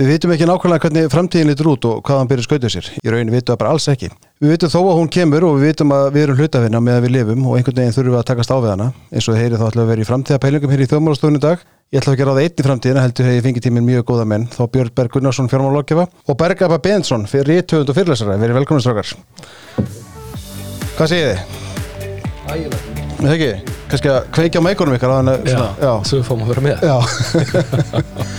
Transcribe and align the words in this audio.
Við 0.00 0.08
vitum 0.08 0.30
ekki 0.32 0.46
nákvæmlega 0.48 0.86
hvernig 0.86 1.10
framtíðin 1.12 1.50
litur 1.50 1.66
út 1.74 1.84
og 1.84 1.98
hvað 2.06 2.16
hann 2.22 2.28
byrja 2.30 2.46
skautuð 2.46 2.70
sér. 2.72 2.86
Í 2.96 3.10
rauninni 3.12 3.34
vitum 3.34 3.52
við 3.52 3.58
bara 3.60 3.72
alls 3.74 3.84
ekki. 3.92 4.08
Við 4.40 4.48
vitum 4.54 4.70
þó 4.72 4.80
að 4.80 4.96
hún 4.96 5.10
kemur 5.12 5.44
og 5.44 5.58
við 5.58 5.68
vitum 5.68 5.92
að 5.92 6.06
við 6.14 6.22
erum 6.22 6.38
hlutafina 6.38 6.80
með 6.80 6.94
að 6.96 7.02
við 7.04 7.12
lifum 7.18 7.42
og 7.44 7.58
einhvern 7.58 7.76
veginn 7.76 7.92
þurfum 7.92 8.14
við 8.14 8.20
að 8.22 8.28
takast 8.30 8.48
á 8.48 8.56
við 8.56 8.72
hana. 8.72 8.86
Eins 9.12 9.26
og 9.28 9.36
þið 9.36 9.42
heyrið 9.42 9.60
þá 9.60 9.66
við 9.68 9.82
að 9.82 9.90
vera 9.90 10.00
í 10.00 10.08
framtíðapælingum 10.08 10.72
hér 10.72 10.80
í 10.80 10.88
þjóðmálastofunni 10.88 11.36
í 11.36 11.44
dag. 11.44 11.58
Ég 11.92 12.00
ætla 12.00 12.12
að 12.14 12.20
gera 12.22 12.32
það 12.32 12.40
einn 12.46 12.56
í 12.56 12.64
framtíðina, 12.64 13.04
heldur 13.04 13.28
ég 13.28 13.44
fengið 13.44 13.64
tíminn 13.66 13.84
mjög 13.84 14.08
góða 14.08 14.24
menn, 14.32 14.48
þá 14.48 14.64
Björn 14.72 14.96
Berg 14.96 15.12
Gunnarsson 15.12 15.52
fjármálokkefa 15.52 16.08
og 16.08 16.38
Berg 16.40 16.64
Abba 16.64 16.80
Bensson 16.80 17.28
fyrir 17.28 17.60
rítöfund 17.60 17.92
og 17.92 17.96
fyrirlesara. 18.00 18.40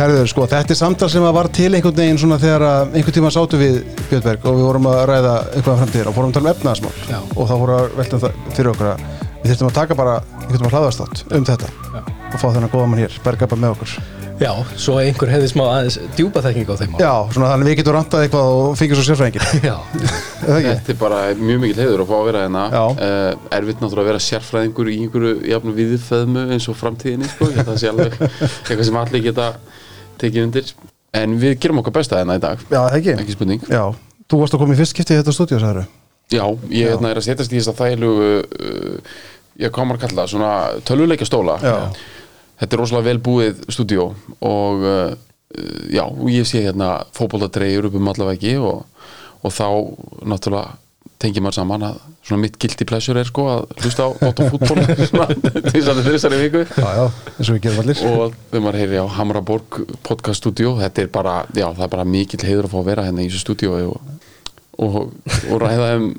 Herður, 0.00 0.28
sko, 0.32 0.46
þetta 0.48 0.72
er 0.72 0.78
samtal 0.78 1.10
sem 1.12 1.24
var 1.36 1.48
til 1.52 1.66
einhvern 1.76 1.92
veginn 1.98 2.18
svona 2.20 2.38
þegar 2.40 2.62
að 2.64 2.94
einhvern 2.96 3.16
tíma 3.18 3.32
sátu 3.34 3.58
við 3.60 3.74
Björnberg 4.08 4.46
og 4.48 4.54
við 4.56 4.64
vorum 4.64 4.86
að 4.88 5.00
ræða 5.10 5.34
einhverja 5.50 5.80
framtíðir 5.82 6.08
og 6.08 6.16
fórum 6.16 6.30
að 6.30 6.38
tala 6.38 6.48
um 6.48 6.54
efnaðasmál 6.54 7.18
og 7.36 7.50
þá 7.50 7.52
voru 7.60 7.74
að 7.76 7.98
velta 7.98 8.16
um 8.16 8.22
það 8.22 8.38
fyrir 8.56 8.70
okkur 8.72 8.88
að 8.94 9.02
við 9.42 9.50
þurftum 9.50 9.68
að 9.68 9.76
taka 9.76 9.98
bara 9.98 10.14
einhvern 10.38 10.62
tíma 10.62 10.72
hlaðastátt 10.72 11.22
um 11.36 11.44
þetta 11.50 11.68
Já. 11.68 12.00
og 12.00 12.40
fá 12.40 12.46
þennan 12.46 12.72
góða 12.72 12.88
mann 12.94 13.02
hér, 13.04 13.20
berga 13.26 13.50
bara 13.52 13.64
með 13.66 13.76
okkur 13.76 13.94
Já, 14.40 14.54
svo 14.80 14.94
einhver 14.96 15.28
hefði 15.28 15.48
smá 15.50 15.66
aðeins 15.66 15.98
djúpa 16.16 16.40
þekking 16.40 16.70
á 16.72 16.74
þeim. 16.80 16.92
málum. 16.94 17.02
Já, 17.04 17.12
svona 17.34 17.48
þannig 17.50 17.68
við 17.68 17.74
getum 17.82 17.96
rantað 17.98 18.22
eitthvað 18.24 18.52
og 18.56 18.78
fengið 18.80 18.96
svo 18.96 19.04
sérfræðingir 19.10 19.44
Já. 19.68 19.74
Er 20.00 20.46
það 20.46 20.54
ekki? 20.54 20.70
Þetta 20.70 20.94
er 20.94 20.98
bara 21.02 21.18
mjög 21.36 21.60
mikil 21.66 21.82
heiður 21.82 22.04
að 22.06 22.08
fá 22.08 22.14
að 22.16 22.24
vera 22.30 22.44
hérna 22.46 22.62
uh, 22.72 23.26
Erfitt 23.58 23.84
náttúrulega 23.84 24.06
að 24.06 24.08
vera 24.14 24.22
sérfræðingur 24.30 24.88
í 24.88 24.96
einhverju 25.02 25.34
jafn 25.50 25.76
viðfæðmu 25.76 26.46
eins 26.56 26.70
og 26.72 26.78
framtíðinni 26.80 27.28
sko. 27.34 27.50
Þetta 27.58 27.76
sé 27.82 27.92
alveg 27.92 28.16
eitthvað 28.70 28.84
sem 28.88 28.98
allir 29.02 29.26
geta 29.28 29.50
tekið 30.20 30.46
undir. 30.46 30.74
En 31.16 31.34
við 31.42 31.56
gerum 31.62 31.80
okkar 31.82 31.96
besta 31.98 32.20
hérna 32.20 32.38
í 32.38 32.42
dag. 32.42 32.60
Já, 32.70 32.82
ekki? 32.94 33.16
Ekki 33.18 33.34
spurning. 33.34 33.64
Já, 33.66 33.82
þú 34.30 34.44
varst 34.44 34.54
að 34.54 34.62
koma 34.62 34.76
í 34.76 34.78
fyrst 34.78 34.94
skipti 34.94 35.16
í 35.16 35.20
þetta 35.20 35.34
stúdíu, 35.34 35.58
sagður 35.62 35.88
Já, 36.30 36.44
ég 36.70 36.92
hérna, 36.92 37.10
er 37.10 37.18
að 37.18 37.26
setjast 37.26 37.52
í 37.52 37.58
þess 37.58 37.72
að 37.72 37.80
þælu 37.80 38.10
uh, 38.22 39.14
Ég 39.60 39.72
komar 39.74 39.98
að 39.98 40.04
kalla 40.06 40.26
svona 40.30 40.50
tölvuleikja 40.86 41.26
stóla 41.26 41.56
Já. 41.58 41.74
Þetta 42.60 42.76
er 42.76 42.80
rosalega 42.80 43.08
vel 43.08 43.22
búið 43.26 43.64
stúdíó 43.72 44.04
Og 44.46 44.84
uh, 44.86 45.16
já, 45.90 46.04
og 46.06 46.28
ég 46.30 46.46
sé 46.46 46.62
hérna 46.68 47.00
fótboltadreyjur 47.16 47.88
upp 47.88 47.98
um 47.98 48.12
allavegi 48.12 48.54
og, 48.62 48.84
og 49.42 49.54
þá 49.54 49.66
náttúrulega 50.30 50.78
tengir 51.20 51.42
maður 51.42 51.58
saman 51.58 51.88
að 51.90 51.98
svona 52.26 52.42
mitt 52.44 52.56
guilty 52.60 52.84
pleasure 52.88 53.20
er 53.22 53.28
sko 53.30 53.46
að 53.48 53.70
hlusta 53.80 54.06
á 54.06 54.08
gott 54.20 54.40
á 54.40 54.44
fútból 54.52 54.82
svona 55.10 55.26
tvisari 55.70 56.04
þessari 56.06 56.40
viku 56.42 56.64
Já, 56.68 56.88
já, 56.98 57.04
eins 57.36 57.48
og 57.48 57.54
við 57.56 57.62
gerum 57.66 57.80
allir 57.84 58.02
og 58.10 58.34
þegar 58.50 58.64
maður 58.66 58.80
heyri 58.82 59.00
á 59.00 59.06
Hamraborg 59.16 59.78
podcast 60.06 60.42
stúdíó, 60.42 60.74
þetta 60.82 61.04
er 61.06 61.12
bara 61.14 61.36
já, 61.56 61.66
það 61.70 61.86
er 61.86 61.92
bara 61.96 62.08
mikill 62.08 62.42
heiður 62.44 62.68
að 62.68 62.74
fá 62.74 62.80
að 62.82 62.90
vera 62.92 63.06
hérna 63.08 63.24
í 63.24 63.30
þessu 63.30 63.44
stúdíó 63.46 63.78
og, 63.88 64.18
og, 64.80 65.00
og 65.50 65.62
ræða 65.64 65.88
um, 65.96 66.10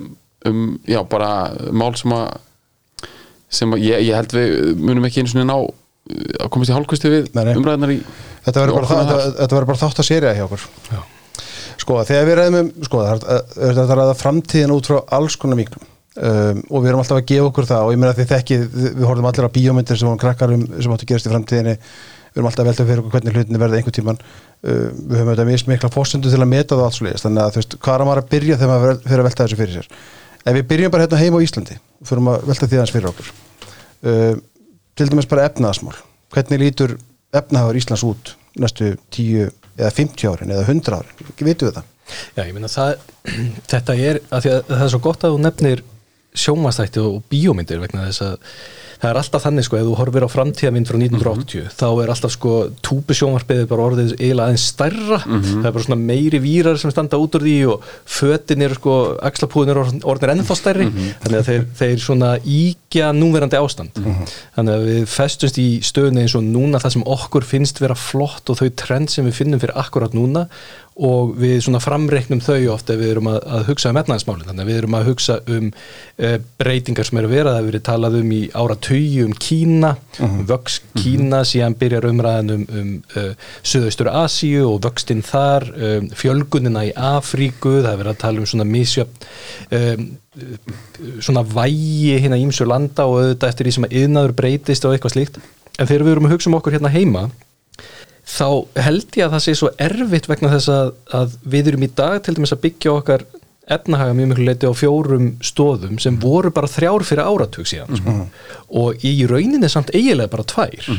um, 0.50 0.66
já, 0.90 1.00
bara 1.14 1.30
mál 1.72 1.94
sem 2.02 2.18
að 2.18 2.34
sem 3.52 3.74
að 3.76 3.82
ég, 3.84 4.06
ég 4.08 4.16
held 4.16 4.34
við 4.36 4.76
munum 4.80 5.06
ekki 5.10 5.22
einu 5.22 5.32
svona 5.36 5.50
ná 5.52 5.58
að 5.62 6.50
komast 6.52 6.72
í 6.72 6.76
hálfkvisti 6.76 7.10
við 7.14 7.32
umræðinar 7.38 7.92
í 7.94 8.02
Þetta 8.42 8.62
verður 8.64 8.74
bara, 8.80 8.86
Opna 8.88 9.02
þetta, 9.04 9.18
þar. 9.22 9.34
þetta 9.38 9.56
verður 9.56 9.68
bara 9.70 9.80
þátt 9.84 10.00
að 10.02 10.08
sérja 10.08 10.32
hjá 10.34 10.44
okkur 10.48 10.64
Já. 10.90 11.02
Sko, 11.82 11.98
þegar 12.06 12.28
við 12.28 12.38
ræðum 12.38 12.60
um 12.60 12.70
sko, 12.86 13.02
það 13.08 13.26
er 13.32 13.80
þetta 13.80 14.04
að 14.04 14.14
framtíðin 14.20 14.76
út 14.76 14.90
frá 14.92 15.00
alls 15.18 15.38
konar 15.42 15.58
miklum 15.58 15.88
um, 16.18 16.64
og 16.70 16.84
við 16.84 16.90
erum 16.92 17.02
alltaf 17.02 17.20
að 17.20 17.28
gefa 17.32 17.50
okkur 17.50 17.68
það 17.70 17.86
og 17.88 17.94
ég 17.94 18.02
meina 18.02 18.14
að 18.14 18.22
þið 18.22 18.32
þekki, 18.32 18.58
við 18.76 19.06
horfum 19.08 19.30
allir 19.30 19.48
á 19.48 19.56
bíómyndir 19.56 20.00
sem 20.00 20.10
vorum 20.10 20.22
krakkar 20.22 20.56
um, 20.56 20.66
sem 20.78 20.94
áttu 20.94 21.08
að 21.08 21.12
gerast 21.12 21.30
í 21.30 21.34
framtíðinni. 21.34 21.76
Við 22.32 22.40
erum 22.40 22.48
alltaf 22.48 22.64
að 22.64 22.70
velta 22.70 22.88
fyrir 22.88 23.02
okkur 23.02 23.16
hvernig 23.16 23.38
hlutinni 23.38 23.60
verða 23.62 23.80
einhvern 23.80 23.96
tíman 23.98 24.20
uh, 24.22 24.28
við 24.64 25.18
höfum 25.18 25.32
auðvitað 25.32 25.50
mist 25.52 25.72
mikla 25.72 25.92
fórsendu 25.92 26.32
til 26.32 26.40
að 26.40 26.52
meta 26.52 26.78
það 26.78 26.86
allt 26.86 26.98
svo 26.98 27.08
leiðist, 27.08 27.26
þannig 27.26 27.44
að 27.44 27.56
þú 27.56 27.62
veist, 27.62 27.78
hvað 27.84 27.98
er 27.98 28.08
maður 28.08 28.22
að 28.22 28.30
byrja 28.32 28.60
þegar 28.62 28.72
maður 28.72 29.02
fer 29.08 29.24
að 29.24 29.28
velta 29.28 29.48
þessu 29.48 29.60
fyrir 29.60 29.76
sér? 29.76 29.90
Ef 30.42 30.56
við 30.56 30.68
byrjum 30.70 30.94
bara 30.94 31.06
hérna 31.06 31.20
heima 31.20 31.42
á 31.42 31.46
Íslandi 31.46 31.76
og 31.82 32.08
fyrir 32.08 32.30
að 32.32 32.48
velta 32.48 32.70
því 32.72 32.80
aðeins 32.80 32.94
fyrir 32.96 33.10
okkur. 33.12 33.34
Uh, 34.02 34.34
til 34.96 35.10
dæmis 35.12 35.28
bara 35.28 35.50
efnaðasmál 35.50 35.98
hvernig 36.32 36.64
lítur 36.64 36.96
efnahagur 37.36 37.82
Íslands 37.82 38.06
út 38.08 38.32
næstu 38.56 38.94
10 39.12 39.52
eða 39.78 39.94
50 40.02 40.32
árin 40.32 40.54
eða 40.56 40.68
100 40.68 40.98
árin, 41.00 41.26
ekki 41.32 41.48
vitum 41.48 41.72
við 41.72 41.80
það? 41.80 41.90
Já, 42.36 42.44
ég 42.44 42.54
meina 42.58 42.72
það, 42.72 43.08
þetta 43.72 43.98
er, 44.10 44.22
að 44.30 44.52
að 44.52 44.62
það 44.74 44.86
er 44.86 44.94
svo 44.96 45.04
gott 45.08 45.26
að 45.26 45.36
þú 45.36 45.42
nefnir 45.46 45.84
sjómastætti 46.32 47.02
og 47.04 47.24
bíómyndir 47.32 47.82
vegna 47.82 48.06
þess 48.08 48.24
að 48.24 48.36
það 49.02 49.10
er 49.10 49.18
alltaf 49.20 49.44
þannig 49.44 49.66
sko, 49.66 49.78
ef 49.80 49.88
þú 49.88 49.96
horfir 49.98 50.24
á 50.24 50.30
framtíðamynd 50.32 50.88
frá 50.88 50.98
1980 51.02 51.72
þá 51.74 51.88
er 51.90 52.12
alltaf 52.14 52.34
sko 52.36 52.52
túbusjónvarpiðið 52.86 53.66
bara 53.72 53.88
orðið 53.90 54.12
eiginlega 54.20 54.46
aðeins 54.46 54.68
stærra. 54.72 55.18
Það 55.26 55.66
er 55.66 55.76
bara 55.76 55.86
svona 55.88 56.00
meiri 56.06 56.42
vírar 56.44 56.80
sem 56.80 56.94
standa 56.94 57.20
út 57.20 57.36
úr 57.40 57.46
því 57.48 57.56
og 57.74 57.88
fötin 58.06 58.62
eru 58.68 58.78
sko 58.78 58.96
axlapúðin 59.32 59.74
eru 59.74 59.88
orðinir 60.14 60.36
ennþá 60.38 60.60
stærri. 60.60 60.88
Þannig 61.26 61.40
að 61.42 61.50
þeir, 61.50 61.66
þeir 61.82 62.06
svona 62.06 62.32
íkja 62.92 63.12
núverandi 63.16 63.56
ástand. 63.56 63.96
Þannig 64.56 64.76
að 64.76 64.86
við 64.90 65.02
festumst 65.08 65.60
í 65.62 65.68
stöðunni 65.86 66.26
eins 66.26 66.36
og 66.36 66.44
núna 66.44 66.82
það 66.84 66.98
sem 66.98 67.10
okkur 67.16 67.48
finnst 67.48 67.80
vera 67.80 67.96
flott 67.96 68.52
og 68.52 68.60
þau 68.60 68.70
trend 68.76 69.12
sem 69.12 69.26
við 69.26 69.38
finnum 69.40 69.62
fyrir 69.62 69.80
akkurat 69.80 70.16
núna 70.18 70.48
og 71.02 71.32
við 71.40 71.62
svona 71.64 71.80
framreiknum 71.80 72.42
þau 72.44 72.74
oft 72.74 72.90
ef 72.92 73.00
við 73.00 73.14
erum 73.14 73.30
að, 73.32 73.38
að 73.48 73.62
hugsa 73.70 73.90
um 73.94 74.00
etnaðismálinn 74.02 74.50
þannig 74.50 74.66
að 74.66 74.70
við 74.70 74.80
erum 74.82 74.98
að 74.98 75.06
hugsa 75.08 75.38
um 75.48 75.70
uh, 75.72 76.36
breytingar 76.60 77.08
sem 77.08 77.20
eru 77.22 77.30
að 77.30 77.36
vera, 77.38 77.54
það 77.54 77.60
hefur 77.62 77.70
verið 77.72 77.86
talað 77.88 78.18
um 78.20 78.34
í 78.36 78.42
áratöyu 78.60 79.28
um 79.30 79.36
Kína 79.48 79.94
um 80.20 80.42
vöks 80.50 80.82
Kína, 81.00 81.42
síðan 81.48 81.78
byrjar 81.80 82.10
umræðan 82.12 82.56
um, 82.58 82.66
um 82.76 82.92
uh, 83.16 83.32
Suðaustur 83.64 84.12
Asíu 84.12 84.66
og 84.68 84.82
vöxtinn 84.84 85.24
þar, 85.26 85.70
um, 85.72 86.12
fjölgunina 86.12 86.84
í 86.90 86.92
Afríku, 86.92 87.78
það 87.80 87.94
hefur 87.94 88.04
verið 88.04 88.14
að 88.14 88.22
tala 88.26 88.44
um 88.44 88.52
svona 88.52 88.68
misjöfn 88.68 90.20
svona 91.20 91.44
vægi 91.44 92.18
hérna 92.24 92.40
ímsu 92.40 92.64
landa 92.68 93.04
og 93.10 93.18
auðvitað 93.20 93.50
eftir 93.52 93.68
því 93.68 93.74
sem 93.76 93.88
að 93.88 93.96
yðnaður 94.00 94.34
breytist 94.38 94.86
og 94.88 94.96
eitthvað 94.96 95.16
slíkt. 95.18 95.40
En 95.78 95.90
þegar 95.90 96.06
við 96.06 96.14
erum 96.14 96.28
að 96.30 96.36
hugsa 96.36 96.52
um 96.52 96.58
okkur 96.60 96.78
hérna 96.78 96.92
heima 96.94 97.26
þá 98.32 98.48
held 98.86 99.18
ég 99.18 99.26
að 99.26 99.34
það 99.36 99.44
sé 99.44 99.56
svo 99.60 99.72
erfitt 99.82 100.30
vegna 100.30 100.52
þess 100.54 100.72
að, 100.72 100.92
að 101.20 101.36
við 101.52 101.72
erum 101.72 101.84
í 101.84 101.92
dag 101.98 102.22
til 102.24 102.36
dæmis 102.38 102.54
að 102.56 102.64
byggja 102.68 102.94
okkar 102.94 103.26
efnahaga 103.72 104.14
mjög 104.16 104.32
miklu 104.32 104.46
leiti 104.48 104.70
á 104.70 104.74
fjórum 104.76 105.28
stóðum 105.44 106.00
sem 106.02 106.18
voru 106.22 106.52
bara 106.54 106.70
þrjár 106.70 107.06
fyrir 107.08 107.28
áratug 107.28 107.68
síðan 107.70 108.00
sko. 108.00 108.16
og 108.82 109.06
í 109.08 109.14
rauninni 109.30 109.70
samt 109.72 109.94
eiginlega 109.96 110.32
bara 110.32 110.46
tvær. 110.48 110.90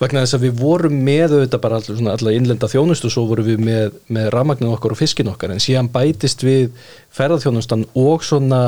Vegna 0.00 0.24
þess 0.24 0.36
að 0.38 0.46
við 0.46 0.56
vorum 0.60 0.96
með 1.06 1.36
auðvitað 1.36 1.62
bara 1.64 1.80
allar 1.82 2.32
innlenda 2.36 2.70
þjónust 2.70 3.06
og 3.06 3.14
svo 3.14 3.26
vorum 3.30 3.46
við 3.46 3.62
með, 3.62 3.96
með 4.08 4.30
rafmagninu 4.34 4.74
okkar 4.76 4.94
og 4.94 5.00
fiskin 5.00 5.30
okkar. 5.32 5.54
En 5.54 5.62
síðan 5.62 5.90
bætist 5.92 6.42
við 6.46 6.72
ferðarþjónustan 7.12 7.86
og 7.98 8.24
svona 8.24 8.62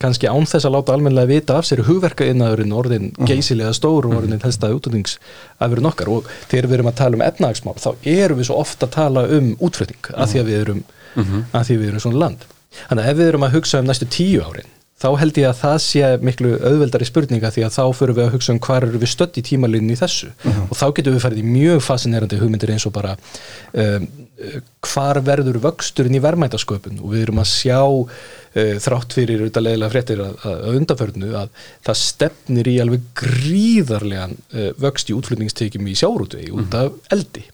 kannski 0.00 0.28
án 0.28 0.46
þess 0.48 0.66
að 0.68 0.76
láta 0.76 0.94
almennilega 0.94 1.30
vita 1.30 1.58
af 1.60 1.68
sér 1.68 1.84
hugverka 1.88 2.28
innaðurinn 2.28 2.76
orðin 2.76 3.10
geysilega 3.28 3.72
stór 3.76 4.08
og 4.08 4.16
orðin 4.20 4.40
helstaði 4.44 4.78
útlæningsafurinn 4.78 5.90
okkar. 5.90 6.12
Og 6.12 6.30
þegar 6.46 6.70
við 6.70 6.78
erum 6.78 6.92
að 6.92 6.98
tala 7.02 7.20
um 7.20 7.26
efnahagsmál 7.26 7.76
þá 7.80 7.90
erum 8.14 8.40
við 8.40 8.50
svo 8.50 8.62
ofta 8.62 8.88
að 8.88 8.96
tala 8.96 9.26
um 9.36 9.52
útflutning 9.60 10.10
af 10.14 10.32
því 10.32 10.42
að 10.42 10.50
við 10.50 10.64
erum 10.64 10.82
að 11.18 11.64
því 11.66 11.74
að 11.74 11.80
við 11.80 11.88
erum 11.90 12.02
svona 12.04 12.22
land 12.24 12.48
þannig 12.88 13.04
að 13.04 13.10
ef 13.10 13.18
við 13.20 13.32
erum 13.32 13.48
að 13.48 13.56
hugsa 13.58 13.80
um 13.82 13.90
næstu 13.90 14.08
tíu 14.10 14.44
árin 14.46 14.76
þá 15.00 15.08
held 15.16 15.38
ég 15.40 15.48
að 15.48 15.60
það 15.60 15.76
sé 15.84 16.08
miklu 16.20 16.50
auðveldari 16.58 17.06
spurninga 17.08 17.50
því 17.54 17.62
að 17.64 17.76
þá 17.78 17.84
förum 17.96 18.16
við 18.18 18.26
að 18.26 18.34
hugsa 18.34 18.52
um 18.52 18.60
hvar 18.66 18.84
eru 18.84 19.00
við 19.00 19.12
stödd 19.14 19.38
í 19.40 19.44
tímalínni 19.46 19.94
í 19.94 20.00
þessu. 20.00 20.28
Og 20.66 20.74
þá 20.76 20.84
getum 20.98 21.16
við 21.16 21.24
farið 21.24 21.40
í 21.40 21.52
mjög 21.54 21.80
fascinerandi 21.86 22.40
hugmyndir 22.40 22.72
eins 22.74 22.86
og 22.88 22.94
bara 22.96 23.14
um, 23.16 24.04
uh, 24.04 24.58
hvar 24.90 25.22
verður 25.24 25.60
vöxturinn 25.64 26.18
í 26.18 26.22
verðmætasköpun? 26.24 27.00
Og 27.00 27.14
við 27.14 27.24
erum 27.24 27.40
að 27.40 27.50
sjá 27.54 27.80
uh, 27.80 28.76
þrátt 28.84 29.16
fyrir 29.16 29.40
auðvitað 29.46 29.66
leðilega 29.70 29.94
fréttir 29.96 30.22
að, 30.26 30.38
að, 30.50 30.68
undanförnu 30.82 31.32
að 31.46 31.66
það 31.88 32.00
stefnir 32.04 32.72
í 32.74 32.78
alveg 32.84 33.10
gríðarlegan 33.24 34.36
uh, 34.36 34.70
vöxt 34.84 35.08
í 35.08 35.16
útflutningstekjum 35.16 35.88
í 35.88 35.96
sjárútvegi 35.96 36.52
út 36.52 36.76
af 36.76 37.16
eldi. 37.16 37.48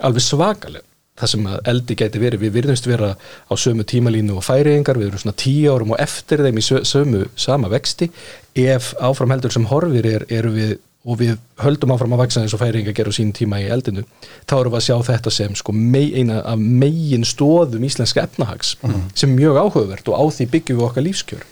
Alveg 0.00 0.24
svakalega 0.24 0.84
það 1.16 1.30
sem 1.32 1.46
að 1.48 1.60
eldi 1.72 1.94
gæti 1.96 2.20
verið, 2.20 2.40
við 2.46 2.54
virðumst 2.58 2.86
vera 2.90 3.12
á 3.16 3.54
sömu 3.56 3.84
tímalínu 3.88 4.36
og 4.36 4.44
færiðingar, 4.44 4.98
við 5.00 5.08
erum 5.10 5.22
svona 5.22 5.36
tíu 5.40 5.72
árum 5.72 5.94
og 5.96 6.00
eftir 6.04 6.42
þeim 6.44 6.58
í 6.60 6.64
sö- 6.66 6.82
sömu 6.84 7.22
sama 7.36 7.70
vexti, 7.72 8.10
ef 8.56 8.92
áfram 9.00 9.32
heldur 9.32 9.52
sem 9.54 9.64
horfir 9.70 10.06
er, 10.14 10.26
eru 10.30 10.52
við 10.56 10.76
og 11.06 11.20
við 11.20 11.36
höldum 11.62 11.92
áfram 11.94 12.16
að 12.16 12.18
vaksa 12.24 12.40
eins 12.42 12.54
og 12.56 12.58
færiðingar 12.58 12.96
gera 12.98 13.12
á 13.14 13.14
sín 13.14 13.28
tíma 13.32 13.60
í 13.62 13.68
eldinu, 13.70 14.02
þá 14.42 14.54
erum 14.58 14.72
við 14.74 14.78
að 14.80 14.86
sjá 14.88 14.96
þetta 15.06 15.30
sem 15.36 15.52
sko 15.54 15.72
eina 16.18 16.40
af 16.42 16.58
megin 16.58 17.22
stóðum 17.22 17.84
íslenska 17.86 18.24
efnahags 18.26 18.72
sem 19.14 19.30
er 19.30 19.36
mjög 19.38 19.60
áhugavert 19.62 20.08
og 20.10 20.18
á 20.18 20.22
því 20.34 20.46
byggjum 20.56 20.80
við 20.80 20.86
okkar 20.88 21.06
lífskjör. 21.06 21.44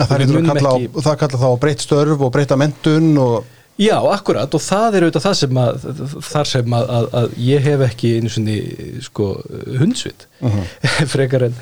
Að 0.00 0.04
það, 0.10 0.18
Við 0.18 0.20
er 0.20 0.34
munum 0.36 0.50
að 0.52 0.60
kalla 0.60 0.68
á, 0.70 0.76
ekki- 0.76 1.02
það 1.08 1.16
kalla 1.22 1.40
þá 1.40 1.48
á 1.48 1.60
breytt 1.64 1.80
störf 1.86 2.20
og 2.28 2.32
breytta 2.36 2.56
mentun 2.60 3.08
og 3.24 3.48
Já, 3.80 3.96
akkurat 4.12 4.56
og 4.56 4.64
það 4.64 4.98
er 4.98 5.06
auðvitað 5.06 5.26
það 5.28 5.38
sem 5.38 5.62
að 5.62 5.86
þar 6.30 6.50
sem 6.50 6.76
að, 6.76 6.90
að, 6.98 7.08
að 7.20 7.38
ég 7.46 7.64
hef 7.64 7.86
ekki 7.86 8.12
einu 8.18 8.32
svonni 8.34 8.58
sko 9.06 9.30
hundsvit 9.80 10.28
frekar 11.14 11.48
en 11.48 11.58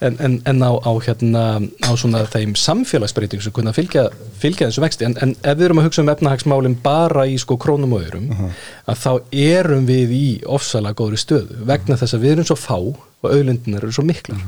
en, 0.00 0.16
en, 0.20 0.40
en 0.44 0.62
á, 0.62 0.72
á 0.76 0.92
hérna 1.00 1.42
á 1.84 1.90
svona 1.96 2.24
þeim 2.28 2.54
samfélagsbreyting 2.58 3.42
sem 3.42 3.54
kunna 3.54 3.72
fylgja, 3.76 4.06
fylgja 4.40 4.68
þessu 4.68 4.84
vexti. 4.84 5.06
En, 5.08 5.16
en 5.22 5.34
ef 5.40 5.58
við 5.58 5.68
erum 5.68 5.80
að 5.80 5.88
hugsa 5.88 6.04
um 6.04 6.10
efnahagsmálin 6.12 6.78
bara 6.84 7.26
í 7.28 7.36
sko 7.40 7.58
krónum 7.60 7.96
og 7.96 8.06
öðrum 8.06 8.28
að 8.36 9.02
þá 9.02 9.10
erum 9.46 9.86
við 9.88 10.16
í 10.16 10.26
ofsalega 10.44 10.98
góðri 11.00 11.20
stöðu 11.20 11.60
vegna 11.68 11.98
þess 12.00 12.16
að 12.16 12.26
við 12.26 12.36
erum 12.36 12.50
svo 12.50 12.58
fá 12.60 12.76
og 12.76 13.30
auðlindunar 13.30 13.86
eru 13.86 13.96
svo 13.96 14.04
miklar. 14.06 14.42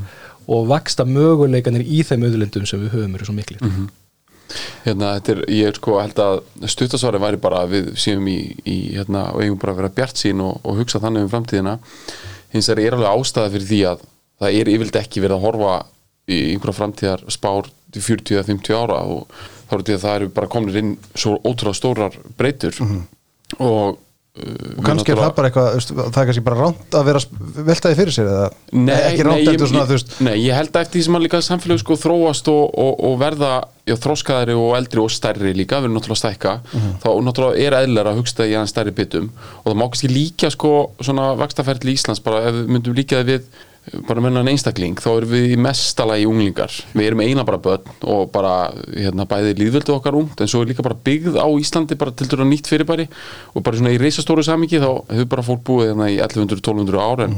Og 0.49 0.69
vaksta 0.69 1.05
möguleikanir 1.09 1.85
í 1.85 2.03
þeim 2.09 2.29
auðlindum 2.29 2.69
sem 2.69 2.85
við 2.85 2.95
höfum 2.97 3.17
eru 3.19 3.29
svo 3.29 3.37
miklir 3.37 3.65
Hérna, 4.85 5.15
þetta 5.19 5.35
er, 5.35 5.43
ég 5.53 5.71
er 5.71 5.79
sko 5.79 5.99
held 6.01 6.23
að 6.25 6.39
stuttasvari 6.73 7.21
væri 7.23 7.41
bara 7.43 7.65
að 7.65 7.75
við 7.75 7.91
séum 8.01 8.29
í, 8.31 8.39
í 8.65 8.79
hérna, 8.97 9.29
og 9.35 9.45
eigum 9.45 9.61
bara 9.61 9.75
að 9.75 9.83
vera 9.83 9.95
bjart 10.01 10.23
sín 10.23 10.43
og, 10.45 10.59
og 10.65 10.81
hugsa 10.81 11.03
þannig 11.03 11.27
um 11.27 11.33
framtíðina. 11.35 11.77
Hins 12.55 12.71
er 12.73 12.83
alveg 12.87 13.11
ástæða 13.11 13.53
fyrir 13.55 13.69
því 13.69 13.81
að 13.91 14.09
það 14.39 14.59
er 14.63 14.73
yfirleitt 14.73 15.01
ekki 15.03 15.25
verið 15.25 15.37
að 15.37 15.47
horfa 15.47 15.77
í 16.29 16.41
einhverja 16.55 16.79
framtíðar 16.79 17.25
spár 17.33 17.71
til 17.93 18.05
40-50 18.05 18.77
ára 18.77 18.99
og 19.09 19.39
þá 19.69 19.73
er 19.75 19.81
þetta 19.83 19.97
að 19.97 20.05
það 20.05 20.19
eru 20.19 20.35
bara 20.37 20.53
komnir 20.53 20.81
inn 20.81 20.93
svo 21.15 21.39
ótrúlega 21.43 21.77
stórar 21.77 22.21
breytur. 22.41 22.77
Og 22.83 22.93
uh, 22.93 23.07
og 23.65 23.99
kannski 24.87 25.13
er 25.15 25.21
það 25.21 25.33
bara 25.37 25.49
eitthvað, 25.51 25.79
það 25.99 26.21
er 26.23 26.29
kannski 26.29 26.45
bara 26.47 26.59
ránt 26.63 26.97
að 26.99 27.07
vera 27.09 27.23
að 27.23 27.59
velta 27.69 27.91
því 27.93 27.99
fyrir 28.01 28.15
sér 28.17 28.31
eða 28.33 28.49
Nei, 28.73 28.95
ekki 29.09 29.27
ránt 29.27 29.51
eftir 29.53 29.71
svona, 29.73 29.87
ég, 29.93 30.05
nei, 30.29 30.35
ég 30.45 30.59
held 30.59 30.71
að 30.77 30.85
eftir 30.87 30.99
því 31.01 31.05
sem 31.09 31.19
að 31.19 31.25
líka 31.27 31.41
samfélag 31.49 31.83
sko 31.83 31.97
þróast 32.03 32.51
og, 32.53 32.65
og, 32.85 32.93
og 33.09 33.17
verða 33.23 33.53
já, 33.89 33.95
þróskaðari 34.05 34.57
og 34.59 34.75
eldri 34.79 35.03
og 35.05 35.13
stærri 35.15 35.55
líka 35.57 35.81
við 35.81 35.89
erum 35.89 35.99
náttúrulega 35.99 36.23
stækka 36.25 36.55
Mhm. 36.69 36.91
þá 37.05 37.09
náttúrulega 37.29 37.65
er 37.67 37.79
eðlar 37.83 38.11
að 38.13 38.21
hugsta 38.23 38.47
í 38.47 38.53
aðeins 38.55 38.75
stærri 38.75 38.93
bitum 38.95 39.31
og 39.63 39.71
það 39.73 39.79
má 39.81 39.87
kannski 39.89 40.13
líka 40.13 40.51
sko 40.55 40.73
svona 41.01 41.31
vakstaferðli 41.41 41.97
Íslands 41.97 42.23
bara 42.25 42.45
ef 42.51 42.55
við 42.59 42.69
myndum 42.77 42.95
líka 42.99 43.23
það 43.23 43.33
við 43.33 43.49
bara 44.09 44.23
menna 44.23 44.43
en 44.43 44.51
einstakling 44.53 44.99
þá 45.01 45.09
erum 45.13 45.33
við 45.33 45.55
mestalagi 45.63 46.27
unglingar. 46.29 46.75
Við 46.93 47.09
erum 47.11 47.23
eina 47.25 47.45
bara 47.47 47.61
börn 47.63 48.05
og 48.09 48.29
bara 48.35 48.53
hérna, 48.93 49.27
bæði 49.29 49.55
líðvöldu 49.59 49.95
okkar 49.97 50.19
ungt 50.19 50.43
en 50.43 50.51
svo 50.51 50.63
er 50.63 50.71
líka 50.73 50.85
bara 50.87 50.99
byggð 51.09 51.39
á 51.41 51.47
Íslandi 51.61 51.99
bara 52.01 52.15
til 52.17 52.29
dæra 52.31 52.47
nýtt 52.49 52.71
fyrirbæri 52.71 53.09
og 53.55 53.65
bara 53.65 53.81
svona 53.81 53.95
í 53.95 54.01
reisastóru 54.01 54.45
samingi 54.47 54.83
þá 54.83 54.91
hefur 55.13 55.33
bara 55.35 55.47
fólk 55.47 55.65
búið 55.69 55.93
hérna 55.93 56.11
í 56.13 56.21
1100-1200 56.21 57.03
ár 57.03 57.25
en, 57.27 57.37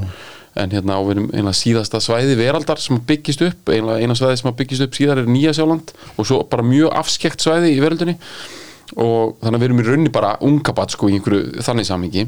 en 0.65 0.77
hérna 0.77 0.99
á 0.99 1.01
við 1.07 1.15
erum 1.17 1.31
eina 1.35 1.55
síðasta 1.57 2.03
svæði 2.03 2.37
veraldar 2.41 2.83
sem 2.83 3.01
byggist 3.11 3.47
upp 3.47 3.73
eina, 3.75 4.01
eina 4.03 4.19
svæði 4.19 4.43
sem 4.43 4.53
byggist 4.63 4.87
upp 4.89 4.99
síðar 4.99 5.23
er 5.23 5.31
Nýja 5.31 5.55
Sjáland 5.57 5.95
og 6.17 6.29
svo 6.29 6.43
bara 6.51 6.67
mjög 6.67 6.95
afskekt 7.03 7.43
svæði 7.45 7.75
í 7.77 7.83
veröldinni. 7.83 8.19
Og 8.99 9.37
þannig 9.39 9.55
að 9.55 9.61
við 9.61 9.69
erum 9.69 9.81
í 9.81 9.85
raunni 9.87 10.11
bara 10.11 10.37
unga 10.43 10.73
bat 10.75 10.91
sko 10.91 11.07
í 11.07 11.15
einhverju 11.15 11.63
þannig 11.63 11.87
samingi 11.87 12.25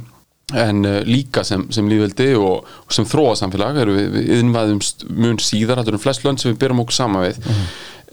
en 0.59 0.85
uh, 0.89 0.99
líka 1.09 1.45
sem, 1.47 1.65
sem 1.75 1.89
lífveldi 1.89 2.33
og, 2.39 2.69
og 2.87 2.95
sem 2.95 3.07
þróa 3.09 3.37
samfélag 3.39 3.81
erum 3.83 3.99
við, 3.99 4.11
við 4.17 4.35
innvæðumst 4.41 5.07
mun 5.11 5.41
síðar 5.43 5.83
þetta 5.83 5.95
eru 5.95 6.03
flest 6.03 6.27
lönd 6.27 6.43
sem 6.43 6.53
við 6.53 6.61
byrjum 6.65 6.85
okkur 6.85 6.99
saman 6.99 7.27
við. 7.29 7.41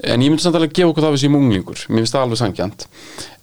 En 0.09 0.23
ég 0.23 0.31
myndi 0.31 0.45
samt 0.45 0.55
alveg 0.55 0.71
að 0.71 0.77
gefa 0.77 0.93
okkur 0.93 1.05
það 1.05 1.15
við 1.15 1.23
séum 1.25 1.35
unglingur. 1.39 1.81
Mér 1.89 2.05
finnst 2.05 2.15
það 2.15 2.25
alveg 2.27 2.39
sangjant 2.39 2.87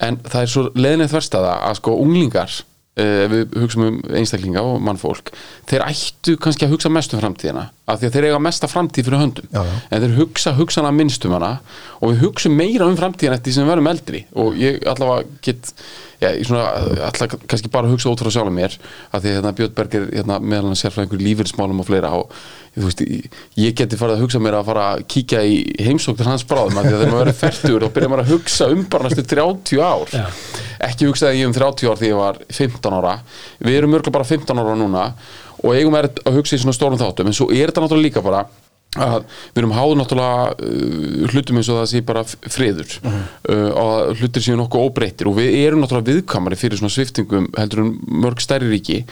en 0.07 0.19
það 0.25 0.41
er 0.41 0.53
svo 0.53 0.65
leðinlega 0.73 1.13
þverstaða 1.13 1.53
að 1.69 1.79
sko 1.81 1.97
unglingar 2.01 2.55
uh, 2.57 3.25
við 3.33 3.59
hugsaum 3.61 3.89
um 3.91 3.99
einstaklinga 4.21 4.65
og 4.65 4.81
mannfólk 4.85 5.33
þeir 5.69 5.85
ættu 5.91 6.16
kannski 6.43 6.67
að 6.67 6.73
hugsa 6.75 6.91
mest 6.93 7.15
um 7.15 7.21
framtíðina 7.23 7.69
af 7.87 8.01
því 8.01 8.09
að 8.09 8.17
þeir 8.17 8.27
eiga 8.31 8.41
mesta 8.43 8.67
framtíð 8.71 9.07
fyrir 9.07 9.23
höndum 9.23 9.47
Já, 9.55 9.61
já. 9.63 9.77
en 9.95 10.03
þeir 10.03 10.17
hugsa 10.19 10.53
hugsanlega 10.59 10.97
minnst 10.99 11.25
um 11.29 11.37
hana 11.39 11.53
og 12.01 12.11
við 12.13 12.25
hugsum 12.27 12.57
meira 12.59 12.89
um 12.91 12.99
framtíðina 12.99 13.39
eftir 13.39 13.55
sem 13.55 13.65
við 13.67 13.73
verðum 13.77 13.91
eldri 13.93 14.25
og 14.35 14.59
ég 14.59 14.83
allavega 14.91 15.29
get 15.47 15.71
já, 16.21 16.31
ég 16.33 16.43
svona, 16.49 16.67
allavega 17.13 17.39
kannski 17.47 17.71
bara 17.71 17.91
hugsa 17.93 18.11
út 18.11 18.25
frá 18.25 18.33
sjálf 18.35 18.51
mér 18.57 18.75
að 19.15 19.23
því 19.23 19.31
að 19.31 19.37
hérna, 19.39 19.55
Björn 19.61 19.75
Berg 19.79 19.95
er 20.01 20.07
hérna, 20.19 20.39
meðal 20.43 20.71
hann 20.73 20.81
sérfræðingur 20.83 21.23
í 21.23 21.27
lífeyrismálum 21.31 21.83
og 21.85 21.89
fleira 21.91 22.11
og 22.19 22.33
veist, 22.77 23.01
ég- 23.57 23.77
geti 23.79 23.97
farið 23.97 24.19
að 24.19 24.25
hugsa 24.27 24.41
mér 24.43 24.59
að 24.59 24.67
fara 24.69 24.87
að 24.97 25.05
kíkja 25.13 25.45
í 25.49 25.55
heimsóktur 25.87 26.29
hans 26.29 26.45
bráðum 26.49 26.77
af 26.81 26.85
því 26.89 26.93
að 26.93 27.01
þegar 27.05 27.13
maður 27.15 27.23
verið 27.25 27.39
færtur 27.41 27.87
og 27.87 27.93
byrja 27.95 28.11
maður 28.13 28.25
að 28.27 28.33
hugsa 28.35 28.69
um 28.75 28.83
bara 28.93 29.07
næstu 29.09 29.25
30 29.31 29.81
ár 29.81 30.13
Já. 30.13 30.27
ekki 30.91 31.09
hugsaði 31.09 31.41
ég 31.41 31.49
um 31.49 31.57
30 31.57 31.89
ár 31.93 32.01
því 32.03 32.11
ég 32.11 32.19
var 32.21 32.41
15 32.53 32.99
ára 32.99 33.15
við 33.65 33.79
erum 33.79 33.95
mörgulega 33.97 34.17
bara 34.19 34.29
15 34.29 34.61
ára 34.61 34.77
núna 34.77 35.07
og 35.63 35.75
eigum 35.75 35.97
er 35.99 36.11
að 36.25 36.39
hugsa 36.39 36.57
í 36.57 36.63
svona 36.63 36.77
stórum 36.77 37.01
þáttum. 37.01 37.31
En 37.31 37.37
svo 37.37 37.49
er 37.51 37.71
þetta 37.71 37.85
náttúrulega 37.85 38.09
líka 38.09 38.25
bara 38.25 38.45
að 38.97 39.25
við 39.27 39.61
erum 39.61 39.75
háður 39.77 39.99
náttúrulega 40.01 40.45
uh, 40.57 41.25
hlutum 41.33 41.61
eins 41.61 41.71
og 41.73 41.81
það 41.81 41.89
sé 41.91 42.03
bara 42.07 42.25
friður. 42.27 42.95
Uh, 43.05 43.71
og 43.71 43.89
að 43.93 44.13
hlutir 44.23 44.47
séu 44.47 44.59
nokkuð 44.61 44.87
óbreyttir. 44.89 45.31
Og 45.31 45.39
við 45.41 45.57
erum 45.63 45.83
náttúrulega 45.85 46.13
viðkamari 46.13 46.61
fyrir 46.61 46.81
svona 46.81 46.95
sviftingum 46.95 47.51
heldur 47.59 47.85
en 47.85 47.97
mörg 48.25 48.45
stærri 48.45 48.71
ríki. 48.73 49.03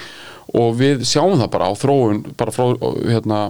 Og 0.54 0.76
við 0.78 1.04
sjáum 1.08 1.38
það 1.40 1.50
bara 1.56 1.68
á 1.68 1.72
þróun 1.76 2.22
bara 2.38 2.54
frá 2.54 2.66
hérna 3.08 3.40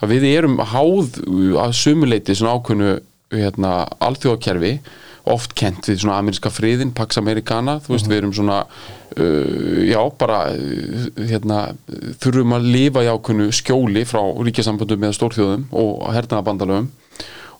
að 0.00 0.14
við 0.14 0.26
erum 0.30 0.58
háð 0.64 1.20
að 1.60 1.76
sumuleiti 1.76 2.36
svona 2.36 2.56
ákveðnu 2.56 2.94
hérna 3.30 3.74
alþjóðakerfi 4.02 4.78
oft 5.28 5.54
kent 5.58 5.88
við 5.90 6.02
svona 6.02 6.18
ameríska 6.20 6.52
friðin 6.52 6.94
Pax 6.96 7.20
Americana, 7.20 7.78
þú 7.84 7.94
veist 7.94 8.08
við 8.08 8.20
erum 8.20 8.32
svona 8.36 8.62
uh, 8.64 9.80
já 9.84 10.00
bara 10.20 10.40
uh, 10.54 11.04
hérna 11.18 11.60
þurfum 12.22 12.56
að 12.56 12.70
lifa 12.76 13.04
í 13.04 13.10
ákveðnu 13.10 13.50
skjóli 13.54 14.06
frá 14.08 14.22
ríkjasamböndum 14.48 15.04
með 15.04 15.16
stórþjóðum 15.18 15.68
og 15.76 16.08
hernaðabandalöfum 16.16 16.90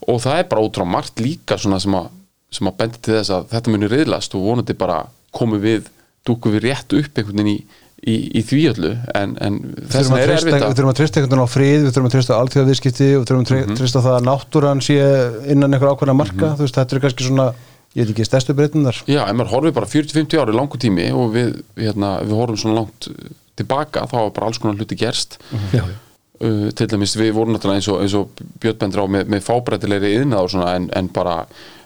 og 0.08 0.20
það 0.24 0.42
er 0.42 0.50
bara 0.50 0.64
ótrá 0.64 0.86
margt 0.88 1.20
líka 1.20 1.58
svona 1.60 1.80
sem 1.82 1.94
að, 1.96 2.10
sem 2.54 2.70
að 2.70 2.78
bendi 2.80 3.02
til 3.04 3.16
þess 3.18 3.34
að 3.36 3.48
þetta 3.54 3.74
muni 3.74 3.90
riðlast 3.92 4.36
og 4.38 4.46
vonandi 4.48 4.78
bara 4.78 5.02
komum 5.36 5.60
við 5.62 5.90
dúkum 6.26 6.56
við 6.56 6.68
rétt 6.68 6.96
upp 6.96 7.18
einhvern 7.18 7.40
veginn 7.40 7.52
í, 7.52 7.58
í, 8.06 8.14
í 8.40 8.42
því 8.46 8.60
öllu 8.72 8.92
en, 9.18 9.34
en 9.44 9.58
Við 9.76 9.90
þess 9.92 10.10
að 10.10 10.20
er 10.22 10.30
treysta- 10.30 10.36
erfitt 10.36 10.54
við 10.56 10.66
að 10.68 10.76
þurfum 10.78 10.92
að 10.92 10.98
treysta 11.00 11.20
einhvern 11.20 11.34
veginn 11.34 11.48
á 11.50 11.54
frið, 11.54 11.80
við 11.84 11.90
þurfum 11.96 12.08
að 12.10 12.14
treysta 12.16 12.36
á 12.36 12.40
alþjóðaviðskipti 12.44 13.08
og 13.10 13.20
við 13.24 13.26
þurfum 13.30 13.44
að 13.44 13.50
tre- 13.50 13.76
treysta 13.80 14.00
á 14.00 14.06
það 14.06 14.16
að 14.20 14.28
náttúran 14.30 14.84
sé 14.84 14.96
innan 15.54 15.74
einhver 15.76 15.92
ákveðna 15.94 16.16
marka, 16.16 16.52
þú 16.56 16.64
veist, 16.66 16.78
þetta 16.80 16.96
er 16.96 17.04
kannski 17.04 17.26
svona 17.28 17.48
ég 17.90 18.04
veit 18.06 18.12
ekki, 18.14 18.26
stærstu 18.28 18.54
breytindar 18.56 19.00
Já, 19.10 19.24
ef 19.26 19.34
maður 19.34 19.52
horfir 19.56 19.74
bara 19.76 19.88
40-50 19.90 20.40
ári 20.44 20.54
langu 20.54 20.78
tími 20.80 21.08
og 21.12 21.32
við, 21.34 21.56
hérna, 21.80 22.12
við 22.22 22.36
horfum 22.38 22.60
svona 22.62 22.78
langt 22.80 23.10
tilbaka, 23.60 24.06
þá 24.08 24.14
var 24.22 24.30
bara 24.36 24.46
alls 24.48 24.60
konar 24.62 24.78
hluti 24.78 24.96
gerst. 24.96 25.36
Já, 25.74 25.82
uh, 26.40 26.68
til 26.72 26.86
dæmis 26.88 27.16
við 27.18 27.34
vorum 27.36 27.52
náttúrulega 27.56 27.82
eins 27.82 27.88
og, 27.92 28.00
og 28.16 28.30
Björn 28.62 28.78
bendur 28.80 29.02
á 29.04 29.06
með, 29.10 29.26
með 29.34 29.44
og 30.40 30.52
svona 30.54 30.76
en, 30.78 30.86
en 30.96 31.10
bara 31.12 31.34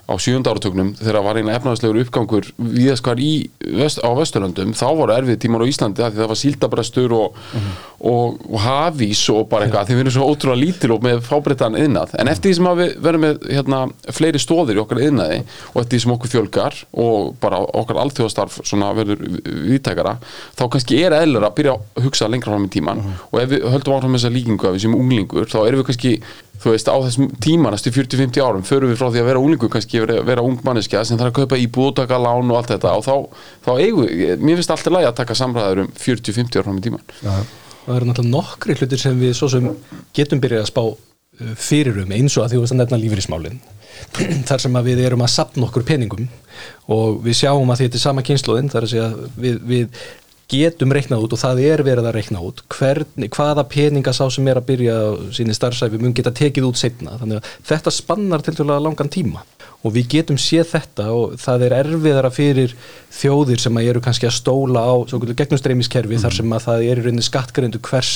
á 0.05 0.15
sjönda 0.21 0.53
áratögnum 0.53 0.93
þegar 0.99 1.25
var 1.25 1.39
eina 1.41 1.55
efnaðslegur 1.57 2.03
uppgangur 2.05 2.49
viðaskvar 2.59 3.21
í 3.23 3.33
vest, 3.79 4.03
á 4.05 4.11
Vesturlöndum 4.13 4.75
þá 4.77 4.87
voru 4.93 5.15
erfið 5.15 5.39
tímar 5.45 5.65
á 5.65 5.71
Íslandi 5.71 6.05
það 6.05 6.29
var 6.29 6.39
síldabrestur 6.39 7.15
og, 7.17 7.39
og, 8.05 8.37
og 8.45 8.59
hafís 8.61 9.23
og 9.33 9.49
bara 9.49 9.65
eitthvað 9.65 9.95
við 9.95 10.03
erum 10.05 10.15
svo 10.17 10.29
ótrúlega 10.29 10.61
lítil 10.61 10.93
og 10.97 11.07
með 11.07 11.23
fábreytan 11.25 11.79
yðnað 11.81 12.15
en 12.21 12.33
eftir 12.33 12.53
því 12.53 12.59
sem 12.59 12.71
við 12.83 12.95
verðum 13.07 13.25
með 13.25 13.49
hérna, 13.49 13.81
fleiri 14.19 14.45
stóðir 14.45 14.81
í 14.81 14.85
okkar 14.85 15.03
yðnaði 15.09 15.41
og 15.73 15.81
eftir 15.83 15.97
því 15.97 16.03
sem 16.05 16.15
okkur 16.19 16.35
fjölgar 16.35 16.81
og 17.07 17.35
bara 17.41 17.63
okkar 17.65 18.03
alþjóðastarf 18.05 18.61
svona 18.63 18.93
verður 18.97 19.25
viðtækara 19.45 20.19
þá 20.53 20.65
kannski 20.69 21.01
er 21.01 21.17
eðlur 21.23 21.49
að 21.49 21.57
byrja 21.63 21.79
að 21.81 22.09
hugsa 22.09 22.29
lengra 22.29 22.53
fram 22.53 22.69
í 22.69 22.75
tíman 22.77 23.07
og 23.31 23.39
ef 23.41 23.55
við 23.55 23.69
höldum 23.73 23.97
áfram 23.97 24.13
með 24.13 24.21
þessa 24.21 24.37
líkingu 24.37 24.69
að 24.69 24.77
við 24.77 24.85
séum 24.85 24.99
unglingur 25.01 25.49
þá 25.49 25.61
erum 25.65 25.81
við 25.81 25.89
kannski 25.93 26.19
þú 26.63 26.75
veist, 26.75 26.89
á 26.89 26.97
þessum 26.97 27.33
tíma 27.43 27.73
næstu 27.75 27.93
40-50 27.95 28.45
árum 28.45 28.65
förum 28.67 28.93
við 28.93 29.01
frá 29.01 29.09
því 29.11 29.25
að 29.25 29.29
vera 29.31 29.43
unglingur 29.43 29.73
kannski 29.73 30.05
vera, 30.05 30.21
vera 30.25 30.45
ung 30.47 30.61
manneskja 30.65 31.03
sem 31.05 31.21
þarf 31.21 31.35
að 31.35 31.43
kaupa 31.43 31.61
íbúð 31.61 31.91
og 31.91 31.99
taka 31.99 32.21
lán 32.23 32.53
og 32.53 32.61
allt 32.61 32.73
þetta. 32.73 32.95
Og 32.99 33.05
þá, 33.05 33.45
þá 33.67 33.73
eigum 33.75 34.09
við, 34.09 34.39
mér 34.41 34.61
finnst 34.61 34.73
alltaf 34.77 34.97
lægi 34.97 35.11
að 35.11 35.21
taka 35.21 35.39
samræður 35.43 35.85
um 35.85 35.93
40-50 35.99 36.63
árum 36.63 36.71
fram 36.71 36.81
í 36.81 36.87
tíman 36.89 37.53
það 37.85 37.99
eru 37.99 38.09
náttúrulega 38.09 38.33
nokkri 38.33 38.77
hlutir 38.79 39.01
sem 39.01 39.21
við 39.21 39.37
svo 39.37 39.51
sem 39.53 39.69
getum 40.17 40.41
byrjað 40.43 40.65
að 40.65 40.71
spá 40.71 40.83
uh, 40.89 41.55
fyrir 41.61 42.03
um 42.05 42.13
eins 42.17 42.37
og 42.39 42.47
að 42.47 42.55
því 42.55 42.63
að 42.63 42.77
nefna 42.81 43.01
lífeyrismálin. 43.03 43.61
Þar 44.49 44.65
sem 44.65 44.79
að 44.79 44.91
við 44.91 45.05
erum 45.07 45.25
að 45.25 45.33
sapna 45.35 45.69
okkur 45.69 45.87
peningum 45.87 46.29
og 46.93 47.21
við 47.25 47.41
sjáum 47.43 47.73
að 47.73 47.85
þetta 47.85 48.01
er 48.01 48.05
sama 48.05 48.25
kynnslóðin 48.27 48.71
þar 48.73 48.87
að 48.87 48.93
segja 48.93 49.09
við, 49.39 49.61
við 49.69 50.01
getum 50.51 50.93
reiknað 50.95 51.25
út 51.25 51.35
og 51.37 51.41
það 51.41 51.63
er 51.65 51.83
verið 51.87 52.09
að 52.09 52.17
reikna 52.19 52.43
út 52.45 52.63
hvernig, 52.75 53.31
hvaða 53.33 53.65
peninga 53.71 54.13
sá 54.17 54.25
sem 54.33 54.49
er 54.51 54.61
að 54.61 54.69
byrja 54.71 54.97
síni 55.37 55.57
starfsæfi 55.57 56.01
mun 56.03 56.15
geta 56.17 56.35
tekið 56.35 56.69
út 56.69 56.81
setna 56.81 57.17
þannig 57.21 57.41
að 57.41 57.53
þetta 57.71 57.95
spannar 57.95 58.45
til 58.45 58.57
dælulega 58.59 58.85
langan 58.85 59.13
tíma 59.13 59.45
og 59.85 59.93
við 59.93 60.07
getum 60.15 60.39
séð 60.41 60.71
þetta 60.73 61.09
og 61.13 61.35
það 61.41 61.67
er 61.67 61.75
erfiðara 61.79 62.31
fyrir 62.33 62.75
þjóðir 63.13 63.61
sem 63.61 63.81
að 63.81 63.89
eru 63.93 64.03
kannski 64.05 64.29
að 64.29 64.37
stóla 64.39 64.85
á 64.85 64.95
gegnumstreymiskerfi 65.13 66.21
þar 66.23 66.39
sem 66.39 66.55
að 66.57 66.69
það 66.69 66.87
er 66.87 67.01
í 67.01 67.05
rauninni 67.05 67.27
skattgrindu 67.27 67.83
hvers 67.85 68.15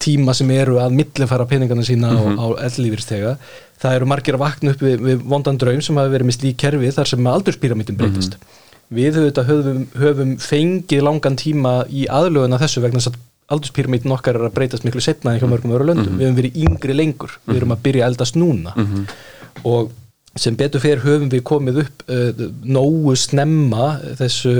tíma 0.00 0.36
sem 0.36 0.50
eru 0.56 0.78
að 0.80 0.96
millifæra 0.96 1.48
peningana 1.50 1.84
sína 1.86 2.14
á, 2.16 2.24
á 2.40 2.46
ellífyrstega 2.68 3.36
það 3.80 3.98
eru 3.98 4.08
margir 4.08 4.36
að 4.36 4.44
vakna 4.46 4.74
upp 4.74 4.84
við, 4.84 4.96
við 5.04 5.28
vondan 5.28 5.60
draum 5.60 5.84
sem 5.84 6.00
hafa 6.00 6.12
verið 6.14 6.30
með 6.30 6.38
slík 6.38 6.58
kerfi 6.60 6.96
þar 6.96 7.12
sem 7.12 7.30
aldurspíramítin 7.34 8.00
breytist 8.00 8.36
við 8.90 9.18
höfum, 9.20 9.44
höfum, 9.48 9.82
höfum 10.02 10.36
fengið 10.42 11.04
langan 11.06 11.38
tíma 11.38 11.74
í 11.88 12.06
aðlögun 12.10 12.56
af 12.56 12.64
þessu 12.64 12.82
vegna 12.84 13.02
þess 13.02 13.12
að 13.12 13.20
aldurspíramítin 13.50 14.14
okkar 14.14 14.38
er 14.38 14.46
að 14.46 14.54
breytast 14.58 14.86
miklu 14.86 15.02
setna 15.02 15.34
en 15.34 15.40
hjá 15.42 15.48
mörgum 15.50 15.74
öru 15.74 15.88
löndum. 15.88 16.18
Við 16.18 16.28
höfum 16.28 16.38
verið 16.38 16.58
yngri 16.64 16.96
lengur. 16.96 17.32
Við 17.48 17.60
erum 17.60 17.74
að 17.74 17.82
byrja 17.86 18.04
að 18.04 18.12
eldast 18.12 18.38
núna. 18.38 18.74
Og 19.66 19.90
sem 20.38 20.54
betur 20.54 20.78
fyrir 20.82 21.00
höfum 21.02 21.30
við 21.32 21.40
komið 21.48 21.78
upp 21.82 22.02
uh, 22.06 22.42
nógu 22.62 23.16
snemma 23.18 23.96
þessu 24.20 24.52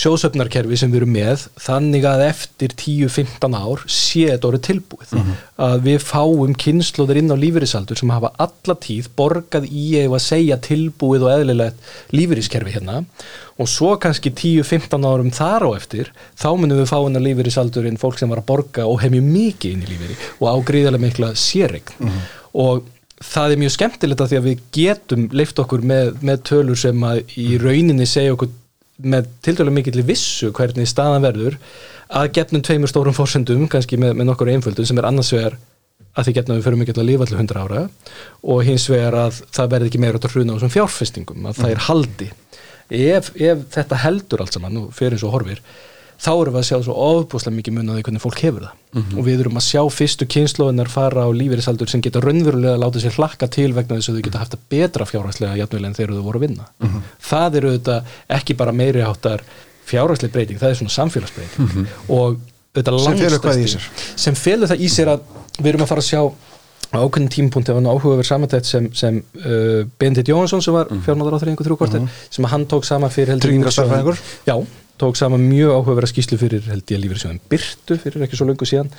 sjóðsöfnarkerfi 0.00 0.78
sem 0.80 0.90
við 0.90 1.04
erum 1.04 1.12
með 1.14 1.44
þannig 1.62 2.06
að 2.10 2.24
eftir 2.26 2.74
10-15 2.80 3.54
ár 3.54 3.84
sé 3.86 4.24
þetta 4.32 4.48
orðið 4.48 4.64
tilbúið. 4.66 5.12
Að 5.62 5.76
við 5.86 6.00
fáum 6.02 6.56
kynnslóðir 6.58 7.20
inn 7.20 7.30
á 7.30 7.38
lífeyrisaldur 7.38 8.00
sem 8.00 8.10
hafa 8.10 8.32
alla 8.42 8.76
tíð 8.82 9.12
borgað 9.14 9.68
í 9.70 9.86
ef 10.02 10.16
að 10.18 10.24
segja 10.26 10.58
tilbúið 10.66 11.28
og 11.28 11.34
eðlilegt 11.36 11.92
lífeyriskerfi 12.10 12.74
hérna. 12.74 13.04
Og 13.62 13.70
svo 13.70 13.92
kannski 14.02 14.32
10-15 14.34 15.06
árum 15.06 15.30
þar 15.30 15.68
á 15.70 15.70
eftir 15.76 16.10
þá 16.34 16.48
munum 16.58 16.80
við 16.80 16.90
fá 16.90 16.98
hennar 16.98 17.22
lífeyrisaldurinn 17.22 18.00
fólk 18.02 18.18
sem 18.18 18.34
var 18.34 18.42
að 18.42 18.50
borga 18.50 18.88
og 18.90 18.98
hef 19.04 19.14
mjög 19.14 19.30
mikið 19.30 19.76
inn 19.76 19.86
í 19.86 19.92
lífeyri 19.92 20.18
og 20.40 20.48
ágríðarlega 20.50 21.06
mikla 21.06 21.30
sérregn. 21.38 22.10
Og 22.54 22.82
það 23.22 23.54
er 23.54 23.62
mjög 23.62 23.74
skemmtilegt 23.76 24.22
að 24.24 24.32
því 24.32 24.38
að 24.38 24.46
við 24.48 24.62
getum 24.74 25.26
leift 25.32 25.60
okkur 25.62 25.84
með, 25.86 26.12
með 26.24 26.42
tölur 26.50 26.78
sem 26.78 27.04
að 27.06 27.22
í 27.38 27.58
rauninni 27.62 28.06
segja 28.08 28.34
okkur 28.34 28.50
með 29.04 29.28
tildulega 29.42 29.74
mikill 29.74 30.06
vissu 30.06 30.50
hvernig 30.54 30.88
staðan 30.88 31.24
verður 31.24 31.58
að 32.14 32.32
getnum 32.36 32.62
tveimur 32.62 32.90
stórum 32.90 33.16
fórsendum 33.16 33.66
kannski 33.70 33.98
með, 33.98 34.14
með 34.18 34.28
nokkur 34.30 34.50
einföldum 34.52 34.86
sem 34.86 35.00
er 35.00 35.08
annars 35.08 35.32
vegar 35.34 35.56
að 36.14 36.28
því 36.28 36.34
getnum 36.36 36.58
við 36.58 36.66
fyrir 36.68 36.80
mikill 36.80 37.00
að 37.00 37.08
lifa 37.08 37.26
allir 37.26 37.40
100 37.42 37.64
ára 37.64 37.82
og 38.54 38.62
hins 38.66 38.86
vegar 38.90 39.16
að 39.18 39.40
það 39.54 39.72
verði 39.72 39.90
ekki 39.90 40.02
meira 40.04 40.20
út 40.20 40.28
að 40.28 40.36
hruna 40.36 40.54
á 40.54 40.56
þessum 40.58 40.74
fjárfestingum 40.76 41.48
að 41.50 41.58
það 41.58 41.72
er 41.72 41.82
haldi. 41.88 42.28
Ef, 42.94 43.32
ef 43.34 43.64
þetta 43.74 43.98
heldur 44.04 44.44
allt 44.44 44.54
saman 44.54 44.78
og 44.82 44.94
fyrir 44.94 45.16
eins 45.16 45.26
og 45.26 45.34
horfir 45.34 45.62
þá 46.24 46.30
erum 46.32 46.54
við 46.54 46.60
að 46.62 46.66
sjá 46.70 46.78
svo 46.86 46.94
ofbúslega 47.04 47.56
mikið 47.58 47.74
mun 47.76 47.90
á 47.90 47.94
því 47.98 48.04
hvernig 48.06 48.22
fólk 48.24 48.40
hefur 48.44 48.64
það. 48.64 49.02
Og 49.18 49.26
við 49.26 49.42
erum 49.44 49.58
að 49.60 49.66
sjá 49.66 49.82
fyrstu 49.92 50.26
kynnslóðunar 50.34 50.88
fara 50.92 51.26
á 51.26 51.28
lífeyrisaldur 51.36 51.90
sem 51.92 52.00
geta 52.04 52.22
raunverulega 52.24 52.74
að 52.78 52.82
láta 52.84 53.02
sér 53.02 53.16
hlakka 53.18 53.48
til 53.52 53.68
vegna 53.76 53.98
þess 53.98 54.08
að 54.12 54.16
þau 54.20 54.24
geta 54.28 54.40
haft 54.44 54.56
að 54.56 54.64
betra 54.72 55.06
fjárhagslega 55.10 55.58
jafnvel 55.60 55.84
en 55.90 55.96
þegar 55.98 56.14
þau 56.16 56.24
voru 56.30 56.40
að 56.40 56.46
vinna. 56.46 56.68
Það 57.28 57.58
eru 57.60 57.74
þetta 57.76 57.98
ekki 58.38 58.56
bara 58.62 58.72
meiri 58.72 59.04
áttar 59.04 59.44
fjárhagsleg 59.84 60.32
breyting, 60.32 60.58
það 60.62 60.70
er 60.72 60.80
svona 60.80 60.94
samfélagsbreyting. 60.96 61.86
Og 62.16 62.38
þetta 62.74 62.96
Sem 63.04 63.18
felur 63.20 63.42
hvað 63.44 63.58
í 63.60 63.66
langstærsti- 63.66 63.74
sér? 63.74 64.18
sem 64.24 64.34
felur 64.38 64.70
það 64.72 64.80
í 64.80 64.88
sér 64.90 65.12
að 65.12 65.26
við 65.60 65.72
erum 65.74 65.84
að 65.84 65.90
fara 65.92 66.02
að 66.04 66.08
sjá 66.08 66.22
ákveðin 66.94 67.28
tímapunkt 67.34 67.68
ef 67.72 67.74
hann 67.78 67.86
áhugaverð 67.90 68.26
samantætt 68.28 68.68
sem, 68.68 68.84
sem 68.94 69.16
uh, 69.42 69.82
Bendit 69.98 70.28
Jóhansson 70.30 70.62
sem 70.62 70.74
var 70.76 70.86
fjármálar 71.02 71.34
á 71.34 71.42
þreyingu 71.42 71.64
þrjú 71.66 71.76
kortir 71.80 72.04
sem 72.30 72.46
að 72.46 72.52
hann 72.54 72.66
tók 72.70 72.86
sama 72.86 73.08
fyrir 73.10 73.32
heldur 73.34 73.50
Tryggingastarfræðingur? 73.50 74.20
Já, 74.46 74.54
tók 75.00 75.18
sama 75.18 75.38
mjög 75.40 75.74
áhugaverða 75.74 76.10
skýslu 76.12 76.38
fyrir 76.40 76.66
held 76.70 76.90
ég 76.92 77.00
lífyrirsjóðin 77.02 77.40
Byrtu 77.50 77.98
fyrir 78.00 78.26
ekki 78.26 78.38
svo 78.38 78.48
löngu 78.48 78.68
síðan. 78.68 78.90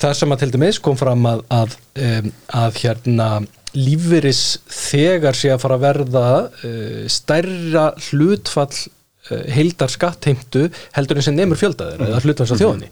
Þar 0.00 0.16
sem 0.18 0.34
að 0.34 0.42
til 0.42 0.50
dæmis 0.54 0.80
kom 0.82 0.96
fram 0.98 1.26
að, 1.30 1.44
að, 1.54 1.76
um, 2.06 2.32
að 2.60 2.80
hérna 2.82 3.28
lífyris 3.74 4.42
þegar 4.70 5.38
sé 5.38 5.52
að 5.54 5.62
fara 5.62 5.78
að 5.78 5.84
verða 5.86 6.26
uh, 6.44 7.04
stærra 7.10 7.84
hlutfall 8.08 8.72
uh, 8.74 9.44
heildar 9.54 9.92
skattheimtu 9.92 10.66
heldur 10.96 11.20
en 11.20 11.28
sem 11.28 11.38
nemur 11.38 11.60
fjöldaðir 11.60 12.04
eða 12.08 12.24
hlutfalls 12.24 12.54
á 12.54 12.60
þjóðinni. 12.60 12.90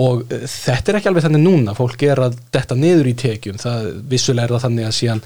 Og 0.00 0.22
uh, 0.28 0.44
þetta 0.44 0.92
er 0.92 1.00
ekki 1.00 1.10
alveg 1.10 1.26
þannig 1.26 1.44
núna. 1.48 1.74
Fólk 1.78 2.04
er 2.06 2.22
að 2.28 2.38
detta 2.54 2.78
niður 2.78 3.10
í 3.10 3.16
tekjum. 3.26 3.58
Það 3.60 3.90
vissulega 4.12 4.46
er 4.46 4.54
það 4.56 4.66
þannig 4.68 4.90
að 4.90 4.98
síðan 5.00 5.24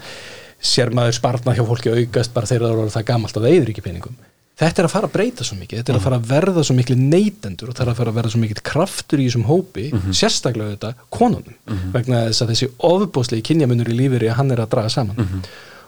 sér 0.65 0.95
maður 0.95 1.19
spartna 1.19 1.53
hjá 1.53 1.65
fólki 1.67 1.91
aukast 1.93 2.33
bara 2.33 2.49
þegar 2.49 2.65
það 2.65 2.79
eru 2.79 2.95
það 2.95 3.09
gamalt 3.11 3.37
að 3.37 3.45
það 3.45 3.57
eyður 3.57 3.75
ekki 3.75 3.85
peningum 3.85 4.15
þetta 4.59 4.81
er 4.81 4.87
að 4.87 4.93
fara 4.93 5.09
að 5.09 5.15
breyta 5.15 5.45
svo 5.47 5.57
mikið 5.59 5.81
þetta 5.81 5.93
er 5.93 5.99
að 5.99 6.05
fara 6.05 6.17
að 6.21 6.27
verða 6.31 6.63
svo 6.63 6.75
miklu 6.77 6.95
neytendur 6.99 7.71
og 7.71 7.75
það 7.77 7.85
er 7.85 7.91
að 7.91 7.99
fara 7.99 8.13
að 8.13 8.17
verða 8.19 8.33
svo 8.33 8.41
mikið 8.43 8.61
kraftur 8.69 9.21
í 9.21 9.27
þessum 9.27 9.47
hópi 9.49 9.85
sérstaklega 10.15 10.75
þetta 10.75 11.07
konunum 11.11 11.55
vegna 11.95 12.25
þess 12.29 12.45
að 12.45 12.51
þessi 12.53 12.69
ofbóðslegi 12.89 13.47
kynjamunur 13.49 13.91
í 13.91 13.97
lífeyri 13.99 14.35
hann 14.37 14.53
er 14.55 14.63
að 14.63 14.71
draga 14.75 14.93
saman. 14.93 15.41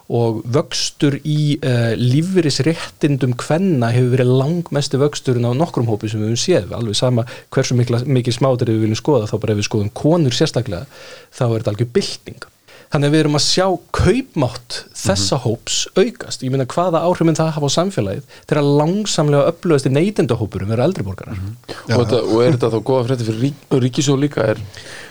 Og 0.07 0.37
vöxtur 0.55 1.17
í 1.27 1.57
uh, 1.59 1.91
lífeyrisréttindum 1.99 3.33
kvenna 3.35 3.89
hefur 3.91 4.13
verið 4.13 4.29
langmestu 4.39 4.99
vöxturinn 5.01 5.43
á 5.43 5.51
nokkrum 5.51 5.89
hópi 5.91 6.07
sem 6.07 6.21
við 6.21 6.31
höfum 6.31 6.39
séð. 6.39 6.69
Alveg 6.77 6.95
sama 6.95 7.25
hversu 7.51 7.75
mikið 7.75 8.37
smáður 8.37 8.71
við 8.71 8.85
viljum 8.85 9.01
skoða 9.01 9.27
þá 9.27 9.35
bara 9.43 9.55
ef 9.57 9.59
við 9.59 9.67
skoðum 9.67 9.91
konur 9.99 10.37
sérstaklega 10.37 10.87
þá 11.35 11.43
er 11.49 11.57
þetta 11.57 11.73
algjör 11.73 11.91
bylting 11.99 12.47
þannig 12.93 13.09
að 13.09 13.13
við 13.15 13.21
erum 13.23 13.37
að 13.37 13.43
sjá 13.45 13.65
kaupmátt 13.97 14.77
þessa 14.97 15.39
hóps 15.43 15.77
aukast. 15.97 16.43
Ég 16.45 16.53
meina 16.53 16.67
hvaða 16.71 17.03
áhrifin 17.07 17.37
það 17.37 17.51
hafa 17.57 17.69
á 17.69 17.75
samfélagið 17.77 18.37
þegar 18.49 18.69
langsamlega 18.81 19.51
upplöðast 19.51 19.89
í 19.89 19.93
neytendahópurum 19.95 20.71
vera 20.71 20.87
eldriborgarar 20.87 21.41
og, 21.41 21.91
þetta, 21.91 22.21
og 22.23 22.43
er 22.45 22.57
þetta 22.57 22.71
þá 22.73 22.79
góða 22.89 23.07
frétti 23.09 23.27
fyrir 23.27 23.43
rík, 23.47 23.67
ríkisjóð 23.85 24.21
líka? 24.23 24.47
Er, 24.53 24.61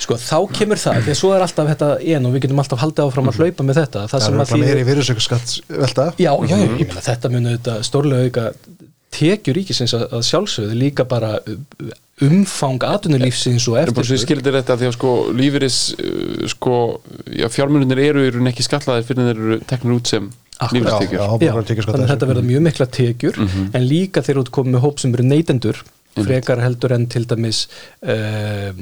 sko 0.03 0.19
þá 0.21 0.39
kemur 0.57 0.81
það, 0.81 1.03
því 1.07 1.15
að 1.15 1.21
svo 1.21 1.33
er 1.37 1.47
alltaf 1.47 1.71
þetta 1.73 1.91
en 2.17 2.29
og 2.29 2.37
við 2.37 2.47
getum 2.47 2.65
alltaf 2.65 2.83
haldið 2.83 3.05
áfram 3.07 3.31
að 3.33 3.41
hlaupa 3.43 3.69
með 3.69 3.81
þetta. 3.83 4.07
Það 4.07 4.17
Það 4.17 4.25
sem 4.27 4.37
er 4.37 4.43
að 4.43 4.51
því 4.51 4.61
meiri 4.63 4.87
virðisaukaskatt 4.89 5.55
velta 5.69 6.07
Já, 6.17 6.33
já, 6.49 6.57
já, 6.57 6.67
ég 6.81 6.89
meina 6.89 7.05
þetta 7.05 7.31
mun 7.33 7.51
auðvitað 7.51 7.83
stórlega 7.87 8.31
auka 8.31 8.47
tekjur 9.17 9.57
ríkisins 9.57 9.95
að, 9.97 10.07
að 10.17 10.27
sjálfsögðu. 10.31 10.79
Líka 10.81 11.07
bara 11.09 11.37
umfang 12.25 12.81
atvinnulífsins 12.89 13.67
og 13.69 13.77
er 13.77 13.91
svo 13.93 14.01
ég 14.01 14.07
eftir 14.07 14.23
skildir 14.23 14.57
þetta 14.57 14.79
því 14.81 14.89
að 14.89 14.95
sko 14.97 15.13
lífeyris 15.37 15.81
uh, 16.01 16.47
sko, 16.49 16.77
já 17.29 17.49
fjármunir 17.53 18.01
eru 18.01 18.25
raun 18.33 18.49
ekki 18.53 18.65
skallaðir 18.65 19.05
fyrir 19.09 19.29
þeir 19.29 19.43
eru 19.43 19.59
teknir 19.69 19.99
út 19.99 20.13
sem 20.15 20.31
lífeyristekjur. 20.57 21.21
Þannig 21.91 22.07
að 22.07 22.15
þetta 22.15 22.31
verða 22.31 22.47
mjög 22.47 22.65
mikla 22.65 22.87
tekjur 22.97 23.43
en 23.45 23.85
líka 23.85 24.25
þegar 24.25 24.41
þú 24.41 24.47
ert 24.47 24.55
komið 24.57 24.77
með 24.77 24.87
hóp 24.87 25.03
sem 25.03 25.13
eru 25.13 25.29
neytendur 25.29 25.83
frekar 26.25 26.63
heldur 26.65 26.95
en 26.97 27.07
til 27.13 27.27
dæmis 27.29 27.67
um, 28.01 28.79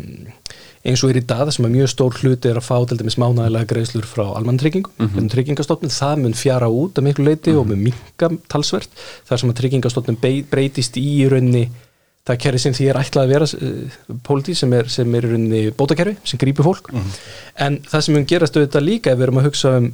eins 0.84 1.02
og 1.02 1.10
er 1.10 1.18
í 1.18 1.24
dag 1.26 1.48
sem 1.54 1.66
að 1.66 1.74
mjög 1.78 1.90
stór 1.90 2.18
hluti 2.20 2.50
er 2.50 2.60
að 2.60 2.66
fá 2.66 2.76
til 2.88 2.98
dæmis 3.00 3.16
mánaðilega 3.20 3.70
greiðslur 3.72 4.06
frá 4.08 4.24
almanntryggingum 4.36 4.92
mm 4.98 5.08
-hmm. 5.08 5.30
tryggingastofnun, 5.32 5.90
það 5.90 6.22
mun 6.22 6.34
fjara 6.34 6.68
út 6.68 6.98
að 6.98 7.06
miklu 7.08 7.24
leiti 7.24 7.56
og 7.56 7.66
mun 7.66 7.82
minka 7.82 8.30
talsvert 8.48 8.90
þar 9.26 9.40
sem 9.40 9.50
að 9.50 9.58
tryggingastofnun 9.60 10.20
breytist 10.50 10.96
í 10.96 11.24
í 11.24 11.28
rauninni 11.28 11.70
það 12.24 12.40
kerfi 12.44 12.62
sem 12.62 12.76
því 12.76 12.88
er 12.88 12.98
ætlað 13.00 13.26
að 13.26 13.34
vera 13.34 13.48
uh, 13.58 13.98
pólitíð 14.24 14.58
sem 14.62 14.74
er, 14.78 14.88
sem 14.92 15.18
er 15.18 15.26
í 15.26 15.30
rauninni 15.32 15.62
bótakerfi 15.76 16.16
sem 16.24 16.40
grípur 16.40 16.68
fólk. 16.70 16.90
En 17.60 17.78
það 17.90 18.06
sem 18.06 18.16
mun 18.16 18.26
gerast 18.30 18.56
auðvitað 18.56 18.88
líka 18.88 19.12
ef 19.12 19.20
við 19.20 19.26
erum 19.28 19.40
að 19.42 19.48
hugsa 19.50 19.74
um, 19.80 19.90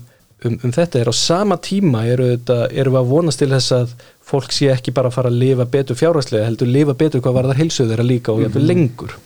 um, 0.47 0.59
um 0.63 0.75
þetta 0.77 1.03
er 1.03 1.11
á 1.11 1.15
sama 1.17 1.59
tíma 1.59 2.05
eru, 2.07 2.31
auðvitað, 2.31 2.65
erum 2.83 2.97
við 2.97 3.03
að 3.03 3.15
vonast 3.15 3.43
til 3.43 3.51
þess 3.55 3.77
að 3.81 3.97
fólk 4.31 4.55
sé 4.55 4.71
ekki 4.71 4.95
bara 4.95 5.11
að 5.11 5.17
fara 5.19 5.33
að 5.33 5.41
lifa 5.43 5.67
betur 5.73 5.99
fjárhagslega 5.99 6.47
heldur 6.47 6.71
lifa 6.71 6.95
betur 6.95 7.25
hvað 7.25 7.39
var 7.39 7.51
þar 7.51 7.63
heilsuð 7.65 7.91
þeirra 7.91 8.07
líka 8.07 8.35
og 8.35 8.45
jafnvel 8.45 8.67
lengur. 8.69 9.17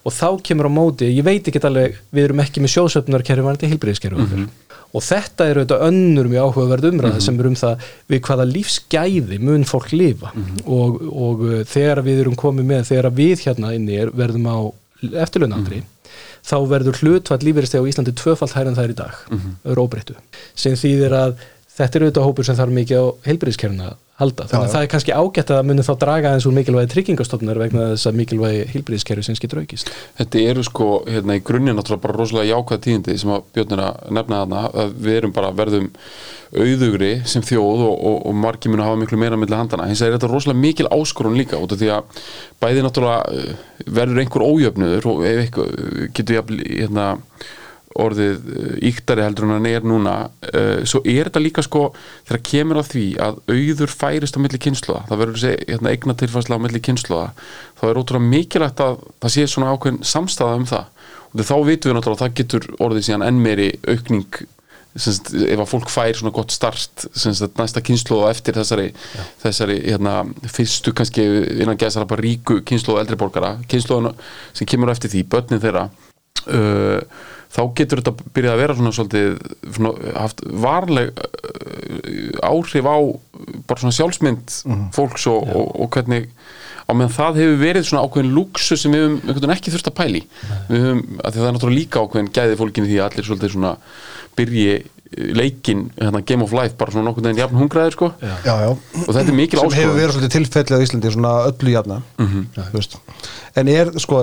Og 0.00 0.12
þá 0.16 0.28
kemur 0.44 0.68
á 0.68 0.72
móti, 0.72 1.08
ég 1.12 1.24
veit 1.24 1.48
ekki 1.48 1.60
alveg 1.64 1.96
við 2.12 2.26
erum 2.26 2.40
ekki 2.44 2.60
með 2.60 2.74
sjóðsöfnarkerfi 2.74 3.44
varandi 3.44 3.72
heilbreyðiskerfi 3.72 4.20
mm 4.20 4.44
og 4.90 5.04
þetta 5.06 5.46
eru 5.50 5.62
auðvitað 5.62 5.86
önnur 5.86 6.28
mjög 6.30 6.48
áhugaverð 6.48 6.88
umræða 6.90 7.20
sem 7.22 7.38
er 7.38 7.48
um 7.50 7.56
það 7.60 7.86
við 8.10 8.22
hvaða 8.26 8.46
lífsgæði 8.50 9.38
mun 9.38 9.64
fólk 9.68 9.92
lifa. 9.94 10.32
Og, 10.66 10.98
og 11.10 11.46
uh, 11.46 11.60
þegar 11.68 12.02
við 12.06 12.24
erum 12.24 12.38
komið 12.38 12.68
með, 12.72 12.84
þegar 12.90 13.10
við 13.14 13.46
hérna 13.46 13.72
inni 13.76 14.00
er, 14.02 14.10
verðum 14.16 14.50
á 14.50 14.58
eftirlaunaldri 15.24 15.82
þá 16.46 16.56
verður 16.68 17.00
hlutfall 17.00 17.40
lífeyristega 17.44 17.84
á 17.84 17.90
Íslandi 17.90 18.14
tvöfalt 18.16 18.54
hærið 18.56 18.72
en 18.72 18.78
það 18.78 18.86
er 18.86 18.92
í 18.92 18.98
dag 19.00 19.16
mm 19.16 19.38
-hmm. 19.38 19.74
róbreyttu, 19.78 20.14
sem 20.54 20.76
þýðir 20.76 21.16
að 21.16 21.34
þetta 21.76 21.98
er 21.98 22.04
auðvitað 22.04 22.26
hópur 22.28 22.48
sem 22.48 22.56
þarf 22.58 22.76
mikið 22.78 23.00
á 23.00 23.06
heilbreyðiskerfina 23.28 23.90
að 23.90 23.98
halda, 24.20 24.46
þannig 24.50 24.66
að 24.68 24.74
það 24.74 24.84
er 24.84 24.90
kannski 24.94 25.16
ágætt 25.16 25.52
að 25.54 25.62
muni 25.70 25.84
þá 25.86 25.92
draga 26.04 26.34
eins 26.36 26.46
úr 26.48 26.56
mikilvægi 26.56 26.92
tryggingastofnar 26.94 27.60
vegna 27.60 27.86
þess 27.94 28.10
að 28.10 28.18
mikilvægi 28.20 28.66
heilbreyðiskerfi 28.74 29.26
sem 29.26 29.38
getur 29.40 29.62
aukist. 29.62 29.92
Þetta 30.20 30.42
eru 30.52 30.64
sko, 30.66 30.90
hérna 31.08 31.38
í 31.38 31.44
grunni 31.44 31.74
náttúrulega 31.76 32.04
bara 32.04 32.18
rosalega 32.18 32.50
jákvæð 32.52 32.84
tíðindi 32.86 33.16
sem 33.20 33.32
að 33.34 33.48
Björn 33.56 33.76
er 33.76 33.84
að 33.86 34.12
nefna 34.18 34.42
þarna 34.44 34.64
að 34.84 34.94
við 35.06 35.18
erum 35.20 35.34
bara 35.36 35.54
verðum 35.56 35.88
auðugri 36.50 37.10
sem 37.30 37.44
þjóð 37.46 37.84
og, 37.86 37.94
og, 37.94 38.16
og 38.26 38.34
margir 38.34 38.72
munu 38.72 38.82
hafa 38.82 38.98
miklu 38.98 39.18
meira 39.20 39.38
milli 39.38 39.54
handana, 39.54 39.86
hins 39.86 40.02
vegar 40.02 40.16
er 40.16 40.18
þetta 40.18 40.30
rosalega 40.32 40.62
mikil 40.64 40.88
áskorun 40.90 41.38
líka 41.38 41.60
út 41.62 41.74
af 41.76 41.78
því 41.80 41.92
að 41.94 42.24
bæði 42.62 42.84
náttúrulega 42.86 43.36
eh, 43.38 43.84
verður 43.86 44.22
einhver 44.24 44.46
ójöfnuður 44.48 45.08
og 45.12 45.22
ef 45.28 45.42
eitthvað 45.44 46.10
getur 46.16 46.40
jafn, 46.40 46.58
hérna, 46.66 47.06
orðið 47.98 48.44
íktari 48.86 49.24
heldur 49.24 49.48
en 49.48 49.56
hann 49.56 49.66
er 49.66 49.86
núna 49.86 50.12
uh, 50.28 50.82
svo 50.86 51.00
er 51.02 51.26
þetta 51.26 51.42
líka 51.42 51.64
sko 51.66 51.88
þegar 52.28 52.42
kemur 52.46 52.78
að 52.82 52.92
því 52.92 53.06
að 53.24 53.40
auður 53.50 53.94
færist 53.94 54.38
á 54.38 54.42
milli 54.42 54.60
kynsluða, 54.62 55.02
það 55.08 55.22
verður 55.24 55.40
þessi 55.40 55.72
hérna, 55.72 55.94
eigna 55.94 56.16
tilfærsla 56.20 56.60
á 56.60 56.62
milli 56.62 56.82
kynsluða, 56.86 57.26
þá 57.80 57.84
er 57.88 58.00
ótrúlega 58.00 58.30
mikilvægt 58.36 58.84
að 58.84 59.02
það 59.18 59.34
sé 59.34 59.48
svona 59.50 59.74
ákveðin 59.74 60.06
samstæða 60.06 60.60
um 60.60 60.70
það. 60.70 60.86
Og 61.30 61.44
þá 61.46 61.56
vitum 61.66 61.90
við 61.90 61.96
náttúrulega 61.96 62.16
að 62.16 62.22
það 62.24 62.38
getur 62.40 62.70
orðið 62.86 63.06
síðan 63.06 63.26
enn 63.26 63.44
meiri 63.44 63.68
aukning 63.90 64.40
Semst, 64.98 65.28
ef 65.30 65.60
að 65.62 65.68
fólk 65.70 65.90
fær 65.92 66.16
svona 66.18 66.32
gott 66.34 66.50
start 66.50 67.04
semst, 67.14 67.44
næsta 67.54 67.78
kynslu 67.86 68.16
og 68.24 68.32
eftir 68.32 68.56
þessari, 68.58 68.88
þessari 69.38 69.76
hérna, 69.84 70.14
fyrstu 70.50 70.90
kannski 70.98 71.22
innan 71.62 71.78
gæðsara 71.78 72.08
bara 72.10 72.24
ríku 72.24 72.56
kynslu 72.66 72.96
og 72.96 73.04
eldri 73.04 73.18
borgara 73.20 73.52
kynslu 73.70 74.00
sem 74.50 74.66
kemur 74.66 74.90
á 74.90 74.94
eftir 74.96 75.12
því, 75.12 75.22
börnin 75.30 75.62
þeirra 75.62 75.84
uh, 76.50 76.98
þá 77.50 77.60
getur 77.78 78.02
þetta 78.02 78.30
byrjað 78.36 78.54
að 78.54 78.62
vera 78.62 78.76
svona 78.78 78.94
svolítið 78.96 79.30
svona, 79.76 79.92
haft 80.14 80.44
varleg 80.66 81.10
uh, 81.18 82.46
áhrif 82.46 82.86
á 82.86 82.98
bara 83.66 83.82
svona 83.82 83.96
sjálfsmynd 83.96 84.56
fólks 84.94 85.26
og, 85.30 85.50
og, 85.50 85.72
og 85.82 85.90
hvernig 85.96 86.30
á 86.90 86.92
meðan 86.94 87.14
það 87.14 87.40
hefur 87.40 87.60
verið 87.60 87.88
svona 87.88 88.04
ákveðin 88.06 88.32
lúksu 88.34 88.78
sem 88.78 88.94
við 88.94 89.18
veginn 89.28 89.54
ekki 89.54 89.74
þurft 89.74 89.90
að 89.90 89.98
pæli 90.00 90.22
við 90.70 90.86
höfum, 90.86 91.02
að 91.22 91.36
það 91.36 91.46
er 91.48 91.54
náttúrulega 91.56 91.78
líka 91.78 92.04
ákveðin 92.04 92.32
gæði 92.34 92.58
fólkinni 92.60 92.90
því 92.90 92.98
að 92.98 93.06
allir 93.08 93.28
svolítið 93.28 93.54
svona 93.54 93.74
byrji 94.38 94.72
leikin 95.16 95.88
hérna, 95.98 96.22
Game 96.26 96.44
of 96.44 96.52
Life 96.54 96.76
bara 96.78 96.94
svona 96.94 97.08
nokkuð 97.10 97.30
en 97.32 97.40
jafn 97.40 97.58
hungraðir 97.58 97.96
sko. 97.96 98.12
Já. 98.22 98.34
já, 98.46 98.54
já. 98.62 98.70
Og 99.06 99.10
þetta 99.10 99.26
er 99.26 99.38
mikil 99.40 99.62
sem 99.62 99.76
hefur 99.80 99.96
verið 99.98 100.14
svolítið 100.16 100.34
tilfelli 100.36 100.78
á 100.78 100.84
Íslandi 100.84 101.14
svona 101.16 101.34
öllu 101.50 101.74
jafna. 101.74 102.02
Mhm. 102.18 102.46
mm 102.56 103.38
en 103.54 103.68
er 103.68 103.90
sko 103.98 104.22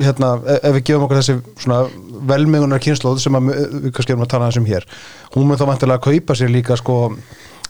hérna, 0.00 0.34
e- 0.46 0.60
ef 0.62 0.74
við 0.78 0.84
gefum 0.88 1.06
okkur 1.06 1.20
þessi 1.20 1.36
svona 1.62 1.84
velmegunar 2.28 2.82
kynnslóð 2.82 3.22
sem 3.22 3.36
að, 3.38 3.50
við 3.86 3.90
kannski 3.94 4.14
erum 4.14 4.26
að 4.26 4.32
tala 4.34 4.50
þessum 4.50 4.66
hér 4.68 4.86
hún 5.34 5.46
mun 5.48 5.60
þá 5.60 5.66
vantilega 5.70 5.98
að 6.00 6.06
kaupa 6.08 6.32
sér 6.38 6.50
líka 6.52 6.74
sko 6.80 6.96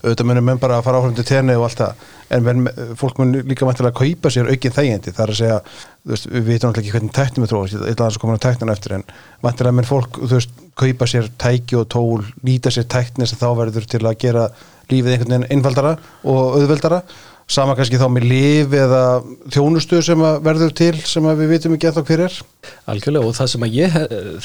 auðvitað 0.04 0.28
munum 0.28 0.44
menn 0.48 0.60
bara 0.60 0.78
að 0.78 0.86
fara 0.88 0.98
áfram 1.00 1.16
til 1.16 1.26
tenni 1.28 1.54
og 1.56 1.64
allt 1.68 1.80
það 1.80 1.92
en 2.34 2.44
menn, 2.44 2.68
fólk 3.00 3.20
mun 3.20 3.32
líka 3.44 3.68
vantilega 3.68 3.92
að 3.92 4.00
kaupa 4.00 4.32
sér 4.32 4.50
aukin 4.52 4.76
þægindi 4.76 5.14
þar 5.16 5.32
að 5.32 5.40
segja 5.40 5.58
þú 5.64 6.12
veist, 6.12 6.26
við 6.28 6.44
veitum 6.48 6.68
náttúrulega 6.68 6.82
ekki 6.84 6.94
hvernig 6.96 7.14
tæknum 7.16 7.42
við 7.44 7.50
þróast 10.32 10.50
kaupa 10.78 11.06
sér 11.10 11.28
tæki 11.40 11.76
og 11.78 11.86
tól 11.92 12.24
nýta 12.46 12.72
sér 12.74 12.86
tækni 12.90 13.26
sem 13.30 13.38
þá 13.40 13.48
verður 13.60 13.86
til 13.90 14.02
að 14.02 14.18
gera 14.24 14.48
lífið 14.90 15.14
einhvern 15.14 15.30
veginn 15.34 15.46
einfaldara 15.54 15.94
og 16.24 16.58
auðveldara. 16.58 17.02
Sama 17.46 17.74
kannski 17.76 17.98
þá 18.00 18.06
með 18.08 18.24
líf 18.30 18.72
eða 18.78 19.00
þjónustu 19.52 19.98
sem 20.04 20.20
verður 20.44 20.72
til 20.76 20.94
sem 21.04 21.26
við 21.36 21.50
vitum 21.52 21.74
ekki 21.76 21.90
eftir 21.90 22.06
hver 22.08 22.22
er. 22.26 22.36
Algjörlega 22.88 23.28
og 23.28 23.36
það 23.36 23.50
sem, 23.52 23.66
ég, 23.74 23.96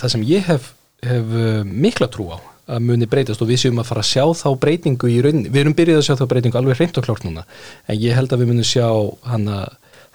það 0.02 0.14
sem 0.16 0.26
ég 0.28 0.48
hef, 0.52 0.72
hef 1.08 1.36
uh, 1.40 1.62
mikla 1.64 2.10
trú 2.12 2.28
á 2.36 2.38
að 2.70 2.84
muni 2.86 3.08
breytast 3.10 3.42
og 3.42 3.48
við 3.50 3.64
séum 3.64 3.80
að 3.82 3.88
fara 3.90 4.04
að 4.04 4.10
sjá 4.12 4.26
þá 4.44 4.50
breytingu 4.62 5.08
í 5.10 5.16
rauninni, 5.26 5.50
við 5.50 5.64
erum 5.64 5.74
byrjuð 5.80 6.02
að 6.02 6.04
sjá 6.06 6.16
þá 6.20 6.26
breytingu 6.30 6.60
alveg 6.60 6.78
hreint 6.78 7.00
og 7.02 7.06
klárt 7.08 7.24
núna, 7.26 7.42
en 7.90 7.98
ég 7.98 8.14
held 8.14 8.36
að 8.36 8.44
við 8.44 8.52
munum 8.52 8.68
sjá 8.70 8.86
hana, 9.32 9.56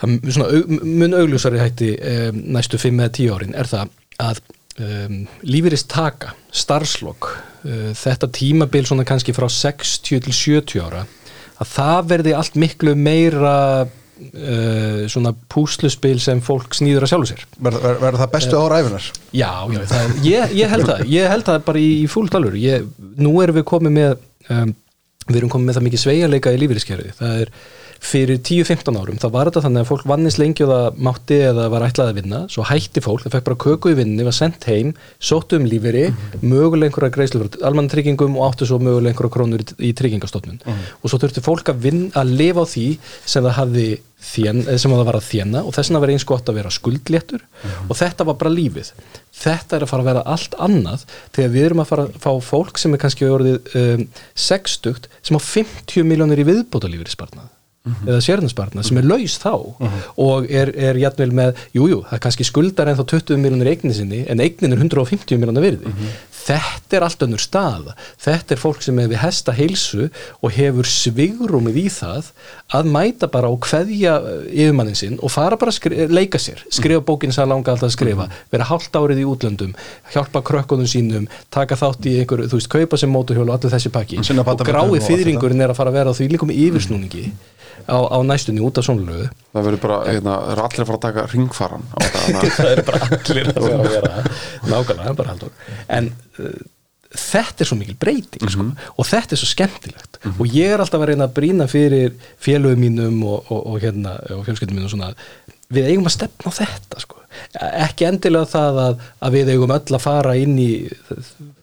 au- 0.05 0.69
mun 0.85 1.17
augljósari 1.19 1.59
hætti 1.59 1.89
um, 1.99 2.39
næstu 2.55 2.79
5 2.79 3.01
eða 3.03 3.11
10 3.17 3.33
árin. 3.35 3.57
Er 3.59 3.67
það 3.73 3.91
að 4.23 4.39
um, 4.83 5.19
lífirist 5.47 5.89
taka, 5.93 6.35
starfslokk 6.55 7.31
uh, 7.31 7.91
þetta 7.99 8.31
tímabil 8.35 8.87
svona 8.89 9.07
kannski 9.09 9.35
frá 9.37 9.49
60 9.51 10.25
til 10.27 10.35
70 10.35 10.83
ára 10.85 11.05
að 11.63 11.71
það 11.71 12.09
verði 12.11 12.35
allt 12.35 12.57
miklu 12.59 12.95
meira 12.99 13.57
uh, 13.85 15.05
svona 15.11 15.35
púsluspil 15.53 16.17
sem 16.23 16.43
fólk 16.45 16.75
snýður 16.75 17.07
að 17.07 17.13
sjálfu 17.13 17.31
sér. 17.31 17.45
Verður 17.59 17.87
ver, 17.87 18.01
ver 18.03 18.19
það 18.23 18.33
bestu 18.35 18.61
ára 18.61 18.81
æfinar 18.83 19.11
Já, 19.31 19.53
já 19.71 19.83
það, 19.93 20.17
ég, 20.27 20.57
ég 20.59 20.75
held 20.75 20.89
það 20.91 21.05
ég 21.15 21.31
held 21.35 21.49
það 21.51 21.61
bara 21.71 21.83
í, 21.83 21.93
í 22.03 22.09
fúlt 22.11 22.39
alveg 22.39 22.59
ég, 22.63 22.89
nú 23.21 23.37
erum 23.45 23.61
við 23.61 23.69
komið 23.71 23.97
með 24.01 24.17
um, 24.51 24.75
við 25.29 25.41
erum 25.41 25.55
komið 25.55 25.71
með 25.71 25.79
það 25.79 25.89
mikið 25.89 26.05
sveigjarleika 26.05 26.53
í 26.53 26.61
lífeyriskerfi 26.61 27.17
það 27.21 27.43
er 27.45 27.55
fyrir 28.05 28.41
10-15 28.45 28.99
árum 29.01 29.19
þá 29.21 29.27
var 29.33 29.49
þetta 29.49 29.65
þannig 29.65 29.85
að 29.85 29.91
fólk 29.91 30.07
vannist 30.09 30.41
lengi 30.41 30.65
og 30.67 30.73
það 30.73 31.03
mátti 31.07 31.39
eða 31.49 31.67
var 31.73 31.87
ætlað 31.87 32.11
að 32.13 32.19
vinna 32.21 32.41
svo 32.53 32.67
hætti 32.69 33.03
fólk, 33.05 33.25
það 33.25 33.37
fekk 33.39 33.47
bara 33.49 33.61
köku 33.65 33.93
í 33.93 33.99
vinninni 33.99 34.27
var 34.27 34.37
sendt 34.37 34.67
heim, 34.69 34.93
sóttu 35.19 35.59
um 35.61 35.69
lífeyri 35.69 36.07
mögulega 36.43 36.91
einhverja 36.91 37.15
greiðslu 37.15 37.43
fyrir 37.43 37.69
almann 37.69 37.91
tryggingum 37.93 38.37
og 38.39 38.51
áttu 38.51 38.69
svo 38.69 38.81
mögulega 38.83 39.15
einhverja 39.15 39.35
krónur 39.37 39.65
í, 39.65 39.69
í 39.89 39.93
tryggingastofnun. 39.97 40.61
Og 41.01 41.11
svo 41.11 41.21
þurfti 41.23 41.45
fólk 41.45 41.73
að, 41.73 41.81
vinna, 41.87 42.11
að 42.21 42.35
lifa 42.41 42.65
á 42.65 42.67
því 42.75 42.87
sem 43.25 43.45
það 43.45 43.57
hafði 43.59 43.87
þén, 44.25 44.63
eða 44.65 44.79
sem 44.81 44.95
það 44.95 45.09
var 45.09 45.19
að 45.19 45.27
þjena 45.29 45.65
og 45.65 45.75
þess 45.77 45.91
vegna 45.91 46.03
var 46.05 46.13
eins 46.15 46.29
gott 46.29 46.49
að 46.49 46.61
vera 46.61 46.73
skuldléttur. 46.73 47.43
Og 47.89 47.99
þetta 47.99 48.29
var 48.29 48.39
bara 48.41 48.55
lífið. 48.55 48.93
Þetta 49.41 49.77
er 49.77 49.87
að 49.87 49.93
fara 49.93 50.05
að 50.05 50.11
vera 50.13 50.23
allt 50.35 50.57
annað 50.69 51.05
þegar 51.35 51.53
við 51.57 51.69
erum 51.69 51.85
að 51.85 51.91
fara 51.91 52.07
að 52.09 52.23
fá 52.25 52.31
fólk 52.53 52.81
sem 52.81 52.95
er 52.95 53.03
kannski 53.05 53.29
orðið 53.29 53.75
um, 53.81 54.07
60 54.47 55.11
sem 55.21 55.37
á 55.37 55.43
50 55.51 56.09
miljónir 56.09 56.45
í 56.45 56.49
viðbóta 57.85 57.93
lífeyrisparnað 57.93 58.09
eða 58.09 58.21
sérnarspartnað 58.25 58.87
sem 58.89 58.99
er 58.99 59.05
laus 59.09 59.35
þá 59.41 59.53
og 60.17 60.47
er, 60.49 60.71
er 60.73 60.97
jætvel 60.97 61.33
með 61.37 61.59
jújú, 61.75 61.89
jú, 61.91 61.99
það 62.09 62.21
kannski 62.25 62.47
skuldar 62.49 62.89
en 62.89 62.97
þá 62.97 63.05
20 63.13 63.43
miljónir 63.43 63.71
eignin 63.75 63.95
sinni 63.95 64.23
en 64.25 64.41
eignin 64.41 64.73
er 64.73 64.81
150 64.81 65.37
miljónar 65.41 65.65
virði. 65.65 65.93
Þetta 66.45 66.97
er 66.97 67.05
allt 67.07 67.23
önnur 67.25 67.41
stað 67.41 67.91
þetta 68.21 68.55
er 68.55 68.61
fólk 68.61 68.83
sem 68.85 68.97
við 68.97 69.17
hesta 69.21 69.53
heilsu 69.57 70.09
og 70.41 70.53
hefur 70.53 70.89
svigrúmið 70.89 71.79
í 71.81 71.85
það 71.93 72.31
að 72.77 72.91
mæta 72.93 73.29
bara 73.33 73.49
og 73.53 73.63
kveðja 73.65 74.17
yfirmannin 74.49 74.99
sinn 74.99 75.17
og 75.21 75.33
fara 75.33 75.57
bara 75.61 75.73
að 75.73 75.79
skri, 75.79 76.09
leika 76.09 76.41
sér. 76.41 76.61
Skrifa 76.73 77.05
bókinn 77.05 77.33
sem 77.33 77.45
það 77.45 77.53
langa 77.53 77.73
alltaf 77.73 77.89
að 77.89 77.95
skrifa. 77.97 78.29
Vera 78.53 78.69
hálft 78.69 78.97
árið 78.97 79.25
í 79.25 79.29
útlöndum 79.29 79.73
hjálpa 80.13 80.45
krökkunum 80.45 80.89
sínum, 80.89 81.29
taka 81.53 81.79
þátt 81.81 82.09
í 82.09 82.19
einhver 82.21 82.45
þú 82.45 82.61
veist, 82.61 82.73
kaupa 82.73 83.01
sem 83.01 83.13
móturhjól 83.13 83.49
og 83.49 83.57
allir 83.57 83.73
þessi 83.73 83.93
pakki 83.95 84.21
og 84.21 84.65
grái 84.69 85.01
fyrringurinn 85.05 85.65
er 85.65 85.73
að 85.73 85.81
fara 85.81 85.93
að 85.93 85.99
vera 86.01 86.13
á 86.13 86.17
því 86.17 86.29
líka 86.35 86.49
með 86.49 86.61
yfirsnúningi 86.69 87.25
á, 87.89 87.97
á 88.11 88.19
næstunni 88.27 88.63
út 88.65 88.79
af 88.81 88.87
svona 88.89 89.07
lögu 89.09 89.27
það 89.55 89.67
verður 89.69 89.83
bara, 89.87 89.99
hérna, 90.11 90.37
það 90.45 90.53
er 90.55 90.63
allir 90.67 90.85
að 90.85 90.91
fara 90.91 90.99
að 91.01 91.07
taka 91.09 91.27
ringfaran 91.33 91.89
á 91.91 91.97
þetta? 92.05 92.23
Þannig 92.25 92.45
að- 92.45 92.55
það 92.61 92.71
er 92.75 92.85
bara 92.91 93.03
allir 93.19 93.51
að 93.51 93.67
vera 93.67 93.81
að 93.81 93.91
vera 93.97 94.15
nákvæmlega, 94.75 95.17
bara 95.23 95.35
haldur 95.35 95.75
en 95.99 96.13
uh, 96.39 96.55
þetta 97.15 97.63
er 97.63 97.69
svo 97.71 97.77
mikil 97.79 97.95
breyting 98.03 98.49
sko, 98.51 98.65
og 98.99 99.07
þetta 99.07 99.37
er 99.37 99.39
svo 99.39 99.47
skemmtilegt. 99.47 100.17
Og 100.35 100.49
ég 100.51 100.73
er 100.75 100.81
alltaf 100.83 100.99
að 101.05 101.13
reyna 101.13 101.29
að 101.29 101.35
brýna 101.37 101.69
fyrir 101.71 102.17
félögum 102.43 102.81
mínum 102.83 103.21
og, 103.23 103.45
og, 103.55 103.61
og 103.71 103.77
hérna 103.85 104.17
og 104.35 104.41
fjölskyldum 104.49 104.81
mínum 104.81 104.91
svona 104.91 105.13
við 105.75 105.87
eigum 105.93 106.09
að 106.11 106.17
stefna 106.17 106.51
á 106.51 106.59
þetta 106.59 107.03
sko. 107.05 107.21
ekki 107.85 108.09
endilega 108.09 108.51
það 108.51 108.81
að, 108.89 109.07
að 109.29 109.37
við 109.39 109.53
eigum 109.55 109.77
öll 109.77 109.95
að 109.95 110.03
fara 110.09 110.35
inn 110.43 110.59
í 110.59 110.69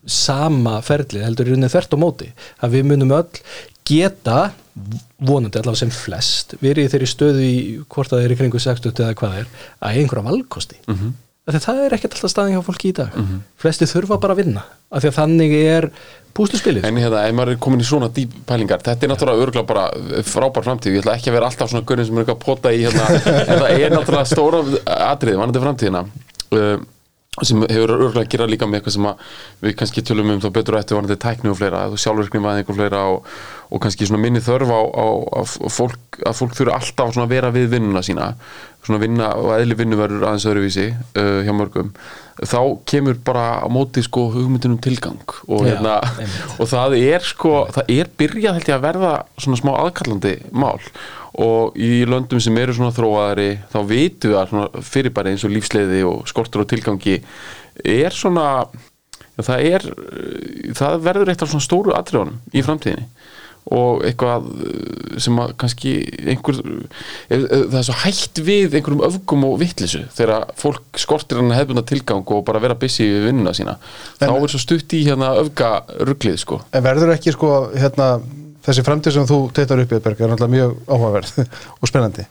sama 0.07 0.77
ferli 0.85 1.21
heldur 1.23 1.47
í 1.49 1.53
rauninni 1.53 1.69
þvert 1.71 1.95
á 1.95 1.97
móti. 2.01 2.29
Að 2.63 2.77
við 2.77 2.87
munum 2.91 3.13
öll 3.19 3.43
geta 3.87 4.39
vonandi 5.21 5.59
allavega 5.59 5.81
sem 5.81 5.91
flest 5.93 6.55
verið 6.61 6.93
þeirri 6.93 7.09
stöðu 7.09 7.43
í 7.43 7.57
hvort 7.91 8.13
er 8.17 8.31
í 8.31 8.37
kringu 8.39 8.61
60 8.61 8.93
eða 8.93 9.17
hvað 9.19 9.41
er 9.41 9.51
að 9.79 9.99
einhverja 9.99 10.27
valkosti. 10.29 10.79
Mm 10.87 10.97
-hmm. 10.97 11.59
það 11.59 11.83
er 11.85 11.95
ekkert 11.97 12.15
alltaf 12.15 12.31
staðin 12.31 12.55
hjá 12.55 12.63
fólki 12.65 12.91
í 12.91 12.97
dag. 13.01 13.17
Flesti 13.57 13.89
þurfa 13.89 14.19
bara 14.19 14.33
að 14.33 14.43
vinna 14.43 14.63
af 14.91 15.03
því 15.03 15.11
að 15.11 15.17
þannig 15.19 15.55
er 15.59 15.89
púsluspilið. 16.33 16.85
En 16.87 16.97
hérna, 16.97 17.25
ef 17.27 17.35
maður 17.35 17.51
er 17.51 17.59
komin 17.59 17.83
í 17.83 17.87
svona 17.87 18.09
dýp 18.09 18.31
pælingar 18.47 18.81
Þetta 18.83 19.05
er 19.05 19.11
náttúrulega 19.11 19.43
örgulega 19.43 19.67
bara 19.67 20.23
frábær 20.23 20.63
framtíð. 20.63 20.95
Ég 20.95 21.03
ætla 21.03 21.15
ekki 21.17 21.29
að 21.31 21.37
vera 21.37 21.49
alltaf 21.51 21.69
svona 21.69 21.85
gurinn 21.85 22.07
sem 22.07 22.15
er 22.15 22.23
eitthvað 22.23 22.39
að 22.39 22.45
pota 22.45 22.71
í 22.71 22.81
hérna, 22.85 23.05
En 23.51 23.59
það 23.59 23.69
er 23.75 23.91
náttúrulega 23.91 24.31
stóra 24.31 24.63
atrið 25.11 25.39
Vanandi 25.41 25.63
framtíðina. 25.65 26.05
Uh, 26.51 26.77
sem 27.39 27.61
hefur 27.63 27.93
örgulega 27.95 28.25
að 28.25 28.33
gera 28.33 28.45
líka 28.49 28.67
með 28.67 28.81
eitthvað 28.81 28.93
sem 28.97 29.05
að 29.07 29.35
við 29.63 29.75
kannski 29.79 30.01
tölum 30.03 30.33
um 30.33 30.39
þá 30.43 30.49
betur 30.57 30.75
eftir 30.75 30.97
vanandi 30.97 31.15
tækni 31.23 31.47
og 31.47 31.55
fleira, 31.61 31.85
þú 31.87 31.99
sjálfurknum 32.03 32.47
að 32.49 32.57
einhver 32.59 32.75
fleira 32.75 33.03
og, 33.07 33.29
og 33.71 33.81
kannski 33.85 34.07
svona 34.09 34.19
minni 34.19 34.41
þörf 34.43 34.67
á, 34.67 34.81
á, 34.83 35.07
á 35.39 35.41
fólk, 35.71 36.19
að 36.27 36.35
fólk 36.41 36.57
þurfa 36.57 36.75
alltaf 36.81 37.21
að 37.23 37.31
vera 37.31 37.53
við 37.55 37.69
vinnuna 37.77 38.03
sína 38.03 38.33
svona 38.83 38.99
vinna 38.99 39.29
og 39.37 39.53
eðli 39.55 39.77
vinnu 39.79 39.99
verður 39.99 40.25
aðeins 40.27 40.49
öðruvísi 40.49 40.89
uh, 40.91 41.39
hjá 41.45 41.53
mörgum. 41.55 41.93
Þá 42.41 42.59
kemur 42.89 43.19
bara 43.23 43.45
á 43.61 43.67
móti 43.71 44.03
sko 44.03 44.25
hugmyndunum 44.33 44.81
tilgang 44.83 45.21
og, 45.45 45.63
Já, 45.63 45.77
hérna, 45.77 45.99
og 46.59 46.67
það 46.67 46.97
er 46.99 47.31
sko 47.31 47.55
það 47.71 47.95
er 47.95 48.11
byrjað 48.19 48.59
held 48.59 48.71
ég 48.73 48.75
að 48.75 48.85
verða 48.89 49.15
svona 49.37 49.61
smá 49.61 49.71
aðkallandi 49.77 50.35
mál 50.51 50.81
og 51.39 51.77
í 51.79 52.03
löndum 52.09 52.41
sem 52.43 52.57
eru 52.59 52.75
svona 52.75 52.95
þróaðari 52.95 53.49
þá 53.71 53.79
vitum 53.87 54.33
við 54.33 54.39
að 54.41 54.49
svona 54.51 54.85
fyrirbæri 54.91 55.33
eins 55.33 55.45
og 55.47 55.53
lífsleiði 55.55 56.01
og 56.07 56.23
skortur 56.27 56.65
og 56.65 56.71
tilgangi 56.71 57.19
er 57.87 58.15
svona 58.15 58.47
það 59.39 59.67
er 59.69 59.85
það 60.77 61.05
verður 61.05 61.31
eitt 61.31 61.45
af 61.45 61.51
svona 61.51 61.65
stóru 61.65 61.95
atriðunum 61.97 62.41
í 62.53 62.63
framtíðinni. 62.65 63.07
Og 63.71 64.01
eitthvað 64.07 64.47
uh, 64.49 65.17
sem 65.21 65.37
að 65.37 65.51
kannski 65.61 65.91
einhver 66.33 66.57
ef 67.29 67.43
það 67.45 67.75
er 67.77 67.85
svo 67.85 67.97
hægt 68.01 68.41
við 68.41 68.77
einhverjum 68.79 69.03
öfgum 69.05 69.45
og 69.45 69.59
vittlisu 69.61 70.01
þegar 70.17 70.47
fólk 70.57 70.97
skortir 70.99 71.37
hann 71.37 71.53
hefðbunda 71.53 71.85
tilgang 71.85 72.25
og 72.25 72.41
bara 72.47 72.61
vera 72.63 72.77
busy 72.81 73.05
við 73.05 73.27
vinnuna 73.29 73.53
sína. 73.55 73.77
Þá 74.17 74.33
er 74.33 74.49
svo 74.49 74.63
stutt 74.65 74.97
í 74.97 75.03
hérna 75.05 75.35
öfgaruglið 75.43 76.41
sko. 76.41 76.63
En 76.73 76.85
verður 76.87 77.13
ekki 77.13 77.35
sko 77.37 77.53
hérna 77.75 78.15
þessi 78.65 78.85
framtíð 78.87 79.15
sem 79.17 79.27
þú 79.29 79.39
teitar 79.57 79.81
upp 79.83 79.95
í 79.95 80.01
Berg 80.05 80.21
er 80.21 80.31
náttúrulega 80.33 80.55
mjög 80.55 80.75
áhugaverð 80.87 81.31
og 81.81 81.89
spennandi. 81.91 82.27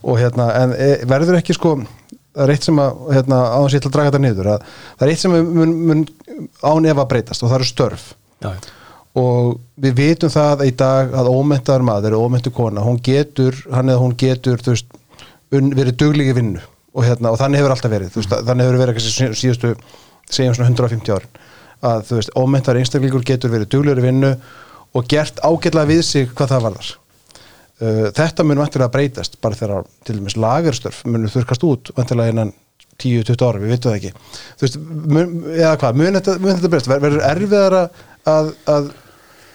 Og 0.00 0.18
hérna 0.20 0.48
en 0.62 0.74
e, 0.76 0.90
verður 1.08 1.38
ekki 1.40 1.56
sko 1.56 1.76
það 1.80 2.44
er 2.46 2.52
eitt 2.54 2.66
sem 2.68 2.78
að 2.80 3.00
hérna 3.16 3.38
áðans 3.56 3.74
ég 3.74 3.82
ætla 3.82 3.90
að 3.90 3.96
draga 3.96 4.10
þetta 4.12 4.22
niður 4.24 4.50
að 4.54 4.68
það 4.70 5.06
er 5.06 5.12
eitt 5.14 5.22
sem 5.24 5.38
mun, 5.60 5.72
mun 5.90 6.04
án 6.62 6.90
ef 6.92 7.00
að 7.02 7.08
breytast 7.14 7.42
og 7.44 7.50
það 7.50 7.58
eru 7.60 7.68
störf. 7.70 8.04
Já, 8.40 8.52
og 9.20 9.56
við 9.82 9.96
vitum 9.98 10.30
það 10.30 10.64
í 10.68 10.72
dag 10.78 11.14
að 11.18 11.30
ómentaður 11.34 11.84
maður 11.88 12.16
og 12.16 12.28
ómentu 12.28 12.52
kona, 12.54 12.84
hún 12.86 13.00
getur 13.02 13.56
hann 13.74 13.90
eða 13.90 14.02
hún 14.04 14.14
getur 14.20 14.62
þú 14.62 14.76
veist, 14.76 14.92
verið 15.50 15.96
dugligi 15.98 16.36
vinnu 16.36 16.60
og, 16.62 17.02
hérna, 17.04 17.32
og 17.32 17.40
þannig 17.40 17.60
hefur 17.60 17.74
alltaf 17.74 17.90
verið 17.92 18.14
veist, 18.14 18.36
þannig 18.46 18.68
hefur 18.68 18.80
verið 18.84 19.02
sí- 19.02 19.32
síðustu 19.42 19.72
segjum 20.30 20.54
svona 20.54 20.70
150 20.70 21.14
árin 21.16 21.40
að 21.90 22.04
þú 22.06 22.18
veist, 22.20 22.32
ómentaður 22.38 22.80
einstaklingur 22.84 23.26
getur 23.26 23.50
verið 23.52 23.70
duglegri 23.74 24.04
vinnu 24.06 24.32
og 24.96 25.10
gert 25.10 25.42
ágætlega 25.44 25.90
við 25.90 26.02
sig 26.06 26.32
hvað 26.34 26.54
það 26.54 26.64
varðar. 26.68 26.90
Uh, 27.80 28.06
þetta 28.16 28.46
mun 28.46 28.60
vantilega 28.60 28.92
breytast 28.92 29.38
bara 29.40 29.56
þegar 29.56 29.86
til 30.04 30.18
dæmis 30.18 30.36
lagerstörf 30.36 31.04
munur 31.08 31.32
þurkast 31.32 31.66
út 31.68 31.92
vantilega 31.96 32.34
innan 32.34 32.54
10-20 33.00 33.44
ára, 33.46 33.60
við 33.62 33.70
vitum 33.72 33.92
það 33.92 33.98
ekki. 33.98 34.10
Þú 34.60 34.66
veist, 34.66 34.80
mun, 35.14 35.30
eða 35.54 35.76
hvað, 35.80 36.00
mun 36.02 36.18
þetta, 36.18 36.34
mun 36.42 36.58
þetta 36.58 36.72
breyst 36.74 36.90
Ver, 36.90 37.04
verður 37.06 37.28
erfiðara 37.30 37.84
að, 38.28 38.50
að 38.68 38.90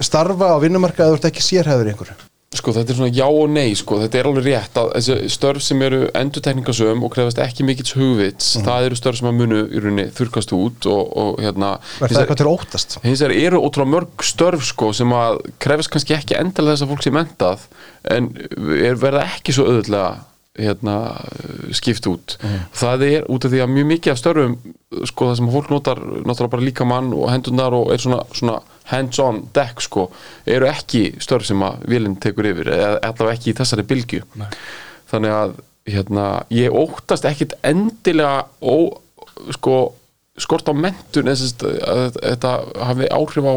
starfa 0.04 0.56
á 0.56 0.58
vinnumarka 0.64 1.06
að 1.06 1.14
þú 1.14 1.20
ert 1.20 1.30
ekki 1.30 1.46
sérhæður 1.46 1.92
í 1.92 1.94
einhverju 1.94 2.18
sko 2.60 2.74
þetta 2.76 2.94
er 2.94 2.98
svona 3.00 3.12
já 3.16 3.26
og 3.28 3.50
nei 3.54 3.72
sko, 3.78 3.98
þetta 4.04 4.20
er 4.20 4.30
alveg 4.30 4.46
rétt 4.50 4.80
að 4.82 4.92
þessi 4.98 5.30
störf 5.36 5.64
sem 5.66 5.82
eru 5.86 6.02
endurtekningasöm 6.18 7.04
og 7.06 7.14
krefast 7.16 7.42
ekki 7.44 7.66
mikill 7.68 7.92
hugvits, 8.00 8.54
það 8.66 8.90
eru 8.90 9.00
störf 9.00 9.20
sem 9.22 9.30
að 9.32 9.40
munu 9.42 9.62
í 9.66 9.82
rauninni 9.84 10.08
þurkast 10.18 10.54
út 10.58 10.90
og, 10.92 11.02
og 11.24 11.42
hérna 11.44 11.74
Er 12.00 12.12
það 12.14 12.22
eitthvað 12.24 12.42
til 12.44 12.52
óttast? 12.52 12.98
hins 13.06 13.24
vegar 13.26 13.36
eru 13.40 13.64
ótrúlega 13.66 13.94
mörg 13.96 14.28
störf 14.30 14.68
sko 14.70 14.92
sem 14.96 15.16
að 15.16 15.42
krefast 15.64 15.94
kannski 15.96 16.16
ekki 16.18 16.40
endilega 16.40 16.76
þess 16.78 16.88
að 16.88 16.94
fólk 16.96 17.06
sé 17.08 17.16
mentað 17.16 17.68
en 18.16 18.32
er 18.80 18.96
verða 19.02 19.26
ekki 19.36 19.56
svo 19.56 19.68
auðvitað 19.72 20.24
hérna 20.56 20.94
skipt 21.76 22.06
út. 22.08 22.38
Það 22.80 23.02
er 23.10 23.26
út 23.28 23.44
af 23.44 23.52
því 23.52 23.60
að 23.66 23.74
mjög 23.76 23.88
mikið 23.90 24.14
af 24.14 24.20
störfum 24.22 24.54
sko 25.10 25.28
það 25.28 25.40
sem 25.42 25.50
fólk 25.52 25.74
notar 25.74 26.00
náttúrulega 26.00 26.54
bara 26.54 26.64
líka 26.64 26.88
mann 26.88 27.10
og 27.12 27.26
hendunar 27.28 27.76
og 27.76 27.92
er 27.92 28.00
svona, 28.00 28.22
svona 28.32 28.56
hands 28.92 29.20
on 29.22 29.46
deck 29.56 29.82
sko 29.84 30.10
eru 30.46 30.68
ekki 30.70 31.16
störf 31.24 31.48
sem 31.48 31.62
að 31.66 31.86
vilin 31.90 32.18
tekur 32.22 32.50
yfir 32.52 32.70
eða 32.76 33.00
allavega 33.00 33.38
ekki 33.38 33.54
í 33.54 33.58
þessari 33.58 33.88
bylgju. 33.90 34.26
Nei. 34.42 34.50
þannig 35.12 35.36
að 35.36 35.56
hérna, 35.86 36.26
ég 36.54 36.74
óttast 36.74 37.26
ekkit 37.30 37.54
endilega 37.66 38.46
ó, 38.62 38.76
sko, 39.54 39.94
skort 40.42 40.70
á 40.70 40.74
mentun 40.74 41.30
eða 41.30 41.72
að 41.86 42.18
þetta 42.18 42.54
hafi 42.90 43.10
áhrif 43.14 43.46
á, 43.46 43.56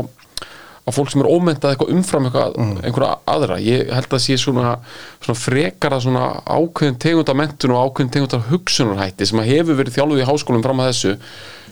á 0.85 0.91
fólk 0.93 1.13
sem 1.13 1.25
er 1.25 1.31
ómentað 1.33 1.75
eitthvað 1.75 1.95
umfram 1.97 2.29
eitthvað, 2.29 2.59
einhverja 2.85 3.11
aðra. 3.33 3.59
Ég 3.65 3.93
held 3.97 4.13
að 4.13 4.25
sé 4.25 4.37
svona, 4.41 4.77
svona 5.25 5.41
frekara 5.41 6.01
svona 6.05 6.27
ákveðin 6.45 7.01
tegunda 7.01 7.37
mentun 7.37 7.77
og 7.77 7.89
ákveðin 7.89 8.15
tegunda 8.17 8.43
hugsunarhætti 8.51 9.29
sem 9.29 9.41
að 9.41 9.53
hefur 9.55 9.81
verið 9.81 9.97
þjálfuð 9.97 10.25
í 10.25 10.29
háskólum 10.29 10.65
fram 10.65 10.85
að 10.85 10.93
þessu 10.93 11.15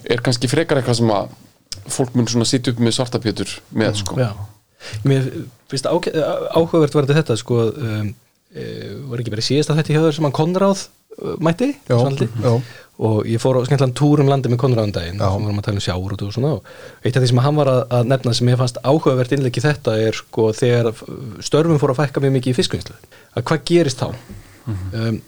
er 0.06 0.24
kannski 0.24 0.50
frekara 0.50 0.80
eitthvað 0.80 1.00
sem 1.02 1.12
að 1.12 1.36
fólk 1.92 2.16
mun 2.16 2.28
svona 2.30 2.48
sitja 2.48 2.72
upp 2.72 2.82
með 2.82 2.96
svartapjötur 2.98 3.56
með 3.76 4.00
sko. 4.02 4.18
Já, 4.20 4.30
mér 5.06 5.28
finnst 5.70 5.88
áhugavert 5.88 6.96
var 6.96 7.08
þetta 7.10 7.36
sko 7.38 7.62
um, 7.70 8.10
e, 8.54 8.66
var 9.10 9.22
ekki 9.22 9.34
verið 9.34 9.48
síðast 9.50 9.72
að 9.72 9.80
þetta 9.82 9.96
hjá 9.96 10.02
þér 10.04 10.18
sem 10.18 10.28
hann 10.28 10.36
Konráð 10.36 10.82
uh, 10.86 11.36
mætti? 11.42 11.70
Já, 11.88 11.96
já. 12.44 12.52
og 13.06 13.16
ég 13.28 13.42
fór 13.42 13.58
á 13.60 13.66
skemmtlan 13.66 13.94
túr 13.96 14.22
um 14.22 14.30
landi 14.30 14.52
með 14.52 14.62
Konráðum 14.64 14.94
daginn 14.96 15.18
Já. 15.20 15.28
sem 15.30 15.48
vorum 15.48 15.62
að 15.62 15.66
tala 15.68 15.80
um 15.80 15.86
sjáur 15.86 16.16
og 16.16 16.36
svona 16.36 16.52
og 16.58 16.70
eitt 17.02 17.16
af 17.16 17.24
því 17.24 17.32
sem 17.32 17.42
hann 17.46 17.58
var 17.58 17.72
að, 17.72 17.80
að 17.98 18.12
nefna 18.12 18.36
sem 18.38 18.52
ég 18.52 18.60
fannst 18.60 18.82
áhugavert 18.84 19.34
innleiki 19.36 19.64
þetta 19.64 19.96
er 20.04 20.20
sko 20.20 20.52
þegar 20.56 20.92
störfum 21.44 21.82
fór 21.82 21.94
að 21.94 22.04
fækka 22.04 22.24
mjög 22.24 22.38
mikið 22.38 22.54
í 22.54 22.58
fiskvinnslu. 22.60 23.00
Að 23.36 23.48
hvað 23.50 23.66
gerist 23.72 24.04
þá? 24.04 24.08
Um, 24.66 25.20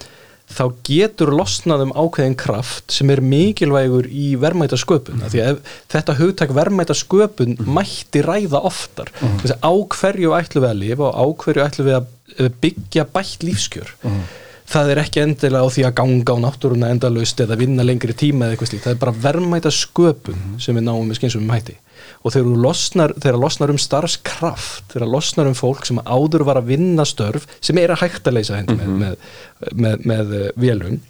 þá 0.48 0.64
getur 0.86 1.32
losnað 1.36 1.84
um 1.86 1.92
ákveðin 1.92 2.36
kraft 2.38 2.94
sem 2.94 3.10
er 3.12 3.20
mikilvægur 3.24 4.08
í 4.08 4.32
verðmæta 4.40 4.78
sköpun 4.80 5.22
því 5.28 5.42
að 5.44 5.60
þetta 5.92 6.16
hugtak 6.18 6.54
verðmæta 6.56 6.96
sköpun 6.96 7.58
mætti 7.68 8.24
ræða 8.24 8.62
oftar. 8.68 9.12
Þessi 9.42 9.58
á 9.60 9.72
hverju 9.94 10.34
ætlu 10.38 10.64
við 10.64 10.70
að 10.70 10.82
lifa 10.82 11.08
og 11.10 11.16
á 11.20 11.24
hverju 11.44 11.64
ætlu 11.66 11.88
við 11.88 11.98
að 12.00 12.12
eh, 12.38 12.52
byggja 12.64 13.08
bætt 13.14 13.46
lífskjör? 13.46 13.94
Það 14.68 14.90
er 14.92 15.00
ekki 15.00 15.20
endilega 15.24 15.64
á 15.64 15.72
því 15.72 15.84
að 15.88 15.94
ganga 15.96 16.34
á 16.36 16.42
náttúruna 16.44 16.90
endalaust 16.92 17.38
eða 17.40 17.56
vinna 17.56 17.86
lengri 17.86 18.12
tíma 18.12 18.44
eða 18.44 18.56
eitthvað 18.56 18.72
slíkt, 18.72 18.84
það 18.84 18.96
er 18.96 19.04
bara 19.04 19.20
verðmæta 19.24 19.72
sköpun 19.72 20.58
sem 20.60 20.76
við 20.76 20.84
náum 20.90 21.08
með 21.08 21.22
skynsum 21.22 21.46
um 21.46 21.54
hætti 21.54 21.78
og 22.22 22.34
þegar 22.34 22.62
losnar, 22.64 23.14
þegar 23.18 23.40
losnar 23.42 23.72
um 23.72 23.80
starfskraft 23.82 24.94
þegar 24.94 25.12
losnar 25.14 25.50
um 25.50 25.58
fólk 25.58 25.86
sem 25.88 26.00
áður 26.04 26.46
var 26.48 26.60
að 26.60 26.72
vinna 26.72 27.06
störf 27.08 27.46
sem 27.60 27.78
er 27.80 27.94
að 27.94 28.04
hægt 28.06 28.28
að 28.28 28.40
leysa 28.40 28.58
hendi 28.58 28.78
með, 28.78 28.90
með, 28.98 29.30
með, 29.72 30.04
með 30.12 30.34
eh, 30.40 30.50
vélum 30.58 31.00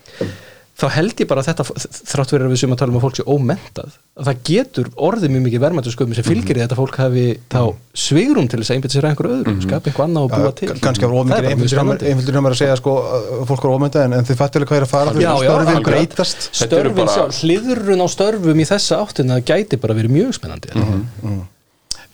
þá 0.78 0.84
held 0.94 1.18
ég 1.18 1.26
bara 1.26 1.42
að 1.42 1.48
þetta 1.50 1.64
þrátt 2.06 2.32
verið 2.34 2.46
að 2.46 2.52
við 2.52 2.60
sem 2.60 2.72
að 2.74 2.78
tala 2.78 2.92
um 2.92 2.98
að 3.00 3.04
fólk 3.04 3.16
sé 3.18 3.24
ómentað 3.26 3.94
að 4.18 4.28
það 4.28 4.42
getur 4.46 4.90
orðið 5.08 5.32
mjög 5.34 5.42
mikið 5.48 5.62
verðmættu 5.64 5.92
sköpum 5.94 6.14
sem 6.14 6.26
fylgir 6.26 6.54
því 6.54 6.62
að 6.62 6.66
þetta 6.68 6.78
fólk 6.78 6.98
hafi 7.02 7.24
þá 7.50 7.62
svigrum 7.98 8.46
til 8.52 8.60
þess 8.60 8.70
að 8.70 8.76
einbæta 8.78 8.94
sér 8.94 9.08
að 9.08 9.12
einhverju 9.12 9.38
öðru 9.38 9.54
skapa 9.64 9.90
einhver 9.90 10.04
annað 10.06 10.28
og 10.28 10.36
búa 10.36 10.52
til. 10.60 10.68
kannski 10.84 11.08
er 11.08 11.58
mjög 11.58 11.72
spennandi. 11.72 12.12
einföldur 12.12 12.38
hjá 12.38 12.42
mér 12.46 12.54
að 12.54 12.60
segja 12.62 12.78
sko, 12.78 12.94
að 13.18 13.42
fólk 13.50 13.66
er 13.66 13.74
ómynda 13.74 14.04
en, 14.06 14.16
en 14.20 14.28
þið 14.30 14.38
fattilega 14.38 14.70
hvað 14.70 14.78
er 14.78 14.86
að 14.86 14.92
fara 14.94 15.14
Já, 15.18 15.26
já, 15.26 15.34
störfin 15.42 15.74
algjörlega. 15.74 15.90
breytast. 15.90 16.48
Eru 16.78 16.94
bara- 16.94 17.14
sjálf, 17.16 17.42
hliðrun 17.42 18.04
á 18.04 18.08
störfum 18.14 18.62
í 18.62 18.68
þessa 18.70 19.00
áttina 19.02 19.40
gæti 19.42 19.80
bara 19.82 19.98
verið 19.98 20.14
mjög 20.14 20.38
spennandi. 20.38 20.70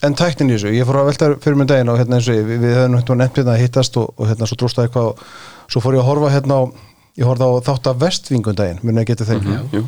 En 0.05 0.13
tæknin 0.17 0.51
í 0.53 0.57
þessu, 0.57 0.73
ég 0.75 0.85
fór 0.89 0.99
að 1.01 1.07
velta 1.13 1.29
fyrir 1.41 1.57
mig 1.57 1.69
daginn 1.69 1.89
og 1.93 1.97
hérna 2.01 2.19
eins 2.19 2.27
og 2.29 2.37
ég, 2.37 2.45
við, 2.45 2.59
við 2.65 2.75
höfum 2.77 2.97
hérna 2.99 3.17
nefnt 3.23 3.39
hérna 3.41 3.55
að 3.55 3.63
hittast 3.63 3.97
og, 3.97 4.11
og 4.21 4.29
hérna 4.29 4.49
svo 4.51 4.59
dróstaði 4.61 4.91
eitthvað 4.91 5.07
og 5.13 5.23
svo 5.73 5.81
fór 5.81 5.97
ég 5.97 6.03
að 6.03 6.09
horfa 6.11 6.33
hérna 6.35 6.59
á 6.61 6.63
ég 7.19 7.29
horfði 7.29 7.47
á 7.47 7.53
þátt 7.69 7.89
af 7.91 8.03
vestvingun 8.03 8.59
daginn 8.59 8.83
muni 8.83 9.03
að 9.03 9.11
geta 9.13 9.27
þeim 9.29 9.49
Jú. 9.73 9.83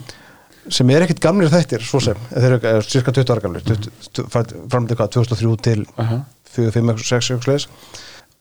sem 0.71 0.91
er 0.95 1.07
ekkit 1.07 1.23
gamlir 1.23 1.51
þættir, 1.53 1.85
svo 1.87 2.01
sem. 2.03 2.19
Þeir 2.33 2.49
eru 2.57 2.59
er, 2.71 2.87
cirka 2.87 3.15
20 3.15 3.35
ára 3.35 3.45
gamlir 3.45 3.65
20 3.67 4.69
fram 4.73 4.87
til 4.89 4.99
hvað, 4.99 5.13
2003 5.19 5.57
til 5.67 5.87
Aha. 6.03 6.21
4, 6.57 6.75
5, 6.75 6.93
6, 7.03 7.31
6 7.35 7.49
leis 7.51 7.69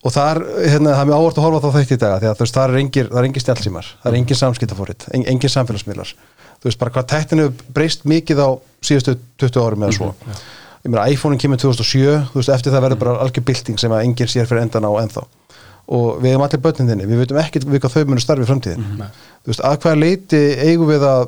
og 0.06 0.12
þar, 0.14 0.38
hérna, 0.62 0.92
það 0.94 1.02
er 1.02 1.08
mjög 1.10 1.20
ávart 1.22 1.38
að 1.40 1.46
horfa 1.46 1.60
þá 1.64 1.76
þætti 1.76 1.96
í 1.96 2.00
dag 2.02 2.18
því 2.20 2.28
að 2.30 2.36
þú 2.36 2.44
veist, 2.44 2.56
það 2.56 2.68
er 2.68 2.80
engir, 2.82 3.08
það 3.10 3.20
er 3.20 3.28
engin 3.28 3.44
stjálfsímar 3.44 3.88
það 4.02 4.10
er 4.10 4.18
engin 4.20 4.38
samskiptafórit, 4.40 5.06
en, 5.10 5.24
engin 5.32 5.52
samfélagsmiðlar. 5.54 6.12
Þú 6.56 6.68
veist, 6.68 6.78
bara 6.80 6.92
hvað 6.94 7.08
tættinu 7.10 7.46
breyst 7.74 8.06
mikið 8.06 8.42
á 8.44 8.48
síðustu 8.86 9.16
20 9.42 9.64
árum 9.64 9.86
eða 9.86 9.96
svo. 9.96 10.12
Ég 10.86 10.92
meina, 10.92 11.08
iPhone-in 11.10 11.40
kemur 11.42 11.58
2007 11.58 12.04
þú 12.30 12.38
veist, 12.38 12.52
eftir 12.54 12.76
það 12.76 12.86
verður 12.86 13.00
bara 13.02 13.16
algjör 13.24 13.46
bylting 13.48 13.80
sem 13.82 13.92
að 13.96 14.04
enginn 14.06 14.30
sér 14.30 14.46
fyrir 14.46 14.62
endan 14.62 14.86
á 14.86 14.92
ennþá 15.02 15.26
og 15.86 16.20
við 16.22 16.32
hefum 16.34 16.44
allir 16.46 16.62
börnin 16.64 16.90
þinni, 16.90 17.08
við 17.08 17.22
veitum 17.22 17.40
ekkert 17.42 17.66
við 17.70 17.82
hvað 17.82 17.96
þau 17.96 18.06
munu 18.10 18.22
starfi 18.22 18.46
í 18.46 18.48
framtíðin 18.48 18.86
þú 18.96 19.52
veist, 19.52 19.62
að 19.62 19.76
hvaða 19.84 20.00
leiti 20.02 20.40
eigum 20.66 20.90
við 20.90 21.04
að 21.06 21.26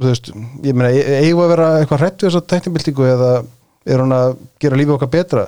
þú 0.00 0.08
veist, 0.08 0.30
ég 0.64 0.78
meina, 0.78 0.92
e- 0.94 1.18
eigum 1.26 1.42
við 1.42 1.44
að 1.44 1.52
vera 1.54 1.68
eitthvað 1.80 2.02
hrættu 2.04 2.26
þess 2.26 2.40
að 2.40 2.48
tæknibyltingu 2.54 3.10
eða 3.10 3.34
er 3.90 4.02
hún 4.02 4.16
að 4.16 4.32
gera 4.62 4.80
lífið 4.80 4.96
okkar 4.96 5.12
betra? 5.12 5.44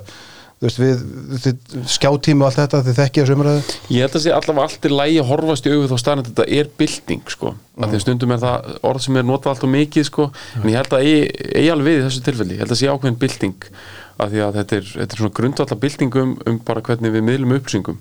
Þú 0.63 0.67
veist, 0.69 0.79
við, 0.79 1.01
við 1.33 1.87
skjáttími 1.91 2.45
og 2.45 2.47
allt 2.47 2.59
þetta, 2.61 2.79
þið 2.85 2.99
þekkja 3.01 3.23
þessu 3.23 3.35
umræðu 3.35 3.63
Ég 3.91 4.05
held 4.05 4.13
að 4.15 4.21
sé 4.23 4.31
allavega 4.31 4.67
allt 4.69 4.85
er 4.87 4.93
lægi 4.95 5.17
að 5.19 5.27
horfast 5.33 5.67
í 5.67 5.73
augu 5.73 5.89
þá 5.91 5.95
staðan 5.99 6.27
þetta 6.29 6.45
er 6.59 6.69
bylting 6.79 7.33
sko. 7.33 7.51
mm. 7.51 7.83
því 7.89 7.97
að 7.99 8.03
stundum 8.05 8.31
er 8.31 8.39
það 8.45 8.69
orð 8.87 9.03
sem 9.03 9.19
er 9.19 9.27
notað 9.27 9.51
allt 9.51 9.65
og 9.67 9.73
mikið 9.73 10.07
sko. 10.07 10.29
en 10.61 10.71
ég 10.71 10.79
held 10.79 10.95
að 10.95 11.09
eigi 11.09 11.67
alveg 11.73 11.89
við 11.89 11.99
í 11.99 12.05
þessu 12.05 12.23
tilfelli, 12.29 12.55
ég 12.55 12.63
held 12.63 12.75
að 12.77 12.79
sé 12.79 12.93
ákveðin 12.93 13.19
bylting. 13.25 13.67
Af 14.13 14.31
því 14.31 14.45
að 14.45 14.57
þetta 14.61 14.77
er, 14.77 14.89
þetta 14.93 15.17
er 15.17 15.23
svona 15.23 15.37
grundvallar 15.41 15.83
bylting 15.83 16.17
um, 16.21 16.33
um 16.47 16.63
bara 16.63 16.85
hvernig 16.85 17.11
við 17.17 17.27
miðlum 17.27 17.57
upplýsingum 17.57 17.99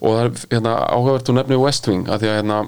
og 0.00 0.16
það 0.16 0.26
er 0.26 0.44
hérna, 0.56 0.76
áhugavert 0.90 1.32
og 1.32 1.40
nefnir 1.40 1.64
West 1.64 1.88
Wing 1.90 2.08
af 2.08 2.22
því 2.22 2.30
að 2.30 2.38
hérna, 2.40 2.60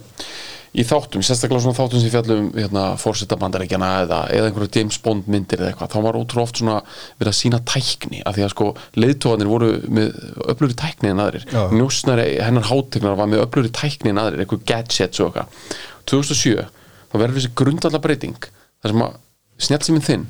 í 0.72 0.84
þáttum, 0.88 1.20
sérstaklega 1.24 1.60
svona 1.66 1.76
þáttum 1.76 2.00
sem 2.00 2.12
fjallum 2.12 2.46
hérna, 2.56 2.82
fórseta 3.00 3.36
bandarækjana 3.40 3.88
eða, 4.06 4.20
eða 4.32 4.48
einhverju 4.48 4.70
James 4.78 4.98
Bond 5.04 5.26
myndir 5.32 5.60
eða 5.60 5.72
eitthvað, 5.72 5.90
þá 5.92 6.06
var 6.06 6.18
ótrú 6.20 6.42
oft 6.44 6.60
svona 6.60 6.78
verið 7.20 7.32
að 7.32 7.36
sína 7.36 7.60
tækni, 7.68 8.22
af 8.24 8.36
því 8.36 8.46
að 8.46 8.52
sko 8.54 8.68
leiðtóðanir 8.96 9.50
voru 9.52 9.68
með 9.92 10.14
öfluri 10.54 10.76
tækni 10.80 11.12
en 11.12 11.20
aðrir, 11.26 11.44
Já. 11.52 11.66
njósnari 11.76 12.28
hennar 12.40 12.70
hátegnar 12.70 13.18
var 13.20 13.28
með 13.28 13.44
öfluri 13.44 13.72
tækni 13.76 14.14
en 14.14 14.22
aðrir, 14.22 14.44
eitthvað 14.46 14.64
gadgets 14.72 15.20
og 15.20 15.28
eitthvað. 15.28 15.76
2007, 16.08 16.64
þá 17.12 17.18
verður 17.20 17.38
þessi 17.38 17.52
grundallar 17.60 18.04
breyting, 18.06 18.48
þar 18.80 18.94
sem 18.94 19.04
að 19.04 19.20
snjálfsíminn 19.68 20.08
þinn, 20.08 20.26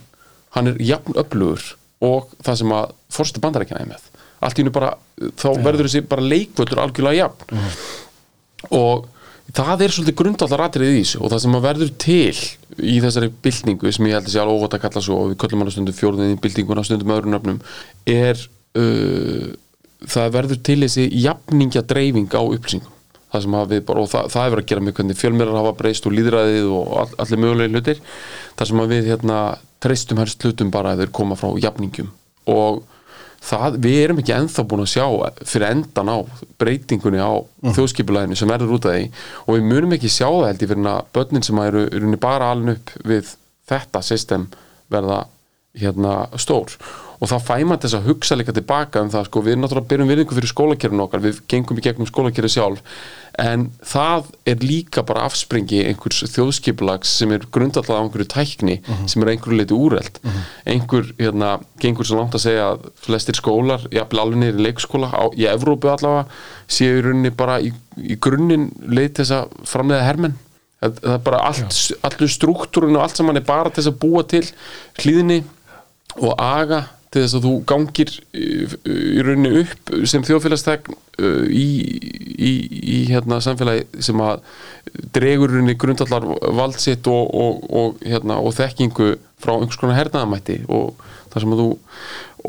hann 0.59 0.73
er 0.73 0.83
jafn 0.83 1.23
öflugur 1.23 1.71
og 2.03 2.35
það 2.43 2.59
sem 2.65 2.75
að 2.75 2.97
fórseta 3.15 3.45
bandarækjana 3.47 3.87
er 3.87 3.93
með, 3.95 4.11
allt 4.43 4.59
í 4.59 4.63
hennu 4.63 4.75
bara 4.75 4.93
þá 5.39 5.49
verður 5.63 5.89
þessi 5.89 6.05
bara 6.11 6.29
leikvöldur 6.35 6.83
algjörlega 6.83 7.21
jafn. 7.23 7.67
Og 8.73 9.09
það 9.53 9.85
er 9.85 9.95
svolítið 9.95 10.19
grundallar 10.21 10.65
atrið 10.67 10.95
í 10.95 11.03
þessu 11.03 11.21
og 11.23 11.33
það 11.33 11.43
sem 11.45 11.57
að 11.59 11.67
verður 11.67 11.93
til 12.05 12.41
í 12.83 12.97
þessari 13.05 13.33
byltingu 13.45 13.93
sem 13.93 14.09
ég 14.09 14.17
held 14.17 14.29
að 14.29 14.35
sé 14.35 14.41
alveg 14.43 14.63
óvægt 14.63 14.77
að 14.79 14.85
kalla 14.87 15.03
svo 15.05 15.19
og 15.19 15.33
við 15.33 15.41
köllum 15.43 15.65
hana 15.65 15.75
stundum 15.75 15.99
fjórðinni 15.99 16.41
byltinguna 16.41 16.85
stundum 16.87 17.13
öðrum 17.17 17.35
nöfnum 17.35 17.59
er 18.09 18.41
uh, 18.79 19.51
það 20.09 20.35
verður 20.39 20.63
til 20.69 20.79
þessi 20.85 21.07
jafningja 21.23 21.85
dreifing 21.87 22.33
á 22.33 22.43
upplýsingum. 22.43 22.99
Það 23.33 23.45
sem 23.47 23.55
að 23.57 23.71
við 23.73 23.85
bara, 23.89 24.03
og 24.03 24.09
það, 24.13 24.27
það 24.33 24.45
er 24.45 24.53
verið 24.53 24.65
að 24.65 24.71
gera 24.71 24.85
með 24.85 24.95
hvernig 24.99 25.19
fjölmjölar 25.19 25.57
hafa 25.57 25.77
breyst 25.79 26.09
og 26.09 26.17
líðræðið 26.17 26.73
og 26.77 26.97
all, 27.01 27.13
allir 27.25 27.41
mögulegi 27.41 27.73
hlutir. 27.73 28.01
Það 28.59 28.69
sem 28.71 28.83
að 28.83 28.91
við 28.93 29.07
hérna 29.09 29.37
treystum 29.83 30.21
helst 30.21 30.45
hlutum 30.45 30.73
bara 30.75 30.93
að 30.93 31.03
þeir 31.03 31.15
koma 31.17 31.39
frá 31.41 31.49
jafningjum. 31.63 32.11
Og 32.53 32.83
það, 33.43 33.79
við 33.85 33.99
erum 34.05 34.23
ekki 34.23 34.35
ennþá 34.37 34.65
búin 34.71 34.85
að 34.85 34.93
sjá 34.95 35.07
fyrir 35.43 35.69
endan 35.69 36.13
á 36.13 36.19
breytingunni 36.63 37.23
á 37.23 37.33
mm. 37.35 37.75
þjóðskipulæðinu 37.77 38.39
sem 38.39 38.53
verður 38.53 38.77
út 38.79 38.89
af 38.89 38.97
því 38.97 39.07
og 39.45 39.57
við 39.57 39.69
munum 39.69 39.97
ekki 39.99 40.13
sjá 40.13 40.27
það 40.29 40.49
held 40.49 40.65
ég 40.65 40.73
fyrir 40.73 40.91
að 40.93 41.09
börnin 41.19 41.47
sem 41.47 41.63
eru, 41.65 41.87
eru 41.91 42.21
bara 42.23 42.53
alin 42.55 42.75
upp 42.77 42.95
við 43.09 43.35
þetta 43.71 44.05
system 44.07 44.49
verða 44.93 45.25
hérna 45.79 46.17
stór 46.41 46.75
og 47.23 47.31
þá 47.31 47.37
fæ 47.39 47.57
maður 47.63 47.85
þess 47.85 47.97
að 47.99 48.07
hugsa 48.11 48.37
líka 48.39 48.55
tilbaka 48.57 49.03
um 49.05 49.11
það 49.13 49.29
sko, 49.29 49.43
við 49.47 49.59
náttúrulega 49.61 49.91
byrjum 49.93 50.09
virðingu 50.11 50.37
fyrir 50.39 50.51
skólakerfinu 50.51 51.05
okkar 51.05 51.23
við 51.23 51.43
gengum 51.51 51.79
í 51.79 51.85
gegnum 51.85 52.09
skólakerfi 52.11 52.51
sjálf 52.57 52.83
en 53.41 53.69
það 53.89 54.33
er 54.51 54.65
líka 54.67 55.05
bara 55.07 55.23
afspringi 55.29 55.85
einhvers 55.87 56.25
þjóðskipulags 56.35 57.13
sem 57.21 57.31
er 57.33 57.47
grundallað 57.55 57.95
á 57.97 58.03
einhverju 58.03 58.29
tækni 58.35 58.77
sem 59.09 59.23
er 59.23 59.33
einhverju 59.33 59.61
leiti 59.61 59.77
úreld 59.77 60.19
einhver, 60.67 61.13
hérna, 61.21 61.55
gengur 61.81 62.09
svo 62.09 62.19
langt 62.19 62.37
að 62.37 62.45
segja 62.49 62.67
að 62.75 62.89
flestir 63.07 63.39
skólar, 63.39 63.87
jafnvel 63.95 64.25
alveg 64.25 64.43
niður 64.43 64.61
í 64.61 64.67
leikskóla 64.67 65.13
á, 65.15 65.23
í 65.39 65.47
Evrópu 65.49 65.93
allavega 65.93 66.27
séu 66.67 66.99
í 66.99 67.05
rauninni 67.07 67.33
bara 67.37 67.61
í, 67.63 67.73
í 68.03 68.19
grunninn 68.21 68.71
leið 68.83 69.13
til 69.13 69.25
þess 69.25 69.37
að 69.39 69.69
framleiða 69.69 70.07
hermenn. 70.09 70.37
Það, 70.83 70.97
það 70.99 71.15
er 71.15 71.25
bara 71.27 71.43
allt, 71.49 71.81
allur 72.09 72.33
struktúrun 72.33 72.97
og 72.99 73.05
allt 73.05 73.21
saman 73.21 73.39
er 73.39 73.47
bara 73.47 73.71
til 73.71 73.83
þess 73.83 73.93
að 73.93 74.01
búa 74.03 74.25
til 74.29 74.45
hlýðinni 74.99 75.43
og 76.21 76.33
aga 76.37 76.83
til 77.13 77.23
þess 77.23 77.37
að 77.37 77.47
þú 77.47 77.53
gangir 77.69 78.13
í, 78.33 78.47
í 78.89 79.25
rauninni 79.25 79.63
upp 79.63 79.93
sem 80.09 80.25
þjóðfélagstegn 80.27 80.95
uh, 80.97 81.45
í, 81.49 81.67
í, 82.33 82.53
í 82.97 82.99
hérna 83.11 83.41
samfélagi 83.45 84.03
sem 84.05 84.23
að 84.25 84.45
dregur 85.15 85.53
rauninni 85.53 85.77
grundallar 85.81 86.27
valdsitt 86.57 87.09
og, 87.13 87.35
og, 87.37 87.67
og, 87.69 88.01
hérna, 88.07 88.41
og 88.41 88.57
þekkingu 88.57 89.15
frá 89.43 89.57
einhvers 89.59 89.81
konar 89.81 89.99
hernaðamætti 90.01 90.63
og 90.73 90.97
það 91.33 91.45
sem 91.45 91.57
að 91.57 91.65
þú 91.65 91.69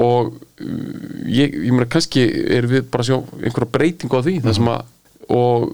og 0.04 0.32
uh, 0.32 0.88
ég, 1.28 1.60
ég 1.68 1.72
meina 1.74 1.90
kannski 1.92 2.24
er 2.58 2.70
við 2.72 2.88
bara 2.94 3.06
að 3.06 3.12
sjá 3.12 3.20
einhverja 3.44 3.74
breytingu 3.76 4.24
á 4.24 4.26
því 4.26 4.40
það 4.48 4.60
sem 4.62 4.74
að 4.74 4.90
og 5.34 5.70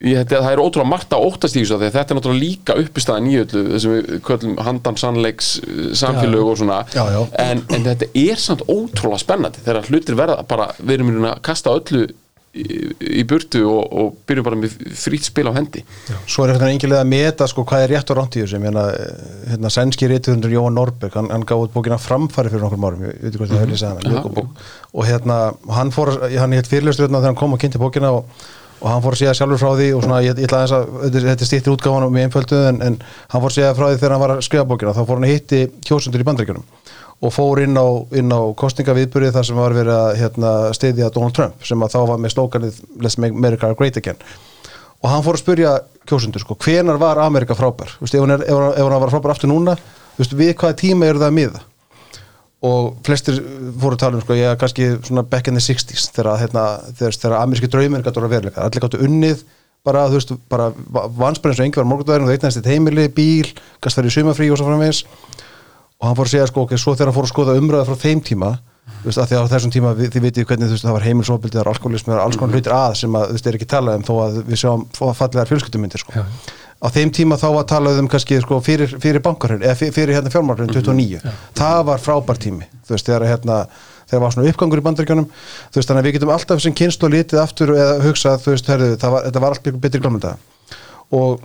ég, 0.00 0.16
þetta, 0.22 0.40
það 0.44 0.54
er 0.54 0.62
ótrúlega 0.62 0.90
margt 0.90 1.12
að 1.16 1.26
óttast 1.28 1.58
í 1.58 1.62
þessu 1.62 1.76
að 1.76 1.84
þetta 1.88 2.04
er 2.06 2.18
náttúrulega 2.18 2.44
líka 2.44 2.78
uppistæðan 2.80 3.28
í 3.28 3.36
öllu 3.42 3.64
þessum 3.74 3.96
við 3.96 4.08
köllum 4.28 4.56
handan 4.64 4.98
sannleiks 5.00 5.52
uh, 5.60 5.84
samfélög 6.00 6.54
og 6.54 6.58
svona. 6.62 6.80
Já, 6.96 7.04
já. 7.12 7.20
En, 7.44 7.62
en 7.68 7.86
þetta 7.90 8.10
er 8.24 8.40
samt 8.40 8.64
ótrúlega 8.66 9.22
spennandi 9.24 9.62
þegar 9.66 9.92
hlutir 9.92 10.18
verða 10.18 10.42
bara 10.48 10.72
við 10.80 10.98
erum 10.98 11.12
í 11.12 11.16
rauninni 11.16 11.32
að 11.34 11.46
kasta 11.50 11.76
öllu 11.76 12.06
í, 12.56 12.64
í 13.20 13.24
burtu 13.28 13.60
og, 13.68 13.82
og 14.00 14.14
byrjum 14.28 14.46
bara 14.46 14.58
með 14.58 14.76
frýtt 14.98 15.28
spil 15.28 15.46
á 15.50 15.52
hendi. 15.54 15.82
Svo 16.24 16.46
er 16.46 16.54
þetta 16.54 16.70
engilega 16.72 17.04
að 17.04 17.10
meta 17.12 17.48
sko 17.50 17.64
hvað 17.68 17.84
er 17.84 17.92
rétt 17.94 18.12
og 18.12 18.18
ránt 18.18 18.38
í 18.38 18.42
þessu, 18.42 18.56
ég 18.56 18.64
meina, 18.64 18.86
hérna 19.50 19.72
sænski 19.72 20.08
reytuðundur 20.10 20.54
Jóhann 20.54 20.76
Norberg, 20.78 21.12
hann, 21.18 21.28
hann 21.30 21.44
gaf 21.48 21.66
út 21.66 21.74
bókina 21.74 22.00
framfæri 22.00 22.52
fyrir 22.52 22.64
nokkur 22.64 22.88
árum, 22.88 23.04
ég 23.06 23.20
veit 23.20 23.28
ekki 23.30 23.42
hvað 23.42 23.52
það 23.52 23.62
hefði 23.66 24.14
ljókabók, 24.14 24.64
og 24.96 25.06
hérna 25.10 25.36
hann 25.76 25.92
hann 26.40 26.56
hétt 26.56 26.72
hann 28.80 28.86
og 28.86 28.88
hann 28.94 29.02
fór 29.04 29.16
að 29.16 29.20
segja 29.20 29.34
sjálfur 29.36 29.60
frá 29.60 29.70
því 29.76 29.88
og 29.96 30.04
svona, 30.06 30.20
ég, 30.24 30.38
ég 30.40 30.48
ætla 30.48 30.62
að, 30.64 30.86
þetta- 31.04 31.24
þetta 31.28 31.44
er 31.44 31.50
stýttir 31.50 31.74
útgáfanum 31.74 32.16
í 32.16 32.22
einföldu, 32.24 32.60
en, 32.70 32.80
en 32.86 32.96
hann 33.28 33.42
fór 33.44 33.50
að 33.52 33.56
segja 33.58 33.74
frá 33.76 33.86
því 33.90 33.98
þegar 34.00 34.14
hann 34.16 34.22
var 34.24 34.34
að 34.36 34.42
skrifa 34.46 34.64
bókina, 34.70 34.94
þá 34.96 35.02
fór 35.04 35.20
hann 35.20 35.28
að 35.28 35.34
hitti 35.34 35.60
kjósundur 35.84 36.24
í 36.24 36.28
bandaríkjunum 36.30 36.64
og 37.20 37.34
fór 37.36 37.60
inn 37.60 37.76
á, 37.76 37.84
inn 38.16 38.32
á 38.32 38.40
kostningaviðburið 38.56 39.34
þar 39.36 39.44
sem 39.50 39.58
var 39.60 39.74
verið 39.76 39.92
að 39.92 40.14
hérna, 40.22 40.52
stiðja 40.72 41.10
Donald 41.12 41.34
Trump 41.36 41.66
sem 41.68 41.82
að 41.84 41.92
þá 41.92 41.98
var 42.08 42.22
með 42.24 42.32
slókanið 42.32 42.78
Let's 43.04 43.18
make 43.20 43.36
America 43.36 43.74
great 43.76 43.98
again. 44.00 44.16
Og 45.04 45.08
hann 45.12 45.20
fór 45.26 45.36
að 45.36 45.42
spyrja 45.44 45.74
kjósundur 46.08 46.40
sko, 46.40 46.56
hvenar 46.64 46.96
var 47.00 47.20
Amerika 47.20 47.52
frábær? 47.56 47.92
Vist, 48.00 48.16
ef, 48.16 48.24
hún 48.24 48.96
var 49.04 49.12
frábær 49.12 49.34
aftur 49.34 49.52
núna 49.52 49.76
Vist, 50.16 50.32
við 50.36 50.54
hvaða 50.60 50.78
tíma 50.80 51.06
eru 51.12 51.20
það 51.20 51.28
að 51.28 51.36
miða 51.36 51.60
og 52.66 52.98
flestir 53.06 53.38
fóru 53.80 53.96
að 53.96 54.02
tala 54.02 54.18
um 54.18 54.24
sko, 54.24 54.36
ég 54.36 54.52
er 54.52 54.58
kannski 54.60 54.90
svona 55.06 55.24
back 55.24 55.48
in 55.48 55.56
the 55.56 55.64
60s 55.64 56.10
þegar, 56.12 56.34
hérna, 56.42 56.64
þegar, 56.98 57.16
þegar 57.22 57.36
ameríski 57.38 57.70
draumir 57.72 58.04
gætu 58.04 58.20
að 58.20 58.34
veruleika, 58.34 58.66
allir 58.66 58.84
gætu 58.84 59.00
unnið 59.06 59.44
bara, 59.86 60.06
þú 60.10 60.18
veist, 60.18 60.34
bara 60.52 60.70
vansbæri 60.92 61.54
eins 61.54 61.62
og 61.62 61.66
einhver 61.66 61.88
morgundagurinn 61.88 62.26
og 62.26 62.32
það 62.32 62.36
eignast 62.36 62.60
eitt 62.60 62.68
heimili, 62.68 63.06
bíl 63.16 63.48
gæst 63.80 63.96
verið 63.96 64.12
í 64.12 64.16
sumafrí 64.18 64.50
og 64.52 64.60
svo 64.60 64.68
framvegis. 64.68 65.06
Og 66.00 66.08
hann 66.08 66.18
fór 66.18 66.28
að 66.28 66.34
segja 66.34 66.50
sko, 66.50 66.66
ok, 66.66 66.74
svo 66.80 66.92
þegar 66.96 67.10
hann 67.10 67.16
fór 67.16 67.28
að 67.28 67.32
skoða 67.32 67.56
umröða 67.60 67.88
frá 67.88 68.02
þeim 68.04 68.20
tíma 68.28 68.50
þú 69.00 69.08
veist, 69.08 69.20
að 69.20 69.30
því 69.30 69.38
að 69.38 69.50
þessum 69.54 69.72
tíma 69.74 69.92
þið 69.96 70.24
vitið 70.26 70.46
hvernig 70.48 70.68
þú 70.68 70.74
veist, 70.76 70.86
það 70.86 70.96
var 70.96 71.06
heimilsofbildi, 71.06 71.56
það 71.56 71.62
var 71.64 71.72
alkoholismi, 71.74 72.10
það 72.10 72.18
var 72.18 72.24
alls 72.26 72.38
konar 72.40 72.56
hlutir 72.56 72.74
að 72.76 72.96
sem 73.00 73.16
að 73.16 73.26
þú 73.26 73.36
veist, 73.36 73.48
er 73.48 73.58
ekki 73.58 73.68
talað 73.70 73.98
um 74.00 74.06
þó 74.08 74.12
að 74.24 74.38
við 74.48 74.60
sjáum 74.60 74.82
fallegar 74.98 75.50
fjölskyldumyndir 75.50 76.02
sko. 76.02 76.24
Á 76.80 76.86
þeim 76.88 77.12
tíma 77.12 77.36
þá 77.40 77.46
var 77.58 77.68
talað 77.68 78.00
um 78.00 78.08
kannski 78.10 78.40
sko, 78.40 78.60
fyrir, 78.64 78.92
fyrir 79.02 79.22
bankarhörn, 79.24 79.62
eða 79.64 79.76
fyrir, 79.76 79.94
fyrir 79.96 80.16
hérna 80.16 80.32
fjármárhörn 80.32 80.72
29, 80.72 81.20
það 81.58 81.80
var 81.90 82.02
frábær 82.02 82.40
tími 82.40 82.68
þú 82.88 82.96
veist, 82.96 83.08
þegar 83.08 83.26
hérna 83.28 83.58
þegar 84.10 84.24
var 84.24 84.34
svona 84.34 84.50
uppgangur 84.50 84.80
í 84.80 84.86
bandaríkjunum 84.86 85.28
þú 85.30 85.78
veist, 85.78 85.90
þannig 85.90 86.00
að 86.00 86.08
við 86.08 86.16
getum 86.16 86.34
alltaf 86.34 86.62
sem 86.64 86.76
kynst 86.80 87.04
og 87.04 87.12
litið 87.14 87.42
aftur 87.42 87.74
eða 87.76 88.00
hugsað, 88.06 88.40
þú 88.44 88.54
veist, 88.54 88.72
herðu, 88.72 88.90
það 89.02 89.14
var, 89.14 89.26
þetta 89.28 89.44
var 89.44 89.56
allt 89.56 89.68
miklu 89.68 89.82
betri 89.84 90.02
glámynda 90.02 90.34
og 91.20 91.44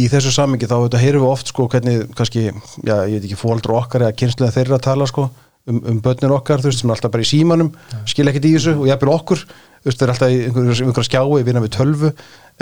í 0.00 0.08
þessu 0.12 0.32
samingi 0.34 0.68
þá 0.68 0.76
þetta, 0.80 1.00
heyrum 1.02 1.24
við 1.24 1.30
oft 1.30 1.52
sko 1.52 1.68
hvernig 1.72 2.04
kannski, 2.18 2.44
já, 2.82 2.94
ég 3.06 3.18
veit 3.18 3.26
ekki 3.28 3.40
fóldur 3.40 3.76
okkar 3.78 4.06
eða 4.06 4.18
kynslega 4.18 4.54
þeirra 4.56 4.78
að 4.78 4.86
tala 4.88 5.08
sko 5.08 5.28
um, 5.68 5.78
um 5.78 6.00
börnin 6.04 6.34
okkar, 6.36 6.62
þú 6.62 6.70
veist, 6.70 6.82
sem 6.82 6.90
er 6.90 6.96
alltaf 6.96 7.12
bara 7.12 7.24
í 7.26 7.28
símanum 7.28 7.72
skil 8.08 8.28
ekkert 8.28 8.48
í 8.48 8.54
þessu 8.56 8.76
og 8.78 8.88
jafnvel 8.88 9.12
okkur 9.14 9.44
þú 9.44 9.90
veist, 9.90 9.98
þeir 10.00 10.06
eru 10.06 10.14
alltaf 10.14 10.32
í 10.32 10.40
einhverju 10.46 10.86
einhver 10.86 11.08
skjái 11.08 11.44
vinna 11.48 11.64
við 11.64 11.74
tölvu, 11.76 12.12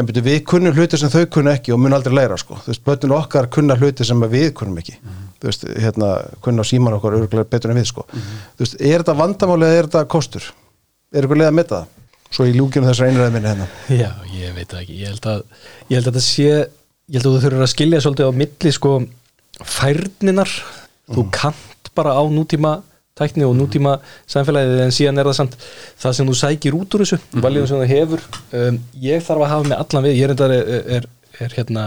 en 0.00 0.08
byrju 0.08 0.22
við 0.24 0.38
kunnum 0.48 0.74
hluti 0.76 0.98
sem 1.00 1.12
þau 1.12 1.26
kunna 1.36 1.54
ekki 1.58 1.74
og 1.74 1.80
mun 1.82 1.94
aldrei 1.96 2.14
læra 2.16 2.38
sko. 2.40 2.58
Þú 2.64 2.72
veist, 2.72 2.82
börnin 2.86 3.14
okkar 3.16 3.48
kunna 3.52 3.76
hluti 3.78 4.06
sem 4.08 4.26
við 4.32 4.50
kunnum 4.58 4.80
ekki. 4.80 4.96
Þú 5.40 5.50
veist, 5.50 5.66
hérna, 5.84 6.10
kunna 6.44 6.66
síman 6.66 6.96
okkar 6.96 7.18
örgulega 7.20 7.48
betur 7.52 7.72
en 7.74 7.80
við 7.80 7.88
sko. 7.92 8.06
Þú 8.10 8.64
veist, 8.64 8.76
er 8.80 9.02
þetta 9.04 9.16
vandamáli 9.20 9.68
eða 9.68 9.78
er 9.78 9.88
þetta 9.88 10.04
kostur? 10.16 10.50
Er 11.12 11.22
eitthvað 11.22 11.42
leið 11.42 11.50
að 11.52 11.56
meta 11.60 11.78
það? 11.78 11.96
Svo 12.30 12.46
í 12.46 12.52
ljúkjum 12.54 12.86
þessar 12.86 13.08
einræði 13.10 13.34
minni 13.34 13.50
hérna. 13.50 13.70
Já, 13.90 14.10
ég 14.36 14.52
veit 14.54 14.74
ekki, 14.78 14.98
ég 15.00 15.10
held 15.10 15.24
að 15.26 15.40
ég 15.90 15.96
held 15.96 16.04
að 16.04 16.12
þetta 16.12 16.26
sé, 16.26 16.50
ég 17.10 17.16
held 17.18 17.26
að 17.26 17.34
þú 17.34 17.40
þurfur 17.44 17.64
að 17.64 17.72
skilja 17.72 18.02
svolítið 18.04 18.30
á 18.30 18.38
milli 18.42 18.72
sko 18.76 18.92
færninar, 19.66 20.52
þú 21.10 21.24
kant 21.34 21.90
bara 21.98 22.14
á 22.14 22.22
nútíma 22.30 22.76
tækni 23.20 23.46
og 23.46 23.54
nútíma 23.58 23.96
samfélagið 24.30 24.84
en 24.86 24.94
síðan 24.96 25.22
er 25.22 25.30
það 25.30 25.38
samt 25.38 25.56
það 26.02 26.18
sem 26.18 26.30
þú 26.30 26.36
sækir 26.40 26.76
út 26.80 26.96
úr 26.96 27.04
þessu 27.04 27.18
mm 27.20 27.40
-hmm. 27.40 27.66
sem 27.66 27.80
það 27.80 27.94
hefur 27.94 28.20
um, 28.52 28.80
ég 29.00 29.26
þarf 29.28 29.42
að 29.44 29.52
hafa 29.54 29.68
með 29.68 29.80
allan 29.82 30.04
við, 30.04 30.14
ég 30.16 30.24
er, 30.24 30.34
er, 30.50 30.84
er, 30.96 31.08
er 31.40 31.56
hérna 31.56 31.84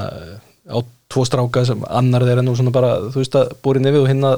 á 0.70 0.78
tvo 1.14 1.26
stráka 1.28 1.66
sem 1.66 1.84
annar 1.90 2.26
þeir 2.26 2.42
er 2.42 2.46
nú 2.46 2.56
svona 2.58 2.74
bara 2.74 2.96
þú 3.12 3.22
veist 3.22 3.36
að 3.38 3.52
búri 3.64 3.82
nefið 3.84 4.04
og 4.04 4.12
hinna 4.12 4.32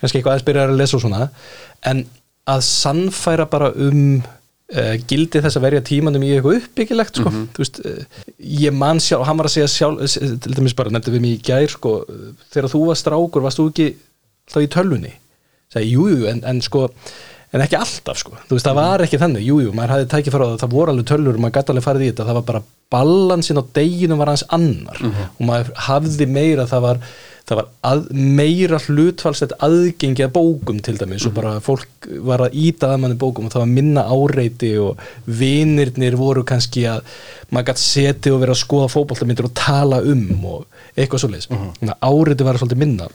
kannski 0.00 0.18
eitthvað 0.18 0.32
aðeins 0.32 0.46
byrjar 0.48 0.72
að 0.72 0.80
lesa 0.80 0.96
og 0.96 1.02
svona 1.04 1.28
en 1.90 2.04
að 2.52 2.62
sannfæra 2.66 3.46
bara 3.50 3.72
um 3.74 4.22
uh, 4.22 4.94
gildi 5.08 5.42
þess 5.42 5.58
að 5.58 5.66
verja 5.66 5.84
tímanum 5.86 6.24
í 6.26 6.32
eitthvað 6.34 6.60
uppbyggilegt 6.60 7.20
sko. 7.20 7.32
þú 7.54 7.64
veist, 7.64 7.82
uh, 7.86 8.22
ég 8.64 8.74
man 8.74 9.02
sjálf 9.02 9.24
og 9.24 9.28
hann 9.28 9.40
var 9.40 9.50
að 9.50 9.56
segja 9.56 9.70
sjálf, 9.70 10.16
til 10.44 10.56
dæmis 10.56 10.76
bara 10.78 10.94
nefndi 10.94 11.14
við 11.14 11.24
mig 11.24 11.36
í 11.36 11.42
gær 11.50 11.74
sko, 11.74 11.98
þegar 12.54 12.72
þú 12.72 12.84
var 12.88 13.00
strákur 13.00 13.46
varst 13.46 13.60
þú 13.60 13.68
ekki 13.72 13.90
alltaf 13.92 14.66
í 14.66 14.72
tölvunni 14.72 15.12
segi, 15.72 15.94
jú, 15.94 16.08
jú, 16.12 16.26
en, 16.30 16.42
en 16.48 16.62
sko 16.64 16.88
en 17.52 17.64
ekki 17.66 17.76
alltaf 17.76 18.20
sko, 18.20 18.36
þú 18.48 18.56
veist, 18.56 18.68
það 18.68 18.78
var 18.78 19.04
ekki 19.04 19.20
þannig. 19.20 19.42
Jú, 19.44 19.58
jú, 19.66 19.72
maður 19.76 19.96
hafði 19.96 20.06
tækið 20.12 20.36
frá 20.36 20.44
það, 20.46 20.54
það 20.62 20.76
voru 20.76 20.92
alveg 20.94 21.10
tölur 21.10 21.36
og 21.36 21.42
maður 21.44 21.58
gæti 21.58 21.74
alveg 21.74 21.84
farið 21.84 22.04
í 22.04 22.12
þetta, 22.12 22.28
það 22.28 22.38
var 22.38 22.46
bara 22.48 22.62
balansin 22.92 23.60
á 23.60 23.64
deginu 23.76 24.16
var 24.20 24.32
hans 24.32 24.46
annar. 24.56 25.02
Og 25.36 25.44
maður 25.48 25.74
hafði 25.88 26.28
meira, 26.32 26.64
það 26.70 26.86
var 26.86 27.02
það 27.42 27.58
var 27.58 27.68
að, 27.84 28.04
meira 28.38 28.78
hlutfalsett 28.80 29.52
aðgengi 29.66 30.24
að 30.24 30.32
bókum 30.36 30.78
til 30.84 30.94
dæmis. 30.96 31.26
Og 31.28 31.34
bara 31.36 31.56
fólk 31.64 32.08
var 32.24 32.46
að 32.46 32.56
íta 32.62 32.92
að 32.94 33.02
manni 33.02 33.18
bókum 33.20 33.48
og 33.48 33.54
það 33.54 33.64
var 33.64 33.72
minna 33.74 34.06
áreiti 34.06 34.72
og 34.80 35.02
vinirnir 35.26 36.16
voru 36.20 36.46
kannski 36.48 36.86
að 36.88 37.02
maður 37.50 37.72
gæti 37.72 37.84
setið 37.84 38.36
og 38.38 38.42
vera 38.46 38.56
að 38.56 38.62
skoða 38.62 38.88
fótballtamyndir 38.94 39.50
og 39.50 39.54
tala 39.58 40.00
um 40.08 40.48
og 40.54 40.66
eitthvað 40.96 41.24
svoleiðis, 41.26 41.50
uh 41.50 41.68
-huh. 41.68 41.94
áreiti 42.00 42.44
var 42.46 42.60
svolítið 42.60 42.84
minna 42.84 43.08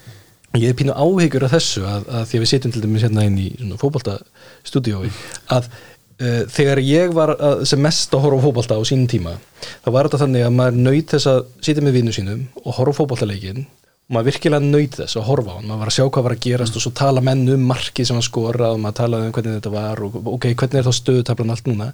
ég 0.56 0.72
er 0.72 0.78
pínu 0.78 0.96
áhyggjur 0.96 1.46
af 1.48 1.54
þessu 1.58 1.84
að, 1.86 2.08
að 2.08 2.26
því 2.30 2.40
að 2.40 2.44
við 2.44 2.52
setjum 2.54 2.74
til 2.74 2.84
dæmis 2.86 3.06
hérna 3.06 3.28
inn 3.28 3.38
í 3.42 3.48
fókbaltastúdiói 3.82 5.10
að 5.54 5.68
uh, 5.68 6.44
þegar 6.54 6.84
ég 6.84 7.16
var 7.16 7.34
að, 7.36 7.66
sem 7.70 7.82
mest 7.84 8.14
að 8.16 8.24
horfa 8.26 8.46
fókbalta 8.48 8.80
á 8.80 8.82
sínum 8.88 9.10
tíma 9.12 9.36
þá 9.84 9.90
var 9.92 10.08
þetta 10.08 10.22
þannig 10.24 10.48
að 10.48 10.56
maður 10.60 10.80
nöyt 10.88 11.16
þess 11.16 11.32
að 11.34 11.42
sitja 11.68 11.84
með 11.86 12.00
vinnu 12.00 12.16
sínum 12.16 12.48
og 12.64 12.80
horfa 12.80 12.96
á 12.96 13.00
fókbaltaleikin 13.02 13.66
og 14.08 14.16
maður 14.16 14.30
virkilega 14.32 14.64
nöyt 14.64 14.98
þess 15.02 15.20
að 15.20 15.28
horfa 15.28 15.58
hann. 15.58 15.68
Maður 15.68 15.82
var 15.84 15.90
að 15.92 15.98
sjá 15.98 16.06
hvað 16.08 16.26
var 16.28 16.36
að 16.38 16.44
gerast 16.46 16.78
og 16.80 16.84
svo 16.86 16.94
tala 16.96 17.24
menn 17.28 17.44
um 17.52 17.68
markið 17.68 18.08
sem 18.08 18.20
að 18.22 18.28
skora 18.30 18.70
og 18.72 18.80
maður 18.80 19.00
talaði 19.02 19.28
um 19.28 19.34
hvernig 19.36 19.58
þetta 19.58 19.74
var 19.74 20.04
og 20.06 20.16
ok, 20.32 20.48
hvernig 20.54 20.80
er 20.80 20.88
þá 20.88 20.96
stöðutablan 20.96 21.52
allt 21.52 21.68
núna. 21.68 21.90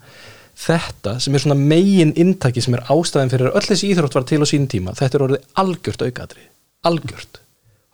Þetta 0.64 1.16
sem 1.24 1.34
er 1.34 1.42
svona 1.42 1.58
megin 1.58 2.14
intaki 2.22 2.62
sem 2.62 2.78
er 2.78 2.86
ástæðin 2.94 3.34
fyrir 3.34 3.56
öll 3.58 3.66
þessi 3.66 3.90
íþrótt 3.90 4.20
var 4.20 4.28
til 4.30 4.44
á 4.46 4.48
sínum 4.52 4.70
tíma 4.70 4.94
þetta 5.00 5.18
er 5.18 5.26
orðið 5.26 5.48
algjört 5.64 6.06
aukadri 6.06 6.46
algjört 6.86 7.43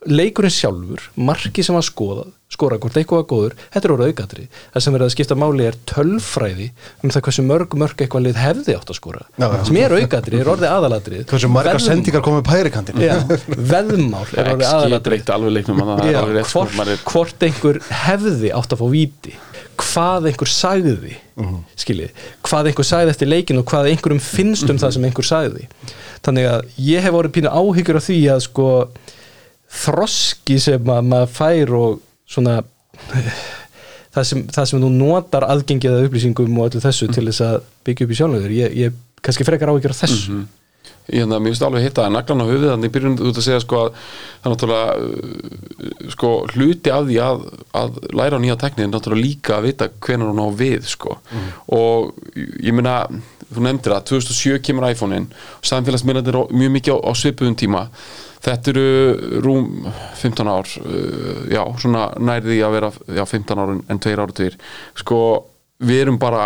leikurinn 0.08 0.54
sjálfur, 0.54 1.02
marki 1.20 1.64
sem 1.66 1.76
að 1.76 1.88
skoða 1.90 2.28
skora 2.50 2.80
hvort 2.82 2.96
eitthvað 2.98 3.20
var 3.20 3.26
góður, 3.30 3.54
þetta 3.74 3.86
er 3.86 3.92
orðið 3.94 4.08
aukatri 4.10 4.44
það 4.74 4.82
sem 4.84 4.94
verður 4.96 5.06
að 5.06 5.12
skipta 5.14 5.36
máli 5.38 5.66
er 5.70 5.76
tölfræði 5.92 6.66
um 7.06 7.12
það 7.14 7.24
hversu 7.28 7.44
mörg 7.46 7.76
mörg 7.78 8.00
eitthvað 8.02 8.24
lið 8.26 8.40
hefði 8.42 8.76
átt 8.80 8.90
að 8.90 8.98
skora, 8.98 9.22
Já, 9.38 9.46
já. 9.54 9.60
sem 9.68 9.78
er 9.84 9.94
aukatri 10.00 10.40
er 10.40 10.50
orðið 10.56 10.72
aðalatri 10.74 11.20
hversu 11.30 11.52
margar 11.54 11.84
sendingar 11.84 12.24
komið 12.26 12.48
pærikantin 12.50 13.04
Já, 13.06 13.14
veðmál 13.54 14.24
er 14.34 14.50
orðið 14.56 14.66
XG 14.66 14.72
aðalatri 14.72 15.12
breytti 15.12 15.36
alveg 15.36 15.54
leiknum 15.60 15.84
að 15.84 15.92
það 15.92 16.10
Já, 16.10 16.18
alveg 16.24 16.40
rétt 16.40 16.50
sko, 16.50 16.64
hvort, 16.66 17.06
hvort 17.14 17.46
einhver 17.50 17.82
hefði 18.08 18.52
átt 18.58 18.74
að 18.76 18.82
fá 18.82 18.88
víti 18.96 19.36
hvað 19.80 20.32
einhver 20.32 20.50
sagði 20.56 21.14
Mhm. 21.40 21.60
skiljið, 21.80 22.10
hvað 22.44 22.68
einhver 22.68 22.84
sagði 22.90 23.12
eftir 23.14 23.30
leikin 23.32 23.62
og 23.62 23.70
hvað 23.70 23.86
einhverjum 23.94 24.20
finnst 24.20 24.68
um 24.74 24.76
það 24.82 24.92
sem 24.92 25.06
einhver 25.08 25.24
sagði. 25.24 25.70
Þannig 26.26 26.48
að 26.50 26.66
ég 26.84 27.06
hef 27.06 27.16
þroski 29.70 30.60
sem 30.62 30.94
að 30.94 31.10
maður 31.14 31.34
fær 31.36 31.74
og 31.80 32.00
svona 32.30 32.60
það 34.16 34.30
sem, 34.32 34.46
það 34.50 34.70
sem 34.72 34.86
þú 34.86 34.94
notar 34.96 35.48
aðgengið 35.50 35.98
að 35.98 36.08
upplýsingum 36.08 36.62
og 36.62 36.72
öllu 36.72 36.86
þessu 36.86 37.10
til 37.14 37.28
þess 37.30 37.46
að 37.46 37.60
byggja 37.88 38.08
upp 38.08 38.16
í 38.16 38.20
sjálfur. 38.22 38.56
Ég, 38.56 38.80
ég 38.86 39.04
kannski 39.26 39.48
frekar 39.48 39.74
áhyggjur 39.74 39.96
af 39.96 40.02
þessu 40.06 40.40
Ég 41.10 41.24
hérna, 41.24 41.40
finnst 41.42 41.64
alveg 41.66 41.88
hitta 41.88 42.04
að 42.06 42.14
naglan 42.14 42.44
á 42.46 42.46
höfuð 42.46 42.68
þannig 42.70 42.92
í 42.92 42.94
byrjun 42.94 43.16
út 43.26 43.38
að 43.40 43.46
segja 43.48 43.62
sko 43.64 43.80
að 43.80 43.88
það 43.96 44.44
er 44.46 44.54
náttúrulega 44.54 44.92
uh, 45.08 46.12
sko 46.14 46.30
hluti 46.54 46.94
af 46.94 47.08
því 47.08 47.18
að, 47.26 47.46
að 47.82 47.98
læra 48.20 48.38
á 48.38 48.44
nýja 48.44 48.58
tekni 48.62 48.86
er 48.86 48.92
náttúrulega 48.92 49.26
líka 49.26 49.56
að 49.58 49.66
vita 49.66 49.88
hvenær 50.06 50.30
hún 50.30 50.44
á 50.46 50.48
við 50.60 50.86
sko. 50.92 51.18
Og 51.74 52.12
ég 52.62 52.78
meina 52.78 53.00
þú 53.50 53.66
nefndir 53.66 53.96
að 53.96 54.06
2007 54.12 54.62
kemur 54.68 54.86
iPhone-in 54.92 55.26
og 55.34 55.70
samfélagsmiðlandir 55.72 56.38
mjög 56.54 56.76
mikið 56.78 56.94
á, 56.94 56.98
á 57.10 57.12
svipuðum 57.18 57.58
tíma 57.58 57.88
þetta 58.46 58.72
eru 58.74 59.42
rúm 59.44 59.88
15 60.22 60.52
ár 60.52 60.70
uh, 60.82 61.42
já, 61.52 61.62
svona 61.82 62.10
nærði 62.20 62.60
að 62.66 62.76
vera 62.78 62.92
já, 63.20 63.24
15 63.26 63.64
ár 63.64 63.74
en 63.78 64.02
2 64.06 64.16
ára 64.16 64.36
tveir. 64.36 64.58
Sko, 65.00 65.20
við 65.84 66.06
erum 66.06 66.20
bara 66.22 66.46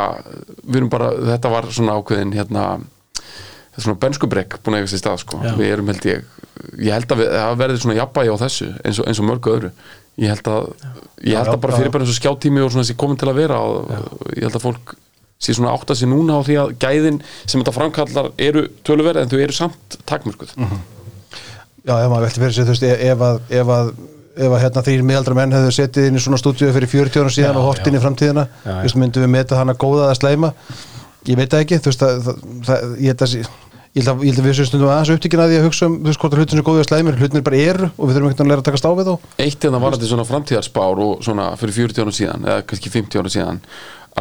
við 0.63 0.81
erum 0.81 0.93
bara, 0.93 1.11
þetta 1.33 1.53
var 1.53 1.69
svona 1.73 1.97
ákveðin 1.99 2.35
hérna 2.37 2.67
þetta 2.83 3.81
er 3.81 3.87
svona 3.87 4.01
benskubrekk 4.03 4.59
búin 4.61 4.77
að 4.77 4.83
eiga 4.83 4.93
sér 4.93 5.03
stað 5.03 5.21
sko. 5.23 5.41
Já. 5.41 5.53
við 5.57 5.75
erum 5.75 5.91
held 5.93 6.09
ég 6.09 6.39
ég 6.77 6.93
held 6.93 7.13
að 7.13 7.23
við, 7.23 7.31
það 7.33 7.59
verði 7.63 7.83
svona 7.83 7.99
jafnbægi 7.99 8.33
á 8.33 8.37
þessu 8.43 8.71
eins 8.83 8.99
og, 9.01 9.07
eins 9.09 9.21
og 9.21 9.29
mörgu 9.29 9.53
öðru. 9.55 9.71
Ég 10.21 10.29
held 10.29 10.49
að, 10.51 10.67
ég 11.25 11.39
held 11.39 11.55
að 11.55 11.63
bara 11.63 11.79
fyrir 11.79 11.93
bara 11.93 12.05
eins 12.05 12.13
og 12.13 12.19
skjáttími 12.19 12.61
og 12.61 12.69
svona 12.69 12.85
þessi 12.85 12.99
komin 13.01 13.17
til 13.17 13.31
að 13.31 13.39
vera 13.41 13.57
og 13.65 13.95
ég 14.37 14.45
held 14.45 14.59
að 14.59 14.65
fólk 14.67 14.93
sé 15.43 15.55
svona 15.57 15.73
átta 15.73 15.95
sig 15.97 16.09
núna 16.09 16.39
á 16.39 16.41
því 16.45 16.57
að 16.61 16.73
gæðin 16.79 17.19
sem 17.45 17.59
þetta 17.59 17.75
framkallar 17.75 18.29
eru 18.39 18.67
töluverð 18.87 19.23
en 19.23 19.31
þau 19.31 19.39
eru 19.41 19.55
samt 19.57 19.97
takmörkuð 20.09 20.53
Já, 21.83 21.97
ef 21.99 22.11
maður 22.11 22.29
velti 22.29 22.39
fyrir 22.39 22.55
sig, 22.55 22.67
þú 22.67 22.73
veist, 22.73 22.85
ef 22.87 23.23
að, 23.27 23.41
ef 23.59 23.71
að, 23.75 23.89
ef 24.45 24.53
að 24.55 24.61
hérna 24.63 24.83
þrýr 24.85 25.01
miðaldra 25.09 25.35
menn 25.35 25.55
hefðu 25.57 25.73
setið 25.75 26.05
inn 26.07 26.15
í 26.15 26.23
svona 26.23 26.39
stúdíu 26.39 26.71
fyrir 26.71 26.91
40 26.93 27.25
ára 27.25 27.33
síðan 27.35 27.51
Já, 27.51 27.59
og 27.59 27.67
hort 27.67 27.89
inn 27.89 27.97
í 27.97 28.03
framtíðina, 28.03 28.45
þú 28.63 28.77
veist, 28.85 28.99
myndum 29.01 29.25
við 29.25 29.33
meta 29.33 29.59
hana 29.59 29.75
góða 29.75 30.05
eða 30.07 30.15
slæma, 30.21 30.53
ég 31.27 31.41
veit 31.41 31.57
ekki, 31.59 31.81
þú 31.83 31.91
veist, 31.91 32.05
það, 32.05 32.31
það, 32.69 32.95
ég 33.03 33.11
held 33.11 33.25
að, 33.27 33.35
ég 33.35 33.99
held 33.99 34.13
að, 34.13 34.23
ég 34.23 34.31
held 34.31 34.39
að 34.39 34.47
við 34.47 34.55
séum 34.61 34.69
stundum 34.69 34.93
aðeins 34.93 35.11
upptíkin 35.17 35.43
að 35.43 35.51
því 35.51 35.59
að 35.59 35.67
hugsa 35.67 35.89
um, 35.89 35.97
þú 35.99 36.07
veist, 36.07 36.21
hvort 36.23 36.37
að 36.37 36.41
hlutin 36.43 36.61
er 36.61 36.65
góðið 36.69 36.81
eða 36.81 36.87
slæmir, 36.87 37.19
hlutin 37.19 37.45
bara 37.49 37.59
eru 37.61 37.89
og 37.91 38.07
við 38.07 38.15
þurfum 38.15 38.31
ekkert 38.31 38.45
að 38.45 38.49
læra 38.53 38.63
að 38.63 38.69
taka 38.69 38.81
stáfið 38.81 39.11
þá. 39.11 39.27
eitt 39.43 39.67
en 39.67 39.75
það 39.75 39.83
var 39.83 39.97
þetta 39.97 40.09
svona 40.13 40.27
framtíðarspár 40.31 41.03
og 41.03 41.27
svona 41.27 41.49
fyrir 41.59 41.77
40 41.77 42.01
ára 42.07 42.15
síðan 42.17 42.47
eða 42.47 42.65
kannski 42.71 42.93
50 42.95 43.21
ára 43.21 43.33
síðan 43.35 43.61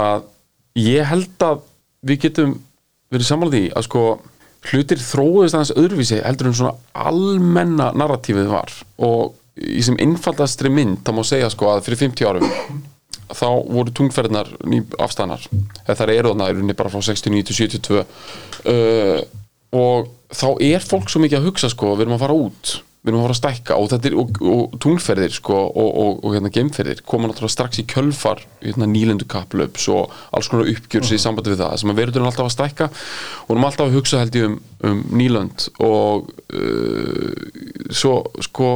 að 0.02 0.26
ég 0.82 1.08
held 1.08 1.46
að 1.46 1.64
við 2.10 2.20
getum 2.26 2.54
verið 3.12 3.28
sammála 3.28 3.54
því 3.56 3.64
að 3.72 3.86
sko 3.88 4.04
hlutir 4.70 5.00
þróuðist 5.02 5.56
aðeins 5.56 5.74
öðruvísi 5.80 6.20
heldur 6.22 6.50
en 6.50 6.56
svona 6.58 6.74
almenna 7.08 7.90
narratífið 7.98 8.50
var. 8.52 8.72
Og 9.02 9.34
í 9.60 9.82
sem 9.84 9.98
einfaldastri 10.00 10.70
mynd 10.72 11.02
þá 11.04 11.12
má 11.16 11.22
segja 11.26 11.50
sko 11.52 11.72
að 11.72 11.84
fyrir 11.88 12.02
50 12.06 12.28
árum 12.28 12.82
þá 13.32 13.48
voru 13.68 13.92
tungferðnar 13.96 14.48
afstæðnar 15.00 15.44
þar 15.86 16.12
eru 16.12 16.32
þarna 16.32 16.48
í 16.48 16.56
rauninni 16.56 16.76
bara 16.76 16.92
frá 16.92 17.00
69 17.04 17.44
til 17.48 17.56
72 17.58 18.00
uh, 18.02 19.20
og 19.72 20.10
þá 20.32 20.48
er 20.64 20.84
fólk 20.84 21.12
svo 21.12 21.22
mikið 21.22 21.40
að 21.40 21.48
hugsa 21.48 21.70
sko, 21.72 21.94
við 21.96 22.06
erum 22.06 22.16
að 22.18 22.24
fara 22.26 22.38
út 22.46 22.74
við 23.02 23.10
erum 23.10 23.18
að 23.18 23.24
fara 23.26 23.34
að 23.34 23.38
stækka 23.40 23.76
og, 23.82 23.92
er, 23.96 24.14
og, 24.14 24.36
og 24.46 24.74
tungferðir 24.82 25.32
sko, 25.34 25.56
og, 25.66 25.88
og, 26.02 26.18
og 26.22 26.36
hérna 26.36 26.52
geimferðir 26.54 27.00
koma 27.02 27.26
náttúrulega 27.26 27.54
strax 27.56 27.80
í 27.82 27.84
kjölfar 27.90 28.44
hérna, 28.62 28.86
nýlendu 28.86 29.26
kaplöps 29.30 29.88
og 29.90 30.12
alls 30.30 30.50
konar 30.52 30.70
uppgjörsi 30.70 31.18
í 31.18 31.22
sambandi 31.22 31.50
við 31.50 31.64
það 31.64 31.80
sem 31.82 31.90
að 31.90 31.98
verður 31.98 32.28
alltaf 32.28 32.46
að 32.46 32.54
stækka. 32.54 32.88
Og 33.48 33.54
erum 33.56 33.66
alltaf 33.66 33.88
að 33.88 33.96
hugsa 33.98 34.22
held 34.22 34.38
ég 34.38 34.46
um, 34.46 34.58
um 34.86 35.02
nýlönd 35.18 35.66
og 35.82 36.30
uh, 36.54 37.90
svo 37.90 38.20
sko 38.46 38.70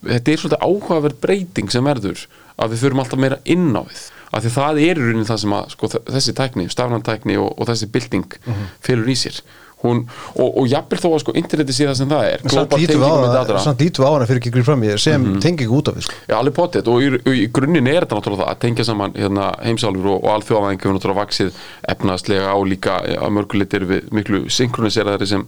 þetta 0.00 0.32
er 0.32 0.42
svolítið 0.42 0.66
áhugaverð 0.66 1.22
breyting 1.22 1.70
sem 1.70 1.86
verður 1.86 2.26
að 2.60 2.74
við 2.74 2.84
förum 2.84 3.04
alltaf 3.04 3.22
meira 3.22 3.38
inn 3.46 3.70
á 3.70 3.86
við. 3.86 4.02
Af 4.30 4.44
því 4.44 4.54
það 4.54 4.78
er 4.82 4.98
í 4.98 5.06
rauninni 5.06 5.26
það 5.26 5.42
sem 5.42 5.54
að 5.56 5.72
sko, 5.72 5.88
þessi 6.10 6.34
tækni, 6.38 6.66
stafnantækni 6.70 7.38
og, 7.40 7.50
og 7.54 7.70
þessi 7.70 7.88
bylting 7.90 8.36
felur 8.82 9.10
í 9.10 9.16
sér 9.18 9.40
Hún, 9.80 10.02
og, 10.36 10.48
og 10.60 10.66
jafnvel 10.68 10.98
þó 11.00 11.06
að 11.14 11.20
sko 11.22 11.32
interneti 11.40 11.72
sé 11.72 11.86
það 11.88 11.94
sem 11.96 12.10
það 12.10 12.26
er 12.28 12.42
Samt 12.52 12.74
tenging 12.74 13.00
á 13.00 14.04
á 14.04 14.12
hana 14.12 14.26
fyrir 14.28 14.40
ekki 14.42 14.52
grið 14.52 14.66
fram 14.68 14.82
í 14.84 14.90
sem 15.00 15.22
Mhm. 15.22 15.38
tenging 15.40 15.70
út 15.72 15.88
af 15.88 15.94
við, 15.96 16.02
sko. 16.04 16.14
Já, 16.28 16.34
alveg 16.36 16.54
potið 16.58 16.90
og 16.92 17.00
í, 17.00 17.08
í 17.32 17.46
grunninn 17.48 17.88
er 17.88 18.04
þetta 18.04 18.18
náttúrulega 18.18 18.44
það 18.44 18.52
að 18.52 18.60
tengja 18.60 18.84
saman 18.84 19.12
hérna, 19.16 19.46
heimsálfur 19.64 20.10
og, 20.12 20.18
og 20.24 20.30
alþjóðavæðingu 20.34 20.84
hefur 20.84 20.98
náttúrulega 20.98 21.22
vaksið 21.22 21.52
efnaðslega 21.94 22.52
og 22.54 22.68
líka 22.68 22.98
að 23.16 23.34
mörgulegt 23.38 23.74
eru 23.80 23.86
við 23.94 24.12
miklu 24.12 24.42
synkroniseraðari 24.52 25.26
sem, 25.32 25.46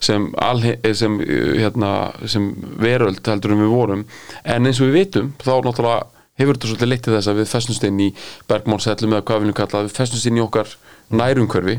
sem, 0.00 0.28
eh, 0.36 0.92
sem, 0.92 1.20
eh, 1.20 1.56
hérna, 1.64 2.12
sem 2.28 2.50
veröld 2.80 3.24
heldur 3.26 3.52
en 3.56 3.64
við 3.64 3.72
vorum 3.72 4.04
en 4.44 4.66
eins 4.66 4.80
og 4.80 4.88
við 4.90 4.98
vitum 5.00 5.32
þá 5.40 5.54
náttúrulega 5.64 6.04
hefur 6.40 6.56
þetta 6.56 6.68
svolítið 6.70 6.88
leitt 6.88 7.02
til 7.04 7.12
þess 7.16 7.28
að 7.28 7.40
við 7.42 7.48
festumst 7.52 7.84
inn 7.84 7.98
í 8.00 8.12
bergmálsellum 8.48 9.12
eða 9.16 9.24
hvað 9.28 9.36
við 9.40 9.44
viljum 9.44 9.58
kalla 9.60 9.82
við 9.84 9.96
festumst 9.96 10.26
inn 10.30 10.38
í 10.40 10.44
okkar 10.44 10.66
nærumhverfi 11.10 11.78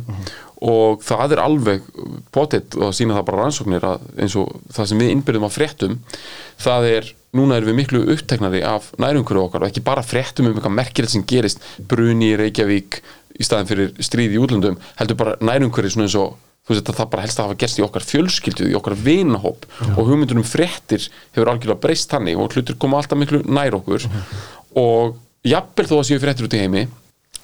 og 0.61 1.01
það 1.01 1.33
er 1.35 1.41
alveg 1.41 1.87
potið 2.33 2.75
og 2.77 2.83
það 2.83 2.97
sína 2.99 3.15
það 3.17 3.25
bara 3.29 3.45
rannsóknir 3.45 3.87
að 3.87 4.03
eins 4.21 4.35
og 4.37 4.51
það 4.75 4.91
sem 4.91 5.01
við 5.01 5.13
innbyrðum 5.15 5.47
að 5.47 5.55
fréttum 5.55 5.97
það 6.61 6.87
er, 6.91 7.09
núna 7.37 7.57
erum 7.57 7.71
við 7.71 7.79
miklu 7.79 8.03
uppteknari 8.13 8.61
af 8.67 8.91
nærumhverju 9.01 9.47
okkar 9.47 9.65
og 9.65 9.71
ekki 9.71 9.83
bara 9.87 10.05
fréttum 10.05 10.51
um 10.51 10.53
eitthvað 10.53 10.77
merkilegt 10.77 11.15
sem 11.15 11.25
gerist 11.25 11.65
bruni 11.89 12.29
í 12.35 12.37
Reykjavík 12.43 13.01
í 13.41 13.47
staðin 13.47 13.71
fyrir 13.71 13.91
stríð 14.03 14.37
í 14.37 14.41
útlöndum, 14.43 14.77
heldur 14.99 15.17
bara 15.17 15.35
nærumhverju 15.41 15.95
svona 15.95 16.09
eins 16.09 16.19
og 16.19 16.37
þú 16.61 16.75
veist 16.75 16.89
að 16.91 16.99
það 16.99 17.11
bara 17.15 17.25
helst 17.25 17.39
að 17.41 17.47
hafa 17.47 17.59
gerst 17.63 17.79
í 17.79 17.83
okkar 17.85 18.05
fjölskyldu, 18.05 18.69
í 18.69 18.77
okkar 18.77 18.95
vinahóp 19.01 19.65
og 19.95 20.01
hugmyndunum 20.05 20.45
fréttir 20.45 21.07
hefur 21.33 21.49
algjörlega 21.49 21.81
breyst 21.81 22.11
þannig 22.13 22.37
og 22.37 22.53
hlutur 22.53 22.77
koma 22.77 22.99
alltaf 23.01 23.17
miklu 23.17 23.41
nær 23.49 23.79
okkur 23.79 24.05
og 24.77 25.17
jafnvel 25.47 25.87
þó 25.89 25.95
að 25.97 26.07
séu 26.11 26.21
fréttir 26.21 26.45
út 26.45 26.53
í 26.53 26.61
heimi 26.61 26.83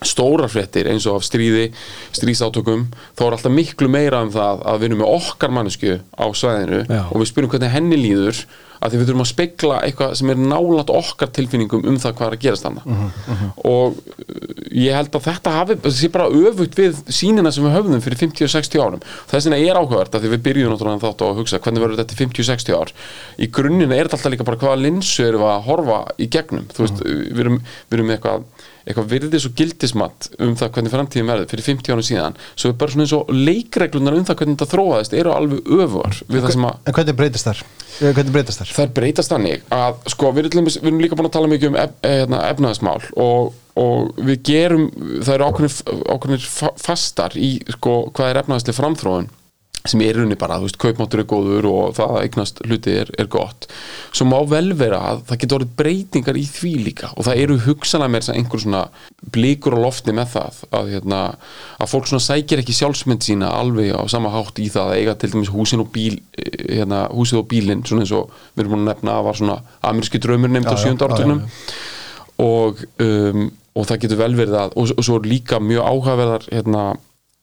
stórar 0.05 0.51
fréttir 0.51 0.89
eins 0.91 1.07
og 1.09 1.17
af 1.19 1.25
stríði 1.25 1.71
stríðsátökum, 2.15 2.87
þá 3.17 3.25
er 3.25 3.37
alltaf 3.37 3.53
miklu 3.53 3.89
meira 3.89 4.21
um 4.25 4.31
það 4.33 4.63
að 4.69 4.79
við 4.79 4.89
erum 4.91 5.03
með 5.03 5.15
okkar 5.17 5.53
mannesku 5.57 5.97
á 6.13 6.25
svæðinu 6.37 6.83
Já. 6.85 7.01
og 7.09 7.19
við 7.21 7.29
spyrum 7.31 7.53
hvernig 7.53 7.73
henni 7.73 7.99
líður 7.99 8.45
að 8.77 8.93
því 8.93 8.99
við 8.99 9.07
þurfum 9.09 9.23
að 9.23 9.29
spegla 9.31 9.77
eitthvað 9.87 10.11
sem 10.19 10.31
er 10.31 10.41
nálat 10.41 10.91
okkar 10.93 11.31
tilfinningum 11.33 11.85
um 11.89 11.97
það 12.01 12.15
hvað 12.19 12.27
er 12.27 12.35
að 12.35 12.43
gerast 12.43 12.67
þarna. 12.67 12.99
Og 13.65 13.95
uh, 13.97 14.43
ég 14.69 14.97
held 14.97 15.17
að 15.17 15.25
þetta 15.27 15.53
hafi, 15.55 15.77
það 15.81 15.95
sé 15.97 16.09
bara 16.13 16.27
öfugt 16.29 16.77
við 16.77 16.99
sínina 17.09 17.53
sem 17.53 17.65
við 17.65 17.73
höfðum 17.73 18.03
fyrir 18.05 18.21
50-60 18.21 18.83
árum. 18.83 19.03
Þess 19.31 19.49
vegna 19.49 19.59
er 19.63 19.81
áhugavert 19.81 20.17
að 20.17 20.27
því 20.27 20.33
við 20.35 20.45
byrjum 20.45 20.73
náttúrulega 20.75 21.03
þátt 21.07 21.25
að 21.25 21.41
hugsa 21.41 21.61
hvernig 21.63 21.85
verður 21.85 22.01
þetta 22.03 22.19
50-60 22.21 22.77
ár? 22.77 22.93
Í 23.41 23.49
grunnina 23.57 23.97
er 23.97 24.05
þetta 24.05 24.19
alltaf 24.19 24.35
líka 24.35 24.47
bara 24.51 24.61
hvaða 24.61 24.81
linsu 24.83 25.25
erum 25.25 25.45
við 25.45 25.53
að 25.55 25.67
horfa 25.71 25.99
í 26.21 26.29
gegnum? 26.37 26.69
Þú 26.69 26.85
veist, 26.85 27.05
við 27.07 27.45
erum, 27.47 27.61
við 27.89 27.99
erum 27.99 28.13
eitthvað 28.13 28.47
eitthvað 28.87 29.09
virðis 29.11 29.45
og 29.49 29.55
gildismat 29.59 30.27
um 30.39 30.55
það 30.59 30.71
hvernig 30.77 30.93
framtíðin 30.93 31.29
verður 31.31 31.49
fyrir 31.51 31.65
50 31.67 31.93
árum 31.95 32.07
síðan 32.07 32.37
svo 32.55 32.71
er 32.71 32.77
bara 32.81 32.93
svona 32.93 33.05
eins 33.07 33.15
og 33.17 33.31
leikreglunar 33.35 34.17
um 34.17 34.25
það 34.29 34.39
hvernig 34.41 34.57
þetta 34.57 34.69
þróaðist 34.73 35.15
eru 35.19 35.33
alveg 35.35 35.71
öfur 35.77 36.19
við 36.31 36.45
það 36.47 36.55
sem 36.57 36.67
að 36.69 36.75
En 36.87 36.97
hvernig 36.97 37.17
breytist 37.21 37.49
þar? 37.49 37.63
Eh, 37.97 38.11
Hvernig 38.13 38.33
breytist 38.35 38.61
þar? 38.61 38.73
þær 38.77 38.91
breytast 38.99 39.33
þannig 39.33 39.63
að 39.73 40.01
sko 40.13 40.31
við 40.35 40.49
erum, 40.51 40.67
við 40.69 40.83
erum 40.85 41.01
líka 41.03 41.17
búin 41.19 41.29
að 41.31 41.35
tala 41.37 41.51
mikið 41.51 41.71
um 41.73 41.79
ef, 41.81 41.95
hérna, 42.05 42.41
efnaðismál 42.53 42.99
og, 43.17 43.55
og 43.77 44.21
við 44.27 44.43
gerum 44.51 44.87
það 45.25 45.33
eru 45.39 46.39
fa- 46.45 46.75
fastar 46.81 47.35
í 47.39 47.57
sko 47.77 47.97
hvað 48.13 48.31
er 48.33 48.41
efnaðislega 48.43 48.77
framþróun 48.81 49.29
sem 49.91 50.03
er 50.05 50.17
rauninni 50.17 50.37
bara, 50.39 50.59
þú 50.59 50.67
veist, 50.67 50.79
kaupmáttur 50.81 51.23
er 51.23 51.27
góður 51.29 51.67
og 51.71 51.95
það 51.97 52.13
að 52.15 52.25
eignast 52.25 52.61
hluti 52.65 52.95
er, 53.03 53.11
er 53.19 53.29
gott. 53.31 53.67
Svo 54.11 54.27
má 54.29 54.37
vel 54.49 54.71
vera 54.77 54.99
að 55.11 55.23
það 55.29 55.41
getur 55.43 55.59
orðið 55.59 55.75
breytingar 55.81 56.39
í 56.39 56.45
því 56.49 56.73
líka 56.85 57.11
og 57.15 57.27
það 57.27 57.43
eru 57.43 57.59
hugsanlega 57.67 58.13
með 58.13 58.23
þess 58.23 58.33
að 58.33 58.39
einhver 58.41 58.63
svona 58.63 58.83
blíkur 59.37 59.77
á 59.77 59.79
lofti 59.81 60.15
með 60.15 60.31
það 60.35 60.61
að, 60.79 60.91
hérna, 60.95 61.21
að 61.77 61.91
fólk 61.93 62.09
svona 62.11 62.25
sækir 62.27 62.63
ekki 62.63 62.75
sjálfsmynd 62.77 63.27
sína 63.27 63.51
alveg 63.57 63.93
á 63.95 64.01
sama 64.11 64.31
hátt 64.33 64.61
í 64.63 64.69
það 64.73 64.93
að 64.93 65.01
eiga 65.01 65.17
til 65.17 65.31
dæmis 65.33 65.53
húsin 65.53 65.83
og 65.83 65.91
bíl 65.93 66.19
eh, 66.37 66.79
hérna, 66.79 67.05
húsið 67.13 67.41
og 67.41 67.47
bílinn, 67.51 67.85
svona 67.87 68.05
eins 68.05 68.15
og 68.15 68.33
við 68.53 68.65
erum 68.65 68.75
búin 68.75 68.85
að 68.85 68.91
nefna 68.93 69.17
að 69.17 69.27
var 69.27 69.39
svona 69.41 69.57
ameríski 69.89 70.21
draumur 70.23 70.53
nefnd 70.53 70.73
á 70.73 70.77
sjönda 70.77 71.09
já, 71.17 71.37
og, 72.37 72.83
um, 73.01 73.49
og 73.77 73.87
það 73.89 74.01
getur 74.03 74.21
vel 74.21 74.33
verið 74.37 74.57
að 74.61 74.75
og, 74.77 74.93
og 74.93 75.05
svo 75.05 75.17
er 75.19 75.29
líka 75.31 75.59
mjög 75.63 75.89
áhugaverðar 75.89 76.47
hérna, 76.51 76.83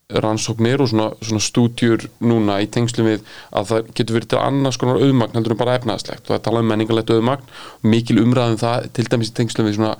rannsóknir 0.09 0.81
og 0.83 0.89
svona, 0.91 1.07
svona 1.25 1.41
stúdjur 1.41 2.03
núna 2.21 2.59
í 2.61 2.67
tengslum 2.69 3.07
við 3.09 3.23
að 3.57 3.69
það 3.71 3.87
getur 3.97 4.17
verið 4.19 4.31
til 4.33 4.41
annars 4.41 4.77
konar 4.77 5.01
auðmagn 5.01 5.33
heldur 5.33 5.55
en 5.55 5.61
bara 5.63 5.77
efnaðslegt 5.79 6.27
og 6.27 6.35
það 6.35 6.43
tala 6.45 6.61
um 6.61 6.69
menningalegt 6.69 7.13
auðmagn 7.15 7.47
mikil 7.89 8.19
umræðum 8.21 8.59
það 8.61 8.89
til 8.93 9.07
dæmis 9.09 9.31
í 9.33 9.37
tengslum 9.39 9.69
við 9.69 9.79
svona 9.79 9.95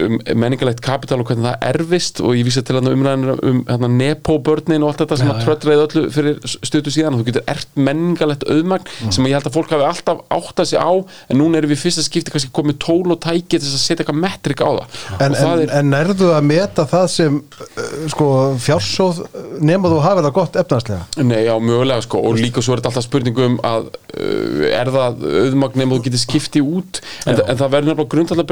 um, 0.00 0.18
menningalegt 0.38 0.80
kapital 0.84 1.20
og 1.22 1.28
hvernig 1.28 1.46
það 1.46 1.66
erfist 1.68 2.20
og 2.22 2.36
ég 2.36 2.46
vísa 2.46 2.62
til 2.64 2.78
að 2.78 2.90
umræðinu 2.92 3.34
um 3.48 3.60
hérna, 3.68 3.90
nepó-börnin 3.92 4.84
og 4.84 4.92
allt 4.92 5.02
þetta 5.02 5.18
sem 5.20 5.28
Já, 5.28 5.32
að 5.34 5.42
tröllreið 5.46 5.82
öllu 5.86 6.04
fyrir 6.14 6.38
stötu 6.52 6.92
síðan. 6.94 7.16
Og 7.16 7.22
þú 7.22 7.28
getur 7.30 7.44
ert 7.52 7.70
menningalegt 7.76 8.46
auðmagn 8.48 8.88
sem 9.12 9.28
ég 9.28 9.36
held 9.36 9.48
að 9.50 9.56
fólk 9.56 9.74
hafi 9.74 9.86
alltaf 9.88 10.22
áttað 10.32 10.70
sig 10.72 10.80
á 10.80 10.92
en 10.92 11.40
núna 11.40 11.60
erum 11.60 11.72
við 11.72 11.82
fyrsta 11.82 12.04
skipti 12.06 12.34
kannski 12.34 12.52
komið 12.54 12.78
tól 12.84 13.14
og 13.14 13.20
tæki 13.22 13.56
til 13.58 13.64
þess 13.64 13.78
að 13.78 13.84
setja 13.84 14.00
eitthvað 14.02 14.22
metrik 14.22 14.64
á 14.64 14.70
það. 14.70 14.86
En, 15.18 15.36
en, 15.36 15.64
er 15.66 15.74
en 15.80 15.92
nærðu 15.92 16.32
að 16.36 16.48
meta 16.48 16.86
það 16.88 17.06
sem 17.12 17.38
uh, 17.38 18.08
sko, 18.12 18.28
fjársóð 18.62 19.22
nema 19.62 19.92
þú 19.92 20.00
hafið 20.06 20.28
það 20.28 20.36
gott 20.38 20.60
efnaðslega 20.62 21.26
Nei, 21.26 21.42
já, 21.46 21.54
mögulega 21.60 22.06
sko. 22.06 22.22
Og 22.28 22.38
líka 22.40 22.64
svo 22.64 22.76
er 22.76 22.82
þetta 22.82 22.92
alltaf 22.92 23.06
spurning 23.06 23.42
um 23.42 23.58
að 23.66 23.90
uh, 23.92 24.64
er 24.72 24.92
það 24.92 25.26
auðmagn 25.42 25.82
nema 25.82 25.98
þú 25.98 26.06
getur 26.08 26.24
skiptið 26.24 26.72
út? 26.78 27.02
En, 27.26 27.36
en 27.36 27.58
það 27.60 27.74
verður 27.76 27.88
nefnilega 27.92 28.12
grundallar 28.16 28.46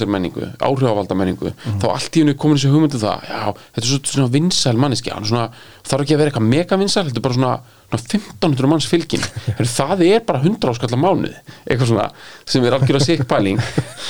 influencer 0.01 0.09
menningu, 0.09 0.47
áhrifavalda 0.61 1.17
menningu 1.17 1.51
þá 1.81 1.85
allt 1.91 2.17
í 2.17 2.23
hennu 2.23 2.35
komin 2.39 2.57
þessi 2.57 2.71
hugmyndu 2.71 3.01
það 3.01 3.27
já, 3.27 3.41
þetta 3.75 3.81
er 3.83 3.87
svo, 3.89 3.99
svona 4.11 4.33
vinsæl 4.33 4.77
manneski 4.79 5.13
þarf 5.85 6.05
ekki 6.05 6.15
að 6.15 6.21
vera 6.21 6.31
eitthvað 6.31 6.49
mega 6.49 6.79
vinsæl 6.79 7.05
þetta 7.07 7.21
er 7.21 7.25
bara 7.25 7.37
svona 7.37 7.53
1500 7.97 8.69
manns 8.71 8.87
Heyrðu, 8.91 9.71
það 9.71 10.03
er 10.07 10.23
bara 10.27 10.41
100 10.41 10.71
áskallar 10.71 11.01
mánuð 11.01 11.33
eitthvað 11.65 11.89
svona 11.89 12.07
sem 12.47 12.65
er 12.65 12.75
algjörlega 12.77 13.05
sikk 13.05 13.25
pæling. 13.29 13.59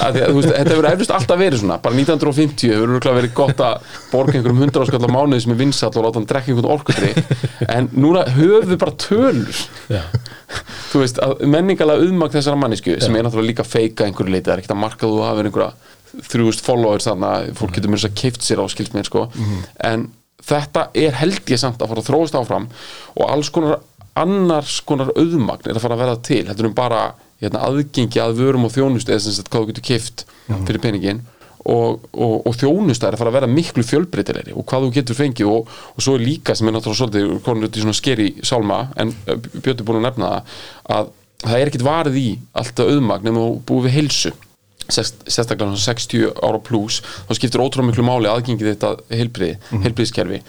Að 0.01 0.15
því 0.17 0.21
að 0.21 0.31
þú 0.31 0.37
veist, 0.37 0.51
þetta 0.51 0.75
hefur 0.75 0.89
eflust 0.91 1.13
alltaf 1.15 1.41
verið 1.41 1.61
svona. 1.61 1.77
Bara 1.83 1.97
1950 1.97 2.73
hefur 2.73 2.93
örugglega 2.95 3.19
verið 3.19 3.33
gott 3.37 3.63
að 3.65 3.89
borga 4.11 4.37
einhverjum 4.37 4.63
100 4.67 4.85
áskallar 4.85 5.15
mánuð 5.15 5.43
sem 5.45 5.55
er 5.55 5.61
vinsall 5.61 5.91
og 5.93 6.07
láta 6.07 6.21
hann 6.21 6.29
drekka 6.31 6.53
einhvern 6.53 6.71
orkutri 6.75 7.11
en 7.67 7.89
núna 7.95 8.25
höfum 8.35 8.69
við 8.71 8.81
bara 8.81 8.97
tölur. 9.05 9.63
Já. 9.91 10.03
þú 10.91 11.03
veist, 11.03 11.21
að 11.23 11.45
menningalega 11.47 12.05
uðmag 12.07 12.33
þessara 12.35 12.59
mannisku 12.59 12.97
sem 13.01 13.15
er 13.15 13.25
náttúrulega 13.25 13.51
líka 13.53 13.67
feika 13.67 14.07
einhverju 14.07 14.33
leiti, 14.33 14.47
það 14.49 14.55
er 14.55 14.63
ekkert 14.63 14.75
að 14.75 14.81
marka 14.83 15.09
þú 15.09 15.21
hafið 15.27 15.49
einhverja 15.49 15.71
þrjúst 16.31 16.65
followers 16.65 17.07
þannig 17.07 17.29
að 17.29 17.51
fólk 17.59 17.77
getur 17.77 17.91
mér 17.91 18.01
þess 18.01 18.09
að 18.09 18.17
keift 18.19 18.43
sér 18.43 18.59
á 18.59 18.65
skilst 18.71 18.97
mér 18.97 19.07
sko 19.07 19.27
en 19.87 20.09
þetta 20.47 20.87
er 20.97 21.17
held 21.21 21.53
ég 21.53 21.61
samt 21.61 21.81
að 21.81 21.93
fara 21.93 22.03
að 22.03 22.09
þróast 22.11 22.37
áfram 22.39 22.69
og 23.15 23.25
alls 23.29 23.51
konar 23.53 23.81
annars 24.19 24.81
konar 24.83 25.13
auðmagn 25.15 25.69
er 25.69 25.77
að 25.77 25.85
fara 25.85 25.95
að 25.95 26.03
verða 26.03 26.23
til. 26.27 26.41
Heldur 26.49 26.67
um 26.67 26.75
bara 26.75 27.03
hérna, 27.41 27.61
aðgengi 27.67 28.19
að 28.21 28.41
vörum 28.41 28.67
og 28.67 28.73
þjónustu 28.75 29.13
eða 29.13 29.23
sem 29.25 29.37
sagt 29.37 29.51
hvað 29.51 29.63
þú 29.63 29.71
getur 29.71 29.87
keift 29.87 30.25
fyrir 30.49 30.81
peningin 30.83 31.23
og, 31.61 32.03
og, 32.11 32.35
og 32.49 32.57
þjónusta 32.57 33.07
er 33.07 33.15
að 33.15 33.21
fara 33.21 33.31
að 33.31 33.37
vera 33.39 33.49
miklu 33.51 33.85
fjölbreytilegri 33.85 34.53
og 34.57 34.65
hvað 34.69 34.85
þú 34.87 34.91
getur 34.97 35.17
fengið 35.17 35.49
og, 35.51 35.73
og 35.95 36.03
svo 36.03 36.17
er 36.17 36.25
líka 36.25 36.55
sem 36.57 36.69
er 36.69 36.75
náttúrulega 36.75 37.01
svolítið 37.01 37.33
konur 37.45 37.69
út 37.69 37.77
í 37.77 37.83
svona 37.83 37.97
skeri 37.97 38.29
sálma 38.45 38.79
en 39.01 39.13
Björn 39.25 39.75
er 39.75 39.85
búin 39.85 40.01
að 40.01 40.07
nefna 40.09 40.31
það 40.31 40.95
að 40.97 41.11
það 41.41 41.57
er 41.57 41.71
ekkit 41.71 41.85
varð 41.85 42.17
í 42.21 42.27
alltaf 42.61 42.89
auðmagn 42.93 43.27
nema 43.29 43.45
þú 43.45 43.53
búið 43.69 43.87
við 43.87 43.97
heilsu 43.99 44.33
sérstaklega 44.87 45.69
svona 45.69 45.85
60 45.85 46.33
ára 46.41 46.59
pluss 46.63 47.03
þá 47.27 47.37
skiptir 47.37 47.63
ótrúlega 47.63 47.91
miklu 47.91 48.07
máli 48.07 48.31
aðgengið 48.31 48.73
þetta 48.73 48.95
heilbriði, 49.09 49.57
mm 49.71 50.41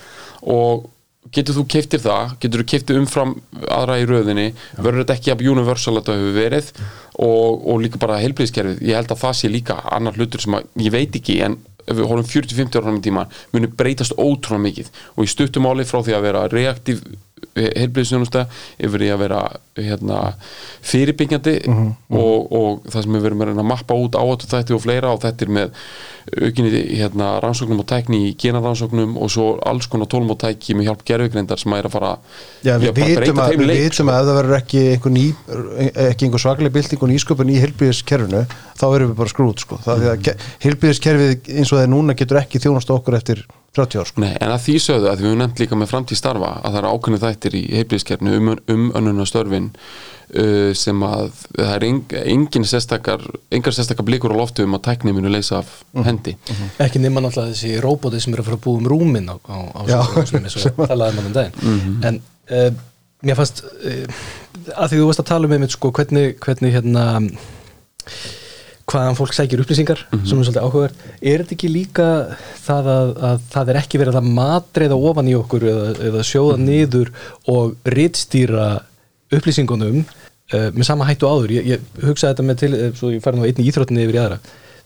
og 0.43 0.91
getur 1.31 1.55
þú 1.55 1.63
keiftir 1.71 2.01
það 2.03 2.33
getur 2.43 2.63
þú 2.63 2.69
keiftir 2.73 2.97
umfram 2.99 3.37
aðra 3.71 4.01
í 4.03 4.07
röðinni 4.11 4.49
verður 4.75 5.05
þetta 5.05 5.15
ekki 5.15 5.31
að 5.31 5.45
universal 5.53 5.95
þetta 6.01 6.17
hefur 6.19 6.35
verið 6.35 6.73
og, 7.15 7.69
og 7.71 7.83
líka 7.85 8.01
bara 8.03 8.19
heilbriðiskerfið 8.19 8.83
ég 8.83 8.99
held 8.99 9.13
að 9.15 9.23
það 9.23 9.37
sé 9.39 9.53
líka 9.53 9.77
annar 9.87 10.19
hlutur 10.19 10.43
sem 10.43 10.57
að 10.59 10.67
ég 10.83 10.93
veit 10.97 11.15
ekki 11.21 11.39
en 11.47 11.61
ef 11.87 11.99
við 11.99 12.09
horfum 12.09 12.31
40-50 12.31 12.81
ára 12.81 12.95
í 12.95 13.03
tíma 13.03 13.27
muni 13.55 13.71
breytast 13.71 14.15
ótrúlega 14.17 14.63
mikið. 14.67 14.91
Og 15.17 15.27
í 15.27 15.31
stuttumáli 15.31 15.87
frá 15.89 16.03
því 16.03 16.17
að 16.17 16.27
vera 16.29 16.47
reaktív 16.53 17.03
heilbriðisjónusta 17.57 18.47
yfir 18.83 19.07
í 19.07 19.11
að 19.13 19.21
vera 19.27 19.43
hérna, 19.77 20.21
fyrirbyggjandi 20.85 21.55
og, 21.69 22.53
og 22.53 22.89
það 22.93 23.05
sem 23.05 23.17
við 23.17 23.27
verum 23.27 23.45
að 23.45 23.53
að 23.63 23.69
mappa 23.69 23.97
út 23.97 24.17
áhættu 24.19 24.49
þætti 24.51 24.77
og 24.77 24.83
fleira 24.85 25.13
og 25.13 25.23
þetta 25.23 25.47
er 25.47 25.53
með 25.57 25.79
aukinni 26.33 26.83
hérna, 26.97 27.29
rannsóknum 27.43 27.83
og 27.83 27.89
tækni 27.91 28.21
í 28.29 28.33
genarannsóknum 28.41 29.17
og 29.21 29.33
svo 29.33 29.47
alls 29.69 29.89
konar 29.91 30.11
tólum 30.13 30.35
og 30.35 30.41
tæki 30.43 30.77
með 30.79 30.91
hjálp 30.91 31.07
gerfugreindar 31.09 31.61
sem 31.61 31.77
er 31.77 31.89
að 31.89 31.97
fara 31.97 32.13
Já, 32.65 32.77
við 32.83 33.01
vitum, 33.01 33.41
að, 33.43 33.57
við 33.57 33.71
leik, 33.71 33.83
vitum 33.87 34.13
að 34.13 34.29
það 34.29 34.39
verður 34.41 34.59
ekki 34.61 34.85
einhver, 34.93 35.17
ný, 35.17 35.25
ekki 36.09 36.29
einhver 36.29 36.45
svaklega 36.45 36.77
bylting 36.77 37.03
og 37.03 37.13
nýsköpun 37.13 37.53
í 37.53 37.59
heilbíðiskerfinu 37.65 38.45
þá 38.79 38.87
erum 38.91 39.13
við 39.13 39.19
bara 39.19 39.35
skrút 39.35 39.67
sko. 39.67 39.81
að 39.89 40.31
heilbíðiskerfið 40.63 41.53
eins 41.57 41.73
og 41.73 41.81
það 41.81 41.89
er 41.89 41.93
núna 41.97 42.17
getur 42.19 42.43
ekki 42.45 42.63
þjónast 42.63 42.95
okkur 42.95 43.19
eftir 43.19 43.45
30 43.77 44.01
ár 44.03 44.09
sko. 44.09 44.21
Nei, 44.21 44.33
en 44.37 44.53
að 44.53 44.65
því 44.67 44.75
sögðu 44.85 45.09
að 45.09 45.21
við 45.21 45.29
höfum 45.31 45.39
nefnt 45.41 45.61
líka 45.63 45.77
með 45.81 45.93
framtíð 45.93 46.19
starfa 46.21 46.51
að 46.61 46.75
það 46.75 46.81
er 46.81 46.89
ákveðni 46.93 47.21
þættir 47.23 47.55
í 47.57 47.63
heilbríðiskerfinu 47.79 48.35
um, 48.37 48.51
um 48.75 48.83
önnuna 49.01 49.25
störfin 49.29 49.69
uh, 49.73 50.73
sem 50.77 51.05
að 51.09 51.25
það 51.57 51.73
er 51.79 51.87
eng, 51.89 52.15
engin 52.35 52.69
sérstakar 52.69 53.25
engar 53.55 53.77
sérstakar 53.77 54.07
blikur 54.09 54.37
á 54.37 54.41
loftu 54.43 54.67
um 54.67 54.77
að 54.77 54.85
tækni 54.91 55.17
munu 55.17 55.33
leysa 55.33 55.63
af 55.63 55.73
hendi. 56.05 56.37
Ekki 56.85 57.01
nema 57.01 57.25
náttúrulega 57.25 57.55
þessi 57.55 57.81
róbóti 57.85 58.21
sem 58.21 58.37
eru 58.37 58.45
að 58.45 58.51
fara 58.51 58.61
að 58.61 58.65
búa 58.69 58.83
um 58.83 58.93
rúmin 58.93 59.33
á, 59.33 59.37
á, 59.41 59.57
á 59.73 59.81
Já, 59.89 59.97
sjúkrahúsinu 60.03 60.45
eins 60.45 60.59
og 60.61 60.85
talaði 60.93 61.25
um 61.25 61.33
daginn. 61.39 61.59
Mhm. 61.63 61.97
en 62.11 62.21
uh, 62.53 62.69
mér 63.25 63.41
fannst 63.41 63.65
uh, 63.65 64.23
að 64.77 64.93
því 64.93 65.01
þú 65.01 65.09
varst 65.09 65.25
að 65.25 65.31
tala 65.33 65.49
um 65.49 65.57
einmitt 65.57 65.79
sko 65.79 65.95
hvernig, 65.97 66.37
hvernig 66.45 66.77
hérna 66.77 67.09
hvaðan 68.91 69.17
fólk 69.19 69.33
sækir 69.37 69.61
upplýsingar 69.63 69.99
Mhm. 70.13 70.27
sem 70.27 70.39
er 70.39 70.45
svolítið 70.45 70.65
áhugaverð 70.67 70.95
er 71.23 71.43
þetta 71.45 71.55
ekki 71.57 71.69
líka 71.73 72.09
það 72.67 72.89
að, 72.97 73.13
að 73.31 73.39
það 73.53 73.69
er 73.69 73.77
ekki 73.83 73.99
verið 74.03 74.17
að 74.21 74.31
matreiða 74.39 74.99
ofan 75.11 75.29
í 75.29 75.35
okkur 75.39 75.63
eða, 75.73 75.87
eða 76.09 76.23
sjóða 76.27 76.57
Mhm. 76.59 76.67
niður 76.69 77.13
og 77.49 77.77
rittstýra 77.85 78.67
upplýsingunum 79.33 80.03
uh, 80.53 80.69
með 80.75 80.85
sama 80.85 81.07
hættu 81.09 81.29
áður 81.31 81.55
ég, 81.57 81.67
ég 81.67 81.81
hugsaði 82.05 82.35
þetta 82.35 82.45
með 82.49 82.59
til, 82.63 82.75
eh, 82.75 82.91
svo 82.99 83.11
ég 83.15 83.23
fari 83.25 83.39
nú 83.39 83.47
einni 83.47 83.65
íþróttinni 83.71 84.05
yfir 84.05 84.19
í 84.19 84.23
aðra 84.25 84.39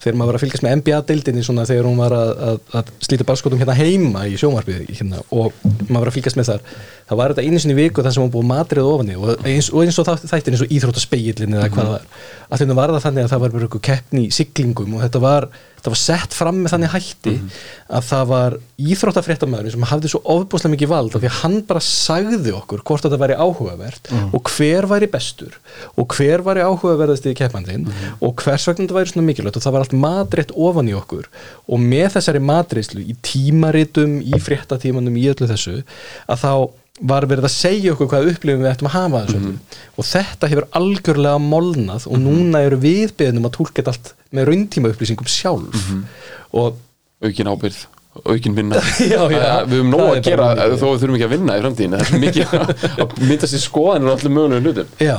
þegar 0.02 0.18
maður 0.18 0.32
var 0.32 0.38
að 0.38 0.44
fylgjast 0.44 0.66
með 0.66 0.76
NBA-deildinni 0.80 1.46
þegar 1.46 1.88
hún 1.88 2.00
var 2.00 2.14
að, 2.16 2.32
að, 2.48 2.60
að 2.80 2.92
slíta 3.06 3.26
barskotum 3.28 3.60
hérna 3.62 3.76
heima 3.78 4.26
í 4.28 4.36
sjónvarpið 4.40 4.84
hérna, 4.90 5.22
og 5.30 5.56
maður 5.88 6.02
var 6.04 6.10
að 6.10 6.16
fylgjast 6.18 6.40
með 6.40 6.50
þar 6.52 6.66
það 7.06 7.20
var 7.20 7.32
þetta 7.32 7.46
einu 7.46 7.60
sinni 7.62 7.76
viku 7.78 8.02
þar 8.02 8.14
sem 8.16 8.24
hún 8.24 8.32
búið 8.34 8.48
matrið 8.50 8.88
ofan 8.90 9.10
í 9.12 9.16
og 9.16 9.46
eins 9.46 9.68
og, 9.70 9.84
eins 9.84 9.98
og 10.02 10.08
það, 10.08 10.24
þættin 10.32 10.56
eins 10.56 10.64
og 10.64 10.72
íþróttaspeillin 10.76 11.56
eða 11.56 11.68
hvað 11.70 11.84
það 11.84 11.92
var. 11.92 12.06
Að 12.46 12.62
þeim 12.62 12.72
var 12.78 12.92
það 12.94 13.04
þannig 13.06 13.26
að 13.26 13.32
það 13.32 13.42
var 13.44 13.54
bara 13.54 13.68
eitthvað 13.68 13.84
keppni 13.86 14.24
í 14.26 14.32
siglingum 14.34 14.96
og 14.96 15.04
þetta 15.04 15.22
var, 15.22 15.48
þetta 15.86 15.94
var 15.94 16.00
sett 16.02 16.34
fram 16.34 16.56
með 16.62 16.72
þannig 16.74 16.92
hætti 16.96 17.34
að 17.86 18.06
það 18.08 18.30
var 18.32 18.56
íþróttafréttamæður 18.76 19.74
sem 19.76 19.84
hafði 19.86 20.10
svo 20.10 20.20
ofbúslega 20.34 20.74
mikið 20.74 20.90
vald 20.90 21.14
af 21.14 21.22
því 21.22 21.28
að 21.30 21.36
hann 21.40 21.58
bara 21.68 21.82
sagði 21.86 22.54
okkur 22.56 22.82
hvort 22.86 23.06
þetta 23.06 23.20
væri 23.22 23.36
áhugavert 23.38 24.10
og 24.26 24.50
hver 24.50 24.88
væri 24.90 25.08
bestur 25.12 25.58
og 25.94 26.16
hver 26.16 26.42
væri 26.46 26.64
áhugaverðast 26.66 27.28
í 27.30 27.36
keppandinn 27.38 27.86
og 28.18 28.42
hvers 28.42 28.66
vegna 28.66 28.86
þetta 28.86 28.98
væri 28.98 29.12
svona 29.12 29.28
mikilvægt 29.28 29.60
og 29.60 29.66
það 29.66 29.76
var 29.76 29.86
allt 29.86 29.96
matrétt 30.06 30.56
ofan 30.56 30.90
í 30.90 30.96
okkur. 30.98 31.28
Og 31.70 31.82
með 31.82 32.16
þessari 32.16 32.42
matreyslu 32.42 33.04
í 33.04 33.14
tímaritum, 33.26 34.18
í 34.24 34.42
fréttatímanum, 34.42 35.14
í 35.16 35.28
öllu 35.30 35.48
þessu 35.50 35.78
að 36.26 36.42
þá 36.42 36.50
var 37.00 37.26
verið 37.28 37.44
að 37.48 37.52
segja 37.52 37.92
okkur 37.92 38.08
hvað 38.08 38.30
upplifum 38.32 38.62
við 38.64 38.70
ættum 38.70 38.88
að 38.88 38.94
hafa 38.96 39.20
þessu 39.26 39.40
öllu. 39.40 39.54
Og 39.96 40.06
þetta 40.08 40.48
hefur 40.52 40.68
algjörlega 40.80 41.42
molnað 41.42 42.06
og 42.08 42.22
núna 42.22 42.62
eru 42.64 42.78
við 42.80 43.12
beðnum 43.20 43.48
að 43.50 43.56
tólka 43.58 43.82
þetta 43.82 43.92
allt 43.92 44.14
með 44.32 44.48
rauntíma 44.50 44.92
upplýsingum 44.94 45.28
sjálf. 45.28 45.84
Og 46.56 46.78
aukin 47.24 47.50
ábyrð, 47.52 47.82
aukin 48.24 48.54
vinna. 48.56 48.80
Já, 49.12 49.20
já. 49.30 49.40
Æ, 49.40 49.66
við 49.68 49.76
höfum 49.76 49.90
nóg 49.92 50.00
Það 50.00 50.10
að 50.10 50.16
er 50.16 50.24
gera 50.26 50.46
mikið. 50.56 50.76
þó 50.80 50.86
við 50.86 51.00
þurfum 51.02 51.16
ekki 51.18 51.26
að 51.26 51.32
vinna 51.34 51.56
í 51.56 51.62
framtíðinu 51.64 51.98
það 52.00 52.06
er 52.06 52.22
mikið 52.24 52.54
að 52.56 53.16
mynda 53.30 53.50
sér 53.52 53.62
skoðanir 53.64 54.08
og 54.10 54.14
allir 54.16 54.34
mögulegum 54.36 54.66
hlutum. 54.70 54.94
Já, 55.02 55.16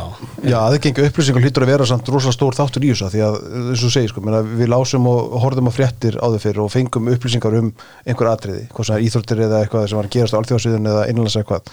Já, 0.48 0.58
aðgengi 0.64 1.06
upplýsingar 1.10 1.46
hlýtur 1.46 1.66
að 1.68 1.72
vera 1.74 1.88
samt 1.92 2.10
rosalega 2.14 2.38
stór 2.38 2.58
þáttur 2.58 2.88
í 2.88 2.92
þessu 2.94 3.12
því 3.14 3.24
að 3.28 3.38
eins 3.58 3.78
og 3.78 3.86
þú 3.86 3.92
segir 3.98 4.12
sko, 4.14 4.24
menna, 4.26 4.42
við 4.62 4.72
lásum 4.74 5.08
og 5.12 5.38
horfum 5.44 5.70
á 5.70 5.74
fréttir 5.78 6.18
áður 6.24 6.44
fyrir 6.44 6.64
og 6.66 6.74
fengum 6.74 7.08
upplýsingar 7.14 7.60
um 7.62 7.72
einhver 8.08 8.32
atriði, 8.34 8.66
hvað 8.74 8.90
sem 8.90 8.98
er 9.00 9.06
íþróttir 9.08 9.44
eða 9.48 9.62
eitthvað 9.66 9.88
sem 9.92 10.00
var 10.02 10.10
að 10.10 10.16
gerast 10.18 10.36
á 10.36 10.40
alþjóðsviðun 10.42 10.92
eða 10.94 11.06
innanlands 11.12 11.40
eitthvað. 11.42 11.72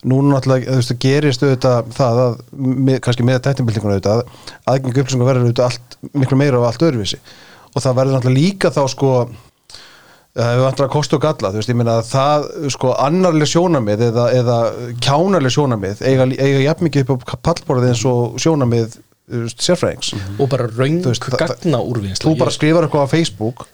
Núna 0.00 0.32
náttúrulega, 0.38 0.64
þú 0.72 0.80
veist, 0.80 0.92
gerist 1.02 1.42
auðvitað 1.44 1.90
það 1.92 2.18
að, 2.22 2.38
með, 2.56 2.98
kannski 3.04 3.26
með 3.28 3.42
tæknibildinguna 3.44 3.96
auðvitað, 3.98 4.22
að 4.24 4.70
aðgengi 4.72 5.02
upplýsingar 5.02 5.28
verður 5.28 5.44
auðvitað 5.44 5.66
allt, 5.66 5.96
miklu 6.22 6.38
meira 6.40 6.56
og 6.62 6.64
allt 6.70 6.84
öðruvísi. 6.88 7.18
Og 7.74 7.84
það 7.84 7.98
verður 7.98 8.16
náttúrulega 8.16 8.40
líka 8.40 8.70
þá 8.72 8.80
sko 8.94 9.10
það 10.36 10.50
hefur 10.52 10.64
vantar 10.66 10.86
að 10.86 10.92
kosta 10.94 11.18
og 11.18 11.24
galla, 11.24 11.50
veist, 11.56 11.72
að 11.74 12.00
það, 12.10 12.48
sko, 12.74 12.92
annarlega 13.02 13.50
sjónamið 13.50 14.04
eða, 14.10 14.26
eða 14.38 14.58
kjánarlega 15.02 15.54
sjónamið 15.56 16.02
eiga, 16.06 16.26
eiga 16.38 16.64
jafn 16.68 16.86
mikið 16.86 17.14
upp 17.16 17.24
á 17.26 17.36
pallborðið 17.50 17.94
eins 17.94 18.04
og 18.10 18.38
sjónamið 18.42 18.98
þú 19.30 19.42
veist, 19.44 19.64
sérfræðings. 19.64 20.14
Og 20.38 20.48
bara 20.50 20.70
raung 20.70 21.02
gagna 21.38 21.82
úrvinnsla. 21.82 22.26
þú 22.26 22.38
bara 22.38 22.54
skrifar 22.54 22.86
eitthvað 22.86 23.06
á 23.06 23.12
Facebook 23.12 23.66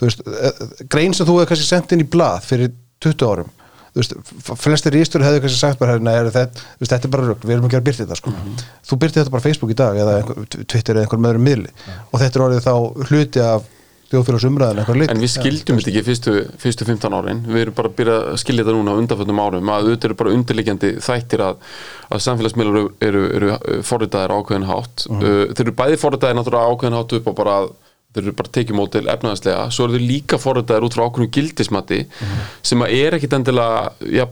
veist, 0.00 0.22
eh, 0.26 0.64
grein 0.90 1.14
sem 1.14 1.26
þú 1.26 1.40
hefur 1.40 1.52
kannski 1.52 1.68
sendt 1.68 1.94
inn 1.94 2.02
í 2.02 2.08
blað 2.10 2.42
fyrir 2.46 2.72
20 3.02 3.26
árum 3.26 3.52
veist, 3.96 4.16
flestir 4.60 4.96
ístur 4.98 5.24
hefðu 5.24 5.44
kannski 5.44 5.58
sagt 5.60 5.78
bara 5.80 5.96
er 5.96 6.30
þetta, 6.30 6.64
þetta 6.82 7.06
er 7.08 7.14
bara 7.14 7.30
rugg, 7.30 7.46
við 7.46 7.56
erum 7.56 7.68
ekki 7.68 7.78
að 7.78 7.86
byrta 7.86 8.04
þetta 8.04 8.18
sko. 8.18 8.34
þú 8.86 8.98
byrti 9.02 9.20
þetta 9.20 9.34
bara 9.34 9.44
á 9.44 9.46
Facebook 9.46 9.72
í 9.72 9.78
dag 9.78 10.00
eða 10.02 10.18
einhver, 10.20 10.66
Twitter 10.66 10.98
eða 10.98 11.06
einhver 11.06 11.22
meðurum 11.22 11.46
miðli. 11.46 11.72
Og 12.10 12.20
þetta 12.20 12.38
er 12.38 12.44
orðið 12.46 12.66
þá 12.66 12.74
hluti 13.10 13.44
af 13.46 13.72
þjóðfélagsumræðin 14.10 14.80
eitthvað 14.82 14.98
lit 15.00 15.12
En 15.12 15.22
við 15.22 15.32
skildum 15.32 15.80
þetta 15.80 15.92
ekki 15.92 16.04
fyrstu, 16.06 16.34
fyrstu 16.62 16.86
15 16.88 17.16
árin. 17.18 17.40
Við 17.46 17.62
erum 17.64 17.76
bara 17.78 17.90
að 17.90 17.96
byrja 18.00 18.18
að 18.22 18.38
skilja 18.42 18.66
þetta 18.66 18.76
núna 18.76 18.94
á 18.94 19.00
undanföldum 19.02 19.42
árum 19.42 19.72
að 19.72 19.88
auðvitað 19.88 20.08
eru 20.08 20.18
bara 20.20 20.34
undirliggjandi 20.36 20.92
þættir 21.06 21.44
að, 21.46 21.64
að 22.10 22.22
samfélagsmiðlar 22.26 22.78
eru, 22.78 22.92
eru, 23.08 23.24
eru 23.38 23.80
forritaðir 23.86 24.34
á 24.34 24.38
ákveðin 24.38 24.68
hátt. 24.70 25.08
Uh, 25.10 25.42
Þeir 25.50 25.64
eru 25.66 25.76
bæði 25.82 26.00
forritaðir 26.04 26.38
náttúrulega 26.38 26.70
á 26.70 26.72
ákveðin 26.72 26.98
hátt 27.00 27.16
upp 27.18 27.30
og 27.32 27.38
bara 27.42 27.58
þeir 28.16 28.24
eru 28.24 28.36
bara 28.38 28.52
tekjumótil 28.56 29.04
efnaðarslega 29.12 29.66
svo 29.74 29.86
eru 29.86 29.98
þeir 29.98 30.06
líka 30.10 30.40
forritaðir 30.40 30.86
út 30.88 30.96
frá 30.96 31.04
ákveðin 31.06 31.32
gildismati 31.36 32.00
sem 32.66 32.84
að 32.84 32.96
er 32.96 33.16
ekkit 33.18 33.36
endilega 33.38 34.10
ja, 34.16 34.26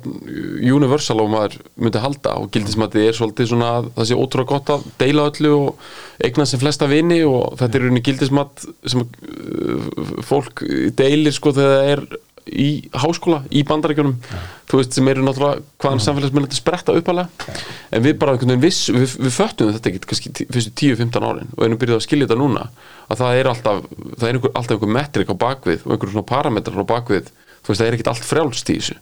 universal 0.74 1.20
og 1.22 1.30
maður 1.34 1.58
myndi 1.76 2.02
halda. 2.02 2.34
Og 2.40 2.50
gildismati 2.54 3.04
er 3.04 3.16
svolítið 3.16 3.52
svona 3.52 3.70
að 3.78 3.90
það 3.98 4.10
sé 4.10 4.18
ótrúlega 4.18 4.52
gott 4.54 4.74
að 4.74 4.86
deila 5.02 5.28
öllu 5.30 5.54
og 5.58 5.88
eigna 6.24 6.46
sem 6.48 6.62
flesta 6.62 6.88
vini 6.90 7.20
og 7.26 7.56
þetta 7.60 7.78
er 7.78 7.84
rauninni 7.86 8.04
gildismat 8.06 8.66
sem 8.90 9.04
uh, 9.04 9.88
fólk 10.24 10.64
deilir 10.98 11.34
sko 11.34 11.54
þegar 11.56 11.74
það 11.74 11.92
er 11.94 12.04
í 12.50 12.68
háskóla, 13.00 13.42
í 13.54 13.62
bandarækjunum 13.68 14.16
þú 14.68 14.80
veist, 14.80 14.96
sem 14.96 15.08
eru 15.08 15.22
náttúrulega 15.24 15.62
hvaðan 15.80 16.02
samfélagsmiðlandi 16.04 16.58
spretta 16.58 16.96
uppalega 16.98 17.28
en 17.94 18.04
við 18.04 18.18
bara 18.20 18.34
einhvern 18.34 18.52
veginn 18.54 18.64
viss, 18.66 18.82
við, 18.92 19.14
við 19.24 19.32
föttum 19.38 19.70
þetta 19.76 19.90
ekki 19.92 20.02
kannski 20.10 20.34
fyrstu 20.52 20.74
10-15 20.82 21.28
árin 21.30 21.48
og 21.56 21.64
erum 21.68 21.80
byrjað 21.80 22.00
að 22.02 22.06
skilja 22.08 22.28
þetta 22.28 22.40
núna 22.42 22.66
að 23.08 23.22
það 23.22 23.40
er 23.40 23.50
alltaf 23.54 23.80
það 24.20 24.28
er 24.28 24.36
einhver, 24.38 24.52
alltaf 24.54 24.76
einhver 24.76 24.94
metrik 24.98 25.32
á 25.32 25.36
bakvið 25.46 25.86
og 25.88 25.96
einhver 25.96 26.12
svona 26.14 26.28
parametrar 26.34 26.84
á 26.84 26.92
bakvið 26.92 27.32
þú 27.64 27.72
veist, 27.72 27.80
það 27.80 27.86
er 27.88 27.94
ekkert 27.96 28.10
allt 28.12 28.26
frjálst 28.28 28.68
í 28.68 28.74
þessu. 28.76 28.94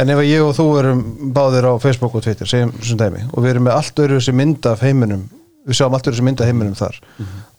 En 0.00 0.08
ef 0.14 0.20
ég 0.24 0.40
og 0.40 0.54
þú 0.56 0.64
erum 0.80 1.02
báðir 1.36 1.66
á 1.68 1.72
Facebook 1.76 2.14
og 2.16 2.22
Twitter, 2.24 2.48
segjum 2.48 2.70
sem 2.80 2.96
dæmi 2.96 3.26
og 3.34 3.42
við 3.44 3.50
erum 3.52 3.66
með 3.68 3.76
allt 3.82 4.00
öðru 4.00 4.20
sem 4.24 4.38
mynda 4.38 4.72
af 4.72 4.80
heiminum 4.86 5.26
við 5.68 5.76
sjáum 5.76 5.92
allt 5.92 6.08
öðru 6.08 6.16
sem 6.16 6.24
mynda 6.24 6.46
heiminum 6.48 6.72
þar. 6.78 6.96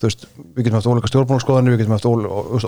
Þú 0.02 0.08
veist, 0.08 0.26
við 0.56 0.64
getum 0.66 0.80
haft 0.80 0.90
ólíka 0.90 1.12
stjórnbólskoðanir 1.12 1.76
við 1.76 1.84
getum 1.84 1.94
haft 1.94 2.08
ól, 2.10 2.26
ó- 2.26 2.66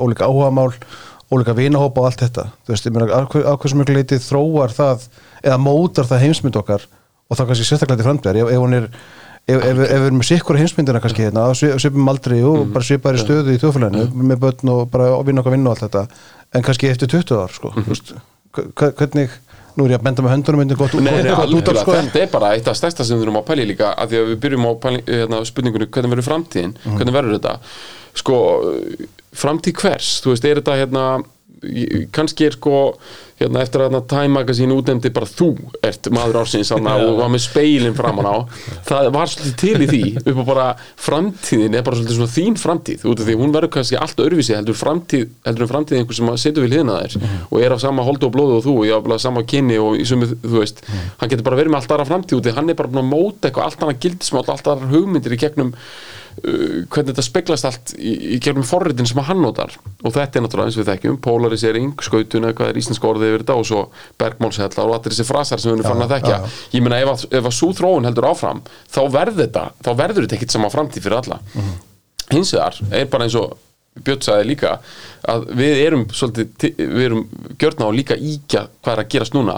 ólíka 1.32 1.56
vinahópa 1.56 2.02
og 2.02 2.06
allt 2.10 2.22
þetta. 2.26 2.44
Þú 2.68 2.74
veist, 2.74 2.86
ég 2.90 2.94
meina, 2.96 3.08
á 3.16 3.20
hver- 3.24 3.48
á 3.48 3.54
hversu 3.56 3.78
mjög 3.80 3.94
leiti 3.96 4.18
þróar 4.20 4.74
það 4.76 5.08
eða 5.44 5.58
mótar 5.64 6.06
það 6.10 6.24
heimsmynd 6.26 6.58
okkar 6.60 6.84
og 7.32 7.38
þá 7.40 7.44
kannski 7.48 7.68
sérstaklega 7.70 8.02
til 8.02 8.08
framtíðar 8.10 8.40
ef, 8.42 8.50
ef 8.52 8.60
hún 8.60 8.74
er 8.76 8.88
ef, 9.48 9.56
ef, 9.56 9.64
ef 9.66 9.78
við 9.80 9.94
erum 9.96 10.20
með 10.20 10.28
sikkur 10.28 10.60
heimsmyndina 10.60 11.00
kannski 11.02 11.24
hérna, 11.26 11.46
svi- 11.56 11.72
svipum 11.80 12.10
aldrei 12.12 12.42
og 12.44 12.68
bara 12.76 12.84
svipari 12.86 13.18
stöðu 13.24 13.56
í 13.56 13.62
þjóðfélaginu 13.64 14.12
með 14.32 14.42
börn 14.44 14.70
og 14.76 14.84
bara 14.92 15.08
að 15.16 15.24
vinna 15.32 15.42
okkar 15.42 15.56
vinna 15.56 15.72
og 15.72 15.78
allt 15.80 15.88
þetta 15.88 16.04
en 16.60 16.68
kannski 16.68 16.92
eftir 16.92 17.08
20 17.16 17.40
ár 17.42 17.56
sko, 17.56 17.72
veist, 17.88 18.12
hva- 18.54 18.92
hvernig 19.00 19.32
nú 19.80 19.86
er 19.88 19.94
ég 19.96 20.02
að 20.02 20.04
benda 20.04 20.22
með 20.28 20.34
höndunum 20.36 20.60
myndi 20.62 20.76
gott, 20.76 20.94
Nei, 21.00 21.24
nei, 21.24 21.32
gott 21.32 21.56
út 21.56 21.70
af 21.72 21.80
sko 21.80 21.96
þetta 21.96 22.20
er 22.26 22.28
bara 22.36 22.52
eitt 22.58 22.68
af 22.68 22.76
stærsta 22.76 23.06
sem 23.08 23.16
við 23.18 23.24
erum 23.30 23.40
á 23.40 23.44
pæli 23.48 23.66
líka 23.72 23.94
að 23.96 24.12
því 24.12 24.20
að 24.20 24.30
við 24.34 24.40
byrjum 24.44 24.68
á 24.68 24.72
pæli, 24.84 25.02
hérna, 25.08 25.40
spurningunni 25.48 25.88
hvernig 25.88 26.12
verður 26.12 26.28
framtíðin, 26.28 26.74
hvernig 26.84 27.16
verður 27.16 27.38
þetta? 27.40 27.56
Sko, 28.20 28.38
framtíð 29.36 29.84
hvers? 29.84 30.16
Þú 30.24 30.34
veist, 30.34 30.48
er 30.48 30.62
þetta 30.62 30.80
hérna 30.82 31.06
kannski 32.12 32.48
er 32.48 32.56
sko 32.56 32.78
hérna, 33.38 33.62
eftir 33.62 33.84
að 33.84 33.88
hérna, 33.90 34.00
Time 34.10 34.34
Magazine 34.34 34.74
útnefndi 34.74 35.12
bara 35.14 35.28
þú 35.30 35.50
ert 35.86 36.08
maður 36.14 36.40
ársins 36.42 36.72
og 36.74 36.82
var 36.82 37.30
með 37.30 37.44
speilin 37.44 37.98
framan 37.98 38.26
á. 38.26 38.38
Það 38.88 39.10
var 39.14 39.30
svolítið 39.30 39.58
til 39.62 39.86
í 39.86 39.90
því 39.92 40.02
upp 40.32 40.42
á 40.42 40.46
bara 40.48 40.68
framtíðin 41.06 41.78
er 41.78 41.86
bara 41.86 42.00
svolítið 42.00 42.18
svona 42.18 42.34
þín 42.34 42.58
framtíð 42.62 43.06
út 43.12 43.22
af 43.22 43.30
því 43.30 43.38
hún 43.42 43.54
verður 43.54 43.74
kannski 43.78 44.00
allt 44.02 44.24
öðruvísi 44.26 44.58
heldur, 44.58 44.78
framtíð, 44.80 45.28
heldur 45.46 45.68
en 45.68 45.72
framtíð 45.74 46.02
einhver 46.02 46.18
sem 46.18 46.32
setur 46.46 46.66
við 46.66 46.74
hliðina 46.76 46.98
þér 47.04 47.28
og 47.44 47.58
er 47.62 47.76
af 47.78 47.84
sama 47.84 48.06
holdu 48.08 48.30
og 48.30 48.36
blóðu 48.38 48.58
og 48.58 48.66
þú 48.66 48.78
og 48.80 48.90
jáfnlega 48.90 49.26
sama 49.28 49.46
kynni 49.54 49.78
og 49.82 50.00
í 50.02 50.08
sömu, 50.10 50.32
þú 50.42 50.56
veist 50.58 50.82
hann 51.22 51.30
getur 51.30 51.46
bara 51.46 51.62
verið 51.62 51.76
með 51.76 51.84
allt 51.84 51.94
aðra 51.98 52.10
framtíð 52.10 52.40
út 52.40 52.48
af 52.48 52.50
því 52.50 52.58
hann 52.58 52.74
er 52.74 52.82
bara 52.82 52.94
búin 52.94 53.04
að 53.04 53.12
móta 53.12 53.50
eitthvað 53.50 53.68
allt 53.68 53.86
annað 53.86 54.02
gildismál 54.08 54.46
allt 54.48 54.72
aðra 54.74 54.92
hugmyndir 54.96 55.38
í 55.38 55.42
gegnum 55.42 55.76
hvernig 56.42 57.12
þetta 57.12 57.24
speglast 57.26 57.66
allt 57.68 57.92
í, 58.00 58.14
í 58.36 58.40
gegnum 58.42 58.66
forritin 58.66 59.08
sem 59.10 59.20
hann 59.28 59.42
notar. 59.44 59.74
Og 60.02 60.14
þetta 60.16 60.40
er 60.40 60.46
náttúrulega 60.46 60.72
eins 60.72 60.78
við 60.80 60.90
þekkjum 60.92 61.18
polarisering, 61.26 61.92
skautuna, 62.08 62.54
hvað 62.58 62.72
er 62.74 62.80
íslenska 62.82 63.10
orðið 63.12 63.30
yfir 63.34 63.44
þetta 63.46 63.58
og 63.62 63.68
svo 63.70 63.82
bergmálshellar 64.22 64.88
og 64.92 64.96
allir 64.98 65.14
þessi 65.16 65.28
frasar 65.28 65.62
sem 65.62 65.72
við 65.74 65.80
erum 65.82 65.90
farin 65.92 66.06
að 66.08 66.14
þekkja. 66.16 66.38
já, 66.40 66.78
ég 66.78 66.86
meina 66.86 67.02
ef 67.04 67.12
að, 67.14 67.26
ef 67.42 67.50
að 67.52 67.58
svo 67.60 67.72
þróun 67.82 68.08
heldur 68.10 68.30
áfram 68.32 68.62
þá 68.96 69.02
verður 69.18 69.42
þetta, 69.44 69.66
þá 69.86 69.92
verður 70.04 70.26
þetta 70.28 70.40
ekkit 70.40 70.56
sama 70.58 70.72
framtíð 70.74 71.06
fyrir 71.08 71.20
alla. 71.22 71.42
Hins 72.32 72.54
vegar 72.56 72.80
er 73.02 73.12
bara 73.12 73.28
eins 73.28 73.36
og 73.42 73.58
Björn 73.92 74.22
sagði 74.24 74.46
líka 74.48 74.70
að 75.28 75.50
við 75.60 75.80
erum 75.84 76.06
svolítið, 76.16 76.52
ti- 76.64 76.70
við 76.80 77.02
erum 77.10 77.26
gjörna 77.60 77.90
á 77.92 77.92
líka 77.92 78.16
íkja 78.16 78.62
hvað 78.80 78.94
er 78.94 79.02
að 79.04 79.10
gerast 79.12 79.34
núna 79.36 79.58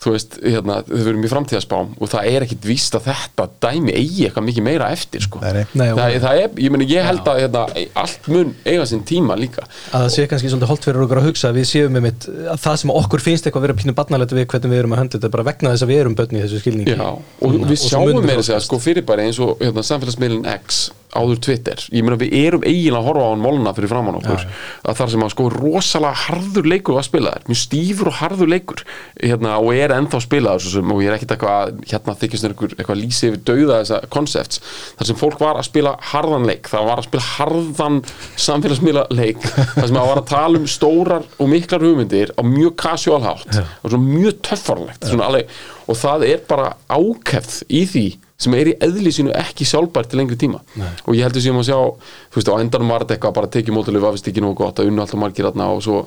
þú 0.00 0.12
veist, 0.14 0.36
hérna, 0.40 0.78
við 0.88 1.08
erum 1.10 1.24
í 1.26 1.28
framtíðaspám 1.28 1.90
og 2.00 2.08
það 2.08 2.28
er 2.30 2.44
ekkit 2.46 2.64
víst 2.70 2.94
að 2.96 3.08
þetta 3.10 3.44
dæmi 3.66 3.92
eigi 3.92 4.24
eitthvað 4.28 4.46
mikið 4.46 4.64
meira 4.64 4.86
eftir 4.94 5.20
sko. 5.26 5.42
Nei, 5.44 5.64
nei. 5.76 5.90
Og- 5.92 5.98
það, 6.00 6.14
það 6.24 6.40
er, 6.44 6.54
ég 6.64 6.72
meni, 6.72 6.86
ég 6.88 7.04
held 7.04 7.28
að 7.28 7.40
hérna, 7.42 7.64
allt 8.00 8.28
mun 8.32 8.54
eiga 8.64 8.86
sinn 8.88 9.02
tíma 9.04 9.36
líka 9.36 9.66
að 9.66 10.06
það 10.06 10.08
sé 10.14 10.24
kannski 10.30 10.52
svolítið 10.54 10.72
holdt 10.72 10.88
fyrir 10.88 11.04
okkur 11.04 11.20
að 11.20 11.28
hugsa 11.28 11.50
að 11.52 11.58
við 11.60 11.68
séum 11.74 11.92
með 11.98 12.06
mitt, 12.08 12.28
að 12.54 12.62
það 12.64 12.78
sem 12.84 12.94
okkur 12.96 13.24
finnst 13.26 13.44
eitthvað 13.50 13.60
að 13.60 13.66
vera 13.68 13.78
pínu 13.82 13.96
barnalegt 14.00 14.32
við 14.38 14.46
hvernig 14.54 14.72
við 14.72 14.80
erum 14.84 14.96
að 14.96 15.02
höndla 15.04 15.18
þetta 15.20 15.32
bara 15.36 15.46
vegna 15.50 15.74
þess 15.74 15.84
að 15.84 15.92
við 15.92 16.00
erum 16.06 16.16
börn 16.22 16.36
í 16.40 16.42
þessu 16.46 16.62
skilningi 16.64 16.96
Já, 16.96 17.10
og 17.44 17.58
við 17.60 17.76
sjáum 17.84 18.06
munum 18.08 18.24
við 18.24 18.30
meira 18.32 18.40
að 18.40 18.48
segja 18.48 18.56
þróskast. 18.56 18.70
sko 18.72 18.80
fyrirbæri 18.88 19.28
eins 19.28 19.38
og 19.44 19.60
hérna, 19.60 19.84
samfélagsmiðlun 19.90 20.48
X 20.56 20.80
áður 21.16 21.40
Twitter, 21.46 21.84
ég 21.90 22.04
meina 22.06 22.18
við 22.20 22.36
erum 22.40 22.66
eiginlega 22.66 23.00
að 23.00 23.08
horfa 23.08 23.24
á 23.26 23.30
hann 23.30 23.44
molna 23.44 23.74
fyrir 23.76 23.90
framann 23.90 24.20
okkur. 24.20 24.46
Að 24.84 25.00
þar 25.00 25.12
sem 25.14 25.24
að 25.26 25.32
sko 25.34 25.48
rosalega 25.54 26.22
harður 26.26 26.70
leikur 26.70 26.98
var 26.98 27.06
spilaður, 27.08 27.48
mjög 27.50 27.62
stífur 27.64 28.12
og 28.12 28.18
harður 28.20 28.52
leikur. 28.52 28.84
Hérna, 29.20 29.56
og 29.58 29.72
er 29.74 29.94
ennþá 29.96 30.22
spilaður 30.24 30.66
sem, 30.76 30.94
og 30.94 31.02
ég 31.02 31.10
er 31.10 31.18
ekkit 31.18 31.34
eitthvað, 31.34 31.80
hérna 31.90 32.16
þykist 32.20 32.46
mér 32.46 32.54
eitthvað, 32.54 32.76
eitthvað 32.78 33.00
lýsi 33.00 33.30
yfir 33.30 33.42
dauða 33.48 33.80
þessa 33.80 34.00
konsepts 34.12 34.62
þar 34.98 35.10
sem 35.10 35.18
fólk 35.20 35.42
var 35.42 35.60
að 35.60 35.68
spila 35.68 35.94
harðan 36.12 36.46
leik 36.48 36.70
það 36.70 36.88
var 36.88 37.02
að 37.02 37.08
spila 37.08 37.26
harðan 37.34 38.00
samfélagsmiðla 38.46 39.04
leik 39.14 39.44
þar 39.44 39.90
sem 39.90 40.00
að 40.00 40.08
var 40.12 40.22
að 40.22 40.30
tala 40.30 40.60
um 40.60 40.70
stórar 40.70 41.28
og 41.36 41.52
miklar 41.52 41.84
hugmyndir 41.84 42.34
á 42.36 42.42
mjög 42.46 42.74
casual 42.80 43.22
hátt 43.26 43.60
og 43.60 43.92
svona 43.92 44.02
mjög 44.06 44.40
töffarlegt 44.50 45.10
alveg, 45.20 45.54
og 45.86 46.00
það 46.00 46.26
er 46.30 46.44
bara 46.48 46.74
ákefð 46.90 47.62
í 47.68 47.84
því 47.90 48.06
sem 48.40 48.54
er 48.56 48.70
í 48.70 48.74
eðli 48.80 49.12
sínu 49.12 49.32
ekki 49.36 49.66
sjálfbært 49.68 50.10
til 50.10 50.20
lengri 50.20 50.38
tíma 50.40 50.62
Nei. 50.80 50.88
og 51.04 51.16
ég 51.16 51.26
heldur 51.26 51.44
sem 51.44 51.58
að 51.60 51.66
sjá 51.68 51.78
þú 51.78 52.38
veist, 52.38 52.52
á 52.52 52.60
endanum 52.62 52.92
var 52.92 53.04
þetta 53.04 53.16
eitthvað 53.16 53.34
bara 53.36 53.50
tekið 53.56 53.76
mótileg 53.76 54.04
vafist 54.04 54.30
ekki 54.30 54.44
nógu 54.44 54.56
gott 54.62 54.80
að 54.80 54.88
unnu 54.90 55.04
alltaf 55.04 55.20
margir 55.20 55.48
þarna 55.50 55.66
og 55.74 55.82
svo, 55.84 55.98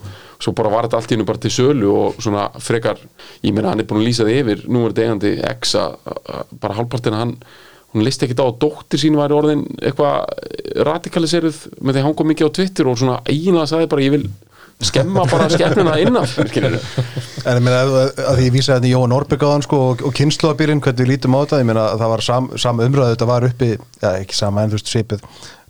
svo 0.42 0.56
bara 0.58 0.72
var 0.74 0.88
þetta 0.88 1.02
allt 1.02 1.14
í 1.14 1.18
hennu 1.18 1.28
bara 1.30 1.44
til 1.44 1.54
sölu 1.54 1.92
og 1.94 2.24
svona 2.24 2.48
frekar, 2.64 3.04
ég 3.46 3.54
meina 3.54 3.74
hann 3.74 3.84
er 3.84 3.90
búin 3.90 4.02
að 4.02 4.10
lýsa 4.10 4.26
því 4.26 4.40
yfir 4.42 4.66
nú 4.66 4.88
er 4.88 4.96
þetta 4.96 5.06
eigandi 5.06 5.36
X 5.54 5.76
að 5.84 6.58
bara 6.64 6.80
hálfpartina 6.80 7.22
hann 7.22 7.38
hún 7.94 8.06
listi 8.08 8.26
ekkit 8.26 8.42
á 8.42 8.46
að 8.50 8.58
dóttir 8.64 9.02
sín 9.02 9.18
væri 9.20 9.36
orðin 9.38 9.68
eitthvað 9.78 10.82
radikaliseruð 10.88 11.60
með 11.86 12.00
því 12.00 12.06
hann 12.08 12.16
kom 12.18 12.32
mikið 12.32 12.50
á 12.50 12.56
Twitter 12.58 12.90
og 12.90 12.98
svona 12.98 13.20
eiginlega 13.30 13.70
sagði 13.70 13.90
bara 13.92 14.06
ég 14.06 14.16
vil 14.16 14.26
skemma 14.82 15.26
bara 15.32 15.50
skemmina 15.52 15.98
innan. 16.02 16.28
En 17.44 17.58
ég 17.58 17.64
meina 17.64 17.80
að, 17.84 17.96
að 18.24 18.38
því 18.40 18.46
ég 18.48 18.54
vísa 18.56 18.78
þetta 18.78 18.90
í 18.90 18.94
Jóhann 18.94 19.16
hann 19.44 19.66
sko 19.66 19.82
og, 19.90 20.06
og 20.08 20.14
kynnslóðabýrin 20.18 20.84
hvernig 20.84 21.04
við 21.04 21.12
lítum 21.14 21.36
á 21.36 21.42
þetta, 21.44 21.62
ég 21.64 21.68
meina 21.70 21.84
að 21.92 22.00
það 22.04 22.14
var 22.14 22.22
sam, 22.30 22.46
sam 22.60 22.84
umræðu, 22.84 23.16
þetta 23.16 23.32
var 23.34 23.48
uppi, 23.50 23.70
já 24.04 24.10
ekki 24.14 24.36
sama 24.38 24.64
en 24.64 24.72
þú 24.72 24.80
veist 24.80 24.94
svipið, 24.94 25.20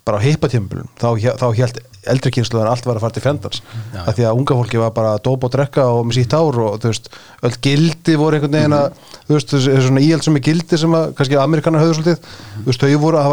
bara 0.04 0.20
á 0.20 0.24
hippatímbilum 0.24 0.88
þá, 1.00 1.08
þá 1.40 1.46
hélt 1.58 1.76
eldri 2.12 2.30
kynnslóðan 2.36 2.68
allt 2.68 2.84
var 2.84 2.98
að 2.98 3.04
fara 3.06 3.14
til 3.16 3.24
fjandans, 3.24 3.58
að 4.04 4.14
því 4.18 4.24
að 4.28 4.36
unga 4.36 4.56
fólki 4.58 4.80
var 4.82 4.92
bara 4.96 5.14
að 5.16 5.22
dópa 5.24 5.48
og 5.48 5.52
drekka 5.54 5.82
og 5.88 6.02
með 6.04 6.14
sítt 6.18 6.34
ár 6.36 6.58
og 6.60 6.74
þú 6.82 6.88
veist, 6.90 7.06
öll 7.48 7.56
gildi 7.64 8.12
voru 8.20 8.36
einhvern 8.36 8.56
veginn 8.58 8.76
að 8.76 8.88
þú 9.24 9.32
veist, 9.38 9.48
þessi 9.54 9.72
þessi 9.72 9.86
svona 9.88 10.04
íhjald 10.04 10.24
sem 10.26 10.36
er 10.36 10.44
gildi 10.44 10.76
sem 10.82 10.92
að 10.98 11.04
kannski 11.16 11.40
Amerikanar 11.40 11.80
höfðu 11.80 11.96
svolítið, 11.96 12.18
þú 12.58 12.68
veist, 12.68 12.82
þau 12.84 13.00
voru 13.06 13.16
að 13.16 13.28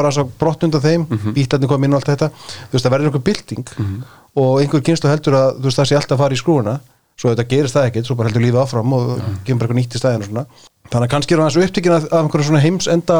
það 4.35 4.39
mm 4.39 4.41
og 4.41 4.55
það 4.55 4.61
einhver 4.63 4.81
kynslu 4.87 5.09
heldur 5.11 5.35
að 5.35 5.47
þú 5.59 5.63
veist, 5.67 5.77
það 5.77 5.87
sé 5.89 5.95
alltaf 5.95 6.15
að 6.15 6.21
fara 6.23 6.33
í 6.33 6.39
skrúuna 6.39 6.79
svo 7.19 7.29
þetta 7.33 7.47
gerist 7.51 7.75
það 7.75 7.87
ekkert, 7.89 8.05
svo 8.07 8.15
bara 8.15 8.29
heldur 8.29 8.41
lífið 8.45 8.61
áfram 8.61 8.93
og 8.95 9.09
kemur 9.45 9.59
bara 9.59 9.67
eitthvað 9.67 9.79
nýtt 9.81 9.95
í 9.95 9.99
stæðinu 10.01 10.27
svona. 10.29 10.45
Þannig 10.91 11.05
að 11.07 11.11
kannski 11.11 11.35
er 11.35 11.41
hann 11.41 11.51
svo 11.51 11.61
upptekinn 11.65 11.93
af, 11.95 12.05
af 12.11 12.23
einhverju 12.25 12.47
svona 12.47 12.61
heimsenda 12.63 13.17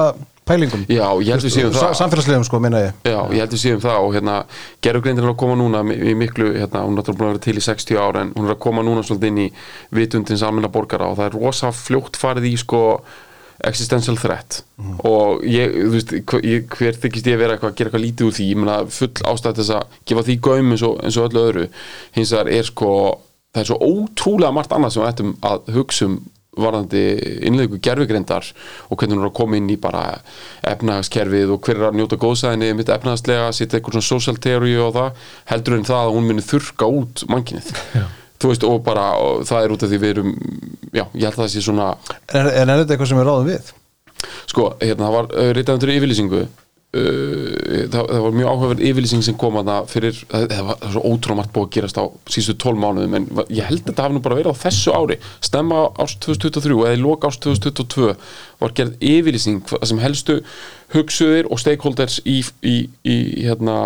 pælingum. 0.47 0.85
Já, 0.89 1.05
ég 1.21 1.29
held 1.35 1.43
við 1.45 1.53
séum 1.53 1.73
Sa- 1.75 1.83
það. 1.85 1.97
samfélagslegum 1.99 2.45
sko, 2.47 2.59
minna 2.59 2.79
ég. 2.81 2.93
Já, 3.05 3.19
ég 3.31 3.39
held 3.43 3.53
við 3.55 3.61
séum 3.61 3.83
það 3.83 3.99
og 4.07 4.15
hérna 4.15 4.37
gerðugreindin 4.81 5.23
er 5.27 5.31
að 5.31 5.37
koma 5.43 5.55
núna 5.59 5.83
í 5.93 6.15
miklu, 6.17 6.49
hérna, 6.57 6.81
hún 6.87 6.95
er 6.97 7.03
náttúrulega 7.03 7.19
búin 7.21 7.29
að 7.29 7.35
vera 7.35 7.43
til 7.45 7.57
í 7.61 7.65
60 7.67 7.99
ára 8.01 8.21
en 8.25 8.33
hún 8.35 8.47
er 8.49 8.55
að 8.55 8.59
koma 8.65 8.81
núna 8.87 9.03
svolítið 9.05 9.27
inn 9.31 9.43
í 9.45 9.49
vitundins 9.91 10.43
almenna 10.43 10.71
borgara 10.71 11.11
og 11.11 11.19
það 11.19 11.27
er 11.29 11.37
rosa 11.37 11.71
fljótt 11.71 12.17
farið 12.19 12.49
í 12.49 12.55
sko 12.57 12.81
existential 13.67 14.17
threat. 14.19 14.61
Og 15.07 15.43
ég, 15.45 15.73
þú 15.75 15.91
veist, 15.95 16.13
ég, 16.47 16.67
hver 16.77 16.99
þykist 17.01 17.27
ég 17.29 17.37
að 17.37 17.43
vera 17.43 17.57
eitthvað 17.57 17.73
að 17.73 17.79
gera 17.79 17.91
eitthvað 17.91 18.05
lítið 18.05 18.27
úr 18.27 18.37
því, 18.37 18.47
ég 18.51 18.61
meina 18.61 18.77
full 18.89 19.11
ástæð 19.31 19.61
þess 19.61 19.75
að 19.77 19.97
gefa 20.09 20.25
því 20.27 20.37
gaum 20.47 20.75
eins 20.75 20.85
og, 20.87 20.99
eins 21.05 21.19
og 21.19 21.29
öllu 21.29 21.43
öðru. 21.47 21.65
Hins 22.17 22.33
vegar 22.35 22.51
er 22.51 22.69
sko 22.69 22.91
það 23.51 23.63
er 23.63 23.69
svo 23.71 23.79
ótrúlega 23.83 24.55
margt 24.55 24.75
annað 24.75 24.95
sem 24.95 25.03
við 25.03 25.11
ættum 25.11 25.33
að 25.47 25.73
hugsa 25.75 26.07
um 26.07 26.21
varðandi 26.59 27.01
innleiku 27.47 27.79
gerfigreindar 27.83 28.47
og 28.91 28.99
hvernig 28.99 29.15
hún 29.15 29.23
er 29.23 29.29
að 29.29 29.37
koma 29.37 29.59
inn 29.59 29.69
í 29.71 29.77
bara 29.79 30.01
efnahagskerfið 30.67 31.53
og 31.55 31.61
hver 31.63 31.79
er 31.79 31.85
að 31.87 31.99
njóta 31.99 32.19
góðsæðinni 32.19 32.73
mitt 32.75 32.91
efnahagslega, 32.91 33.53
setja 33.55 33.79
eitthvað 33.79 33.95
svona 33.97 34.09
social 34.09 34.41
theory 34.43 34.73
og 34.83 34.91
það, 34.97 35.21
heldur 35.53 35.77
en 35.77 35.87
það 35.87 36.01
að 36.09 36.17
hún 36.17 36.27
muni 36.27 36.43
þurka 36.43 36.89
út 36.91 37.23
mannkinnið 37.31 37.71
þú 38.41 38.51
veist, 38.53 38.65
og 38.67 38.81
bara, 38.85 39.05
og 39.21 39.45
það 39.49 39.67
er 39.67 39.75
út 39.75 39.85
af 39.85 39.91
því 39.91 40.01
við 40.01 40.15
erum 40.15 40.33
já, 40.91 41.05
ég 41.13 41.27
held 41.27 41.35
að 41.37 41.43
það 41.43 41.53
sé 41.55 41.65
svona 41.67 41.91
En 42.31 42.41
er, 42.41 42.51
er 42.63 42.73
þetta 42.81 42.95
eitthvað 42.97 43.13
sem 43.13 43.21
við 43.21 43.29
ráðum 43.29 43.51
við? 43.53 43.71
sko, 44.51 44.71
hérna, 44.81 45.07
það 45.07 45.15
var 45.17 45.31
uh, 45.31 45.51
reytað 45.57 45.77
undir 45.79 45.91
yfirlýsingu 45.95 46.41
uh, 46.41 47.85
það, 47.91 48.09
það 48.11 48.25
var 48.25 48.35
mjög 48.37 48.49
áhugaverð 48.51 48.83
yfirlýsing 48.89 49.23
sem 49.25 49.37
kom 49.39 49.57
að 49.61 49.71
það 49.71 49.87
fyrir, 49.93 50.19
það, 50.33 50.45
það 50.51 50.67
var 50.67 50.79
það 50.81 50.95
svo 50.95 51.03
ótrúlega 51.07 51.39
margt 51.39 51.53
búið 51.55 51.67
að 51.67 51.71
gerast 51.77 52.01
á 52.01 52.05
síðustu 52.35 52.57
12 52.65 52.81
mánuðum 52.83 53.17
en 53.17 53.27
ég 53.47 53.69
held 53.69 53.81
að 53.81 53.89
þetta 53.91 54.05
hafi 54.05 54.17
nú 54.17 54.23
bara 54.27 54.37
verið 54.41 54.53
á 54.53 54.61
þessu 54.65 54.93
ári 54.97 55.17
stemma 55.47 55.81
árs 56.03 56.17
2023 56.27 56.77
eða 56.83 56.97
í 56.97 57.01
lok 57.01 57.25
árs 57.29 57.39
2022 57.47 58.11
var 58.61 58.75
gerð 58.77 59.07
yfirlýsing 59.13 59.73
sem 59.89 60.03
helstu 60.03 60.41
hugsuðir 60.95 61.49
og 61.49 61.61
stakeholders 61.63 62.19
í, 62.27 62.41
í, 62.61 62.77
í 63.07 63.17
hérna 63.47 63.79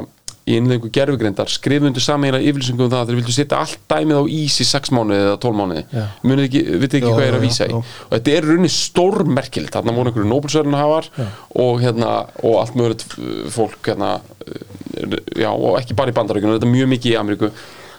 í 0.45 0.59
innlengu 0.59 0.91
gerfugreindar 0.93 1.49
skrifundu 1.49 2.01
sammeila 2.03 2.37
yfirlýsingum 2.37 2.85
um 2.85 2.91
það 2.91 2.99
að 2.99 3.09
þeir 3.09 3.17
vildu 3.19 3.33
setja 3.33 3.61
allt 3.63 3.79
dæmið 3.89 4.19
á 4.21 4.23
ís 4.29 4.57
í 4.61 4.67
6 4.69 4.91
mánuði 4.93 5.23
eða 5.23 5.39
12 5.41 5.57
mánuði. 5.57 5.83
Já. 5.89 6.03
munið 6.21 6.45
ekki, 6.45 7.01
hvað 7.05 7.25
er 7.25 7.37
að 7.39 7.45
vísa 7.47 7.65
í? 7.65 7.79
og 7.79 8.13
þetta 8.13 8.35
er 8.35 8.47
runni 8.51 8.69
stórmerkilegt 8.69 9.73
þarna 9.73 9.95
voru 9.97 10.11
einhverju 10.11 10.29
Nobelsverðinu 10.29 10.77
hafar 10.77 11.09
og, 11.17 11.81
hérna, 11.81 12.11
og 12.45 12.59
allt 12.61 12.77
mögulegt 12.77 13.07
fólk 13.55 13.89
hérna, 13.89 14.11
uh, 14.21 15.17
já, 15.33 15.49
og 15.49 15.79
ekki 15.79 15.97
bara 15.97 16.13
í 16.13 16.17
bandarækjunum 16.19 16.59
þetta 16.59 16.69
er 16.69 16.75
mjög 16.75 16.91
mikið 16.93 17.15
í 17.15 17.19
Ameríku 17.23 17.51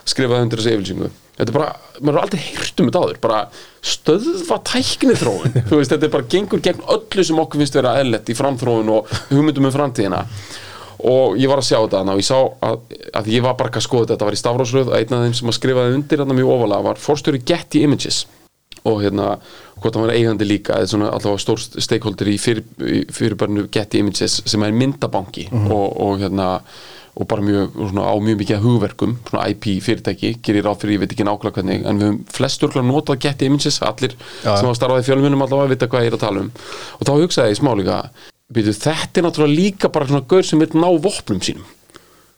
skrifaði 0.07 0.47
undir 0.47 0.61
þessu 0.61 0.77
yfirlýsingu. 0.77 1.09
Þetta 1.37 1.51
er 1.51 1.57
bara, 1.57 1.73
maður 1.99 2.15
har 2.17 2.25
aldrei 2.25 2.45
heyrt 2.47 2.79
um 2.79 2.87
þetta 2.87 3.01
áður 3.03 3.17
bara 3.21 3.41
stöðva 3.85 4.57
tækni 4.65 5.17
þróun 5.19 5.57
þetta 5.91 5.99
er 5.99 6.13
bara 6.15 6.29
gengur 6.31 6.63
gegn 6.63 6.87
öllu 6.95 7.25
sem 7.27 7.43
okkur 7.43 7.61
finnst 7.61 7.75
vera 7.77 7.97
eðlett 7.99 8.31
í 8.31 8.37
framþróun 8.39 8.89
og 8.95 9.11
hugmyndum 9.29 9.67
um 9.67 9.75
framtíðina 9.75 10.23
og 11.05 11.37
ég 11.37 11.51
var 11.51 11.61
að 11.61 11.67
sjá 11.67 11.77
þetta 11.77 11.99
þarna 11.99 12.15
og 12.15 12.21
ég 12.21 12.27
sá 12.27 12.37
að, 12.39 12.79
að 13.19 13.29
ég 13.33 13.45
var 13.45 13.55
bara 13.59 13.71
ekki 13.71 13.81
að 13.81 13.85
skoða 13.85 14.03
þetta, 14.03 14.15
þetta 14.15 14.29
var 14.29 14.37
í 14.37 14.41
stafrósröð 14.41 14.91
og 14.91 14.97
einn 14.97 15.15
af 15.17 15.23
þeim 15.25 15.37
sem 15.39 15.51
að 15.51 15.57
skrifaði 15.59 15.95
undir 15.99 16.23
þarna 16.23 16.37
mjög 16.39 16.51
ofalega 16.55 16.87
var 16.87 17.01
forstjóri 17.03 17.41
Getty 17.45 17.83
Images. 17.85 18.19
Og 18.87 19.01
hérna, 19.03 19.31
hvort 19.81 19.97
hann 19.97 20.05
var 20.05 20.15
eigandi 20.15 20.47
líka 20.47 20.77
eða 20.79 20.91
svona 20.93 21.09
allavega 21.11 21.43
stór 21.43 21.61
stakeholder 21.61 22.29
í, 22.31 22.37
fyrir, 22.41 22.63
í 22.81 23.01
fyrirbærinu 23.13 23.67
Getty 23.73 24.01
Images 24.01 24.39
sem 24.47 24.63
er 24.63 24.77
myndabanki. 24.77 25.49
Og, 25.67 25.89
og 26.01 26.21
hérna 26.23 26.53
og 27.17 27.25
bara 27.25 27.41
mjög, 27.41 27.73
svona, 27.73 28.05
á 28.05 28.15
mjög 28.21 28.37
mikið 28.43 28.59
hugverkum 28.61 29.15
svona 29.25 29.47
IP 29.49 29.65
fyrirtæki, 29.81 30.35
gerir 30.45 30.67
ráð 30.67 30.83
fyrir 30.83 30.97
ég 30.97 31.01
veit 31.01 31.13
ekki 31.15 31.25
nákvæmlega 31.25 31.55
hvernig, 31.57 31.85
en 31.89 31.97
við 31.97 32.11
höfum 32.11 32.19
flestur 32.37 32.77
notað 32.85 33.21
Getty 33.25 33.49
Images, 33.49 33.79
allir 33.81 34.13
Já. 34.13 34.51
sem 34.51 34.67
hafa 34.67 34.77
starfað 34.77 35.01
í 35.01 35.07
fjölmunum 35.07 35.41
allavega 35.41 35.73
vita 35.73 35.89
hvað 35.89 36.05
ég 36.05 36.11
er 36.13 36.17
að 36.19 36.25
tala 36.27 36.43
um. 36.45 36.51
Og 36.99 37.09
þá 37.09 37.13
hugsaði 37.15 37.55
ég 37.55 37.61
smá 37.61 37.71
líka 37.73 38.03
býtu, 38.53 38.75
þetta 38.75 39.19
er 39.19 39.27
náttúrulega 39.27 39.59
líka 39.59 39.91
bara 39.93 40.07
svona 40.09 40.27
gaur 40.29 40.45
sem 40.47 40.61
vil 40.61 40.77
ná 40.77 40.87
vopnum 41.03 41.41
sínum. 41.43 41.65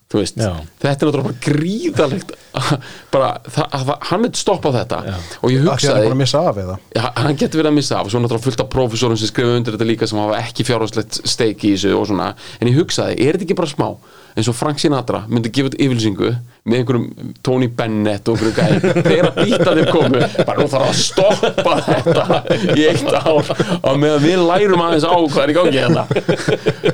Veist, 0.10 0.40
þetta 0.42 0.88
er 0.90 0.96
náttúrulega 0.96 1.26
bara 1.28 1.42
gríðalegt 1.44 2.32
bara, 3.14 3.28
það, 3.46 3.66
það, 3.76 3.92
hann 4.10 4.24
vil 4.26 4.32
stoppa 4.40 4.72
þetta. 4.74 5.02
Já. 5.06 5.18
og 5.38 5.52
ég 5.54 5.60
að 5.62 5.68
hugsaði 5.70 6.08
búin 6.08 6.16
að 6.16 6.22
missa 6.24 6.42
af 6.50 6.62
eða? 6.64 6.78
Já, 6.96 7.04
hann 7.20 7.38
getur 7.38 7.62
verið 7.62 7.70
að 7.70 7.76
missa 7.78 8.00
af. 8.00 8.08
Og 8.08 8.14
svo 8.16 8.22
náttúrulega 8.24 8.48
fullt 8.48 8.64
af 8.64 8.72
prófessorum 8.74 9.20
sem 9.22 9.30
skrifa 9.30 9.60
undir 9.60 9.78
þetta 9.78 9.90
líka 9.92 10.10
sem 10.10 10.22
hafa 10.22 10.40
ekki 10.42 10.66
fjárhagslegt 10.66 11.20
steik 11.30 11.62
í 11.62 11.76
þessu 11.76 11.94
og 11.94 12.10
svona. 12.10 12.32
En 12.58 12.72
ég 12.72 12.80
hugsaði, 12.82 13.20
er 13.22 13.38
þetta 13.38 13.46
ekki 13.46 13.60
bara 13.62 13.70
smá 13.76 13.88
eins 14.36 14.50
og 14.52 14.56
Frank 14.58 14.80
Sinatra 14.82 15.24
myndi 15.30 15.52
gefa 15.54 15.72
út 15.72 15.78
yfirlýsingu 15.80 16.30
með 16.70 16.82
einhverjum 16.82 17.34
Tony 17.46 17.70
Bennett 17.80 18.30
og 18.30 18.38
einhverjum 18.38 18.58
gæði 18.60 19.04
þegar 19.08 19.30
að 19.30 19.40
býta 19.40 19.74
þeir 19.78 19.92
komu 19.94 20.22
bara 20.46 20.58
nú 20.60 20.68
þarf 20.74 20.88
að 20.90 21.00
stoppa 21.00 21.76
þetta 21.88 22.26
í 22.76 22.86
eitt 22.90 23.12
ár. 23.16 23.52
Og 23.80 24.00
meðan 24.02 24.26
við 24.26 24.46
lærum 24.46 24.86
aðeins 24.86 25.08
á 25.08 25.16
hvað 25.16 25.44
er 25.46 25.54
í 25.54 25.58
gangi 25.60 25.84
þetta 25.86 26.04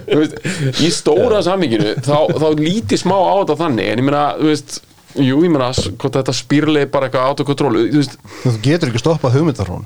Þú 0.05 0.19
veist, 0.21 0.39
í 0.85 0.91
stóra 0.93 1.43
saminginu 1.45 1.95
þá, 2.05 2.17
þá 2.39 2.47
lítið 2.61 3.01
smá 3.03 3.17
á 3.17 3.35
þetta 3.41 3.59
þannig 3.65 3.91
en 3.91 4.03
ég 4.03 4.09
meina, 4.09 4.25
þú 4.39 4.51
veist 4.53 4.81
Jú, 5.15 5.37
ég 5.45 5.51
meina, 5.51 5.69
hvort 5.71 6.17
þetta 6.17 6.33
spýrlegi 6.35 6.89
bara 6.91 7.07
eitthvað 7.07 7.29
autokontról, 7.29 7.77
þú 7.87 8.01
þú 8.43 8.57
getur 8.65 8.91
ekki 8.91 8.99
stoppað 8.99 9.37
hugmyndarhón 9.37 9.85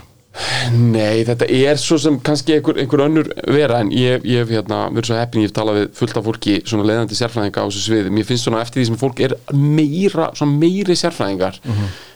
Nei, 0.72 1.24
þetta 1.26 1.48
er 1.50 1.80
svo 1.82 1.98
sem 2.00 2.20
kannski 2.22 2.54
einhver, 2.54 2.78
einhver 2.78 3.02
önnur 3.08 3.30
vera 3.50 3.80
en 3.82 3.90
ég, 3.96 4.22
hef 4.24 4.52
hérna, 4.54 4.84
verið 4.94 5.10
svo 5.10 5.18
heppin, 5.18 5.42
ég 5.42 5.50
hef 5.50 5.56
talað 5.58 5.80
við 5.80 5.88
fullt 5.98 6.20
af 6.20 6.28
fólki 6.28 6.58
svona 6.70 6.86
leiðandi 6.86 7.18
sérfræðinga 7.18 7.64
á 7.64 7.68
þessu 7.68 7.82
sviði. 7.88 8.12
Mér 8.14 8.28
finnst 8.30 8.46
svona 8.46 8.62
eftir 8.62 8.82
því 8.84 8.86
sem 8.92 9.00
fólk 9.02 9.24
er 9.26 9.34
meira 9.56 10.30
svona 10.38 10.54
meiri 10.62 10.96
sérfræðingar 11.00 11.58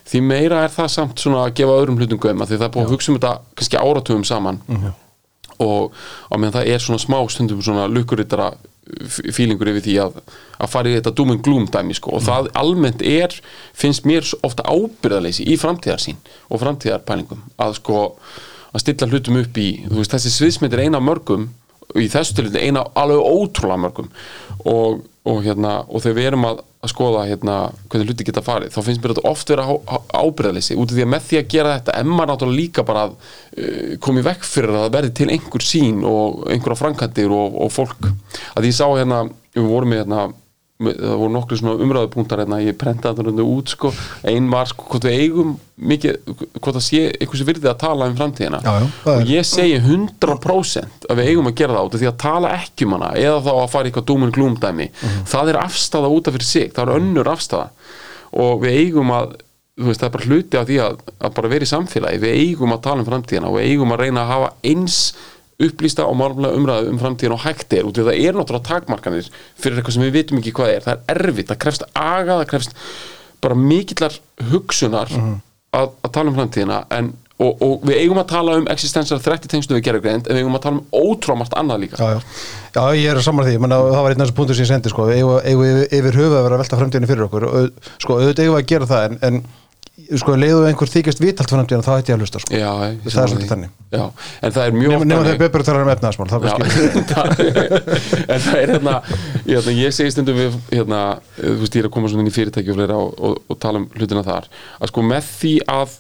því 0.05 0.21
meira 0.29 0.61
er 0.67 0.69
það 0.75 0.91
samt 0.93 1.19
svona 1.23 1.45
að 1.47 1.55
gefa 1.57 1.79
öðrum 1.79 1.97
hlutum 1.97 2.19
göma 2.21 2.45
því 2.45 2.59
það 2.59 2.67
er 2.67 2.73
búið 2.75 2.85
að 2.85 2.93
hugsa 2.93 3.11
um 3.11 3.17
þetta 3.17 3.33
kannski 3.55 3.81
áratugum 3.81 4.23
saman. 4.27 4.61
Og 5.63 5.93
á 6.29 6.35
meðan 6.37 6.55
það 6.59 6.69
er 6.73 6.79
svona 6.85 7.01
smá 7.01 7.17
stundum 7.31 7.61
svona 7.65 7.87
lukkurittara 7.89 8.51
fílingur 9.07 9.69
yfir 9.71 9.85
því 9.85 9.97
að, 10.03 10.17
að 10.59 10.71
fara 10.73 10.91
í 10.91 10.95
þetta 10.97 11.13
doom 11.17 11.33
and 11.35 11.43
gloom 11.45 11.67
dæmi 11.71 11.95
sko. 11.97 12.17
Og 12.17 12.25
það 12.25 12.49
almennt 12.59 13.03
er 13.07 13.35
finnst 13.77 14.07
mér 14.09 14.27
ofta 14.43 14.65
ábyrðaleysi 14.67 15.47
í 15.47 15.57
framtíðarsýn 15.61 16.19
og 16.49 16.63
framtíðarpælingum 16.63 17.45
að 17.63 17.77
sko 17.79 18.01
að 18.73 18.81
stilla 18.81 19.09
hlutum 19.11 19.39
upp 19.43 19.59
í 19.61 19.67
þú 19.85 19.99
veist 19.99 20.15
þessi 20.15 20.33
sviðsmynd 20.33 20.75
er 20.75 20.85
eina 20.87 21.01
mörgum 21.03 21.49
og 21.93 21.99
í 22.01 22.09
þessu 22.11 22.37
tilfelli 22.37 22.67
eina 22.67 22.83
alveg 22.97 23.21
ótrúlega 23.21 23.81
mörgum. 23.85 24.09
Og, 24.65 25.03
og 25.23 25.39
hérna 25.45 25.77
og 25.87 26.03
þegar 26.03 26.17
við 26.17 26.27
erum 26.29 26.45
að, 26.49 26.57
að 26.83 26.91
skoða 26.91 27.23
hérna 27.29 27.55
hvernig 27.87 28.09
hluti 28.09 28.25
geta 28.27 28.43
farið 28.43 28.73
þá 28.73 28.79
finnst 28.83 29.03
mér 29.03 29.13
þetta 29.13 29.29
oft 29.29 29.51
vera 29.53 29.67
ábyrðaleysi 30.19 30.75
út 30.75 30.91
af 30.91 30.97
því 30.97 31.05
að 31.05 31.11
með 31.13 31.27
því 31.29 31.39
að 31.39 31.49
gera 31.53 31.75
þetta 31.77 31.95
emma 32.01 32.25
náttúrulega 32.27 32.59
líka 32.59 32.85
bara 32.87 33.05
að 33.07 33.13
uh, 33.15 33.93
komi 34.03 34.25
vekk 34.25 34.47
fyrir 34.49 34.73
að 34.75 34.83
það 34.83 34.95
verði 34.97 35.13
til 35.19 35.29
einhver 35.31 35.67
sín 35.67 36.03
og 36.09 36.43
einhverja 36.51 36.81
frankandir 36.81 37.31
og, 37.31 37.55
og 37.63 37.71
fólk. 37.71 38.09
Að 38.57 38.67
ég 38.67 38.75
sá 38.75 38.85
hérna, 38.89 39.23
við 39.55 39.69
vorum 39.71 39.93
með 39.93 40.03
hérna 40.03 40.25
það 40.81 41.17
voru 41.19 41.33
nokkru 41.33 41.57
svona 41.59 41.83
umræðupunktar 41.85 42.41
hérna, 42.41 42.57
ég 42.63 42.77
prentaði 42.79 43.13
þetta 43.13 43.25
rundu 43.27 43.45
út 43.45 43.73
sko. 43.73 43.91
Ein 44.27 44.49
var 44.51 44.69
sko 44.71 44.87
hvort 44.89 45.05
við 45.07 45.21
eigum 45.21 45.53
mikið, 45.77 46.17
hvort 46.57 46.77
það 46.79 46.85
sé 46.87 47.03
einhversu 47.11 47.47
virði 47.47 47.69
að 47.71 47.79
tala 47.83 48.09
um 48.09 48.17
framtíðina. 48.17 48.59
Já, 48.65 48.73
já, 48.81 48.89
það 49.03 49.21
og 49.21 49.31
ég 49.33 49.47
segi 49.47 49.77
100% 49.79 51.07
að 51.09 51.21
við 51.21 51.31
eigum 51.31 51.51
að 51.51 51.57
gera 51.61 51.77
það 51.77 51.87
út 51.87 51.97
af 51.97 52.03
því 52.03 52.09
að 52.09 52.19
tala 52.25 52.53
ekki 52.57 52.87
um 52.87 52.97
hana 52.97 53.13
eða 53.21 53.39
þá 53.45 53.53
að 53.53 53.71
fara 53.75 53.91
eitthvað 53.91 54.09
dúmun 54.09 54.35
glúmdæmi. 54.35 54.89
Það 55.29 55.53
er 55.53 55.61
afstafa 55.61 56.11
út 56.17 56.29
af 56.29 56.37
fyrir 56.37 56.49
sig, 56.49 56.69
það 56.75 56.85
er 56.89 57.01
önnur 57.01 57.33
afstafa 57.33 57.69
og 58.43 58.63
við 58.63 58.79
eigum 58.81 59.13
að 59.13 59.35
þú 59.73 59.89
veist, 59.89 60.01
það 60.01 60.07
er 60.07 60.13
bara 60.13 60.27
hluti 60.29 60.57
af 60.59 60.65
því 60.69 60.75
að, 60.83 60.99
að 61.17 61.31
bara 61.37 61.49
vera 61.49 61.65
í 61.65 61.69
samfélagi, 61.69 62.19
við 62.21 62.41
eigum 62.43 62.75
að 62.75 62.83
tala 62.85 63.01
um 63.01 63.07
framtíðina 63.07 63.49
og 63.49 63.55
við 63.57 63.71
eigum 63.71 63.93
að 63.95 64.03
reyna 64.03 64.21
að 64.21 64.33
hafa 64.33 64.49
eins 64.69 64.97
upplýsta 65.61 66.05
og 66.09 66.17
málumlega 66.17 66.57
umræðu 66.57 66.91
um 66.91 66.99
framtíðin 67.01 67.35
og 67.35 67.43
hægt 67.45 67.73
er, 67.77 67.85
út 67.85 67.97
af 67.97 68.03
því 68.03 68.05
að 68.05 68.11
það 68.11 68.27
er 68.27 68.37
náttúrulega 68.39 68.69
takmarkanir 68.69 69.31
fyrir 69.59 69.79
eitthvað 69.79 69.97
sem 69.97 70.05
við 70.05 70.15
vitum 70.17 70.39
ekki 70.39 70.53
hvað 70.57 70.71
er. 70.73 70.85
Það 70.85 70.93
er 71.13 71.19
erfitt, 71.27 71.49
það 71.51 71.59
krefst 71.65 71.85
aga, 71.93 72.37
það 72.39 72.47
krefst 72.53 72.77
bara 73.43 73.59
mikillar 73.59 74.15
hugsunar 74.51 75.11
að, 75.13 75.91
að 75.91 76.13
tala 76.15 76.31
um 76.31 76.37
framtíðina 76.39 76.79
en, 76.95 77.11
og, 77.43 77.63
og 77.65 77.87
við 77.87 78.01
eigum 78.01 78.21
að 78.21 78.29
tala 78.33 78.57
um 78.59 78.67
existensar 78.71 79.21
þrætti 79.23 79.51
tengslu 79.51 79.77
við 79.77 79.85
gerðugreind 79.87 80.29
en 80.29 80.37
við 80.37 80.45
eigum 80.45 80.57
að 80.57 80.65
tala 80.65 80.79
um 80.79 81.09
ótrámart 81.11 81.57
annað 81.59 81.83
líka. 81.85 81.99
Já, 81.99 82.17
já. 82.17 82.37
já, 82.77 82.83
ég 82.99 83.09
er 83.11 83.21
saman 83.25 83.47
því, 83.47 83.57
menna, 83.63 83.81
það 83.89 84.05
var 84.05 84.15
einn 84.15 84.23
af 84.23 84.29
þessu 84.29 84.37
punktur 84.39 84.59
sem 84.59 84.65
ég 84.65 84.71
sendi, 84.71 84.93
sko, 84.93 85.09
eigum 85.11 85.35
eigum 85.41 85.65
við 85.65 85.83
yfir, 85.99 86.21
höfuð 86.21 86.37
að 86.39 86.47
vera 86.47 86.57
að 86.57 86.63
velta 86.63 86.79
framtíðinu 86.81 87.11
fyrir 87.11 87.27
okkur. 87.27 87.47
Og, 87.49 87.91
sko, 88.05 88.19
auðvitað 88.21 88.45
eigum 88.45 88.57
við 88.57 88.63
að 88.63 88.71
gera 88.73 88.89
það 88.93 89.07
en, 89.09 89.19
en 89.27 89.41
sko, 90.17 90.33
leiðu 90.39 90.63
einhver 90.67 90.89
þykjast 90.89 91.19
vitalt 91.21 91.51
framtíðinu, 91.53 91.85
þá 91.85 91.91
hætti 91.99 92.11
ég 92.11 92.17
að 92.17 92.23
hlusta, 92.25 92.39
sko. 92.41 92.53
Já, 92.57 92.69
ég 92.89 93.03
Það 93.03 93.19
er 93.23 93.29
svolítið 93.33 93.51
þannig. 93.53 93.73
Já, 93.93 94.03
en 94.47 94.55
það 94.55 94.63
er 94.69 94.77
mjög 94.79 94.89
nema 94.93 95.03
þannig- 95.03 95.27
þegar 95.27 95.41
Bebber 95.43 95.65
talar 95.67 95.83
um 95.85 95.91
efnaðasmál, 95.93 96.27
en 98.33 98.39
það 98.43 98.57
er 98.57 98.71
hérna, 98.73 98.95
hérna 99.45 99.75
ég 99.77 99.93
segi 99.95 100.13
stundum 100.15 100.39
við 100.39 100.57
hérna, 100.73 101.01
þú 101.37 101.53
veist 101.61 101.77
ég 101.77 101.83
er 101.83 101.89
að 101.89 101.93
koma 101.97 102.09
svona 102.11 102.25
inn 102.25 102.31
í 102.31 102.35
fyrirtæki 102.35 102.73
og, 102.73 102.79
fleira 102.79 102.97
og, 102.99 103.13
og, 103.29 103.37
og 103.53 103.59
tala 103.63 103.81
um 103.83 103.87
hlutina 103.97 104.23
þar 104.25 104.49
að 104.79 104.91
sko 104.93 105.05
með 105.13 105.29
því 105.29 105.53
að 105.73 105.97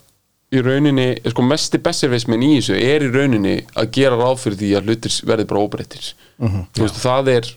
í 0.53 0.61
rauninni, 0.61 1.07
sko 1.33 1.45
mesti 1.47 1.79
besserveismin 1.81 2.43
í 2.45 2.51
þessu 2.59 2.75
er 2.77 3.05
í 3.07 3.11
rauninni 3.13 3.55
að 3.73 3.89
gera 3.97 4.19
ráð 4.19 4.41
fyrir 4.43 4.59
því 4.59 4.69
að 4.77 4.89
hlutir 4.89 5.15
verði 5.25 5.47
bara 5.49 5.63
óbreyttir. 5.65 6.11
Þú 6.43 6.83
veist, 6.85 6.99
það 7.01 7.31
er 7.33 7.49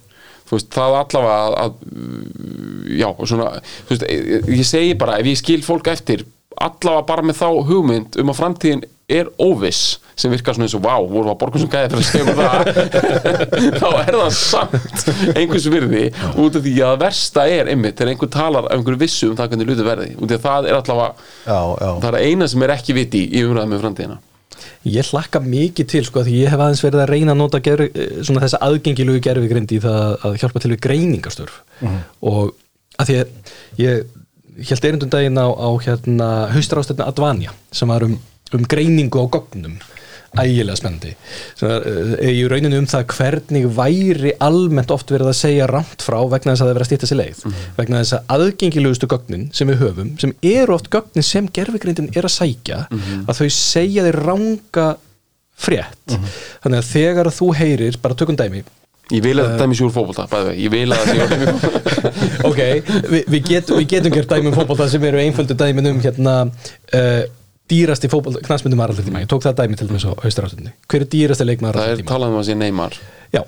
veist, 0.50 0.70
það 0.74 0.98
allavega 1.00 1.36
að, 1.42 1.58
að 1.64 2.96
já, 3.00 3.08
og 3.10 3.28
svona, 3.28 3.52
veist, 3.90 4.08
ég, 4.10 4.50
ég 4.56 4.66
segi 4.68 4.98
bara 4.98 5.20
ef 5.20 5.30
ég 5.30 5.40
skil 5.40 5.62
fólk 5.66 5.90
eftir 5.92 6.26
allavega 6.56 7.06
bara 7.08 7.24
með 7.26 7.40
þá 7.42 7.48
hugmynd 7.68 8.20
um 8.20 8.32
að 8.32 8.38
framtíðin 8.40 8.84
er 9.06 9.28
óviss 9.38 10.00
sem 10.18 10.32
virkar 10.32 10.56
svona 10.56 10.66
eins 10.66 10.74
og 10.74 10.82
vá, 10.82 10.94
voru 11.06 11.30
að 11.30 11.38
borga 11.38 11.60
sem 11.60 11.70
gæði 11.70 12.00
fyrir 12.00 12.22
að 12.22 12.26
mér 12.26 12.38
það? 12.40 12.70
Þá 13.82 13.88
er 14.00 14.16
það 14.16 14.30
samt 14.34 15.04
einhvers 15.36 15.66
virði 15.70 16.04
út 16.42 16.56
af 16.58 16.64
því 16.64 16.72
að 16.88 16.96
versta 17.04 17.44
er 17.52 17.70
einmitt 17.70 18.00
þegar 18.00 18.12
einhver 18.14 18.32
talar 18.34 18.66
af 18.66 18.74
einhverju 18.74 19.02
vissu 19.04 19.28
um 19.30 19.36
það 19.38 19.52
hvernig 19.52 19.70
hluti 19.70 19.86
verði 19.86 20.08
út 20.16 20.24
af 20.24 20.32
því 20.32 20.38
að 20.38 20.46
það 20.48 20.70
er 20.70 20.78
allavega 20.80 21.28
Já, 21.44 21.60
já, 21.84 21.90
það 22.06 22.08
er 22.10 22.18
eina 22.24 22.48
sem 22.50 22.66
er 22.66 22.74
ekki 22.74 22.96
viti 22.96 23.22
í 23.28 23.44
umræðum 23.46 23.76
með 23.76 23.84
framtíðina 23.84 24.18
Ég 24.86 25.08
hlakka 25.10 25.40
mikið 25.42 25.88
til 25.92 26.04
sko 26.06 26.22
því 26.26 26.36
ég 26.42 26.52
hef 26.52 26.62
aðeins 26.62 26.84
verið 26.84 27.02
að 27.02 27.10
reyna 27.12 27.34
að 27.34 27.40
nota 27.40 27.60
gerfi, 27.64 28.06
svona 28.26 28.44
þessa 28.44 28.60
aðgengilugu 28.66 29.22
gerfigrind 29.26 29.74
í 29.74 29.80
það 29.82 30.14
að 30.28 30.38
hjálpa 30.42 30.62
til 30.62 30.72
við 30.74 30.84
greiningarstörf. 30.86 31.58
Og 32.30 32.54
að 32.96 33.10
því 33.10 33.18
að 33.20 33.52
ég 33.82 34.70
held 34.70 34.88
erindum 34.88 35.12
daginn 35.12 35.42
á, 35.42 35.48
á 35.52 35.68
hérna 35.84 36.28
haustarástöfni 36.54 37.04
Advanja 37.04 37.52
sem 37.74 37.90
var 37.90 38.06
um, 38.06 38.16
um 38.56 38.64
greiningu 38.70 39.20
á 39.20 39.26
gognum 39.28 39.76
ægilega 40.42 40.78
spennandi. 40.80 41.14
Uh, 41.62 42.14
í 42.26 42.44
rauninu 42.50 42.80
um 42.82 42.88
það 42.90 43.06
hvernig 43.14 43.68
væri 43.76 44.34
almennt 44.44 44.94
oft 44.94 45.10
verið 45.14 45.32
að 45.32 45.38
segja 45.40 45.70
rámt 45.70 46.04
frá 46.04 46.18
vegna 46.32 46.54
þess 46.54 46.62
að 46.62 46.66
það 46.66 46.72
er 46.72 46.78
verið 46.78 46.86
að 46.86 46.92
stýta 46.92 47.10
sér 47.10 47.20
leið. 47.22 47.42
Vegna 47.80 48.02
þess 48.02 48.18
að 48.18 48.36
aðgengilegustu 48.36 49.10
gögnin 49.12 49.48
sem 49.56 49.72
við 49.72 49.82
höfum 49.84 50.14
sem 50.22 50.36
eru 50.52 50.76
oft 50.76 50.90
gögnin 50.92 51.26
sem 51.26 51.50
gerfigrindin 51.58 52.12
er 52.14 52.28
að 52.28 52.36
sækja 52.36 52.86
að 53.26 53.42
þau 53.42 53.50
segja 53.56 54.06
þeir 54.06 54.22
ranga 54.26 54.88
frétt. 55.56 56.18
Þannig 56.64 56.82
að 56.82 56.90
þegar 56.90 57.30
að 57.30 57.38
þú 57.38 57.52
heyrir 57.60 58.02
bara 58.02 58.18
tökum 58.18 58.36
dæmi. 58.38 58.64
Ég 59.14 59.22
vil 59.22 59.36
að 59.38 59.52
þetta 59.52 59.62
dæmi 59.62 59.76
sér 59.78 59.86
úr 59.86 59.92
fótbolta 59.94 60.24
bæði 60.26 60.46
veg, 60.48 60.56
ég 60.64 60.70
vil 60.72 60.86
að 60.90 61.02
það 61.02 61.10
sé 61.12 61.18
úr 61.22 61.34
ok, 62.48 62.60
vi, 63.12 63.20
við, 63.30 63.42
get, 63.46 63.68
við 63.70 63.84
getum 63.92 64.14
gert 64.16 64.32
dæmi 64.32 64.50
um 64.50 64.56
fótbolta 64.56 64.88
sem 64.90 65.04
eru 65.06 65.20
einföldu 65.22 65.54
dæmin 65.60 65.90
um 65.92 66.00
hérna 66.02 66.32
uh, 66.50 67.20
dýrasti 67.70 68.10
fótbolta, 68.10 68.42
knastmyndum 68.46 68.82
aðraldur 68.84 69.06
tíma 69.06 69.22
ég 69.24 69.30
tók 69.30 69.44
það 69.46 69.56
dæmi 69.62 69.78
til 69.78 69.88
dæmis 69.90 70.06
á 70.06 70.12
haustarástunni 70.22 70.74
hver 70.86 71.06
er 71.06 71.10
dýrasti 71.14 71.46
leikmaður 71.48 71.80
það 71.82 71.94
er 71.94 72.04
talað 72.06 72.34
um 72.34 72.40
að 72.40 72.46
sé 72.50 72.58
neymar. 72.58 72.98
Já, 73.34 73.42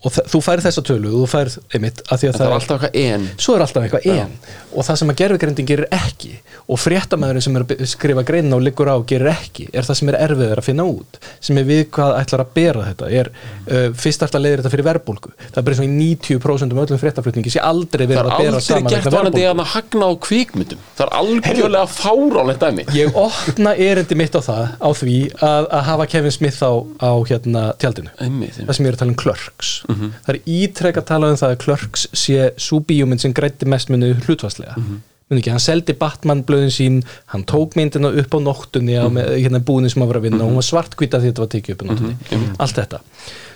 og 0.00 0.14
þú 0.32 0.40
færð 0.44 0.66
þessa 0.68 0.82
tölu 0.86 1.10
og 1.10 1.24
þú 1.24 1.28
færð 1.28 1.56
einmitt 1.76 1.98
að 2.06 2.22
því 2.22 2.28
að 2.30 2.36
það 2.38 2.46
er 2.46 2.54
alltaf 2.56 2.76
eitthvað 2.76 2.94
en. 3.02 3.26
Svo 3.36 3.56
er 3.56 3.64
alltaf 3.66 3.86
eitthvað 3.86 4.06
en. 4.14 4.32
Og 4.70 4.86
það 4.86 5.00
sem 5.00 5.12
að 5.12 5.18
gerfugrindin 5.20 5.68
gerir 5.68 5.88
ekki 5.92 6.32
og 6.70 6.80
fréttamaðurinn 6.80 7.44
sem 7.44 7.58
er 7.58 7.64
að 7.66 7.82
skrifa 7.90 8.24
greinin 8.26 8.56
og 8.56 8.62
liggur 8.64 8.88
á 8.88 8.96
gerir 9.10 9.32
ekki 9.34 9.66
er 9.74 9.84
það 9.84 9.98
sem 10.00 10.12
er 10.12 10.18
erfiður 10.24 10.62
að 10.62 10.68
finna 10.70 10.86
út 10.88 11.18
sem 11.42 11.60
er 11.60 11.66
við 11.68 11.82
hvað 11.92 12.16
ætlar 12.20 12.44
að 12.44 12.52
bera 12.56 12.86
þetta. 12.88 13.10
Er 13.20 13.30
uh, 13.32 13.88
fyrst 14.00 14.24
alltaf 14.24 14.40
leiðir 14.44 14.62
þetta 14.62 14.72
fyrir 14.76 14.88
verbulgu 14.88 15.34
það 15.40 15.60
er 15.60 15.66
bara 15.66 15.76
eins 15.76 15.82
og 15.82 15.88
í 15.88 15.92
90% 15.98 16.74
um 16.76 16.82
öllum 16.84 17.02
fréttaflutningi 17.02 17.52
sé 17.52 17.60
aldrei 17.64 18.06
verið 18.06 18.22
er 18.22 18.30
að 18.30 18.44
bera 18.44 18.60
aldrei 18.60 18.66
saman 18.70 18.94
gert 18.94 19.10
að 19.10 19.16
hagna 19.74 20.08
það 23.66 23.82
er 23.84 24.02
það 24.46 24.74
á 24.80 24.88
því 25.00 25.16
að, 25.50 25.70
að 25.80 25.86
Smith 26.30 26.62
á, 26.62 26.72
einmitt. 28.22 28.60
það 28.60 28.74
um 29.90 30.00
Clerks 30.00 30.24
það 30.26 30.34
er 30.34 30.40
ítrekka 30.56 31.04
að 31.04 31.08
tala 31.12 31.30
um 31.30 31.38
það 31.40 31.54
að 31.54 31.60
Clerks 31.64 32.08
sé 32.12 32.50
bíómynd 32.88 33.22
sem 33.22 33.36
grætti 33.36 33.68
mest 33.68 33.92
minni 33.92 34.12
hlutvarslega 34.26 34.76
mm 34.76 34.98
ekki, 35.38 35.52
hann 35.54 35.62
seldi 35.62 35.94
Batman 35.94 36.40
blöðin 36.42 36.72
sín 36.74 36.96
hann 37.30 37.44
tók 37.46 37.76
myndina 37.78 38.08
upp 38.10 38.32
á 38.34 38.38
nóttunni 38.42 38.96
á 38.98 39.06
með, 39.06 39.28
hérna 39.38 39.60
búinni 39.62 39.90
sem 39.92 40.02
að 40.02 40.08
vera 40.10 40.18
að 40.18 40.24
vinna 40.26 40.42
og 40.42 40.50
hún 40.50 40.58
var 40.58 40.66
svartkvita 40.66 41.20
því 41.22 41.30
þetta 41.30 41.44
var 41.44 41.50
tekið 41.52 41.74
upp 41.76 41.82
á 41.82 41.86
nóttunni. 41.86 42.40
Allt 42.58 42.80
þetta, 42.80 42.98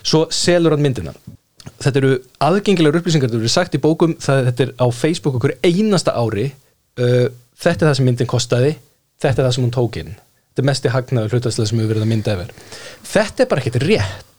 svo 0.06 0.20
selur 0.30 0.76
hann 0.76 0.84
myndina. 0.84 1.16
Þetta 1.82 1.98
eru 1.98 2.12
aðgengilegar 2.46 3.00
upplýsingar 3.00 3.26
þetta 3.26 3.40
eru 3.40 3.50
sagt 3.50 3.74
í 3.74 3.82
bókum, 3.82 4.14
það, 4.22 4.52
þetta 4.52 4.66
er 4.68 4.72
á 4.78 4.86
Facebook 4.94 5.40
okkur 5.40 5.56
einasta 5.66 6.14
ári. 6.14 6.52
Uh, 6.94 7.26
þetta 7.58 7.84
er 7.84 7.90
það 7.90 7.98
sem 7.98 8.08
myndin 8.08 8.30
kostaði 8.30 8.76
þetta 9.22 9.40
er 9.40 9.46
það 9.46 9.56
sem 9.56 9.66
hún 9.66 9.74
tók 9.74 9.98
inn 10.00 10.14
þetta 10.54 10.62
er 10.62 10.68
mesti 10.70 10.92
hagnaður 10.94 11.34
hlutastlega 11.34 11.70
sem 11.70 11.80
hefur 11.82 11.90
verið 11.90 12.04
að 12.06 12.12
mynda 12.12 12.34
yfir 12.38 12.52
þetta 13.14 13.42
er 13.44 13.50
bara 13.50 13.62
ekkert 13.64 13.82
rétt. 13.84 14.30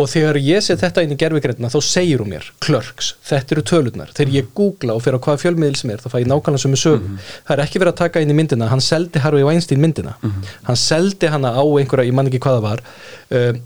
Og 0.00 0.06
þegar 0.08 0.38
ég 0.40 0.62
set 0.64 0.80
þetta 0.80 1.02
inn 1.04 1.12
í 1.12 1.16
gerfigreina 1.20 1.68
þá 1.68 1.78
segir 1.84 2.22
hún 2.22 2.30
mér, 2.32 2.46
klörks, 2.62 3.10
þetta 3.28 3.54
eru 3.54 3.64
tölurnar. 3.68 4.12
Þegar 4.16 4.32
ég 4.32 4.48
googla 4.56 4.94
og 4.96 5.02
fyrir 5.04 5.20
á 5.20 5.24
hvaða 5.26 5.42
fjölmiðil 5.42 5.76
sem 5.76 5.92
er 5.92 6.00
þá 6.00 6.08
fæ 6.08 6.18
ég 6.22 6.30
nákvæmlega 6.30 6.62
sem 6.62 6.76
er 6.76 6.80
sögum 6.80 7.18
það 7.20 7.52
er 7.56 7.62
ekki 7.66 7.82
verið 7.82 7.92
að 7.92 8.00
taka 8.00 8.22
inn 8.24 8.32
í 8.32 8.36
myndina, 8.38 8.70
hann 8.72 8.80
seldi 8.84 9.20
Harvey 9.20 9.44
Weinstein 9.44 9.82
myndina, 9.82 10.16
hann 10.64 10.80
seldi 10.80 11.28
hana 11.28 11.52
á 11.52 11.62
einhverja, 11.62 12.08
ég 12.08 12.16
man 12.16 12.30
ekki 12.30 12.40
hvað 12.40 12.58
það 12.58 12.66
var 12.68 12.84
uh, 13.36 13.60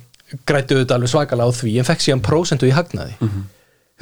grættu 0.48 0.74
auðvitað 0.74 0.96
alveg 0.98 1.12
svakalega 1.14 1.46
á 1.46 1.58
því 1.60 1.78
en 1.78 1.88
fekk 1.92 2.02
síðan 2.08 2.24
prósentu 2.26 2.66
í 2.66 2.74
hagnaði 2.74 3.14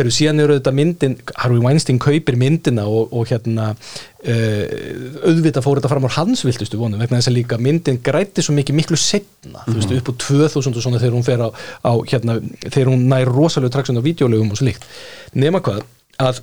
Heru, 0.00 0.08
síðan 0.08 0.40
eru 0.40 0.54
auðvitað 0.54 0.76
myndin 0.78 1.14
Harvey 1.36 1.60
Weinstein 1.60 1.98
kaupir 2.00 2.36
myndina 2.40 2.86
og, 2.88 3.10
og 3.12 3.28
hérna 3.28 3.74
uh, 3.74 4.62
auðvitað 5.28 5.66
fór 5.66 5.80
þetta 5.80 5.90
fram 5.92 6.06
á 6.08 6.16
hans 6.16 6.44
viltustu 6.48 6.78
vonum 6.80 7.02
vegna 7.02 7.18
þess 7.18 7.28
að 7.28 7.36
líka 7.36 7.58
myndin 7.60 7.98
græti 8.00 8.40
svo 8.40 8.54
mikið 8.56 8.78
miklu 8.78 8.96
setna, 8.96 9.66
þú 9.66 9.74
veist, 9.76 9.92
upp 9.98 10.08
á 10.08 10.14
2000 10.24 10.78
og 10.80 10.86
svona 10.86 11.02
þegar 11.02 11.16
hún 11.18 11.26
fer 11.26 11.44
á, 11.44 11.48
á 11.84 11.92
hérna 12.08 12.38
þegar 12.62 12.88
hún 12.88 13.04
nær 13.10 13.28
rosalega 13.28 13.74
traksun 13.74 14.00
á 14.00 14.06
videolögum 14.06 14.54
og 14.54 14.62
svo 14.62 14.70
líkt. 14.70 14.86
Nema 15.36 15.60
hvað, 15.60 15.84
að 16.24 16.40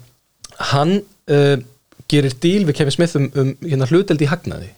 hann 0.70 0.94
uh, 1.34 1.56
gerir 2.14 2.38
díl 2.46 2.70
við 2.70 2.78
Kevin 2.84 2.98
Smith 3.00 3.18
um, 3.18 3.28
um 3.34 3.52
hérna 3.66 3.90
hluteld 3.90 4.22
í 4.22 4.30
hagnaði. 4.30 4.70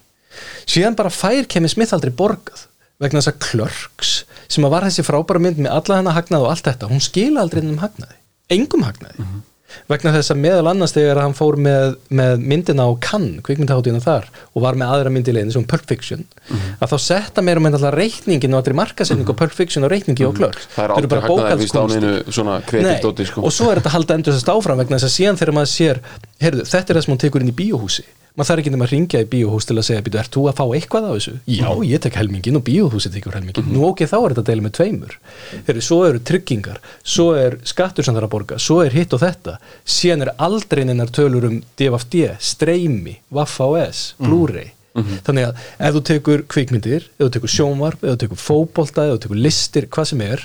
Síðan 0.64 0.96
bara 0.96 1.12
fær 1.12 1.44
Kevin 1.44 1.68
Smith 1.68 1.92
aldrei 1.92 2.14
borgað 2.16 2.64
vegna 3.02 3.20
þess 3.20 3.34
að 3.34 3.44
Clerks 3.50 4.16
sem 4.48 4.64
að 4.64 4.72
var 4.78 4.88
þessi 4.88 5.04
frábæra 5.04 5.44
mynd 5.44 5.60
með 5.60 5.76
alla 5.76 6.00
hennar 6.00 6.16
hagnað 6.16 6.48
og 6.48 6.54
allt 6.54 6.72
þetta, 6.72 6.88
hún 6.88 7.04
skila 7.04 7.44
aldrei 7.44 7.60
um 7.66 7.80
hagnaði 7.84 8.21
engum 8.58 8.84
hagnaði. 8.86 9.30
Vegna 9.88 10.12
þess 10.14 10.32
að 10.34 10.40
meðal 10.42 10.68
annars 10.70 10.92
þegar 10.94 11.20
hann 11.22 11.34
fór 11.36 11.56
með, 11.60 11.94
með 12.12 12.42
myndina 12.44 12.84
á 12.84 12.92
Cannes, 13.02 13.40
kvikmyndaháttíðina 13.46 14.02
þar 14.04 14.28
og 14.52 14.64
var 14.64 14.78
með 14.78 14.92
aðra 14.96 15.12
myndilegni 15.14 15.54
sem 15.54 15.64
Pulp 15.68 15.86
Fiction 15.88 16.26
að 16.52 16.92
þá 16.92 16.96
setta 17.06 17.44
meira 17.44 17.62
með 17.62 17.78
alltaf 17.78 17.96
reikningin 17.96 18.52
og 18.52 18.62
allri 18.62 18.76
markasetning 18.78 19.32
og 19.32 19.38
Pulp 19.40 19.56
Fiction 19.56 19.88
og 19.88 19.92
reikningi 19.92 20.26
og 20.28 20.36
Clerks. 20.38 20.68
Það 20.76 20.84
er 20.84 20.94
aldrei 20.98 21.22
hagnaði 21.24 21.58
víst 21.62 21.78
á 21.80 21.84
neinu 21.88 22.14
svona 22.28 22.58
kreditdóti 22.68 23.28
sko. 23.28 23.46
og 23.48 23.54
svo 23.56 23.70
er 23.72 23.80
þetta 23.80 23.94
halda 23.96 24.18
endur 24.20 24.36
þess 24.36 24.52
áfram 24.52 24.82
vegna 24.82 24.98
þess 24.98 25.08
að 25.08 25.16
síðan 25.16 25.40
þegar 25.40 25.56
maður 25.58 25.72
sér 25.72 26.02
heyrðu, 26.44 26.66
þetta 26.68 26.92
er 26.92 26.98
það 27.00 27.06
sem 27.06 27.14
hún 27.16 27.22
tekur 27.24 27.46
inn 27.46 27.54
í 27.54 27.60
bíóhúsi 27.62 28.06
maður 28.32 28.48
þarf 28.48 28.62
ekki 28.62 28.72
nema 28.72 28.86
að 28.86 28.92
ringja 28.94 29.20
í 29.22 29.28
bíóhús 29.32 29.66
til 29.68 29.76
að 29.76 29.86
segja 29.88 30.04
býtu, 30.06 30.18
ert 30.22 30.32
þú 30.32 30.44
að 30.48 30.58
fá 30.60 30.64
eitthvað 30.76 31.08
á 31.08 31.12
þessu? 31.12 31.34
Já, 31.52 31.68
ég 31.84 32.02
tek 32.04 32.18
helmingin 32.20 32.58
og 32.58 32.64
bíóhúsið 32.66 33.16
tekur 33.18 33.36
helmingin 33.36 33.68
nú 33.68 33.84
ok, 33.90 34.04
þá 34.08 34.16
er 34.18 34.34
þetta 34.34 34.44
að 34.44 34.50
deila 34.50 34.66
með 34.66 34.74
tveimur. 34.78 35.16
Heru, 35.68 35.84
svo 35.84 35.98
eru 36.08 36.22
tryggingar, 36.30 36.78
svo 37.04 37.26
er 37.36 37.58
skattur 37.68 38.06
sem 38.06 38.14
það 38.16 38.22
er 38.22 38.28
að 38.28 38.34
borga, 38.36 38.60
svo 38.62 38.78
er 38.84 38.96
hitt 38.96 39.12
og 39.12 39.20
þetta. 39.22 39.58
Síðan 39.84 40.26
er 40.26 40.32
aldrei 40.48 40.84
neinar 40.88 41.12
tölur 41.12 41.48
um 41.50 41.58
DFD, 41.76 42.30
streymi, 42.40 43.18
Waf-AS 43.32 44.14
Blu-ray. 44.22 44.72
Þannig 44.92 45.46
að 45.48 45.60
ef 45.80 45.94
þú 45.94 46.00
tekur 46.08 46.42
kvikmyndir, 46.52 47.06
ef 47.16 47.22
þú 47.24 47.30
tekur 47.36 47.52
sjónvarp 47.52 48.02
ef 48.04 48.10
þú 48.12 48.18
tekur 48.26 48.40
fótbolta, 48.42 49.06
ef 49.08 49.14
þú 49.14 49.22
tekur 49.24 49.40
listir 49.40 49.86
hvað 49.88 50.10
sem 50.10 50.24
er 50.26 50.42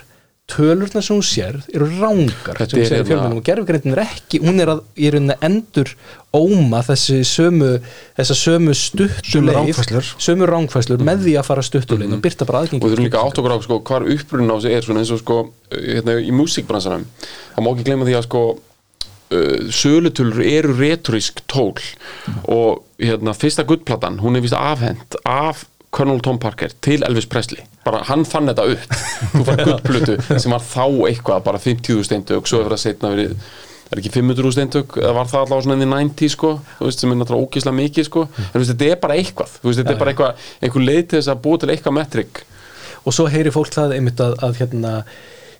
tölurna 0.47 1.01
sem 1.03 1.17
hún 1.17 1.25
sér 1.27 1.57
eru 1.73 1.87
rángar 1.99 2.59
sem 2.63 2.79
hún 2.79 2.87
sér 2.87 3.03
í 3.03 3.07
fjölmjölum 3.07 3.39
og 3.41 3.47
gerfgrindin 3.47 3.95
er 3.95 4.03
ekki 4.05 4.41
hún 4.43 4.61
er 4.63 4.71
að, 4.75 4.83
í 4.95 5.11
rauninni 5.13 5.35
endur 5.43 5.91
óma 6.35 6.83
þessi 6.87 7.19
sömu 7.27 7.73
þessa 8.19 8.37
sömu 8.41 8.75
stuttuleif 8.77 9.81
sömu 10.23 10.47
rángfæslur 10.47 11.03
með 11.03 11.25
því 11.27 11.35
að 11.41 11.49
fara 11.49 11.65
stuttuleif 11.67 12.15
og 12.15 12.23
byrta 12.23 12.47
bara 12.47 12.63
aðgengi 12.63 12.83
og 12.83 12.87
þú 12.87 12.97
erum 12.99 13.09
líka 13.09 13.23
átt 13.23 13.41
okkur 13.41 13.57
á 13.57 13.59
sko, 13.65 13.81
hvar 13.89 14.07
upprunnin 14.07 14.53
á 14.53 14.57
þessu 14.57 14.71
er 14.71 14.87
svona 14.87 15.03
eins 15.03 15.13
og 15.15 15.21
sko 15.23 15.41
hérna, 15.73 16.17
í 16.23 16.31
músíkbransanum 16.35 17.05
það 17.19 17.61
má 17.65 17.71
ekki 17.73 17.87
glemja 17.89 18.09
því 18.09 18.17
að 18.21 18.27
sko 18.29 18.45
uh, 19.31 19.71
sölutölur 19.71 20.43
eru 20.45 20.75
retorisk 20.77 21.43
tól. 21.47 21.75
Og 22.47 22.83
hérna 23.01 23.35
fyrsta 23.37 23.65
guttplatan 23.67 24.21
hún 24.23 24.37
er 24.37 24.45
vist 24.45 24.57
afhend 24.57 25.19
af 25.23 25.65
Colonel 25.93 26.19
Tom 26.21 26.39
Parker 26.39 26.73
til 26.83 27.05
Elvis 27.07 27.29
Presley. 27.31 27.63
Bara 27.85 28.03
hann 28.09 28.25
fann 28.27 28.49
þetta 28.49 28.65
upp. 28.73 28.97
Þú 29.33 29.45
fann 29.47 29.63
guttplötu 29.63 30.17
sem 30.43 30.53
var 30.53 30.65
þá 30.65 30.83
eitthvað 31.07 31.45
bara 31.47 31.61
50.000 31.63 32.09
steindug 32.09 32.43
og 32.43 32.51
svo 32.51 32.61
hefur 32.61 32.75
það 32.75 32.83
setna 32.83 33.13
verið 33.13 33.37
er 33.87 34.01
ekki 34.01 34.11
500.000 34.17 34.51
steindug 34.57 34.97
eða 34.99 35.13
var 35.15 35.29
það 35.31 35.45
allavega 35.45 35.63
svona 35.63 35.77
enn 35.77 35.85
í 35.85 35.91
90 35.93 36.33
sko 36.33 36.51
þú 36.75 36.89
veist 36.89 37.03
sem 37.03 37.13
er 37.13 37.19
náttúrulega 37.21 37.47
ógíslega 37.47 37.77
mikið 37.77 38.09
sko. 38.09 38.25
En 38.27 38.51
þú 38.51 38.61
veist 38.63 38.73
þetta 38.73 38.91
er 38.91 39.01
bara 39.05 39.17
eitthvað 39.21 39.55
þú 39.55 39.69
veist 39.69 39.81
þetta 39.81 39.95
er 39.95 40.01
bara 40.01 40.13
eitthvað 40.13 40.51
einhver 40.67 40.85
leið 40.89 41.01
til 41.05 41.19
þess 41.21 41.31
að 41.33 41.41
búa 41.47 41.61
til 41.61 41.71
eitthvað 41.71 41.97
metrik 42.01 42.43
og 43.07 43.15
svo 43.15 43.29
heyri 43.31 43.53
fólk 43.55 43.71
það 43.71 43.95
einmitt 43.95 44.19
að, 44.23 44.35
að 44.43 44.59
hérna 44.59 44.93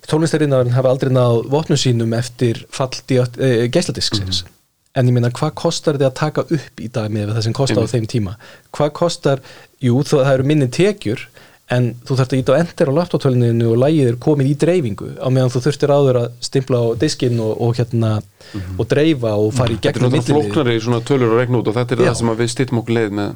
tónlistarinnar 0.08 0.68
hafa 0.76 0.92
aldrei 0.92 1.12
náð 1.12 1.42
votnum 1.52 1.80
sínum 1.80 2.12
eftir 2.16 2.62
fall 2.72 2.92
e, 3.08 3.68
geisladisksins 3.72 4.44
mm 4.44 4.48
-hmm. 4.48 4.57
En 4.96 5.10
ég 5.10 5.14
meina 5.16 5.30
hvað 5.30 5.54
kostar 5.54 5.98
þið 5.98 6.08
að 6.08 6.16
taka 6.20 6.46
upp 6.48 6.80
í 6.80 6.88
dag 6.92 7.12
með 7.12 7.34
það 7.34 7.44
sem 7.46 7.58
kostar 7.58 7.84
á 7.84 7.92
þeim 7.92 8.08
tíma 8.08 8.38
hvað 8.76 8.94
kostar, 9.00 9.44
jú 9.84 10.00
það 10.06 10.32
eru 10.32 10.48
minni 10.48 10.70
tekjur 10.72 11.28
en 11.74 11.90
þú 12.06 12.16
þarfst 12.16 12.32
að 12.32 12.40
íta 12.40 12.54
á 12.56 12.60
enter 12.62 12.88
á 12.88 12.96
laptoptöluninu 12.96 13.72
og 13.74 13.80
lægið 13.82 14.10
er 14.10 14.18
komið 14.24 14.52
í 14.52 14.54
dreifingu 14.62 15.08
á 15.20 15.28
meðan 15.28 15.52
þú 15.52 15.60
þurftir 15.66 15.92
áður 15.92 16.18
að 16.22 16.28
stimpla 16.48 16.80
á 16.80 16.86
diskinn 17.02 17.42
og, 17.44 17.52
og 17.60 17.74
hérna 17.76 18.12
mm 18.18 18.60
-hmm. 18.60 18.78
og 18.78 18.88
dreifa 18.88 19.34
og 19.36 19.52
fara 19.52 19.72
í 19.72 19.76
gegnum 19.76 20.08
Þetta 20.08 20.16
er 20.16 20.22
náttúrulega 20.22 20.54
floknari 20.54 20.80
svona 20.80 21.00
tölur 21.04 21.32
og 21.32 21.38
regn 21.42 21.58
út 21.60 21.68
og 21.68 21.74
þetta 21.76 21.94
er 21.94 22.00
já. 22.00 22.08
það 22.08 22.18
sem 22.18 22.36
við 22.40 22.48
stýttum 22.54 22.80
okkur 22.80 22.94
leið 22.94 23.10
með 23.20 23.34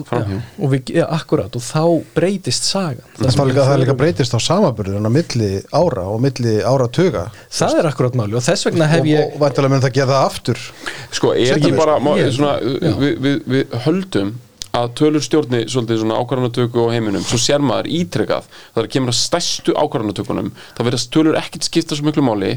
og 0.00 0.70
við, 0.72 0.92
ja, 0.96 1.06
akkurat, 1.12 1.52
og 1.56 1.64
þá 1.64 1.82
breytist 2.16 2.68
sagan. 2.68 3.04
Það, 3.18 3.32
það, 3.36 3.50
líka, 3.50 3.66
það 3.68 3.80
líka 3.82 3.96
breytist 3.98 4.36
á 4.36 4.40
samaburðin 4.42 5.08
á 5.08 5.12
milli 5.12 5.50
ára 5.72 6.06
og 6.10 6.22
milli 6.24 6.54
ára 6.64 6.88
tuga 6.92 7.26
það 7.52 7.80
er 7.80 7.90
akkurat 7.90 8.16
máli 8.18 8.38
og 8.38 8.44
þess 8.46 8.68
vegna 8.68 8.88
hef 8.90 9.10
ég 9.10 9.26
og 9.26 9.42
vantilega 9.42 9.74
mun 9.74 9.84
það 9.84 9.98
gera 9.98 10.14
það 10.14 10.30
aftur. 10.30 10.64
Sko, 11.12 11.34
er 11.36 11.58
ekki 11.58 11.74
bara 11.76 11.98
svona, 12.32 12.56
við, 12.62 13.20
við, 13.22 13.44
við 13.56 13.76
höldum 13.86 14.34
að 14.72 14.92
tölur 14.96 15.24
stjórni 15.24 15.66
svolítið 15.68 16.00
svona 16.00 16.16
ákvarðanatöku 16.22 16.86
á 16.88 16.94
heiminum. 16.94 17.24
Svo 17.26 17.36
sér 17.40 17.60
maður 17.60 17.90
ítrekkað 17.92 18.46
það 18.48 18.80
er 18.80 18.86
að 18.86 18.94
kemur 18.94 19.12
að 19.12 19.18
stærstu 19.18 19.74
ákvarðanatökunum 19.76 20.48
það 20.62 20.88
verðast 20.88 21.12
tölur 21.12 21.36
ekkert 21.36 21.68
skipta 21.68 21.98
svo 21.98 22.08
miklu 22.08 22.24
máli. 22.24 22.54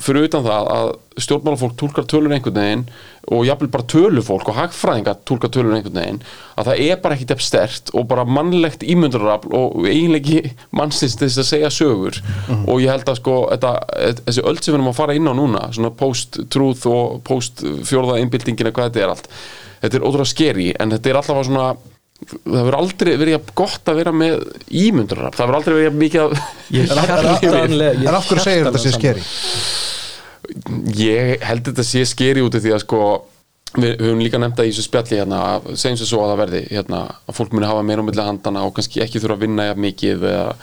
Fyrir 0.00 0.28
utan 0.30 0.46
það 0.46 0.72
að 0.72 0.90
stjórnmálafólk 1.18 1.76
tólkar 1.76 2.08
tölur 2.08 2.32
einhvern 2.32 2.56
veginn 2.56 2.86
og 3.28 3.44
jáfnvel 3.44 3.68
bara 3.74 3.86
tölufólk 3.92 4.48
og 4.48 4.56
hagfræðingar 4.56 5.20
tólkar 5.28 5.52
tölur 5.52 5.76
einhvern 5.76 6.00
veginn 6.00 6.22
að 6.56 6.70
það 6.70 6.82
er 6.86 7.00
bara 7.02 7.18
ekkert 7.18 7.34
efstert 7.36 7.92
og 7.92 8.08
bara 8.08 8.24
mannlegt 8.24 8.86
ímyndarafl 8.86 9.52
og 9.58 9.84
eiginlegi 9.90 10.54
mannsins 10.72 11.18
til 11.18 11.28
þess 11.28 11.42
að 11.42 11.50
segja 11.50 11.72
sögur. 11.74 12.22
Mm 12.22 12.54
-hmm. 12.54 12.68
og 12.70 12.80
ég 12.80 12.92
held 12.94 13.08
að 13.08 13.20
sko 13.20 13.36
þetta, 13.52 13.72
þessi 14.24 14.46
öll 14.48 14.58
sem 14.62 14.72
við 14.72 14.78
erum 14.78 14.92
að 14.94 15.00
fara 15.02 15.14
inn 15.14 15.28
á 15.28 15.34
núna 15.36 15.72
svona 15.72 15.90
post-truth 15.90 16.86
og 16.86 17.20
post-fjórða 17.24 18.20
einbildingina 18.22 18.72
hvað 18.72 18.88
þetta 18.88 19.04
er 19.04 19.12
allt 19.12 19.28
þetta 19.82 19.98
er 19.98 20.04
ótrúlega 20.04 20.32
skeri 20.32 20.68
en 20.78 20.92
þetta 20.94 21.12
er 21.12 21.20
alltaf 21.20 21.46
svona 21.48 21.68
það 22.18 22.58
verður 22.58 22.78
aldrei 22.80 23.12
verið 23.20 23.50
gott 23.58 23.90
að 23.90 24.00
vera 24.00 24.12
með 24.14 24.40
ímyndurar, 24.74 25.34
það 25.36 25.44
verður 25.44 25.58
aldrei 25.60 25.76
verið 25.78 25.98
mikið 26.02 26.20
að 26.24 26.30
en 28.08 28.14
af 28.14 28.30
hverju 28.30 28.44
segir 28.44 28.66
þetta 28.66 28.82
sé 28.82 28.94
skeri? 28.96 29.26
ég 30.98 31.44
held 31.46 31.66
þetta 31.68 31.84
sé 31.86 32.04
skeri 32.08 32.42
út 32.42 32.56
af 32.58 32.64
því 32.64 32.74
að 32.74 32.82
sko 32.84 33.02
við 33.76 34.00
höfum 34.00 34.20
líka 34.22 34.38
nefnt 34.40 34.60
að 34.62 34.68
í 34.68 34.72
þessu 34.72 34.84
spjalli 34.86 35.18
hérna 35.18 35.38
segjum 35.76 35.98
sér 36.00 36.08
svo 36.08 36.20
að 36.22 36.30
það 36.32 36.40
verði 36.40 36.60
hérna, 36.70 37.00
að 37.28 37.36
fólk 37.36 37.54
muni 37.54 37.68
hafa 37.68 37.82
meira 37.84 38.02
um 38.02 38.06
milli 38.08 38.24
handana 38.24 38.62
og 38.64 38.72
kannski 38.76 39.02
ekki 39.04 39.20
þurfa 39.20 39.36
að 39.36 39.42
vinna 39.44 39.66
jafn 39.68 39.82
mikið 39.84 40.24
eða, 40.30 40.54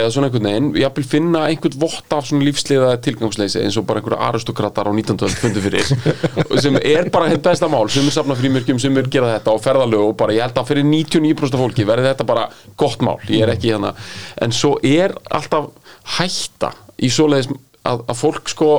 eða 0.00 0.12
svona 0.14 0.28
einhvern 0.28 0.48
veginn. 0.48 0.70
Ég 0.80 0.96
vil 0.96 1.06
finna 1.12 1.44
einhvern 1.48 1.78
vott 1.82 2.16
af 2.16 2.26
svona 2.28 2.48
lífsliða 2.48 2.90
tilgangsleysi 3.04 3.62
eins 3.62 3.78
og 3.78 3.86
bara 3.88 4.02
einhverja 4.02 4.30
aristokratar 4.30 4.90
á 4.90 4.92
19. 4.96 5.22
fundi 5.42 5.62
fyrir. 5.64 5.92
Sem 6.64 6.80
er 6.80 7.12
bara 7.14 7.30
henn 7.30 7.44
besta 7.44 7.70
mál. 7.70 7.84
Sem 7.92 8.08
er 8.08 8.16
safna 8.16 8.38
frímyrkjum, 8.38 8.80
sem 8.82 8.98
er 8.98 9.12
gera 9.12 9.36
þetta 9.36 9.54
og 9.54 9.62
ferðalög 9.64 10.10
og 10.10 10.18
bara 10.18 10.34
ég 10.36 10.46
held 10.48 10.58
að 10.58 10.72
fyrir 10.72 10.88
99% 10.88 11.60
fólki 11.62 11.86
verði 11.88 12.10
þetta 12.10 12.26
bara 12.28 12.48
gott 12.80 13.04
mál, 13.06 13.18
ég 13.30 13.46
er 13.46 13.54
ekki 13.54 13.74
hérna. 13.74 13.94
En 14.42 14.54
svo 14.56 14.74
er 14.82 15.14
alltaf 15.30 15.70
hætta 16.18 16.72
í 16.98 17.10
svoleiðis 17.12 17.52
að, 17.86 18.02
að 18.02 18.18
fólk 18.18 18.50
sko 18.52 18.72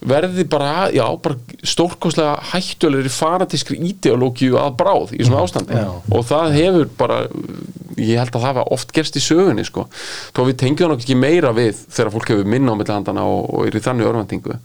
verði 0.00 0.46
bara, 0.48 0.88
já, 0.94 1.04
bara 1.20 1.36
stórkoslega 1.66 2.38
hættulegri 2.52 3.12
fanatískri 3.12 3.76
ideológíu 3.90 4.56
að 4.60 4.76
bráð 4.80 5.14
í 5.18 5.26
svona 5.26 5.44
ástandi. 5.44 5.76
Já. 5.76 5.90
og 5.90 6.24
það 6.28 6.56
hefur 6.56 6.92
bara 7.00 7.18
ég 8.00 8.16
held 8.20 8.32
að 8.32 8.46
það 8.46 8.56
var 8.60 8.72
oft 8.76 8.94
gerst 8.96 9.18
í 9.18 9.24
sögunni 9.24 9.66
sko, 9.66 9.86
þá 10.32 10.40
við 10.46 10.56
tengjum 10.62 10.86
það 10.86 10.94
nokkið 10.94 11.20
meira 11.20 11.52
við 11.56 11.82
þegar 11.90 12.14
fólk 12.16 12.32
hefur 12.32 12.48
minna 12.54 12.72
á 12.72 12.78
millihandana 12.80 13.26
og, 13.28 13.50
og 13.52 13.68
er 13.68 13.76
í 13.76 13.84
þannig 13.84 14.08
örvendingu 14.08 14.56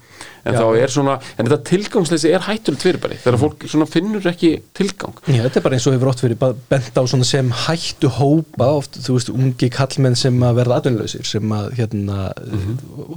en 0.46 0.56
Já. 0.56 0.60
þá 0.62 0.80
er 0.80 0.94
svona, 0.94 1.18
en 1.36 1.50
þetta 1.50 1.70
tilgangsleysi 1.72 2.32
er 2.32 2.46
hættulegt 2.46 2.86
fyrirbæri, 2.86 3.20
þegar 3.24 3.40
fólk 3.42 3.66
svona 3.72 3.88
finnur 3.90 4.30
ekki 4.30 4.52
tilgang. 4.78 5.18
Já, 5.26 5.42
þetta 5.48 5.62
er 5.62 5.66
bara 5.66 5.80
eins 5.80 5.88
og 5.90 5.96
hefur 5.98 6.12
oft 6.12 6.24
verið 6.26 6.46
bent 6.70 7.00
á 7.02 7.04
svona 7.04 7.28
sem 7.28 7.52
hættu 7.66 8.12
hópa 8.20 8.70
oft, 8.80 9.00
þú 9.06 9.18
veist, 9.18 9.34
ungi 9.34 9.72
kallmenn 9.74 10.18
sem 10.20 10.38
að 10.46 10.62
verða 10.62 10.80
atvinnlausir 10.82 11.28
sem 11.30 11.56
að 11.56 11.72
hérna 11.80 12.30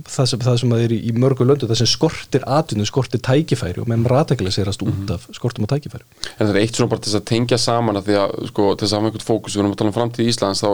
það, 0.08 0.30
sem, 0.32 0.42
það 0.46 0.60
sem 0.62 0.74
að 0.76 0.86
er 0.86 0.96
í, 0.96 1.12
mörgu 1.18 1.46
löndu 1.46 1.68
það 1.68 1.82
sem 1.82 1.90
skortir 1.90 2.46
atvinnu, 2.48 2.86
skortir 2.88 3.22
tækifæri 3.24 3.82
og 3.82 3.90
meðan 3.90 4.08
rataklæsirast 4.12 4.84
út 4.86 5.14
af 5.14 5.28
skortum 5.36 5.66
og 5.66 5.72
tækifæri 5.72 6.06
en 6.38 6.46
það 6.46 6.52
er 6.54 6.60
eitt 6.62 6.78
svona 6.78 6.92
bara 6.92 7.04
til 7.04 7.14
að 7.18 7.26
tengja 7.28 7.58
saman 7.60 7.98
að 7.98 8.10
því 8.10 8.18
að 8.22 8.34
sko, 8.50 8.68
til 8.78 8.90
hafa 8.90 9.08
einhvern 9.08 9.26
fókus, 9.26 9.56
við 9.56 9.64
erum 9.64 9.74
að 9.74 9.80
tala 9.80 9.92
um 9.92 9.96
framtíð 9.96 10.30
Íslands 10.32 10.62
þá, 10.62 10.70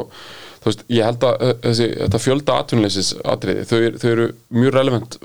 þú 0.61 0.71
veist, 0.71 0.85
ég 0.93 1.09
held 1.09 1.27
að 1.29 1.45
uh, 1.47 1.55
þessi, 1.65 1.89
þetta 2.03 2.23
fjölda 2.25 2.59
atvinnuleysis 2.63 3.13
atriði, 3.35 3.67
þau, 3.71 3.79
þau 4.03 4.09
eru 4.13 4.29
mjög 4.61 4.77
relevant 4.79 5.19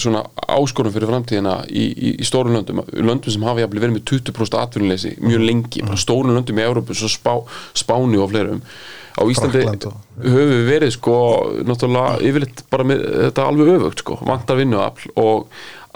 svona 0.00 0.24
áskorum 0.56 0.92
fyrir 0.94 1.10
framtíðina 1.10 1.54
í, 1.68 1.84
í, 1.92 2.10
í 2.22 2.26
stórum 2.26 2.56
löndum, 2.56 2.82
löndum 2.94 3.34
sem 3.34 3.46
hafa 3.46 3.64
jafnvel 3.64 3.84
verið 3.84 3.96
með 3.98 4.04
20% 4.10 4.58
atvinnuleysi 4.60 5.14
mjög 5.22 5.44
lengi, 5.44 5.84
bara 5.84 6.00
stórum 6.00 6.34
löndum 6.34 6.60
í 6.60 6.64
Európu, 6.64 6.96
svo 6.98 7.10
spá, 7.12 7.32
Spáni 7.76 8.20
og 8.20 8.30
fleirum. 8.32 8.62
Á 9.14 9.22
Íslandi 9.30 9.62
höfum 9.62 10.50
við 10.50 10.66
verið 10.66 10.92
sko 10.96 11.16
náttúrulega 11.68 12.18
yfirleitt 12.26 12.64
bara 12.72 12.86
með 12.88 13.04
þetta 13.28 13.46
alveg 13.46 13.72
öfugt 13.76 14.02
sko, 14.02 14.18
vantar 14.26 14.58
vinnuafl 14.58 15.12
og 15.22 15.50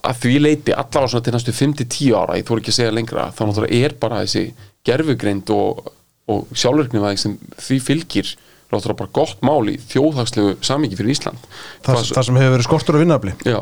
að 0.06 0.20
því 0.22 0.34
leiti 0.44 0.74
allavega 0.74 1.10
svona 1.10 1.26
til 1.26 1.34
næstu 1.34 1.54
5-10 1.56 2.12
ára, 2.14 2.36
ég 2.38 2.46
þóra 2.46 2.62
ekki 2.62 2.74
að 2.74 2.78
segja 2.78 2.94
lengra 2.94 3.30
þá 3.34 3.42
náttúrulega 3.48 3.80
er 3.88 3.96
bara 3.98 4.20
þessi 4.22 4.44
gerfugreind 4.86 5.50
og, 5.54 5.88
og 6.30 6.52
sjálfurknimaðing 6.54 7.20
sem 7.20 7.34
því 7.58 7.80
fylgir 7.88 8.30
náttúrulega 8.72 8.98
bara 9.02 9.14
gott 9.20 9.40
mál 9.42 9.64
í 9.72 9.78
þjóðhagslegu 9.88 10.56
samíki 10.60 10.98
fyrir 11.00 11.14
Ísland. 11.16 11.48
Það, 11.82 11.94
Hvað- 11.94 12.14
það 12.18 12.28
sem 12.30 12.40
hefur 12.42 12.56
verið 12.58 12.68
skortur 12.70 12.98
á 12.98 13.02
vinnafli 13.04 13.32
Já, 13.48 13.60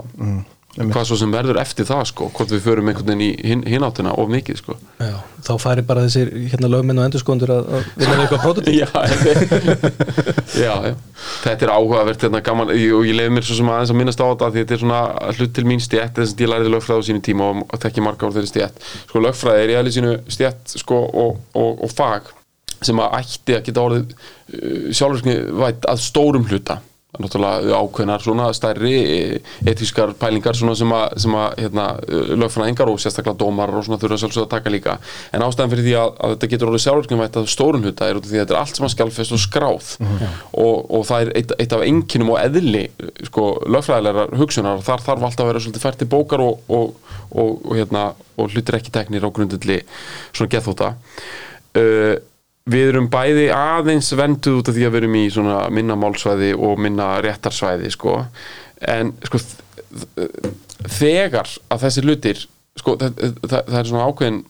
hvað 0.77 1.07
svo 1.09 1.17
sem 1.17 1.31
verður 1.33 1.57
eftir 1.57 1.87
það 1.89 2.03
sko, 2.11 2.27
hvort 2.37 2.51
við 2.53 2.61
förum 2.61 2.89
einhvern 2.91 3.07
veginn 3.09 3.23
í 3.25 3.31
hin, 3.49 3.63
hináttina 3.65 4.11
of 4.21 4.29
mikið 4.29 4.59
sko. 4.61 4.75
Já, 5.01 5.15
þá 5.47 5.53
færi 5.63 5.85
bara 5.89 6.03
þessir 6.05 6.29
hérna 6.53 6.69
lögminn 6.69 6.99
og 7.01 7.07
endurskóndur 7.09 7.49
að, 7.55 7.71
að 7.79 7.87
vinna 7.97 8.19
við 8.19 8.25
eitthvað 8.27 8.45
prótotíp 8.45 8.77
já, 8.83 8.89
já, 10.67 10.75
já, 10.91 10.95
þetta 11.47 11.67
er 11.69 11.73
áhugavert 11.73 12.27
hérna, 12.27 12.43
gaman, 12.45 12.75
ég- 12.77 12.93
og 12.99 13.09
ég 13.09 13.17
leiði 13.17 13.33
mér 13.39 13.47
svo 13.49 13.57
sem 13.63 13.71
aðeins 13.73 13.95
að 13.95 14.01
minnast 14.03 14.21
á 14.21 14.27
þetta 14.29 14.51
því 14.53 14.63
þetta 14.67 14.77
er 14.77 14.83
svona 14.85 15.01
hlut 15.39 15.55
til 15.57 15.67
mín 15.73 15.81
stjætt 15.87 16.21
þess 16.21 16.37
að 16.37 16.45
ég 16.45 16.53
læriði 16.53 16.75
lögfræði 16.77 17.01
á 17.01 17.09
sínu 17.09 17.25
tíma 17.31 17.49
og, 17.55 17.65
þekki 17.87 18.05
marga 18.05 18.29
úr 18.29 18.37
þeirri 18.37 18.53
stjætt 18.53 18.87
sko 19.09 19.25
lögfræði 19.25 19.65
er 19.65 19.73
í 19.73 19.79
aðlið 19.81 19.97
sínu 19.97 20.15
stjætt 20.37 20.77
sko, 20.83 21.01
og, 21.25 21.41
og, 21.57 21.85
og 21.89 21.97
fag 21.97 22.33
sem 22.85 23.01
að 23.01 23.17
ætti 23.21 23.57
að 23.57 23.65
geta 23.69 23.87
orðið 23.87 24.13
uh, 24.13 24.93
sjálfurskni 24.93 25.39
væt 25.63 25.89
að 25.91 26.05
stórum 26.05 26.47
hluta. 26.51 26.81
Náttúrulega 27.17 27.79
ákveðnar 27.81 28.21
svona 28.21 28.47
stærri 28.53 28.93
eh, 28.97 29.53
etískar 29.69 30.13
pælingar 30.21 30.57
svona 30.57 30.75
sem 30.77 30.91
að, 30.93 31.15
sem 31.23 31.37
að 31.39 31.63
hérna, 31.63 31.87
lögfræðingar 32.43 32.91
og 32.93 33.01
sérstaklega 33.01 33.39
dómar 33.41 33.73
og 33.73 33.87
svona 33.87 33.99
þurfa 34.03 34.19
sjálfsögð 34.21 34.45
að 34.45 34.51
taka 34.53 34.73
líka. 34.73 34.99
En 35.33 35.45
ástæðan 35.47 35.73
fyrir 35.73 35.87
því 35.87 35.95
að, 36.01 36.13
að 36.19 36.35
þetta 36.35 36.51
getur 36.53 36.73
orðið 36.73 36.85
sjálfurknumvætt 36.85 37.41
að 37.41 37.49
stórun 37.55 37.87
hluta 37.87 38.11
er 38.11 38.21
út 38.21 38.27
af 38.27 38.33
því 38.33 38.41
að 38.41 38.45
þetta 38.45 38.57
er 38.57 38.61
allt 38.61 38.81
sem 38.81 38.89
að 38.89 38.95
skjálfest 38.97 39.37
og 39.37 39.43
skráð. 39.47 39.91
Og, 40.67 40.77
og 40.99 41.09
það 41.09 41.25
er 41.25 41.33
eitt, 41.41 41.57
eitt 41.65 41.77
af 41.79 41.87
enginum 41.89 42.35
og 42.35 42.41
eðli 42.43 42.85
sko, 43.31 43.49
lögfræðilegar 43.65 44.37
hugsunar. 44.43 44.85
Þar 44.85 45.09
þarf 45.09 45.29
alltaf 45.31 45.47
að 45.47 45.53
vera 45.55 45.65
svolítið 45.65 45.89
fært 45.89 46.03
til 46.03 46.13
bókar 46.13 46.45
og, 46.45 46.63
og, 46.69 46.97
og, 47.33 47.53
og, 47.65 47.75
hérna, 47.81 48.09
og 48.37 48.53
hlutir 48.53 48.77
ekki 48.77 48.93
teknir 48.93 49.25
á 49.25 49.33
grundulli 49.33 49.81
svona 50.37 50.53
gethóta 50.53 50.93
uh, 51.81 52.17
við 52.71 52.91
erum 52.91 53.07
bæði 53.13 53.47
aðeins 53.55 54.11
venduð 54.19 54.61
út 54.61 54.71
af 54.71 54.77
því 54.77 54.89
að 54.89 54.95
við 54.95 55.01
erum 55.03 55.17
í 55.21 55.25
svona 55.31 55.61
minna 55.71 55.97
málsvæði 55.99 56.51
og 56.59 56.81
minna 56.83 57.13
réttarsvæði 57.25 57.93
sko. 57.95 58.19
en 58.81 59.15
sko 59.27 59.41
þegar 60.99 61.49
að 61.73 61.87
þessi 61.87 62.05
hlutir 62.05 62.43
sko, 62.77 62.97
það, 63.01 63.23
það, 63.47 63.57
það 63.71 63.79
er 63.81 63.89
svona 63.91 64.11
ákveðin 64.11 64.43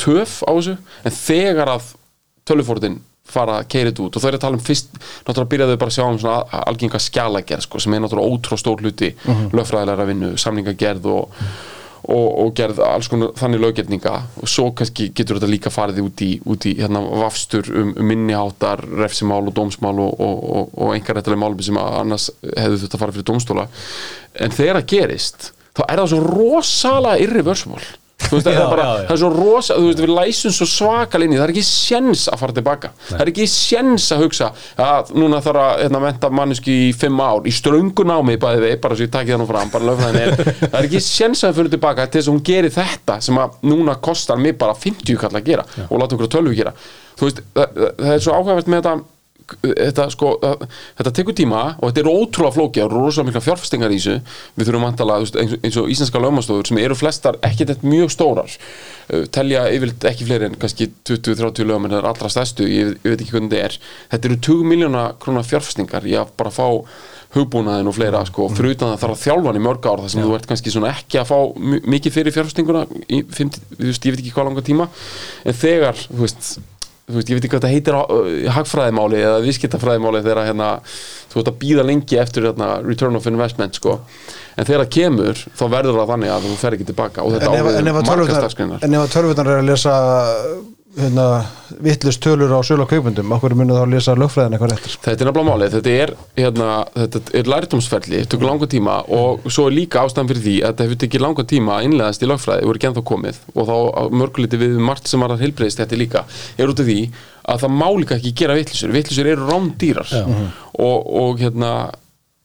töf 0.00 0.38
á 0.44 0.50
þessu 0.52 0.76
en 0.76 1.16
þegar 1.16 1.72
að 1.74 1.90
tölufórtin 2.48 3.00
fara 3.24 3.58
að 3.62 3.68
keira 3.72 3.90
þetta 3.90 4.04
út 4.04 4.16
og 4.16 4.22
þau 4.22 4.28
eru 4.28 4.38
að 4.38 4.42
tala 4.44 4.58
um 4.58 4.64
fyrst 4.64 4.98
náttúrulega 4.98 5.50
byrjaðu 5.54 5.76
bara 5.80 5.92
að 5.92 5.96
sjá 5.96 6.04
um 6.04 6.18
svona 6.20 6.62
algenga 6.68 7.00
skjalagerð 7.00 7.64
sko, 7.64 7.80
sem 7.80 7.96
er 7.96 8.02
náttúrulega 8.04 8.36
ótrú 8.36 8.58
stór 8.60 8.84
hluti 8.84 9.14
lögfræðilega 9.56 10.08
vinnu, 10.10 10.34
samningagerð 10.40 11.08
og, 11.14 11.38
og, 12.04 12.26
og 12.44 12.52
gerð 12.56 12.82
alls 12.84 13.08
konar 13.08 13.32
þannig 13.38 13.62
löggetninga 13.62 14.14
og 14.42 14.50
svo 14.50 14.68
kannski 14.76 15.10
getur 15.16 15.38
þetta 15.38 15.50
líka 15.50 15.72
farið 15.72 16.02
út 16.04 16.24
í, 16.24 16.30
út 16.50 16.66
í 16.68 16.74
hérna, 16.80 17.00
vafstur 17.24 17.70
um, 17.72 17.94
um 17.96 18.08
minniháttar, 18.10 18.84
refsimál 19.00 19.42
og 19.48 19.54
dómsmál 19.56 19.96
og, 20.04 20.20
og, 20.20 20.70
og, 20.74 20.94
einhverrættileg 20.94 21.40
málum 21.40 21.64
sem 21.64 21.80
annars 21.80 22.30
hefðu 22.52 22.80
þetta 22.84 23.00
farið 23.00 23.18
fyrir 23.18 23.28
dómstóla. 23.32 23.66
En 24.44 24.54
þegar 24.54 24.80
það 24.80 24.88
gerist 24.94 25.50
þá 25.74 25.84
er 25.88 26.00
það 26.02 26.10
svo 26.12 26.24
rosalega 26.28 27.24
irreversible 27.24 27.82
Þú 28.34 28.38
veist, 28.40 28.48
það, 28.48 28.56
Já, 28.58 28.62
er 28.64 28.72
bara, 28.74 28.84
já, 28.84 28.94
já. 28.98 29.06
það 29.08 29.14
er 29.14 29.20
svo 29.22 29.30
rosa, 29.34 29.76
þú 29.78 29.86
veist, 29.88 30.02
við 30.04 30.12
læsum 30.18 30.54
svo 30.58 30.66
svakal 30.74 31.22
inn 31.24 31.32
í, 31.34 31.38
það 31.38 31.44
er 31.46 31.52
ekki 31.54 31.64
sjens 31.68 32.24
að 32.34 32.42
fara 32.42 32.56
tilbaka 32.58 32.90
það 33.08 33.22
er 33.24 33.30
ekki 33.32 33.46
sjens 33.54 34.08
að 34.16 34.24
hugsa 34.24 34.50
að 34.88 35.12
núna 35.22 35.40
þarf 35.44 35.62
að 35.64 35.82
hérna, 35.84 36.02
menta 36.04 36.30
manneski 36.34 36.76
í 36.88 36.92
fimm 36.98 37.20
ár, 37.24 37.46
í 37.46 37.54
ströngu 37.54 38.06
námi 38.10 38.36
bæði 38.42 38.64
við, 38.66 38.76
bara 38.84 38.98
svo 38.98 39.06
ég 39.06 39.14
takið 39.14 39.36
það 39.36 39.42
nú 39.44 39.48
fram, 39.52 39.72
bara 39.74 39.88
lögfræðin 39.90 40.20
er. 40.24 40.52
Það 40.74 40.78
er 40.80 40.88
ekki 40.90 41.00
sjens 41.06 41.44
að 41.46 41.56
fyrir 41.60 41.72
tilbaka 41.76 42.06
til 42.10 42.20
þess 42.20 42.28
að 42.28 42.34
hún 42.34 42.44
gerir 42.50 42.74
þetta 42.74 43.16
sem 43.28 43.38
að 43.44 43.56
núna 43.70 43.94
kostar 44.02 44.40
mig 44.42 44.58
bara 44.60 44.74
50 44.74 45.16
kall 45.20 45.32
að 45.38 45.46
gera 45.52 45.64
og 45.88 45.98
láta 46.02 46.16
okkur 46.16 46.26
að 46.28 46.34
tölvu 46.36 46.54
gera. 46.58 46.72
Þú 47.18 47.28
veist, 47.28 47.42
það, 47.54 47.74
það- 47.78 47.92
það 48.02 48.14
er 48.16 48.24
svo 48.24 48.34
áhugavert 48.38 48.70
með 48.72 48.80
þetta 48.82 48.94
þetta 49.62 50.06
sko, 50.14 50.38
það- 50.42 50.64
þetta 50.98 51.12
tekur 51.18 51.34
tíma 51.36 51.62
og 51.78 51.90
þetta 51.92 52.00
er 52.04 52.10
ótrúlega 52.12 52.54
flókið 52.56 52.84
og 52.86 52.92
rosalega 52.96 53.28
mikla 53.30 53.44
fjárfestingar 53.44 53.90
í 53.94 53.98
þessu. 54.00 54.16
Við 54.58 54.68
þurfum 54.70 54.86
vantala 54.88 55.18
eins, 55.20 55.32
eins 55.62 55.76
og 55.76 55.88
íslenska 55.92 56.18
lögmannstofur 56.22 56.66
sem 56.66 56.78
eru 56.78 56.94
flestar 56.94 57.36
ekki 57.42 57.66
þetta 57.68 57.88
mjög 57.94 58.10
stórar 58.14 58.50
telja 59.34 59.66
yfirleitt 59.68 60.04
ekki 60.08 60.24
fleiri 60.24 60.46
en 60.48 60.54
kannski 60.56 60.86
20-30 61.04 61.66
lögmenn 61.68 61.92
er 61.92 62.06
allra 62.08 62.28
stærstu, 62.32 62.64
ég, 62.64 62.94
ég 63.04 63.10
veit 63.12 63.20
ekki 63.20 63.34
hvernig 63.36 63.50
þetta 63.52 63.64
er. 63.66 63.74
Þetta 64.14 64.30
eru 64.30 64.38
20 64.48 64.64
miljóna 64.70 65.02
krónar 65.20 65.44
fjárfestingar 65.44 66.06
í 66.08 66.14
að 66.16 66.30
bara 66.40 66.50
fá 66.54 66.64
hugbúnaðin 67.34 67.88
og 67.90 67.96
fleira 67.96 68.20
sko, 68.24 68.46
fyrir 68.54 68.76
utan 68.76 68.92
það 68.94 69.00
þarf 69.02 69.16
að 69.16 69.22
þjálfa 69.26 69.48
hann 69.50 69.58
í 69.58 69.64
mörg 69.66 69.86
ár 69.90 70.02
þar 70.04 70.10
sem 70.14 70.22
þú 70.22 70.34
ert 70.38 70.46
kannski 70.46 70.70
svona 70.72 70.92
ekki 70.94 71.18
að 71.20 71.26
fá 71.32 71.38
mi- 71.58 71.80
mikið 71.96 72.14
fyrir 72.14 72.32
fjárfestinguna 72.36 72.84
í 73.10 73.22
50, 73.26 73.60
þú 73.74 73.88
veist, 73.90 74.06
ég 74.06 74.14
veit 74.14 74.22
ekki 74.22 74.32
hvað 74.36 74.46
langa 74.48 74.62
tíma. 74.62 74.86
En 75.44 75.52
þegar, 75.52 75.98
þú 76.14 76.20
veist 76.24 76.58
þú 77.08 77.18
veist, 77.18 77.30
ég 77.30 77.36
veit 77.36 77.44
ekki 77.44 77.52
hvað 77.52 77.64
þetta 77.64 77.72
heitir 77.74 77.96
uh, 77.98 78.52
hagfræðimáli 78.56 79.20
eða 79.20 79.42
viðskiptafræðimáli 79.44 80.22
þegar 80.24 80.48
hérna, 80.48 80.68
þú 81.32 81.40
veist 81.40 81.50
að 81.50 81.58
býða 81.64 81.86
lengi 81.88 82.20
eftir 82.20 82.48
hérna, 82.48 82.70
return 82.84 83.18
of 83.18 83.28
investment 83.28 83.80
sko. 83.80 83.98
en 84.54 84.68
þegar 84.68 84.84
það 84.84 84.94
kemur, 84.96 85.42
þá 85.58 85.64
verður 85.76 86.00
það 86.00 86.14
þannig 86.14 86.34
að 86.34 86.46
þú 86.48 86.56
fer 86.62 86.78
ekki 86.78 86.88
tilbaka 86.92 87.26
og 87.26 87.34
þetta 87.34 87.50
en 87.50 87.58
ef, 87.60 87.70
en 87.80 88.96
ef 88.96 89.02
að 89.04 89.14
tölvurnar 89.18 89.52
er 89.52 89.60
að 89.60 89.68
lesa 89.72 89.94
hérna, 90.98 91.24
vittlust 91.82 92.22
tölur 92.22 92.52
á 92.54 92.60
sölu 92.66 92.86
á 92.86 92.88
kaupundum 92.90 93.32
okkur 93.34 93.54
munið 93.58 93.78
þá 93.78 93.82
að 93.82 93.92
lesa 93.94 94.14
lögfræðin 94.18 94.56
eitthvað 94.56 94.72
réttir 94.72 94.96
Þetta 95.04 95.24
er 95.24 95.28
nefnilega 95.30 95.48
málið, 95.48 95.74
þetta 95.74 95.94
er, 96.04 96.12
hérna, 96.38 96.68
þetta 96.98 97.22
er 97.40 97.50
lærdómsferli, 97.52 98.20
þetta 98.20 98.32
tekur 98.34 98.48
langa 98.50 98.68
tíma 98.74 98.98
og 99.18 99.48
svo 99.48 99.66
er 99.68 99.76
líka 99.78 100.04
ástæðan 100.04 100.30
fyrir 100.30 100.44
því 100.44 100.54
að 100.60 100.70
þetta 100.72 100.86
hefur 100.86 101.00
tekið 101.04 101.24
langa 101.24 101.46
tíma 101.54 101.76
að 101.78 101.88
innleðast 101.88 102.24
í 102.24 102.30
lögfræði 102.30 102.66
og 102.66 102.72
er 102.72 102.80
ekki 102.80 102.90
ennþá 102.90 103.04
komið. 103.10 103.42
Og 103.54 103.68
þá 103.70 103.76
mörguliti 104.22 104.60
við 104.62 104.78
margt 104.90 105.10
sem 105.10 105.24
var 105.24 105.34
að 105.34 105.44
heilbreyðist 105.44 105.82
þetta 105.82 106.00
líka, 106.00 106.24
er 106.58 106.70
út 106.70 106.84
af 106.84 106.88
því 106.90 107.00
að 107.44 107.64
það 107.64 107.76
má 107.82 107.88
líka 107.98 108.18
ekki 108.18 108.36
gera 108.40 108.58
vittlisur, 108.58 108.94
vittlisur 108.94 109.30
eru 109.34 109.50
rándýrar. 109.50 110.14
Og, 110.74 111.12
og 111.24 111.42
hérna 111.42 111.74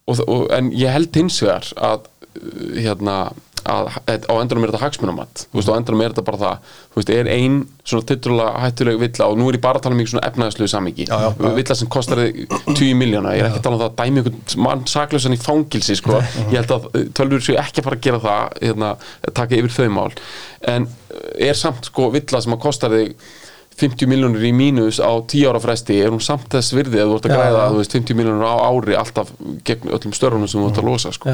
og, 0.09 0.23
og, 0.25 0.47
en 0.55 0.71
ég 0.75 0.93
held 0.93 1.13
hins 1.19 1.39
vegar 1.43 1.69
að 1.77 2.07
uh, 2.07 2.79
hérna 2.79 3.19
að 3.68 3.89
á 4.07 4.34
endanum 4.39 4.64
er 4.66 4.72
þetta 4.72 4.82
hagsmunamat 4.86 5.41
þú 5.49 5.57
veist, 5.60 5.72
á 5.72 5.76
endanum 5.80 6.03
er 6.05 6.14
þetta 6.14 6.26
bara 6.30 6.39
það 6.43 6.70
þú 6.93 6.99
veist, 7.01 7.12
er 7.16 7.30
ein 7.34 7.57
svona 7.89 8.05
titrulega 8.12 8.62
hættuleg 8.64 8.99
villa 9.01 9.28
og 9.32 9.39
nú 9.39 9.49
er 9.49 9.57
ég 9.57 9.64
bara 9.66 9.82
að 9.82 9.86
tala 9.88 9.97
um 9.97 10.03
ykkur 10.03 10.14
svona 10.14 10.26
Já, 11.10 11.18
já, 11.20 11.30
já. 11.39 11.51
villa 11.60 11.76
sem 11.80 11.91
kostar 11.91 12.22
þig 12.24 12.39
10 12.70 12.93
miljóna 13.01 13.34
ég 13.36 13.43
er 13.43 13.49
ekki 13.49 13.60
að 13.62 13.66
tala 13.68 13.80
um 13.80 13.84
það 13.84 13.89
að 13.89 13.99
dæmi 14.03 14.24
einhvern 14.24 14.64
mann 14.68 14.86
saklausan 14.88 15.36
í 15.36 15.41
fangilsi 15.43 15.97
sko. 15.99 16.22
ég 16.51 16.55
held 16.62 16.74
að 16.78 16.88
uh, 16.93 17.03
tölvur 17.20 17.43
séu 17.45 17.60
ekki 17.60 17.82
að 17.84 17.89
fara 17.89 17.99
að 17.99 18.07
gera 18.07 18.24
það 18.24 18.57
hérna, 18.64 18.93
taka 19.41 19.60
yfir 19.60 19.76
þau 19.80 19.93
mál 19.97 20.10
en 20.70 20.88
uh, 20.89 21.30
er 21.49 21.57
samt 21.60 21.89
sko 21.91 22.10
villa 22.16 22.41
sem 22.45 22.55
að 22.55 22.64
kostar 22.66 22.95
þig 22.95 23.16
50 23.80 24.10
miljónur 24.12 24.43
í 24.43 24.49
mínus 24.51 24.97
á 24.99 25.07
10 25.24 25.45
ára 25.47 25.60
fresti 25.64 26.01
er 26.03 26.12
hún 26.12 26.20
samt 26.20 26.49
þess 26.51 26.74
virði 26.76 26.99
að 26.99 27.14
þú 27.14 27.18
ert 27.20 27.28
að 27.30 27.32
Já, 27.32 27.38
græða 27.39 27.60
já. 27.64 27.70
þú 27.72 27.78
veist, 27.80 27.93
50 27.95 28.18
miljónur 28.20 28.43
á 28.51 28.55
ári 28.68 28.97
alltaf 28.99 29.30
gegn 29.64 29.93
öllum 29.95 30.16
störunum 30.18 30.49
sem 30.51 30.60
þú 30.60 30.68
ert 30.74 30.82
að 30.84 30.89
losa 30.89 31.14
sko. 31.16 31.32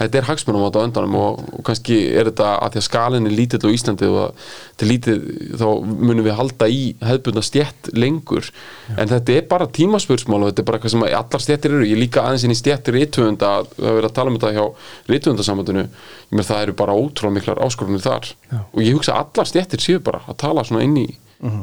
Já. 0.00 0.06
þetta 0.06 0.18
er 0.18 0.26
hagsmunum 0.28 0.64
á 0.64 0.70
öndanum 0.80 1.16
og, 1.20 1.42
og 1.58 1.64
kannski 1.68 1.98
er 2.16 2.30
þetta 2.30 2.54
að 2.56 2.74
því 2.74 2.80
að 2.80 2.86
skalin 2.86 3.28
er 3.28 3.34
lítill 3.36 3.60
á 3.60 3.74
Íslandi 3.76 4.08
og 4.08 4.44
til 4.80 4.88
lítið 4.88 5.26
þá 5.60 5.66
munum 5.84 6.24
við 6.24 6.36
halda 6.38 6.68
í 6.72 6.80
hefðbundna 7.04 7.44
stjætt 7.44 7.92
lengur. 7.92 8.50
En 8.96 9.10
þetta 9.12 9.36
er 9.36 9.48
bara 9.50 9.68
tímaspursmál 9.68 10.40
og 10.40 10.50
þetta 10.50 10.64
er 10.64 10.68
bara 10.70 10.80
eitthvað 10.80 10.94
sem 10.96 11.06
allar 11.06 11.44
stjættir 11.44 11.76
eru, 11.76 11.88
ég 11.88 12.00
líka 12.00 12.24
aðeins 12.24 12.46
inn 12.48 12.54
í 12.54 12.58
stjættir 12.58 12.96
rítvöfunda, 12.96 13.52
að 13.60 13.74
vera 14.00 14.10
að 14.10 14.16
tala 14.16 14.32
um 14.32 14.40
þetta 14.40 14.54
hjá 14.56 14.66
með 16.30 16.46
það 16.46 16.60
eru 16.62 16.74
bara 16.78 16.94
ótrúlega 16.94 17.34
miklar 17.36 17.60
áskorunir 17.64 18.04
þar. 18.04 18.28
Já. 18.50 18.60
og 18.62 18.84
ég 18.84 18.94
hugsa 18.94 19.16
að 19.16 19.24
allar 19.24 19.48
stjættir 19.50 19.82
séu 19.82 20.02
bara 20.04 20.22
að 20.30 20.38
tala 20.44 20.62
svona 20.66 20.84
inn 20.86 20.96
í 21.00 21.08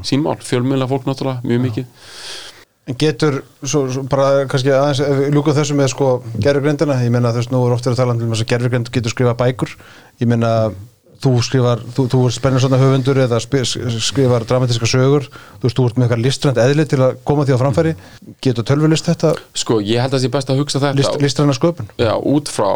sín 0.03 0.23
mál, 0.25 0.37
fjölmjöla 0.41 0.87
fólk 0.89 1.05
náttúrulega 1.05 1.45
mjög 1.45 1.59
mikið. 1.61 1.85
En 1.85 2.46
getur, 2.95 3.41
svo, 3.63 3.85
svo 3.91 4.03
bara 4.07 4.45
kannski 4.47 4.71
aðeins, 4.71 5.01
ef 5.03 5.17
við 5.19 5.33
ljúkum 5.35 5.55
þessu 5.57 5.75
með 5.75 5.89
sko 5.91 6.11
gerfugrindina, 6.39 6.99
ég 7.03 7.11
meina 7.11 7.33
þú 7.35 7.41
veist, 7.41 7.51
nú 7.51 7.63
er 7.65 7.75
oft 7.75 7.87
verið 7.87 7.97
að 7.97 8.03
tala 8.03 8.15
um 8.15 8.31
þess 8.31 8.45
að 8.45 8.51
gerfugrind 8.53 8.91
getur 8.95 9.13
skrifað 9.13 9.39
bækur, 9.41 9.73
ég 10.23 10.31
meina 10.31 10.51
þú 11.17 11.33
skrifar, 11.43 11.81
þú, 11.97 12.05
þú 12.13 12.23
er 12.27 12.35
spennir 12.35 12.63
svona 12.63 12.79
höfundur 12.79 13.19
eða 13.25 13.39
skrifar 13.41 14.45
dramatíska 14.47 14.87
sögur, 14.87 15.27
þú 15.27 15.67
veist, 15.67 15.79
þú 15.79 15.87
ert 15.89 15.97
með 15.99 16.07
eitthvað 16.07 16.23
listrænt 16.23 16.61
eðli 16.63 16.87
til 16.87 17.01
að 17.03 17.19
koma 17.27 17.47
því 17.47 17.57
á 17.57 17.61
framfæri, 17.63 17.93
getur 18.45 18.67
tölvulist 18.69 19.09
þetta, 19.09 19.33
sko, 19.57 19.81
ég 19.81 20.03
held 20.03 20.13
að 20.13 20.19
það 20.19 20.25
sé 20.27 20.33
best 20.37 20.53
að 20.53 20.61
hugsa 20.61 20.83
þetta 20.83 20.99
list, 21.01 21.19
listræna 21.25 21.57
sköpun? 21.57 21.89
já, 21.97 22.13
út 22.21 22.53
frá 22.53 22.69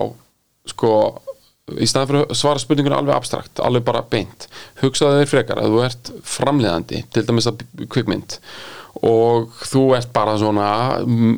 sko, 0.68 0.92
í 1.78 1.88
staðan 1.88 2.10
fyrir 2.10 2.26
að 2.26 2.42
svara 2.42 2.62
spurningunum 2.66 3.00
alveg 3.00 3.16
abstrakt, 3.16 3.62
alveg 3.64 3.86
bara 3.88 4.04
beint. 4.12 4.50
Hugsaðu 4.82 5.22
þeir 5.22 5.32
frekar 5.32 5.62
að 5.62 5.72
þú 5.72 5.84
ert 5.86 6.12
framleiðandi 6.28 7.06
til 7.14 7.24
dæmis 7.30 7.48
að 7.48 7.62
kvikmynd 7.94 8.42
og 9.00 9.54
þú 9.66 9.84
ert 9.96 10.10
bara 10.14 10.34
svona 10.38 10.68
mm, 11.00 11.36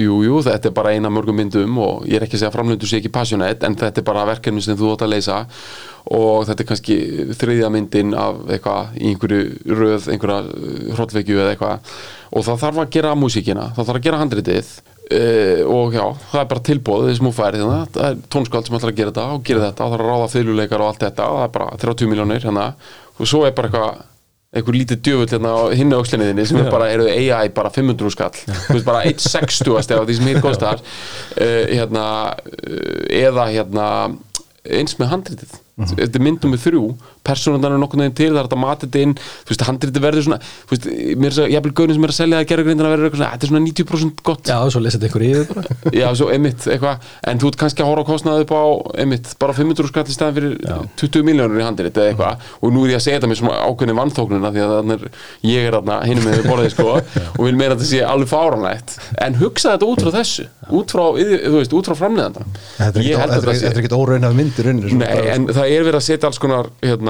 jú, 0.00 0.38
þetta 0.42 0.70
er 0.70 0.76
bara 0.76 0.94
eina 0.96 1.10
mörgum 1.12 1.36
myndum 1.36 1.76
og 1.84 2.06
ég 2.08 2.16
er 2.16 2.24
ekki 2.24 2.38
að 2.38 2.42
segja 2.42 2.50
að 2.50 2.56
framleiðendur 2.56 2.90
sé 2.90 3.00
ekki 3.00 3.12
passionate 3.12 3.68
en 3.68 3.76
þetta 3.78 4.00
er 4.00 4.06
bara 4.06 4.24
verkefni 4.30 4.64
sem 4.64 4.78
þú 4.78 4.94
átt 4.94 5.04
að 5.04 5.12
leysa. 5.12 5.42
Og 6.14 6.44
þetta 6.48 6.64
er 6.64 6.68
kannski 6.68 6.96
þriðja 7.40 7.70
myndin 7.72 8.16
af 8.16 8.40
eitthvað 8.52 8.96
í 8.98 9.12
einhverju 9.12 9.76
röð, 9.78 10.08
einhverja 10.12 10.96
hrollvekju 10.96 11.38
eða 11.38 11.52
eitthvað. 11.54 11.94
Og 12.34 12.44
það 12.48 12.64
þarf 12.64 12.82
að 12.82 12.90
gera 12.96 13.14
músíkina, 13.16 13.68
það 13.76 13.88
þarf 13.88 14.00
að 14.00 14.08
gera 14.08 14.20
handritið. 14.20 14.74
Uh, 15.04 15.60
og 15.68 15.92
já, 15.92 16.04
það 16.30 16.40
er 16.40 16.46
bara 16.48 16.64
tilbóð 16.64 17.02
þessum 17.10 17.26
hún 17.28 17.36
færi 17.36 17.58
hérna, 17.60 17.80
það 17.92 18.06
er 18.08 18.20
tónskáld 18.32 18.68
sem 18.68 18.76
ætlar 18.78 18.92
að 18.94 19.00
gera 19.00 19.10
þetta 19.12 19.24
og 19.34 19.42
gera 19.44 19.64
þetta, 19.66 19.84
og 19.84 19.90
það 19.92 19.96
er 19.98 20.04
að 20.04 20.12
ráða 20.14 20.28
þauðluleikar 20.32 20.84
og 20.84 20.88
allt 20.88 21.02
þetta 21.04 21.26
og 21.28 21.36
það 21.36 21.44
er 21.44 21.52
bara 21.58 21.80
30 21.82 22.08
miljónir 22.08 22.46
hérna. 22.48 22.64
Og 23.18 23.28
svo 23.28 23.42
er 23.44 23.52
bara 23.56 23.68
eitthvað 23.68 23.98
einhver 24.54 24.76
lítið 24.76 25.00
djöfull 25.06 25.30
hérna 25.32 25.54
á 25.54 25.62
hinni 25.74 25.96
aukslinniðinni 25.98 26.46
sem 26.46 26.60
er 26.62 26.70
bara, 26.72 26.90
eru 26.94 27.08
AI 27.10 27.50
bara 27.54 27.72
500 27.74 28.14
skall. 28.14 28.30
Þú 28.36 28.76
veist 28.76 28.86
bara 28.86 29.02
160 29.08 29.98
af 29.98 30.06
því 30.06 30.18
sem 30.18 30.30
hér 30.30 30.40
kostar 30.44 30.80
uh, 30.80 31.64
hérna 31.70 32.06
uh, 32.34 33.02
eða 33.10 33.48
hérna 33.50 33.88
eins 34.64 34.96
með 35.00 35.10
handritið. 35.12 35.58
Þetta 35.74 36.20
er 36.20 36.22
myndum 36.22 36.54
með 36.54 36.68
þrjú 36.68 36.84
persónuðan 37.24 37.76
er 37.76 37.82
nokkurn 37.82 38.04
veginn 38.04 38.16
til, 38.18 38.30
það 38.32 38.40
er 38.40 38.48
þetta 38.48 38.60
matið 38.64 38.84
þetta 38.84 39.02
inn 39.04 39.14
þú 39.16 39.50
veist, 39.52 39.64
handritið 39.68 40.04
verður 40.04 40.24
svona 40.26 40.38
þú 40.44 40.70
veist, 40.74 40.84
mér 41.20 41.28
er 41.30 41.34
svo, 41.36 41.44
ég 41.48 41.56
hafði 41.58 41.72
gaurin 41.80 41.96
sem 41.96 42.04
er 42.04 42.12
að 42.12 42.18
selja 42.18 42.36
það 42.40 42.48
gerur 42.50 42.66
grindina 42.68 42.90
verður 42.92 43.06
eitthvað 43.08 43.20
svona, 43.20 43.32
þetta 43.34 43.44
er 43.44 43.50
svona 43.52 43.64
90% 43.64 44.24
gott. 44.28 44.44
Já, 44.50 44.58
svo 44.74 44.80
lesið 44.84 45.06
ykkur 45.08 45.24
yfir 45.28 45.44
bara. 45.50 45.62
Já, 46.00 46.08
svo 46.18 46.26
emitt, 46.34 46.60
eitthvað 46.74 46.96
en 47.30 47.36
þú 47.42 47.46
ert 47.50 47.58
kannski 47.62 47.80
að 47.84 47.90
horfa 47.90 48.04
á 48.04 48.10
kostnaði 48.10 48.40
upp 48.44 48.52
á 48.54 48.62
emitt, 49.04 49.26
bara 49.40 49.52
500 49.56 49.90
skall 49.90 50.04
í 50.04 50.14
staðin 50.14 50.36
fyrir 50.38 50.52
20 51.00 51.26
miljónur 51.28 51.60
í 51.60 51.64
handrit 51.66 51.96
eða 51.96 52.08
eitthvað 52.12 52.34
og 52.60 52.68
nú 52.74 52.80
er 52.84 52.90
ég 52.94 52.98
að 53.00 53.06
segja 53.06 53.18
þetta 53.20 53.30
með 53.30 53.40
svona 53.40 53.56
ákveðni 53.64 53.98
vannþóknuna 54.00 54.52
því 54.54 54.60
að 54.64 54.72
er, 54.94 55.02
ég 55.48 55.60
er 55.68 55.74
þarna 55.78 55.96
hinum 56.08 56.24
með 56.28 56.36
borðið 56.48 56.70
sko 56.74 56.86
og 57.38 57.42
vil 57.44 57.56
meira 57.56 57.72
að 57.74 57.80
þetta 57.80 57.90
sé 57.90 58.00
alveg 58.04 58.28
fáranlegt 58.30 58.90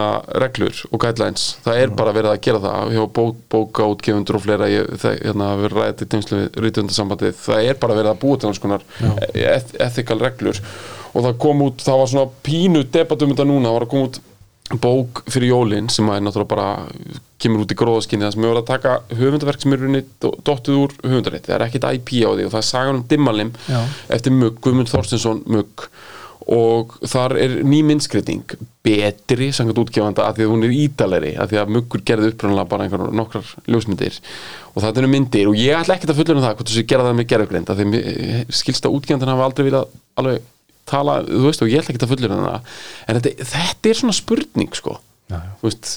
þetta 0.04 0.34
Þetta 0.34 0.34
þetta 0.34 0.34
svona 0.34 0.40
reglur 0.44 0.82
og 0.90 1.00
guidelines. 1.00 1.46
Það 1.64 1.80
er 1.82 1.94
bara 1.96 2.12
verið 2.12 2.30
að 2.30 2.42
gera 2.44 2.60
það 2.64 2.98
bók, 3.14 3.36
bókaútgefundur 3.52 4.38
og 4.38 4.44
fleira. 4.44 4.68
Ég, 4.70 4.90
það 5.00 5.18
hérna, 5.24 5.48
hafa 5.52 5.62
verið 5.62 5.80
ræðið 5.80 5.96
til 6.00 6.08
tengslu 6.14 6.38
við 6.38 6.60
rítvöndasambandið 6.64 7.34
það 7.40 7.70
er 7.70 7.80
bara 7.80 7.94
verið 7.98 8.12
að 8.12 8.20
búa 8.24 8.36
til 8.38 8.48
alls 8.48 8.62
konar 8.62 8.84
eth 9.34 9.74
ethical 9.80 10.20
reglur. 10.20 10.60
Og 11.14 11.24
það 11.24 11.38
kom 11.38 11.62
út, 11.62 11.82
það 11.82 11.98
var 12.00 12.08
svona 12.10 12.30
pínu 12.42 12.84
debatum 12.90 13.34
þetta 13.34 13.46
núna, 13.46 13.68
það 13.68 13.74
var 13.74 13.86
að 13.86 13.92
koma 13.94 14.08
út 14.08 14.22
bók 14.80 15.22
fyrir 15.28 15.50
jólin 15.52 15.90
sem 15.92 16.08
að 16.08 16.16
er 16.16 16.22
náttúrulega 16.24 16.54
bara 16.54 16.68
kemur 17.38 17.64
út 17.66 17.74
í 17.74 17.76
gróðaskinni 17.76 18.24
það 18.24 18.32
sem 18.32 18.40
hefur 18.40 18.54
verið 18.54 18.62
að 18.62 18.70
taka 18.70 19.18
höfundaverk 19.18 19.60
sem 19.60 19.74
er 19.76 19.82
runni 19.82 20.00
dottuð 20.24 20.78
úr 20.80 20.94
höfundarétti, 21.04 21.50
það 21.50 21.56
er 21.58 21.64
ekkit 21.66 21.84
IP 21.98 22.12
á 22.24 22.30
því 22.32 22.46
og 22.46 22.54
það 22.54 22.60
er 22.62 22.68
sagan 22.70 22.96
um 22.96 23.04
Dimmalim 23.10 23.52
Já. 23.68 23.82
eftir 24.16 24.32
Mugg, 24.32 24.56
Guðmund 24.64 24.88
Þorstinsson 24.88 25.42
Mugg 25.44 25.84
og 26.54 26.96
þar 27.08 27.36
er 27.40 27.54
ný 27.64 27.78
myndskreiting 27.88 28.56
betri 28.84 29.48
sangat 29.56 29.78
útgefanda 29.80 30.26
að 30.26 30.38
því 30.38 30.44
að 30.44 30.50
hún 30.52 30.66
er 30.66 30.74
ídaleri 30.76 31.30
að 31.40 31.52
því 31.52 31.60
að 31.62 31.72
Muggur 31.72 32.02
gerði 32.04 32.30
upprunlega 32.34 32.68
bara 32.68 32.84
einhver 32.84 33.04
nokkrar 33.16 33.52
ljósmyndir. 33.70 34.18
Og 34.74 34.84
það 34.84 35.00
eru 35.00 35.12
myndir 35.14 35.48
og 35.48 35.56
ég 35.56 35.78
ætla 35.78 35.96
ekkert 35.96 36.12
að 36.12 36.20
fullur 36.20 36.40
um 36.40 36.44
það 36.44 36.56
hvort 36.58 36.72
þessi 36.72 36.86
gera 36.90 37.06
það 37.06 37.18
með 37.20 37.30
gerðugreind 37.32 37.72
að 37.72 37.80
því 37.80 37.88
mér 37.92 38.54
skilst 38.60 38.88
að 38.88 38.98
útgefandan 38.98 39.32
hafa 39.32 39.48
aldrei 39.48 39.68
viljað 39.70 39.96
alveg 40.20 40.50
tala, 40.84 41.18
þú 41.24 41.44
veist 41.46 41.64
og 41.64 41.72
ég 41.72 41.80
ætla 41.80 41.94
ekkert 41.94 42.06
að 42.08 42.12
fullur 42.12 42.34
um 42.36 42.44
það. 42.44 42.72
En 43.08 43.20
þetta, 43.20 43.50
þetta 43.54 43.92
er 43.94 44.00
svona 44.02 44.16
spurning 44.18 44.76
sko. 44.76 44.98
Já, 45.32 45.38
já. 45.38 45.52
Þú 45.62 45.70
veist, 45.70 45.94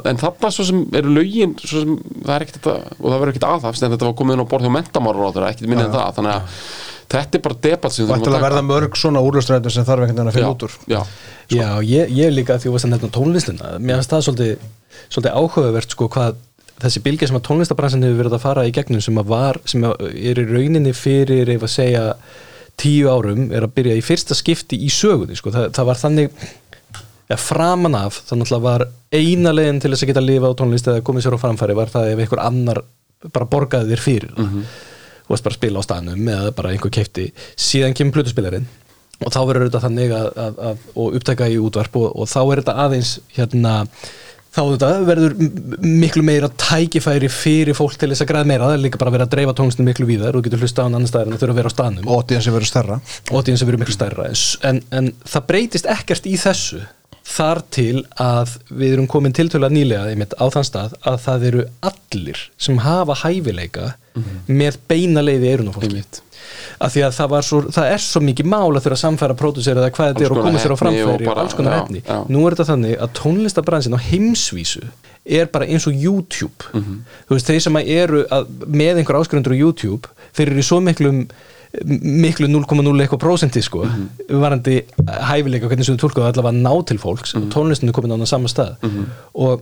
en 0.00 0.20
þarna 0.20 0.50
svo 0.54 0.64
sem 0.64 0.80
eru 0.96 1.26
svo 1.60 1.82
sem 1.82 1.98
það 2.22 2.34
er 2.34 2.46
ekkert 2.46 2.58
þetta 2.62 2.76
og 2.96 3.04
það 3.04 3.18
verður 3.18 3.32
ekkert 3.34 3.48
aðhafst 3.50 3.84
en 3.84 3.92
þetta 3.92 4.08
var 4.08 4.16
komið 4.16 4.38
inn 4.38 4.44
á 4.44 4.50
borð 4.52 4.66
hjá 4.66 4.74
mentamáru 4.78 5.28
á 5.28 5.32
þeirra 5.34 5.50
ekkert 5.52 5.68
minni 5.68 5.84
en 5.84 5.92
það 5.92 6.14
þannig 6.16 6.38
að 6.38 6.62
þetta 7.10 7.38
er 7.38 7.42
bara 7.46 7.58
debatt 7.66 7.92
sem 7.92 8.04
þurfum 8.04 8.14
Væntanlega 8.18 8.40
að 8.40 8.46
verða 8.46 8.62
mörg 8.68 8.96
svona 9.00 9.22
úrlustræðin 9.26 9.74
sem 9.74 9.84
þarf 9.88 10.04
einhvern 10.06 10.16
veginn 10.16 10.30
að 10.30 10.38
finna 10.38 10.52
út 10.54 10.64
úr. 10.68 10.78
já, 10.86 11.00
Já, 11.52 11.66
ég, 11.84 12.12
ég 12.16 12.32
líka 12.32 12.54
því 12.56 12.60
að 12.60 12.64
þú 12.68 12.72
varst 12.76 12.86
að 12.88 12.92
nefna 12.94 13.10
tónlistina. 13.12 13.72
Mér 13.78 13.98
finnst 14.00 14.12
það 14.14 14.22
svolítið, 14.28 14.62
svolítið 15.12 15.34
áhugavert 15.42 15.92
sko 15.96 16.08
hvað 16.14 16.38
þessi 16.82 17.02
bylgja 17.04 17.28
sem 17.28 17.36
að 17.38 17.44
tónlistabransin 17.48 18.06
hefur 18.06 18.20
verið 18.22 18.36
að 18.38 18.44
fara 18.46 18.64
í 18.66 18.72
gegnum 18.74 19.02
sem 19.04 19.20
að 19.20 19.28
var, 19.32 19.58
sem 19.68 19.84
að 19.86 20.06
er 20.08 20.40
í 20.40 20.46
rauninni 20.48 20.94
fyrir 20.96 21.52
ef 21.52 21.66
að 21.66 21.74
segja 21.74 22.06
tíu 22.80 23.10
árum 23.12 23.50
er 23.52 23.66
að 23.66 23.74
byrja 23.76 23.98
í 23.98 24.02
fyrsta 24.02 24.34
skipti 24.34 24.78
í 24.80 24.88
sögunni 24.90 25.36
sko, 25.36 25.52
það, 25.54 25.68
það 25.76 25.88
var 25.90 26.00
þannig 26.00 26.30
ja, 27.28 27.36
framan 27.38 27.98
af, 27.98 28.22
það 28.26 28.40
náttúrulega 28.40 28.64
var 28.64 28.86
eina 29.12 29.52
leiðin 29.54 29.82
til 29.84 29.92
þess 29.92 30.06
að 30.06 30.10
geta 30.14 30.24
lifa 30.24 30.50
á 30.50 30.58
tónlist 30.58 30.88
eða 30.90 31.04
komið 31.06 31.26
sér 31.26 31.36
á 31.36 31.42
framfæri 31.44 31.76
var 31.78 31.92
það 31.92 32.14
ef 32.14 32.24
einhver 32.24 32.42
annar 32.42 32.82
bara 33.32 33.46
borgaði 33.52 33.92
þér 33.92 34.02
fyrir. 34.02 34.32
Það 34.34 34.48
þú 35.26 35.34
veist 35.34 35.46
bara 35.46 35.54
að 35.56 35.60
spila 35.60 35.82
á 35.82 35.86
staðnum 35.88 36.32
eða 36.36 36.54
bara 36.58 36.72
einhver 36.74 36.94
keipti 36.94 37.28
síðan 37.56 37.96
kemur 37.98 38.18
plutuspilarinn 38.18 38.68
og 39.22 39.30
þá 39.30 39.40
verður 39.46 39.68
þetta 39.68 39.84
þannig 39.86 40.16
að, 40.16 40.28
að, 40.44 40.60
að 40.68 40.84
og 40.98 41.16
upptaka 41.18 41.48
í 41.48 41.58
útvarp 41.62 41.96
og, 42.00 42.10
og 42.16 42.30
þá 42.30 42.40
er 42.42 42.62
þetta 42.62 42.76
aðeins 42.86 43.16
hérna 43.36 43.74
þá 44.52 44.62
þetta 44.74 44.88
verður 45.06 45.36
miklu 45.80 46.24
meira 46.26 46.50
tækifæri 46.60 47.30
fyrir 47.32 47.76
fólk 47.76 47.94
til 47.96 48.10
þess 48.12 48.24
að 48.24 48.32
græða 48.32 48.48
meira. 48.50 48.66
Það 48.68 48.74
er 48.76 48.82
líka 48.84 49.00
bara 49.00 49.12
að 49.12 49.16
vera 49.16 49.26
að 49.28 49.34
dreifa 49.36 49.54
tónlistin 49.56 49.88
miklu 49.88 50.08
víðar 50.10 50.36
og 50.36 50.44
getur 50.44 50.60
hlusta 50.60 50.84
á 50.84 50.86
hann 50.86 50.98
annar 50.98 51.08
staðar 51.08 51.30
en 51.30 51.36
það 51.36 51.44
þurfa 51.44 51.54
að 51.54 51.60
vera 51.60 51.72
á 51.72 51.76
staðnum. 51.76 52.10
Og 52.10 52.20
að 52.20 52.42
sem 52.44 52.56
verður 52.56 52.70
stærra. 52.72 52.98
Og 53.30 53.46
því 53.46 53.54
verður 53.62 53.82
miklu 53.82 53.96
stærra 53.96 54.26
en, 54.68 54.82
en 54.92 55.08
það 55.24 55.46
breytist 55.48 55.88
ekkert 55.88 56.28
í 56.28 56.34
þessu 56.40 56.82
þar 57.32 57.60
til 57.72 58.02
að 58.20 58.56
við 58.68 58.96
erum 58.96 59.08
komin 59.10 59.34
tiltölu 59.36 59.68
að 59.68 59.76
nýlega 59.78 60.10
einmitt 60.12 60.34
á 60.36 60.44
þann 60.52 60.66
stað 60.68 60.96
að 61.08 61.18
það 61.26 61.46
eru 61.50 61.64
allir 61.88 62.42
sem 62.60 62.80
hafa 62.84 63.16
hæfileika 63.22 63.92
með 64.48 64.78
beina 64.90 65.22
leiði 65.24 65.52
eirun 65.52 65.70
á 65.70 65.74
fólki. 65.74 65.88
Einmitt. 65.88 66.20
Af 66.82 66.92
því 66.92 67.04
að 67.06 67.14
það, 67.16 67.36
svo, 67.46 67.60
það 67.72 67.92
er 67.94 68.02
svo 68.02 68.22
mikið 68.26 68.48
mál 68.50 68.72
að 68.74 68.82
þurfa 68.84 68.96
að 68.98 69.02
samfæra 69.04 69.36
pródusera 69.38 69.82
eða 69.82 69.94
hvað 69.94 70.10
þetta 70.10 70.26
er 70.26 70.34
og 70.34 70.42
koma 70.46 70.62
sér 70.62 70.74
á 70.74 70.78
framfæri 70.80 71.28
og 71.28 71.30
og, 71.30 71.40
alls 71.44 71.56
konar 71.56 71.76
já, 71.76 71.82
efni. 71.84 72.02
já. 72.02 72.18
nú 72.28 72.42
er 72.42 72.56
þetta 72.56 72.68
þannig 72.72 72.96
að 72.98 73.14
tónlistabransin 73.20 73.96
á 73.96 74.00
heimsvísu 74.08 74.82
er 75.22 75.46
bara 75.54 75.68
eins 75.70 75.86
og 75.86 75.94
YouTube. 75.94 76.66
Mhm. 76.74 76.98
þú 77.28 77.38
veist, 77.38 77.48
þeir 77.48 77.62
sem 77.62 77.78
að 77.78 77.92
eru 77.94 78.24
að, 78.26 78.52
með 78.66 79.00
einhver 79.00 79.20
áskrundur 79.20 79.54
á 79.54 79.62
YouTube 79.62 80.10
þeir 80.34 80.50
eru 80.50 80.64
í 80.64 80.66
svo 80.66 80.80
miklum 80.82 81.24
miklu 81.82 82.46
0,0 82.48 83.00
eitthvað 83.02 83.22
prósenti 83.22 83.62
sko 83.64 83.84
Mhm. 83.86 84.08
varandi 84.42 84.82
hæfileika 85.08 85.68
hvernig 85.70 85.84
sem 85.86 85.96
þú 85.96 86.04
tólkuðu 86.06 86.26
allavega 86.28 86.52
að 86.52 86.62
ná 86.62 86.86
til 86.86 86.98
fólks 86.98 87.34
Mhm. 87.34 87.42
og 87.42 87.52
tónlistin 87.54 87.88
er 87.88 87.92
komin 87.92 88.12
á 88.12 88.16
þannig 88.16 88.28
sama 88.28 88.48
stað. 88.48 88.76
Og 89.34 89.60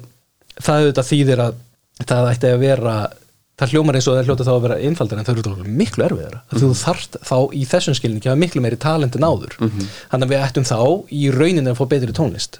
það 0.61 0.81
auðvitað 0.93 1.11
þýðir 1.13 1.39
að 1.47 1.55
það 2.07 2.31
ætti 2.35 2.49
að 2.55 2.59
vera 2.59 3.11
það 3.61 3.71
hljómar 3.75 3.95
eins 3.95 4.09
og 4.09 4.15
það 4.17 4.25
hljóta 4.27 4.45
þá 4.49 4.53
að 4.57 4.63
vera 4.63 4.79
einfaldar 4.81 5.19
en 5.19 5.25
það 5.25 5.39
eru 5.39 5.65
miklu 5.69 6.05
erfiðara. 6.09 6.41
Mm 6.41 6.59
-hmm. 6.59 6.61
þú 6.61 6.75
þarft 6.85 7.17
þá 7.23 7.37
í 7.53 7.67
þessum 7.69 7.95
skilningi 7.95 8.27
að 8.27 8.33
hafa 8.35 8.41
miklu 8.41 8.61
meiri 8.63 8.77
talent 8.77 9.17
en 9.17 9.23
áður. 9.23 9.53
Þannig 10.11 10.25
að 10.27 10.31
við 10.33 10.45
ættum 10.47 10.65
þá 10.65 11.05
í 11.13 11.31
rauninni 11.31 11.71
að 11.71 11.77
fá 11.77 11.85
betri 11.89 12.13
tónlist. 12.13 12.57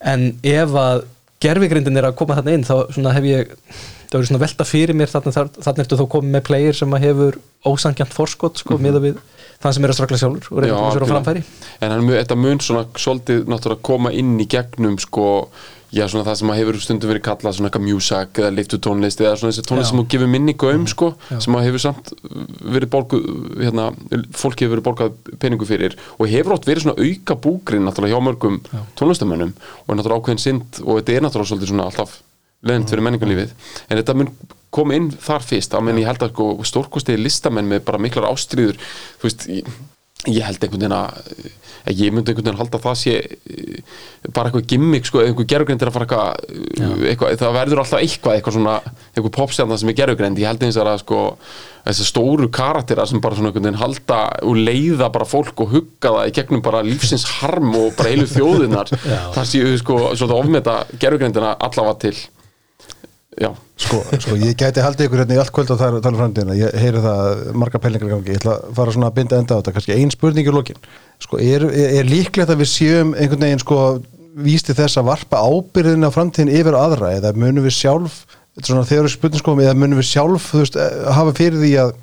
En 0.00 0.38
ef 0.42 0.68
að 0.70 1.04
gerfigrindin 1.44 2.00
er 2.00 2.08
að 2.08 2.16
koma 2.20 2.38
þarna 2.38 2.56
inn 2.58 2.64
þá 2.66 2.74
svona 2.96 3.12
hef 3.16 3.28
ég 3.28 3.52
það 3.54 4.16
verður 4.16 4.28
svona 4.30 4.42
velta 4.44 4.66
fyrir 4.68 4.96
mér 4.98 5.10
þarna, 5.12 5.32
þar- 5.36 5.54
þarna 5.64 5.84
ertu 5.84 5.98
þá 6.00 6.04
komið 6.14 6.34
með 6.36 6.44
player 6.48 6.76
sem 6.78 6.96
hefur 7.04 7.38
ósangjant 7.66 8.14
forskot 8.14 8.60
sko, 8.62 8.78
miða 8.82 9.00
við 9.02 9.18
þann 9.64 9.74
sem 9.76 9.86
er 9.86 9.92
að 9.94 9.96
strakla 9.98 10.18
sjálfur 10.20 10.52
og 10.54 10.60
reyna 10.62 10.74
að 10.74 10.82
koma 10.82 10.94
sér 10.94 11.04
á 11.06 11.12
framfæri. 11.14 11.42
En 11.80 11.94
hann, 11.94 12.10
þetta 12.12 12.36
mun 12.38 12.60
svona 12.62 12.84
svolítið 13.00 13.46
náttúrulega 13.50 13.86
koma 13.90 14.12
inn 14.12 14.34
í 14.42 14.46
gegnum 14.54 14.98
sko, 15.02 15.26
já 15.94 16.04
svona 16.10 16.24
það 16.26 16.38
sem 16.40 16.50
að 16.52 16.58
hefur 16.60 16.78
stundum 16.82 17.10
verið 17.12 17.24
kallað 17.28 17.56
svona 17.56 17.70
eitthvað 17.70 17.86
music 17.86 18.40
eða 18.42 18.50
liftu 18.56 18.80
tónlist 18.82 19.22
eða 19.22 19.36
svona 19.38 19.52
þessi 19.54 19.66
tónlist 19.68 19.86
Já. 19.86 19.90
sem 19.92 20.00
þú 20.00 20.06
gefur 20.14 20.30
minni 20.34 20.56
gaum 20.58 20.86
sko, 20.90 21.10
Já. 21.30 21.38
sem 21.44 21.58
að 21.58 21.66
hefur 21.68 21.84
samt 21.84 22.12
verið 22.74 22.90
borguð 22.94 23.28
hérna, 23.62 23.86
fólki 24.34 24.66
hefur 24.66 24.76
verið 24.76 24.86
borgað 24.88 25.38
peningu 25.44 25.68
fyrir 25.68 25.96
og 26.18 26.28
hefur 26.34 26.56
átt 26.56 26.68
verið 26.68 26.86
svona 26.88 27.06
auka 27.06 27.38
búgrin 27.46 27.86
náttúrulega 27.86 28.18
hjá 28.18 28.26
mörgum 28.28 28.60
tónlistamönnum 28.98 29.54
og 29.54 29.94
er 29.94 30.00
náttúrulega 30.00 30.20
ákveðin 30.24 30.44
synd 30.48 30.82
og 30.84 31.00
þetta 31.00 31.16
er 31.18 31.26
náttúrulega 31.28 31.52
svolítið 31.52 31.72
svona 31.72 31.88
alltaf 31.90 32.18
leðint 32.64 32.90
fyrir 32.90 33.04
menningarlífið. 33.04 33.50
En 33.90 33.98
þetta 34.00 34.14
mun 34.16 34.30
koma 34.74 34.96
inn 34.96 35.10
þar 35.22 35.44
fyrst. 35.44 35.74
Á 35.76 35.80
menn 35.84 36.00
ég 36.00 36.08
held 36.08 36.22
að 36.24 36.32
sko, 36.32 36.46
stórkostið 36.66 37.20
listamenn 37.22 37.68
með 37.70 37.84
bara 37.86 38.00
miklar 38.00 38.30
ástriður 38.30 38.78
þú 39.20 39.28
veist, 39.28 39.44
ég, 39.52 39.68
ég 40.30 40.46
held 40.46 40.64
einhvern 40.64 40.84
veginn 40.84 40.98
að 40.98 41.52
að 41.84 42.00
ég 42.00 42.14
myndi 42.14 42.32
einhvern 42.32 42.46
veginn 42.48 42.60
halda 42.62 42.78
að 42.78 42.86
það 42.86 42.96
sé 43.00 43.14
eh, 43.20 43.92
bara 44.32 44.48
eitthvað 44.48 44.66
gimmick 44.72 45.08
sko, 45.08 45.20
einhver 45.20 45.48
gerugrind 45.52 45.84
er 45.84 45.90
að 45.90 45.96
fara 45.98 46.06
eitthvað, 46.06 47.04
eitthvað 47.10 47.36
það 47.42 47.56
verður 47.58 47.82
alltaf 47.82 48.00
eitthvað, 48.00 48.38
eitthvað 48.38 48.56
svona 48.56 48.76
eitthvað 48.86 49.34
popstjarnar 49.36 49.80
sem 49.82 49.92
er 49.92 49.98
gerugrind, 49.98 50.40
ég 50.40 50.48
held 50.48 50.64
eins 50.64 50.80
að 50.80 50.92
sko 51.02 51.22
þessar 51.84 52.08
stóru 52.08 52.48
karaktera 52.54 53.04
sem 53.08 53.20
bara 53.20 53.36
svona 53.36 53.52
einhvern 53.52 53.68
veginn 53.68 53.82
halda 53.82 54.20
og 54.48 54.60
leiða 54.64 55.10
bara 55.12 55.28
fólk 55.28 55.60
og 55.66 55.74
hugga 55.74 56.14
það 56.16 56.30
í 56.30 56.36
gegnum 56.38 56.64
bara 56.64 56.84
lífsins 56.86 57.26
harm 57.42 57.76
og 57.76 57.92
bara 57.98 58.14
heilu 58.14 58.28
þjóðinnar 58.30 58.94
það 59.36 59.50
séu 59.50 59.74
sko 59.82 59.98
svona 60.14 60.40
ofmeta 60.40 60.78
gerugrindina 60.96 61.52
allavega 61.68 62.00
til 62.06 62.16
Sko, 63.34 63.98
sko, 64.22 64.36
ég 64.38 64.54
gæti 64.54 64.82
haldið 64.84 65.08
ykkur 65.08 65.20
hérna 65.24 65.34
í 65.34 65.38
allt 65.42 65.50
kvöld 65.54 65.72
að 65.74 65.80
tala, 65.80 66.00
tala 66.02 66.14
um 66.14 66.20
framtíðina, 66.20 66.54
ég 66.54 66.76
heyri 66.78 67.00
það 67.02 67.40
marga 67.58 67.80
pælingar 67.82 68.06
í 68.06 68.12
gangi, 68.12 68.30
ég 68.30 68.38
ætla 68.38 68.54
að 68.54 68.76
fara 68.76 68.94
svona 68.94 69.08
að 69.10 69.16
binda 69.16 69.40
enda 69.40 69.56
á 69.56 69.58
þetta, 69.58 69.74
kannski 69.74 69.96
ein 69.96 70.12
spurning 70.14 70.46
í 70.46 70.54
lokin. 70.54 70.78
Sko, 71.24 71.40
er, 71.42 71.66
er, 71.74 72.06
líklegt 72.06 72.52
að 72.54 72.62
við 72.62 72.70
séum 72.70 73.10
einhvern 73.18 73.42
veginn 73.48 73.64
sko 73.64 73.80
vísti 74.46 74.76
þess 74.78 75.00
að 75.00 75.08
varpa 75.10 75.42
ábyrðin 75.42 76.06
á 76.06 76.14
framtíðin 76.14 76.54
yfir 76.54 76.78
á 76.78 76.84
aðra? 76.84 77.10
Eða 77.18 77.34
munum 77.34 77.66
við 77.66 77.74
sjálf, 77.80 78.22
þetta 78.54 78.62
er 78.62 78.70
svona 78.70 78.88
þegar 78.92 79.12
spurning 79.16 79.42
sko, 79.42 79.56
eða 79.66 79.76
munum 79.82 80.02
við 80.02 80.10
sjálf, 80.12 80.48
þú 80.52 80.62
veist, 80.62 80.78
eh, 80.78 80.96
hafa 81.18 81.34
fyrir 81.40 81.58
því 81.58 81.72
að 81.82 81.94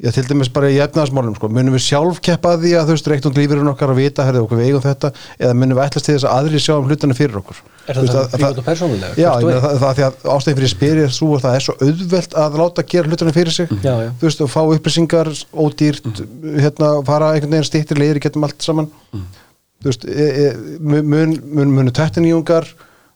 Já, 0.00 0.08
til 0.16 0.22
dæmis 0.24 0.48
bara 0.48 0.70
í 0.72 0.78
efnaðasmálum, 0.80 1.34
sko, 1.36 1.48
munum 1.52 1.74
við 1.76 1.82
sjálf 1.84 2.22
keppa 2.24 2.54
að 2.54 2.62
því 2.64 2.70
að 2.80 2.86
þú 2.88 2.94
veist, 2.94 3.08
reiktum 3.12 3.34
lífurinn 3.36 3.68
okkar 3.68 3.90
að 3.92 3.98
vita, 4.00 4.24
herrið 4.24 4.44
okkur 4.46 4.56
við 4.62 4.68
eigum 4.70 4.84
þetta, 4.86 5.10
eða 5.36 5.56
munum 5.60 5.76
við 5.76 5.84
ætlast 5.84 6.06
til 6.08 6.14
þess 6.14 6.24
að 6.24 6.36
aðri 6.38 6.60
sjá 6.64 6.72
um 6.78 6.86
hlutana 6.88 7.16
fyrir 7.18 7.36
okkur. 7.36 7.58
Er 7.84 7.98
Þú 7.98 8.04
það 8.08 8.20
að- 8.22 8.32
prívat 8.38 8.60
og 8.62 8.64
persónulega? 8.70 9.10
Já, 9.20 9.28
og 9.34 9.44
eitt? 9.50 9.60
það, 9.60 9.76
það, 9.82 9.92
því 9.98 10.04
að 10.06 10.24
ástæðin 10.36 10.56
fyrir 10.60 10.72
spyrir 10.72 11.12
svo 11.12 11.28
að 11.36 11.44
það 11.44 11.58
er 11.58 11.64
svo 11.66 11.74
auðvelt 11.84 12.36
að 12.44 12.56
láta 12.62 12.86
gera 12.94 13.08
hlutana 13.12 13.34
fyrir 13.36 13.52
sig, 13.58 13.68
Já, 13.84 13.92
já. 14.00 14.08
þú 14.16 14.24
veist, 14.30 14.40
og 14.40 14.50
fá 14.54 14.60
upplýsingar 14.78 15.30
ódýrt, 15.52 16.22
hérna, 16.64 16.90
fara 17.04 17.28
einhvern 17.34 17.50
veginn 17.58 17.68
stýttir 17.68 18.00
leiðir 18.00 18.16
í 18.16 18.24
getum 18.24 18.44
allt 18.48 18.62
saman, 18.64 18.88
þú 19.12 19.90
veist, 19.90 20.08
e, 20.08 20.30
e, 20.46 20.78
mun, 20.80 21.36
mun, 21.44 21.76
munu 21.76 21.92
tættinýjungar, 21.92 22.64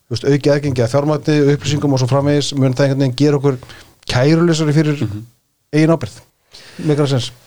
þú 0.05 0.19
veist, 0.19 0.29
auki 0.29 0.53
aðgengi 0.53 0.85
að 0.85 0.93
fjármætni, 0.99 1.41
upplýsingum 1.57 1.97
og 1.97 2.05
svo 2.05 2.11
framvegis, 2.13 2.53
mun 2.61 2.77
það 2.77 2.91
einhvern 2.91 3.05
veginn 3.07 3.17
gera 3.25 3.41
okkur 3.41 3.57
kærulisari 4.05 4.73
fyrir 4.77 5.01
eigin 5.73 5.95
ábyrð, 5.97 6.21
mikilvæg 6.21 6.21
sens. 6.21 6.34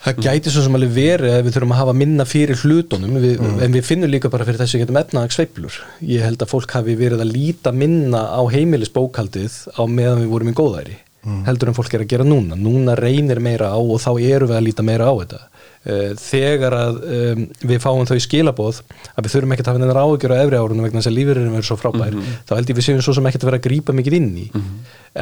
Það 0.06 0.22
gæti 0.28 0.52
svo 0.54 0.62
sem 0.64 0.78
alveg 0.80 0.94
verið 0.96 1.34
að 1.36 1.42
við 1.48 1.56
þurfum 1.58 1.74
að 1.76 1.82
hafa 1.82 1.96
minna 2.00 2.26
fyrir 2.28 2.62
hlutunum. 2.64 3.18
Við, 3.24 3.42
en 3.66 3.74
við 3.76 3.84
finnum 3.90 4.12
líka 4.14 4.32
bara 4.32 4.46
fyrir 4.48 4.62
þessu 4.62 4.80
getum 4.84 5.00
efnaðag 5.02 5.36
sveiflur. 5.36 5.80
Ég 6.08 6.24
held 6.24 6.46
að 6.46 6.54
fólk 6.54 6.72
hafi 6.78 6.96
verið 7.00 7.26
að 7.26 7.34
líta 7.36 7.74
minna 7.76 8.24
á 8.32 8.42
heimilisbókaldið 8.54 9.60
á 9.76 9.84
meðan 9.88 10.24
við 10.24 10.32
vorum 10.32 10.54
í 10.54 10.58
góðæri 10.62 10.98
heldur 11.44 11.68
en 11.68 11.76
fólk 11.76 11.92
er 11.92 12.06
að 12.06 12.12
gera 12.14 12.24
núna. 12.24 12.56
Núna 12.56 12.94
reynir 12.96 13.42
meira 13.44 13.68
á 13.74 13.76
og 13.76 13.98
þá 14.00 14.14
erum 14.16 14.48
við 14.48 14.58
að 14.58 14.64
líta 14.64 14.84
meira 14.88 15.10
á 15.12 15.14
þetta. 15.20 15.40
Eh, 15.84 16.14
Þegar 16.20 16.76
að 16.78 17.00
um, 17.18 17.42
við 17.68 17.82
fáum 17.84 18.08
þau 18.08 18.16
skilaboð 18.24 18.80
að 19.12 19.26
við 19.28 19.34
þurfum 19.34 19.56
ekkert 19.58 19.68
að 19.68 19.74
hafa 19.76 19.82
neinar 19.84 20.00
áhyggjur 20.06 20.34
á 20.36 20.38
efri 20.46 20.62
árunum 20.62 20.88
vegna 20.88 21.02
þess 21.02 21.12
að 21.12 21.18
lífurinn 21.18 21.52
verður 21.52 21.68
svo 21.68 21.78
frábær 21.82 22.16
þá 22.48 22.54
held 22.56 22.72
ég 22.72 22.80
við 22.80 22.88
séum 22.88 23.04
svo 23.04 23.18
sem 23.18 23.28
ekkert 23.28 23.44
að 23.44 23.50
vera 23.52 23.60
að 23.60 23.68
grípa 23.68 23.96
mikið 24.00 24.18
inn 24.22 24.32
í. 24.40 24.48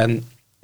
En 0.06 0.16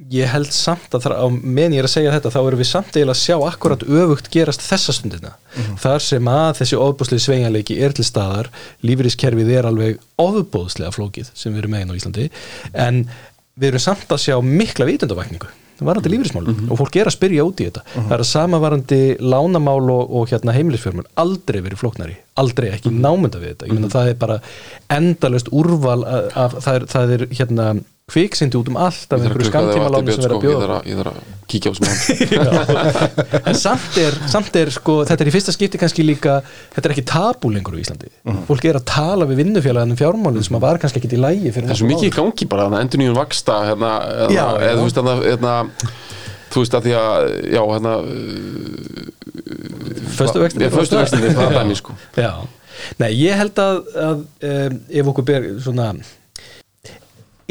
ég 0.09 0.29
held 0.31 0.51
samt 0.55 0.95
að 0.95 1.05
þar, 1.05 1.15
á 1.21 1.27
meðan 1.29 1.75
ég 1.75 1.83
er 1.83 1.87
að 1.87 1.93
segja 1.93 2.13
þetta 2.15 2.33
þá 2.33 2.39
erum 2.41 2.61
við 2.61 2.69
samt 2.71 2.95
eiginlega 2.95 3.15
að 3.15 3.21
sjá 3.21 3.35
akkurat 3.47 3.85
öfugt 3.85 4.29
gerast 4.33 4.65
þessa 4.65 4.95
stundina. 4.97 5.33
Þar 5.81 6.05
sem 6.05 6.29
að 6.31 6.51
þessi 6.61 6.81
ofbúslega 6.81 7.25
sveigjanleiki 7.27 7.79
er 7.83 7.95
til 7.95 8.07
staðar 8.07 8.51
lífeyriskerfið 8.87 9.55
er 9.59 9.69
alveg 9.69 9.99
ofbúslega 10.21 10.93
flókið 10.95 11.31
sem 11.33 11.53
við 11.53 11.63
erum 11.63 11.75
megin 11.75 11.93
á 11.93 11.97
Íslandi 11.99 12.29
en 12.73 13.03
við 13.59 13.73
erum 13.73 13.83
samt 13.83 14.13
að 14.15 14.23
sjá 14.25 14.37
mikla 14.45 14.87
vitundavækningu 14.89 15.51
varandi 15.81 16.11
lífeyrismálum 16.13 16.67
og 16.69 16.77
fólk 16.77 16.97
er 17.01 17.09
að 17.09 17.15
spyrja 17.15 17.45
út 17.47 17.61
í 17.61 17.65
þetta. 17.65 17.81
Það 17.95 18.11
er 18.13 18.23
að 18.23 18.29
sama 18.29 18.59
varandi 18.61 18.99
lánamál 19.17 19.79
og, 19.89 20.11
og 20.13 20.27
hérna 20.29 20.53
heimilisfjörmur 20.53 21.07
aldrei 21.21 21.57
verið 21.65 21.81
flóknari. 21.81 22.17
Aldrei 22.41 22.67
ekki 22.69 22.91
námynda 22.93 23.41
við 23.41 23.55
þetta. 23.63 23.89
Það 23.95 24.11
er 24.11 24.19
bara 24.21 24.37
endalaust 24.93 25.49
úrval 25.49 26.03
af, 26.05 26.37
af, 26.37 26.59
það, 26.61 26.77
er, 26.77 26.85
það 26.93 27.15
er 27.15 27.25
hérna 27.39 27.67
kviksindi 28.11 28.57
út 28.59 28.69
um 28.71 28.77
allt 28.81 29.13
af 29.13 29.21
einhverju 29.21 29.51
Björn, 29.51 30.09
sem 30.11 30.23
sko, 30.25 30.35
að 30.35 30.41
bjóða 30.43 30.77
ég 30.89 30.97
þarf 30.99 31.11
að 31.11 31.19
kíkja 31.51 31.71
á 31.71 31.73
smá. 31.77 31.89
En 33.51 33.57
samt 33.59 33.99
er, 34.01 34.17
samt 34.31 34.57
er 34.59 34.71
sko, 34.73 34.97
þetta 35.07 35.23
er 35.23 35.31
í 35.31 35.33
fyrsta 35.35 35.53
skipti 35.55 35.79
kannski 35.79 36.05
líka 36.05 36.39
þetta 36.73 36.85
er 36.89 36.95
ekki 36.95 37.05
tabú 37.07 37.51
lengur 37.53 37.77
á 37.77 37.79
Íslandi. 37.79 38.11
Mhm. 38.25 38.43
fólk 38.49 38.67
er 38.67 38.79
að 38.81 38.87
tala 38.91 39.27
við 39.29 39.43
vinnufélaganum 39.43 39.99
fjármálið 39.99 40.47
sem 40.47 40.57
að 40.59 40.65
var 40.65 40.81
kannski 40.81 40.99
ekki 41.01 41.13
í 41.15 41.21
lægi 41.21 41.53
það 41.55 41.71
er 41.71 41.79
svo 41.79 41.91
mikið 41.91 42.09
í 42.09 42.15
gangi 42.17 42.49
bara 42.51 42.67
þannig 42.67 42.79
að 42.79 42.85
endur 42.87 43.03
nýjum 43.03 43.19
vaksta 43.21 43.59
hérna, 43.69 43.91
hérna, 44.27 44.47
eða 44.59 44.75
þú 44.79 44.87
veist 44.87 44.99
hérna, 45.01 45.15
hérna 45.27 45.55
þú 46.51 46.63
veist 46.65 46.77
að 46.77 46.87
því 46.87 46.95
að 46.99 47.27
já 47.55 47.61
hérna 47.71 47.93
Föstu 50.11 50.41
vextir 50.41 50.65
ég 50.65 50.73
föstu 50.73 50.97
vextinni 50.99 51.31
það 51.35 51.45
er 51.47 51.55
dæmi 51.61 51.77
sko. 51.79 51.95
Já, 52.19 52.33
nei 52.99 53.11
ég 53.15 53.37
held 53.39 53.61
að, 53.61 53.77
að 53.95 54.25
um, 54.49 54.79
ef 54.89 55.11
okkur 55.13 55.27
ber 55.27 55.47
svona 55.63 55.91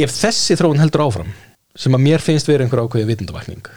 ef 0.06 0.16
þessi 0.16 0.58
þróun 0.60 0.82
heldur 0.82 1.06
áfram 1.06 1.30
sem 1.78 1.94
að 1.94 2.04
mér 2.08 2.24
finnst 2.24 2.50
verið 2.50 2.66
einhver 2.66 2.84
ákveðin 2.84 3.12
vitundavækning 3.12 3.70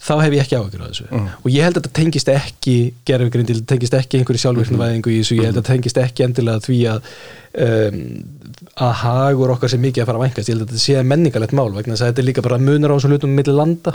þá 0.00 0.14
hef 0.24 0.34
ég 0.34 0.44
ekki 0.44 0.56
áhyggjur 0.56 0.84
á 0.84 0.88
þessu. 0.88 1.06
Og 1.44 1.48
ég 1.52 1.66
held 1.66 1.76
að 1.76 1.82
þetta 1.82 1.96
tengist 1.98 2.30
ekki 2.32 2.76
gerfugrindil, 3.08 3.58
tengist 3.68 3.96
ekki 3.98 4.20
einhverju 4.20 4.42
sjálfvirknavæðingu 4.44 5.12
í 5.12 5.18
þessu, 5.20 5.36
ég 5.36 5.48
held 5.48 5.58
að 5.58 5.60
þetta 5.60 5.74
tengist 5.74 6.00
ekki 6.00 6.24
endilega 6.24 6.64
því 6.64 6.78
að 6.94 7.10
um, 7.66 7.98
að 8.86 8.94
hagur 9.02 9.52
okkar 9.56 9.72
sé 9.72 9.80
mikið 9.80 10.04
að 10.04 10.08
fara 10.10 10.22
að 10.22 10.24
vænkast. 10.24 10.48
Ég 10.48 10.56
held 10.56 10.64
að 10.64 10.72
þetta 10.72 10.84
sé 10.86 11.04
menningalegt 11.10 11.56
mál 11.56 11.68
vegna 11.74 11.92
þess 11.92 12.06
að 12.06 12.12
þetta 12.12 12.24
er 12.24 12.28
líka 12.30 12.46
bara 12.48 12.60
munar 12.64 12.94
á 12.94 12.96
þessum 12.96 13.14
hlutum 13.14 13.36
milli 13.36 13.56
landa. 13.56 13.94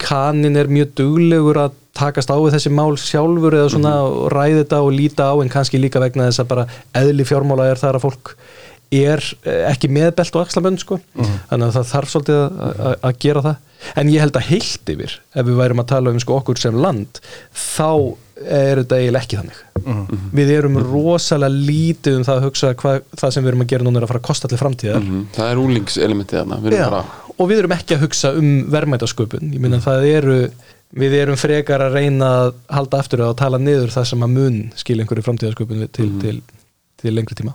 Kanin 0.00 0.56
er 0.56 0.70
mjög 0.72 0.94
duglegur 1.02 1.58
að 1.60 1.76
takast 1.98 2.30
á 2.30 2.38
við 2.38 2.54
þessi 2.54 2.70
mál 2.72 2.94
sjálfur 2.96 3.58
eða 3.58 3.72
svona 3.74 3.96
og 4.06 4.30
ræði 4.32 4.62
þetta 4.62 4.78
og 4.86 4.94
líta 4.94 5.26
á 5.26 5.34
en 5.42 5.50
kannski 5.52 5.80
líka 5.82 6.00
vegna 6.00 6.30
þess 6.30 6.44
að 6.44 6.52
bara 6.54 6.66
eðli 7.02 7.26
fjármála 7.26 7.66
er 7.68 7.82
þar 7.82 7.98
að 7.98 8.06
fólk 8.06 8.36
er 8.90 9.22
eh, 9.46 9.64
ekki 9.70 9.88
með 9.92 10.14
belt 10.18 10.34
og 10.36 10.46
axlabönd 10.46 10.80
sko. 10.82 10.98
Þannig 11.16 11.66
að 11.68 11.76
það 11.76 11.90
þarf 11.92 12.10
svolítið 12.14 12.40
að- 12.40 12.80
að 12.80 12.96
að 13.10 13.18
gera 13.24 13.42
það. 13.46 13.56
En 13.96 14.08
ég 14.12 14.20
held 14.20 14.36
að 14.36 14.48
heilt 14.50 14.90
yfir 14.92 15.12
ef 15.34 15.46
við 15.46 15.56
værum 15.56 15.80
að 15.80 15.86
tala 15.94 16.10
um 16.10 16.18
sko 16.20 16.34
okkur 16.40 16.58
sem 16.60 16.74
land 16.76 17.20
þá 17.54 18.16
er 18.40 18.80
þetta 18.82 18.98
eiginlega 18.98 19.22
ekki 19.24 19.38
þannig. 19.40 19.60
Við 20.36 20.50
erum 20.58 20.76
rosalega 20.80 21.54
lítið 21.70 22.16
um 22.18 22.24
það 22.24 22.36
að 22.40 22.44
hugsa 22.48 22.74
hvað 22.74 23.00
það 23.16 23.32
sem 23.34 23.44
við 23.44 23.48
erum 23.52 23.64
að 23.64 23.70
gera 23.72 23.84
núna 23.86 23.96
er 24.00 24.04
að 24.04 24.12
fara 24.12 24.20
að 24.20 24.28
kosta 24.28 24.48
allir 24.48 24.60
framtíðar. 24.64 25.00
Mhm, 25.06 25.22
það 25.36 25.50
er 25.54 25.62
úlingselementið 25.64 26.38
þarna. 26.40 26.60
Við 26.66 26.78
bara 26.90 27.04
og 27.40 27.48
við 27.48 27.58
erum 27.62 27.72
ekki 27.78 27.96
að 27.96 28.02
hugsa 28.04 28.34
um 28.36 28.50
verðmætasköpun. 28.74 29.52
Ég 29.54 29.60
minna 29.64 29.78
það 29.80 30.06
eru 30.12 30.38
við 31.00 31.12
erum 31.22 31.36
frekar 31.40 31.80
að 31.86 31.94
reyna 31.94 32.28
að 32.44 32.54
halda 32.68 32.98
aftur 33.00 33.20
og 33.28 33.36
tala 33.38 33.56
niður 33.62 33.92
það 33.94 34.06
sem 34.10 34.24
að 34.26 34.32
mun 34.34 34.56
skil 34.76 34.98
einhverju 35.00 35.22
framtíðasköpun 35.24 35.88
til, 35.94 36.08
til, 36.20 36.40
til 37.00 37.14
lengri 37.14 37.34
tíma 37.38 37.54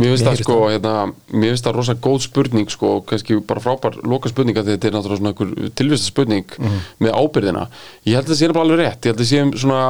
Mér 0.00 0.14
finnst 0.14 0.26
það 0.26 0.42
sko, 0.42 0.58
hérna, 0.70 0.94
mér 1.32 1.54
finnst 1.54 1.66
það 1.66 1.78
rosa 1.78 1.96
góð 2.06 2.20
spurning 2.26 2.72
sko, 2.72 2.92
kannski 3.06 3.38
bara 3.46 3.62
frábær 3.64 3.98
loka 4.06 4.32
spurning 4.32 4.58
að 4.60 4.72
þetta 4.74 4.90
er 4.90 4.96
náttúrulega 4.96 5.20
svona 5.20 5.32
einhver 5.34 5.72
tilvista 5.78 6.10
spurning 6.10 6.54
með 7.02 7.16
ábyrðina. 7.16 7.66
Ég 8.08 8.18
held 8.18 8.28
að 8.28 8.34
það 8.34 8.40
sé 8.42 8.52
alveg 8.52 8.80
rétt, 8.80 9.00
ég 9.04 9.12
held 9.12 9.18
að 9.18 9.24
það 9.24 9.32
sé 9.32 9.64
svona, 9.64 9.82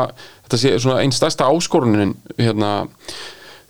þetta 0.46 0.62
sé 0.64 0.72
svona 0.78 1.02
einn 1.04 1.14
stærsta 1.14 1.50
áskorunin 1.50 2.16
hérna, 2.38 2.72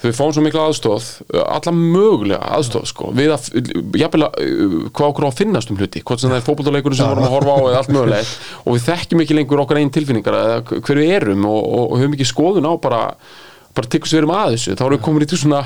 þegar 0.01 0.15
við 0.15 0.17
fáum 0.17 0.33
svo 0.33 0.45
mikla 0.45 0.63
aðstóð, 0.71 1.09
alla 1.43 1.75
mögulega 1.77 2.41
aðstóð 2.57 2.87
sko, 2.89 3.11
við 3.17 3.35
að, 3.35 3.51
uh, 3.61 4.79
hvað 4.97 5.11
okkur 5.11 5.29
á 5.29 5.31
að 5.31 5.43
finnast 5.43 5.73
um 5.73 5.77
hluti, 5.81 6.01
hvort 6.01 6.23
sem 6.23 6.33
það 6.33 6.41
er 6.41 6.47
fótboltaleikurinn 6.47 6.97
sem 6.97 7.11
við 7.11 7.19
vorum 7.19 7.29
að 7.29 7.35
horfa 7.37 7.53
á 7.53 7.61
eða 7.61 7.83
allt 7.83 7.93
mögulegt 7.93 8.33
og 8.65 8.79
við 8.79 8.87
þekkjum 8.87 9.25
ekki 9.27 9.37
lengur 9.37 9.63
okkar 9.67 9.83
einn 9.83 9.93
tilfinningar 9.93 10.39
eða 10.41 10.81
hver 10.81 11.03
við 11.03 11.15
erum 11.19 11.47
og, 11.51 11.61
og, 11.61 11.85
og 11.85 12.01
höfum 12.01 12.17
ekki 12.17 12.31
skoðun 12.33 12.71
á 12.71 12.75
bara 12.81 13.03
bara 13.77 13.91
tikkus 13.93 14.15
við 14.15 14.23
erum 14.23 14.35
að 14.37 14.55
þessu, 14.57 14.77
þá 14.79 14.87
erum 14.87 14.97
við 14.99 15.05
komin 15.07 15.27
í 15.27 15.31
til 15.31 15.41
svona 15.41 15.65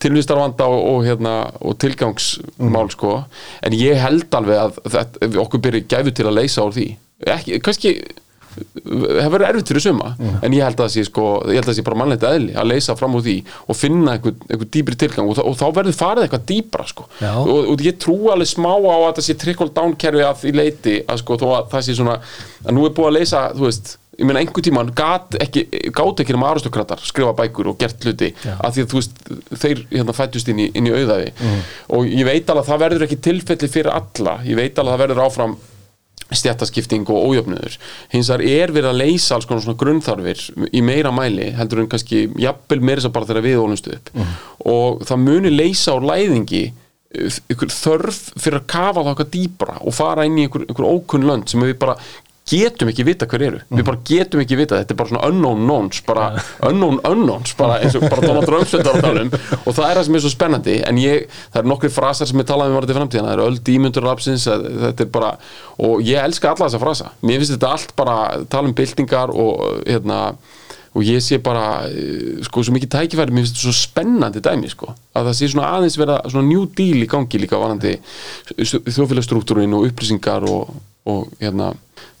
tilvistarvanda 0.00 0.68
og, 0.70 0.80
og, 0.94 1.02
hérna, 1.04 1.34
og 1.60 1.76
tilgangsmál 1.82 2.88
sko. 2.92 3.18
En 3.66 3.76
ég 3.76 4.00
held 4.00 4.32
alveg 4.36 4.62
að 4.62 4.80
þetta, 4.86 5.26
ef 5.26 5.38
okkur 5.44 5.62
byrja 5.66 5.86
gæfu 5.92 6.14
til 6.16 6.28
að 6.30 6.38
leysa 6.40 6.64
úr 6.64 6.76
því. 6.76 6.88
Ekki, 7.28 7.60
kannski 7.64 7.94
hefur 8.50 9.36
verið 9.36 9.46
erfitt 9.46 9.70
fyrir 9.70 9.84
suma 9.84 10.08
en 10.18 10.54
ég 10.56 10.64
held 10.64 10.74
að 10.74 10.88
það 10.88 10.92
sé 10.96 11.04
sko, 11.06 11.26
að 11.46 11.68
það 11.68 11.76
sé 11.76 11.84
bara 11.86 11.98
mannlegt 12.00 12.24
eðli 12.26 12.56
að 12.58 12.70
leysa 12.72 12.96
fram 12.98 13.14
úr 13.14 13.22
því 13.22 13.36
og 13.70 13.78
finna 13.78 14.16
einhver, 14.16 14.34
einhver 14.48 14.70
dýpri 14.74 14.98
tilgang 14.98 15.30
og, 15.30 15.38
og 15.44 15.54
þá 15.60 15.64
verður 15.76 15.98
farið 16.00 16.26
eitthvað 16.26 16.46
dýpra 16.50 16.86
sko. 16.90 17.06
Og, 17.22 17.70
og 17.72 17.84
ég 17.86 18.00
trú 18.02 18.16
alveg 18.32 18.50
smá 18.50 18.72
á 18.74 18.96
að 18.96 19.06
það 19.20 19.26
sé 19.28 19.38
trickle 19.44 19.70
down 19.76 19.94
kerfi 20.00 20.26
að 20.26 20.42
því 20.42 20.54
leiti 20.58 20.96
að 21.06 21.22
sko 21.22 21.38
að 21.46 21.70
það 21.76 21.86
sé 21.86 21.96
svona 22.00 22.18
að 22.64 22.76
nú 22.76 22.86
er 22.88 22.96
búið 22.96 23.10
að 23.12 23.18
leysa, 23.20 23.44
þú 23.54 23.68
veist 23.68 23.94
ég 24.20 24.28
meina 24.28 24.42
einhver 24.42 24.64
tíman 24.66 24.92
gat 24.96 25.34
ekki 25.40 25.64
gátt 25.96 26.20
ekki 26.22 26.36
nema 26.36 26.50
aristokratar 26.52 27.00
skrifa 27.08 27.32
bækur 27.38 27.72
og 27.72 27.80
gert 27.80 28.04
hluti 28.04 28.30
Já. 28.44 28.54
að 28.60 28.76
því 28.76 28.84
að 28.84 28.92
þú 28.92 29.00
veist 29.00 29.24
þeir 29.64 29.82
hérna 29.94 30.16
fættust 30.16 30.52
inn 30.52 30.60
í, 30.60 30.68
inn 30.76 30.90
í 30.90 30.94
auðaði 30.94 31.32
og 31.96 32.06
ég 32.06 32.28
veit 32.28 32.50
alveg 32.52 32.62
að 32.66 32.70
það 32.70 32.82
verður 32.84 33.06
ekki 33.08 33.20
tilfelli 33.26 33.70
fyrir 33.72 33.92
alla. 33.96 34.38
Ég 34.44 34.58
veit 34.60 34.78
alveg 34.78 34.92
að 34.92 34.96
það 34.96 35.04
verður 35.06 35.22
áfram 35.26 35.56
stjættaskipting 36.30 37.08
og 37.10 37.24
ójöfnuður. 37.30 37.76
Hins 38.12 38.28
vegar 38.30 38.44
er 38.46 38.70
verið 38.74 38.90
að 38.92 39.00
leysa 39.00 39.34
alls 39.34 39.48
konar 39.50 39.64
svona 39.64 39.80
grunnþarfir 39.80 40.44
í 40.70 40.82
meira 40.86 41.10
mæli 41.14 41.48
heldur 41.58 41.82
en 41.82 41.88
kannski 41.90 42.28
jafnvel 42.38 42.78
meira 42.86 43.02
sem 43.02 43.14
bara 43.14 43.26
þegar 43.26 43.46
við 43.48 43.58
ólumstu 43.64 43.96
upp. 43.96 44.12
Og 44.70 45.02
það 45.08 45.24
muni 45.24 45.50
leysa 45.50 45.96
úr 45.98 46.06
læðingi 46.06 46.62
ykkur 47.50 47.72
þörf 47.74 48.18
fyrir 48.38 48.60
að 48.60 48.68
kafa 48.70 49.02
það 49.02 49.12
okkar 49.16 49.30
dýpra 49.32 49.78
og 49.82 49.94
fara 49.96 50.26
inn 50.28 50.38
í 50.38 50.46
ykkur, 50.46 50.68
ykkur 50.70 50.86
ókunn 50.86 51.26
lönd 51.26 51.50
sem 51.50 51.62
við 51.64 51.74
bara 51.82 51.96
getum 52.48 52.88
ekki 52.90 53.04
vita 53.06 53.26
hver 53.30 53.44
eru. 53.46 53.60
Við 53.70 53.84
bara 53.86 54.00
getum 54.06 54.42
ekki 54.42 54.58
vita, 54.58 54.78
þetta 54.80 54.94
er 54.94 54.98
bara 54.98 55.12
svona 55.12 55.28
unknown 55.30 55.64
knowns 55.66 56.00
bara 56.06 56.28
unknown 56.66 57.00
unknowns 57.06 57.52
bara 57.58 57.80
eins 57.80 57.96
og 57.98 58.06
bara 58.08 58.24
Donald 58.26 58.48
Trump 58.48 58.70
stundar 58.70 58.96
á 58.96 59.02
talum 59.04 59.30
og 59.30 59.68
það 59.76 59.84
er 59.86 60.00
það 60.00 60.06
sem 60.08 60.18
er 60.18 60.24
svo 60.24 60.32
spennandi 60.32 60.78
en 60.88 61.02
ég, 61.02 61.28
það 61.52 61.60
er 61.62 61.70
nokkri 61.70 61.92
frasar 61.94 62.30
sem 62.30 62.42
ég 62.42 62.48
talaði 62.48 62.74
um 62.74 62.80
varðið 62.80 62.98
framtíðana, 63.00 63.34
það 63.34 63.36
er 63.36 63.44
öll 63.46 63.60
dýmundur 63.68 64.08
lapsins, 64.08 64.48
þetta 64.86 65.06
er 65.06 65.12
bara, 65.14 65.34
og 65.78 66.02
ég 66.06 66.24
elska 66.24 66.54
alla 66.54 66.66
þessa 66.66 66.82
frasa, 66.82 67.12
mér 67.22 67.42
finnst 67.42 67.54
þetta 67.54 67.74
allt 67.76 67.94
bara 68.00 68.16
tala 68.50 68.70
um 68.70 68.76
byltingar 68.76 69.34
og 69.34 69.84
hérna 69.84 70.24
og 70.90 71.06
ég 71.06 71.22
sé 71.22 71.38
bara, 71.38 71.86
eh, 71.86 72.40
sko, 72.42 72.64
svo 72.66 72.74
mikið 72.74 72.90
tækifæri. 72.90 73.30
Mér 73.30 73.44
finnst 73.44 73.54
þetta 73.54 73.68
svo 73.68 73.74
spennandi 73.78 74.40
dæmi, 74.42 74.70
sko 74.72 74.94
að 75.14 75.28
það 75.28 75.36
sé 75.38 75.48
svona 75.52 75.68
aðeins 75.76 75.98
vera 76.00 76.16
svona 76.26 76.48
new 76.48 76.64
deal 76.66 77.04
í 77.04 77.06
gangi 77.06 77.38
líka 77.38 77.60
varandi 77.60 77.96
þjóðfélagsstruktúrin 78.58 79.76
og 79.78 79.86
upplýsingar 79.86 80.46
og, 80.50 80.74
og 81.06 81.30
hérna, 81.38 81.70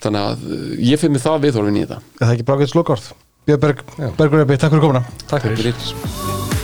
þannig 0.04 0.28
að 0.30 0.46
eh, 0.56 0.70
ég 0.90 1.02
fyrir 1.02 1.16
mig 1.16 1.24
það 1.24 1.44
viðhorfin 1.46 1.80
í 1.80 1.84
þetta. 1.84 2.00
Er 2.16 2.24
það 2.24 2.34
ekki 2.36 2.48
brákvæðis 2.50 2.78
lokaord? 2.78 3.12
Björn 3.48 3.62
Berg, 3.66 3.84
Bergur 4.18 4.44
Ebbi, 4.44 4.60
takk 4.60 4.76
fyrir 4.76 4.86
komuna. 4.88 5.04
Takk 5.30 5.48
fyrir. 5.48 5.72
fyrir 5.72 6.59